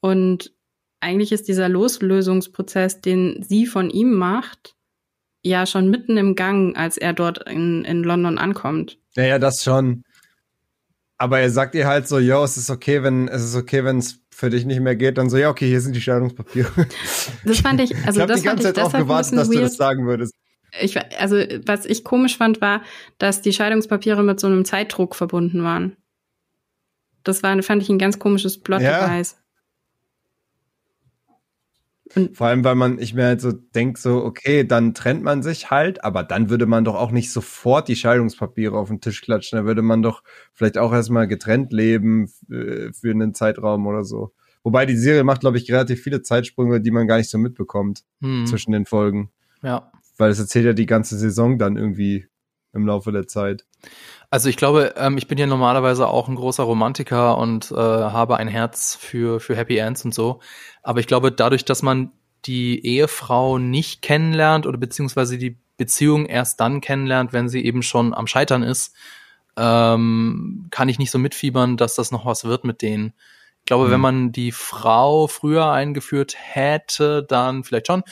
Und 0.00 0.52
eigentlich 1.00 1.32
ist 1.32 1.48
dieser 1.48 1.68
Loslösungsprozess, 1.68 3.00
den 3.00 3.42
sie 3.42 3.66
von 3.66 3.90
ihm 3.90 4.14
macht, 4.14 4.75
ja 5.46 5.66
schon 5.66 5.88
mitten 5.88 6.16
im 6.16 6.34
Gang, 6.34 6.76
als 6.76 6.96
er 6.96 7.12
dort 7.12 7.48
in, 7.48 7.84
in 7.84 8.02
London 8.02 8.38
ankommt. 8.38 8.98
Naja, 9.16 9.38
das 9.38 9.62
schon. 9.62 10.02
Aber 11.18 11.40
er 11.40 11.50
sagt 11.50 11.74
ihr 11.74 11.86
halt 11.86 12.06
so, 12.06 12.18
yo, 12.18 12.44
es 12.44 12.56
ist 12.58 12.68
okay, 12.68 13.02
wenn 13.02 13.28
es 13.28 13.42
ist 13.42 13.56
okay, 13.56 13.84
wenn 13.84 13.98
es 13.98 14.20
für 14.30 14.50
dich 14.50 14.66
nicht 14.66 14.80
mehr 14.80 14.96
geht, 14.96 15.16
dann 15.16 15.30
so, 15.30 15.38
ja, 15.38 15.48
okay, 15.48 15.66
hier 15.66 15.80
sind 15.80 15.96
die 15.96 16.00
Scheidungspapiere. 16.02 16.70
Das 17.44 17.60
fand 17.60 17.80
ich, 17.80 17.96
also 18.06 18.20
ich 18.20 18.26
das 18.26 18.40
die 18.40 18.46
ganze 18.46 18.64
Zeit 18.64 18.76
darauf 18.76 18.92
gewartet, 18.92 19.32
dass 19.32 19.48
weird. 19.48 19.58
du 19.58 19.62
das 19.62 19.76
sagen 19.76 20.06
würdest. 20.06 20.34
Ich, 20.78 20.98
also, 21.18 21.36
was 21.64 21.86
ich 21.86 22.04
komisch 22.04 22.36
fand, 22.36 22.60
war, 22.60 22.82
dass 23.16 23.40
die 23.40 23.52
Scheidungspapiere 23.52 24.22
mit 24.22 24.40
so 24.40 24.46
einem 24.46 24.66
Zeitdruck 24.66 25.14
verbunden 25.14 25.62
waren. 25.62 25.96
Das 27.24 27.42
war, 27.42 27.60
fand 27.62 27.82
ich 27.82 27.88
ein 27.88 27.98
ganz 27.98 28.18
komisches 28.18 28.60
Plot-Device. 28.60 29.32
Ja. 29.32 29.45
Und 32.14 32.36
Vor 32.36 32.46
allem, 32.46 32.62
weil 32.64 32.76
man, 32.76 32.98
ich 32.98 33.14
mir 33.14 33.24
halt 33.24 33.40
so 33.40 33.52
denke, 33.52 33.98
so, 33.98 34.24
okay, 34.24 34.64
dann 34.64 34.94
trennt 34.94 35.22
man 35.22 35.42
sich 35.42 35.70
halt, 35.70 36.04
aber 36.04 36.22
dann 36.22 36.50
würde 36.50 36.66
man 36.66 36.84
doch 36.84 36.94
auch 36.94 37.10
nicht 37.10 37.32
sofort 37.32 37.88
die 37.88 37.96
Scheidungspapiere 37.96 38.78
auf 38.78 38.88
den 38.88 39.00
Tisch 39.00 39.22
klatschen. 39.22 39.58
Da 39.58 39.64
würde 39.64 39.82
man 39.82 40.02
doch 40.02 40.22
vielleicht 40.52 40.78
auch 40.78 40.92
erstmal 40.92 41.26
getrennt 41.26 41.72
leben 41.72 42.28
für, 42.28 42.92
für 42.92 43.10
einen 43.10 43.34
Zeitraum 43.34 43.86
oder 43.86 44.04
so. 44.04 44.32
Wobei 44.62 44.86
die 44.86 44.96
Serie 44.96 45.24
macht, 45.24 45.40
glaube 45.40 45.58
ich, 45.58 45.70
relativ 45.70 46.02
viele 46.02 46.22
Zeitsprünge, 46.22 46.80
die 46.80 46.90
man 46.90 47.06
gar 47.06 47.18
nicht 47.18 47.30
so 47.30 47.38
mitbekommt 47.38 48.02
hm. 48.20 48.46
zwischen 48.46 48.72
den 48.72 48.86
Folgen. 48.86 49.30
Ja. 49.62 49.90
Weil 50.16 50.30
es 50.30 50.38
erzählt 50.38 50.64
ja 50.64 50.72
die 50.72 50.86
ganze 50.86 51.16
Saison 51.16 51.58
dann 51.58 51.76
irgendwie 51.76 52.26
im 52.76 52.86
Laufe 52.86 53.10
der 53.10 53.26
Zeit. 53.26 53.64
Also 54.30 54.48
ich 54.48 54.56
glaube, 54.56 54.94
ähm, 54.96 55.18
ich 55.18 55.28
bin 55.28 55.38
ja 55.38 55.46
normalerweise 55.46 56.08
auch 56.08 56.28
ein 56.28 56.36
großer 56.36 56.62
Romantiker 56.62 57.38
und 57.38 57.70
äh, 57.70 57.74
habe 57.74 58.36
ein 58.36 58.48
Herz 58.48 58.96
für, 59.00 59.40
für 59.40 59.56
Happy 59.56 59.76
Ends 59.78 60.04
und 60.04 60.14
so. 60.14 60.40
Aber 60.82 61.00
ich 61.00 61.06
glaube, 61.06 61.32
dadurch, 61.32 61.64
dass 61.64 61.82
man 61.82 62.12
die 62.44 62.84
Ehefrau 62.84 63.58
nicht 63.58 64.02
kennenlernt 64.02 64.66
oder 64.66 64.78
beziehungsweise 64.78 65.38
die 65.38 65.58
Beziehung 65.76 66.26
erst 66.26 66.60
dann 66.60 66.80
kennenlernt, 66.80 67.32
wenn 67.32 67.48
sie 67.48 67.64
eben 67.64 67.82
schon 67.82 68.14
am 68.14 68.26
Scheitern 68.26 68.62
ist, 68.62 68.94
ähm, 69.56 70.68
kann 70.70 70.88
ich 70.88 70.98
nicht 70.98 71.10
so 71.10 71.18
mitfiebern, 71.18 71.76
dass 71.76 71.94
das 71.94 72.12
noch 72.12 72.26
was 72.26 72.44
wird 72.44 72.64
mit 72.64 72.82
denen. 72.82 73.14
Ich 73.60 73.66
glaube, 73.66 73.88
mhm. 73.88 73.90
wenn 73.90 74.00
man 74.00 74.32
die 74.32 74.52
Frau 74.52 75.26
früher 75.26 75.70
eingeführt 75.70 76.36
hätte, 76.38 77.24
dann 77.24 77.64
vielleicht 77.64 77.88
schon. 77.88 78.02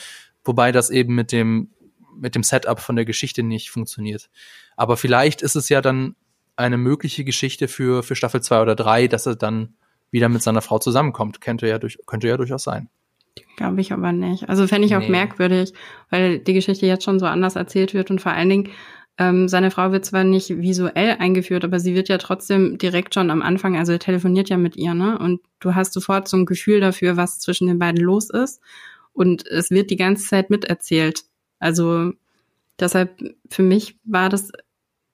Wobei 0.43 0.71
das 0.71 0.89
eben 0.89 1.15
mit 1.15 1.31
dem, 1.31 1.71
mit 2.19 2.35
dem 2.35 2.43
Setup 2.43 2.79
von 2.79 2.95
der 2.95 3.05
Geschichte 3.05 3.43
nicht 3.43 3.69
funktioniert. 3.69 4.29
Aber 4.75 4.97
vielleicht 4.97 5.41
ist 5.41 5.55
es 5.55 5.69
ja 5.69 5.81
dann 5.81 6.15
eine 6.55 6.77
mögliche 6.77 7.23
Geschichte 7.23 7.67
für, 7.67 8.03
für 8.03 8.15
Staffel 8.15 8.41
2 8.41 8.61
oder 8.61 8.75
3, 8.75 9.07
dass 9.07 9.25
er 9.25 9.35
dann 9.35 9.75
wieder 10.11 10.29
mit 10.29 10.41
seiner 10.41 10.61
Frau 10.61 10.79
zusammenkommt. 10.79 11.41
Könnte 11.41 11.67
ja, 11.67 11.77
durch, 11.77 11.99
könnte 12.05 12.27
ja 12.27 12.37
durchaus 12.37 12.63
sein. 12.63 12.89
Glaube 13.57 13.81
ich 13.81 13.91
aber 13.91 14.11
nicht. 14.11 14.47
Also 14.47 14.67
fände 14.67 14.87
ich 14.87 14.95
auch 14.95 15.01
nee. 15.01 15.09
merkwürdig, 15.09 15.73
weil 16.09 16.39
die 16.39 16.53
Geschichte 16.53 16.85
jetzt 16.85 17.03
schon 17.03 17.19
so 17.19 17.25
anders 17.25 17.55
erzählt 17.55 17.93
wird 17.93 18.09
und 18.09 18.21
vor 18.21 18.31
allen 18.31 18.49
Dingen, 18.49 18.69
ähm, 19.17 19.47
seine 19.47 19.71
Frau 19.71 19.91
wird 19.91 20.05
zwar 20.05 20.23
nicht 20.25 20.49
visuell 20.49 21.15
eingeführt, 21.19 21.63
aber 21.63 21.79
sie 21.79 21.95
wird 21.95 22.09
ja 22.09 22.17
trotzdem 22.17 22.77
direkt 22.77 23.13
schon 23.13 23.31
am 23.31 23.41
Anfang, 23.41 23.77
also 23.77 23.93
er 23.93 23.99
telefoniert 23.99 24.49
ja 24.49 24.57
mit 24.57 24.75
ihr, 24.75 24.93
ne? 24.93 25.17
Und 25.17 25.39
du 25.59 25.73
hast 25.73 25.93
sofort 25.93 26.27
so 26.27 26.35
ein 26.35 26.45
Gefühl 26.45 26.81
dafür, 26.81 27.15
was 27.15 27.39
zwischen 27.39 27.67
den 27.67 27.79
beiden 27.79 28.01
los 28.03 28.29
ist. 28.29 28.61
Und 29.13 29.47
es 29.47 29.71
wird 29.71 29.89
die 29.89 29.95
ganze 29.95 30.27
Zeit 30.27 30.49
miterzählt. 30.49 31.23
Also 31.59 32.11
deshalb, 32.79 33.21
für 33.49 33.63
mich 33.63 33.97
war 34.03 34.29
das 34.29 34.51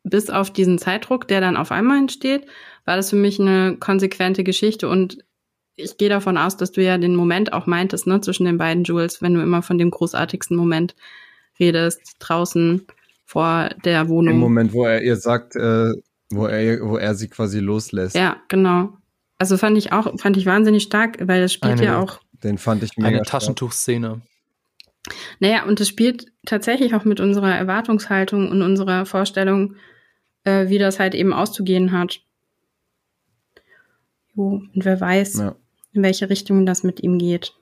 bis 0.03 0.29
auf 0.29 0.51
diesen 0.51 0.77
Zeitdruck, 0.79 1.27
der 1.27 1.41
dann 1.41 1.57
auf 1.57 1.71
einmal 1.71 1.97
entsteht, 1.97 2.45
war 2.85 2.95
das 2.95 3.11
für 3.11 3.15
mich 3.15 3.39
eine 3.39 3.77
konsequente 3.77 4.43
Geschichte 4.43 4.89
und 4.89 5.19
ich 5.75 5.97
gehe 5.97 6.09
davon 6.09 6.37
aus, 6.37 6.57
dass 6.57 6.71
du 6.71 6.83
ja 6.83 6.97
den 6.97 7.15
Moment 7.15 7.53
auch 7.53 7.65
meintest, 7.65 8.07
ne, 8.07 8.21
zwischen 8.21 8.45
den 8.45 8.57
beiden 8.57 8.83
Jules, 8.83 9.21
wenn 9.21 9.33
du 9.33 9.41
immer 9.41 9.61
von 9.61 9.77
dem 9.77 9.91
großartigsten 9.91 10.55
Moment 10.57 10.95
redest, 11.59 12.01
draußen 12.19 12.85
vor 13.25 13.69
der 13.85 14.09
Wohnung. 14.09 14.35
Im 14.35 14.39
Moment, 14.39 14.73
wo 14.73 14.85
er 14.85 15.01
ihr 15.01 15.15
sagt, 15.15 15.55
äh, 15.55 15.93
wo 16.29 16.45
er, 16.47 16.81
wo 16.81 16.97
er 16.97 17.15
sie 17.15 17.29
quasi 17.29 17.59
loslässt. 17.59 18.15
Ja, 18.15 18.37
genau. 18.47 18.97
Also 19.37 19.57
fand 19.57 19.77
ich 19.77 19.91
auch, 19.91 20.19
fand 20.19 20.37
ich 20.37 20.45
wahnsinnig 20.45 20.83
stark, 20.83 21.17
weil 21.27 21.41
das 21.41 21.53
spielt 21.53 21.73
eine, 21.73 21.85
ja 21.85 21.99
auch. 21.99 22.19
Den 22.43 22.57
fand 22.57 22.83
ich 22.83 22.97
mega 22.97 23.07
Eine 23.07 23.21
Taschentuchszene. 23.23 24.21
Naja, 25.39 25.65
und 25.65 25.79
es 25.79 25.89
spielt 25.89 26.31
tatsächlich 26.45 26.93
auch 26.93 27.05
mit 27.05 27.19
unserer 27.19 27.55
Erwartungshaltung 27.55 28.49
und 28.49 28.61
unserer 28.61 29.05
Vorstellung, 29.05 29.75
äh, 30.43 30.67
wie 30.69 30.77
das 30.77 30.99
halt 30.99 31.15
eben 31.15 31.33
auszugehen 31.33 31.91
hat. 31.91 32.21
Jo, 34.35 34.61
und 34.73 34.85
wer 34.85 34.99
weiß, 35.01 35.39
ja. 35.39 35.55
in 35.93 36.03
welche 36.03 36.29
Richtung 36.29 36.65
das 36.65 36.83
mit 36.83 37.01
ihm 37.01 37.17
geht. 37.17 37.53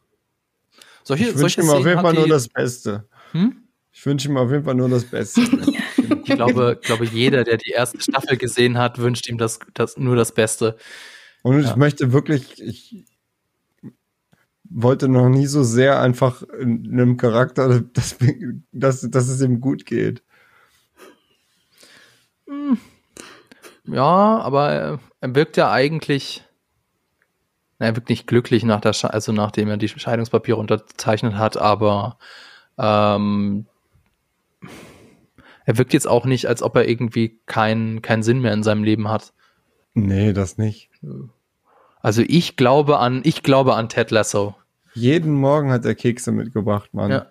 Solche, 1.04 1.30
ich 1.30 1.38
wünsche 1.38 1.62
ihm 1.62 1.70
auf 1.70 1.86
jeden 1.86 2.02
Fall 2.02 2.14
nur 2.14 2.28
das 2.28 2.48
Beste. 2.48 3.08
Hm? 3.32 3.64
Ich 3.92 4.06
wünsche 4.06 4.30
ihm 4.30 4.38
auf 4.38 4.52
jeden 4.52 4.64
Fall 4.64 4.76
nur 4.76 4.90
das 4.90 5.06
Beste. 5.06 5.42
ich 5.98 6.36
glaube, 6.36 6.80
glaube, 6.82 7.06
jeder, 7.06 7.44
der 7.44 7.58
die 7.58 7.72
erste 7.72 8.00
Staffel 8.02 8.38
gesehen 8.38 8.78
hat, 8.78 9.00
wünscht 9.00 9.28
ihm 9.28 9.38
das, 9.38 9.60
das 9.74 9.98
nur 9.98 10.16
das 10.16 10.34
Beste. 10.34 10.78
Und 11.42 11.60
ich 11.64 11.76
möchte 11.76 12.12
wirklich, 12.12 12.62
ich 12.62 13.06
wollte 14.70 15.08
noch 15.08 15.30
nie 15.30 15.48
so 15.48 15.64
sehr 15.64 16.00
einfach 16.00 16.44
in 16.44 16.88
einem 16.92 17.18
Charakter, 17.18 17.82
dass, 17.82 18.18
dass, 18.72 19.02
dass 19.02 19.28
es 19.28 19.42
ihm 19.42 19.60
gut 19.60 19.86
geht. 19.86 20.24
Hm. 22.48 22.78
Ja, 23.86 24.40
aber 24.40 25.00
er 25.22 25.36
wirkt 25.36 25.58
ja 25.58 25.72
eigentlich, 25.72 26.44
er 27.80 27.96
wirkt 27.96 28.10
nicht 28.10 28.28
glücklich 28.28 28.64
nach 28.64 28.82
der, 28.82 28.94
also 29.14 29.32
nachdem 29.32 29.70
er 29.70 29.78
die 29.78 29.88
Scheidungspapiere 29.88 30.58
unterzeichnet 30.58 31.36
hat, 31.36 31.58
aber 31.58 32.20
ähm, 32.78 33.66
er 35.66 35.78
wirkt 35.78 35.94
jetzt 35.94 36.08
auch 36.08 36.26
nicht, 36.26 36.48
als 36.48 36.62
ob 36.62 36.76
er 36.76 36.88
irgendwie 36.88 37.40
keinen 37.46 38.02
keinen 38.02 38.24
Sinn 38.24 38.42
mehr 38.42 38.54
in 38.54 38.64
seinem 38.64 38.84
Leben 38.84 39.10
hat. 39.10 39.34
Nee, 39.94 40.34
das 40.34 40.58
nicht. 40.58 40.90
Also 42.02 42.24
ich 42.26 42.56
glaube 42.56 43.00
an, 43.00 43.22
ich 43.24 43.44
glaube 43.44 43.76
an 43.76 43.90
Ted 43.90 44.12
Lasso. 44.12 44.56
Jeden 44.94 45.34
Morgen 45.34 45.72
hat 45.72 45.86
er 45.86 45.96
Kekse 45.96 46.32
mitgebracht, 46.32 46.94
Mann. 46.94 47.12
Ja. 47.12 47.26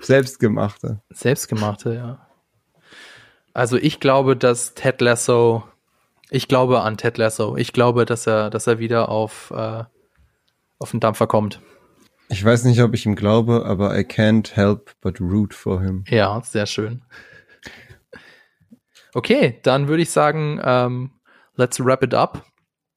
Selbstgemachte. 0.00 1.00
Selbstgemachte, 1.10 1.94
ja. 1.94 2.26
Also 3.52 3.76
ich 3.76 4.00
glaube, 4.00 4.36
dass 4.36 4.74
Ted 4.74 5.00
Lasso, 5.00 5.64
ich 6.30 6.48
glaube 6.48 6.80
an 6.82 6.96
Ted 6.96 7.18
Lasso. 7.18 7.56
Ich 7.56 7.72
glaube, 7.72 8.04
dass 8.04 8.26
er, 8.26 8.50
dass 8.50 8.66
er 8.66 8.78
wieder 8.78 9.08
auf, 9.08 9.52
äh, 9.54 9.84
auf 10.78 10.90
den 10.90 11.00
Dampfer 11.00 11.26
kommt. 11.26 11.60
Ich 12.28 12.44
weiß 12.44 12.64
nicht, 12.64 12.80
ob 12.80 12.94
ich 12.94 13.06
ihm 13.06 13.16
glaube, 13.16 13.66
aber 13.66 13.98
I 13.98 14.02
can't 14.02 14.54
help 14.54 14.92
but 15.00 15.20
root 15.20 15.52
for 15.52 15.82
him. 15.82 16.04
Ja, 16.08 16.40
sehr 16.44 16.66
schön. 16.66 17.02
Okay, 19.14 19.58
dann 19.64 19.88
würde 19.88 20.04
ich 20.04 20.10
sagen, 20.10 20.60
ähm, 20.62 21.10
let's 21.56 21.84
wrap 21.84 22.04
it 22.04 22.14
up. 22.14 22.46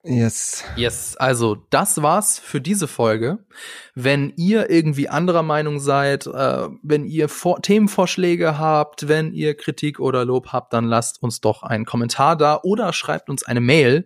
Yes. 0.05 0.65
Yes, 0.75 1.15
also 1.15 1.55
das 1.69 2.01
war's 2.01 2.37
für 2.37 2.59
diese 2.59 2.89
Folge. 2.89 3.39
Wenn 3.95 4.33
ihr 4.35 4.69
irgendwie 4.69 5.07
anderer 5.07 5.43
Meinung 5.43 5.79
seid, 5.79 6.27
äh, 6.27 6.67
wenn 6.81 7.05
ihr 7.05 7.29
Vor 7.29 7.61
Themenvorschläge 7.61 8.57
habt, 8.57 9.07
wenn 9.07 9.33
ihr 9.33 9.55
Kritik 9.55 10.01
oder 10.01 10.25
Lob 10.25 10.47
habt, 10.49 10.73
dann 10.73 10.83
lasst 10.83 11.23
uns 11.23 11.39
doch 11.39 11.63
einen 11.63 11.85
Kommentar 11.85 12.35
da 12.35 12.59
oder 12.63 12.91
schreibt 12.91 13.29
uns 13.29 13.43
eine 13.43 13.61
Mail. 13.61 14.05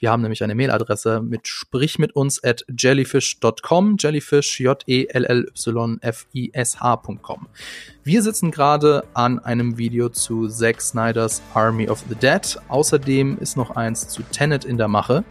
Wir 0.00 0.12
haben 0.12 0.22
nämlich 0.22 0.44
eine 0.44 0.54
Mailadresse 0.54 1.20
mit 1.20 1.48
sprich 1.48 1.98
mit 1.98 2.14
uns 2.14 2.44
at 2.44 2.64
jellyfish.com, 2.68 3.96
jellyfish, 3.98 4.60
J-E-L-L-Y-F-I-S-H.com. 4.60 7.48
Wir 8.04 8.22
sitzen 8.22 8.52
gerade 8.52 9.02
an 9.14 9.40
einem 9.40 9.76
Video 9.76 10.08
zu 10.08 10.46
Zack 10.46 10.80
Snyders 10.80 11.42
Army 11.52 11.88
of 11.88 12.04
the 12.08 12.14
Dead. 12.14 12.58
Außerdem 12.68 13.38
ist 13.38 13.56
noch 13.56 13.72
eins 13.72 14.06
zu 14.08 14.22
Tenet 14.22 14.64
in 14.64 14.76
der 14.76 14.86
Mache. 14.86 15.24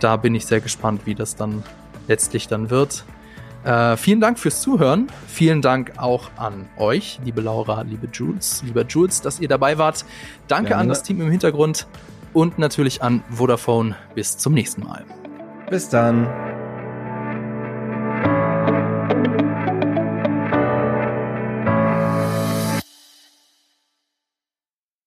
Da 0.00 0.16
bin 0.16 0.34
ich 0.34 0.44
sehr 0.44 0.60
gespannt, 0.60 1.06
wie 1.06 1.14
das 1.14 1.34
dann 1.34 1.62
letztlich 2.06 2.46
dann 2.46 2.68
wird. 2.68 3.06
Äh, 3.64 3.96
vielen 3.96 4.20
Dank 4.20 4.38
fürs 4.38 4.60
Zuhören. 4.60 5.06
Vielen 5.26 5.62
Dank 5.62 5.92
auch 5.96 6.30
an 6.36 6.68
euch, 6.76 7.20
liebe 7.24 7.40
Laura, 7.40 7.80
liebe 7.80 8.06
Jules, 8.12 8.62
lieber 8.66 8.84
Jules, 8.84 9.22
dass 9.22 9.40
ihr 9.40 9.48
dabei 9.48 9.78
wart. 9.78 10.04
Danke 10.46 10.68
Gerne. 10.68 10.82
an 10.82 10.88
das 10.88 11.02
Team 11.02 11.22
im 11.22 11.30
Hintergrund 11.30 11.86
und 12.34 12.58
natürlich 12.58 13.02
an 13.02 13.22
Vodafone. 13.30 13.96
Bis 14.14 14.36
zum 14.36 14.52
nächsten 14.52 14.82
Mal. 14.84 15.04
Bis 15.70 15.88
dann. 15.88 16.26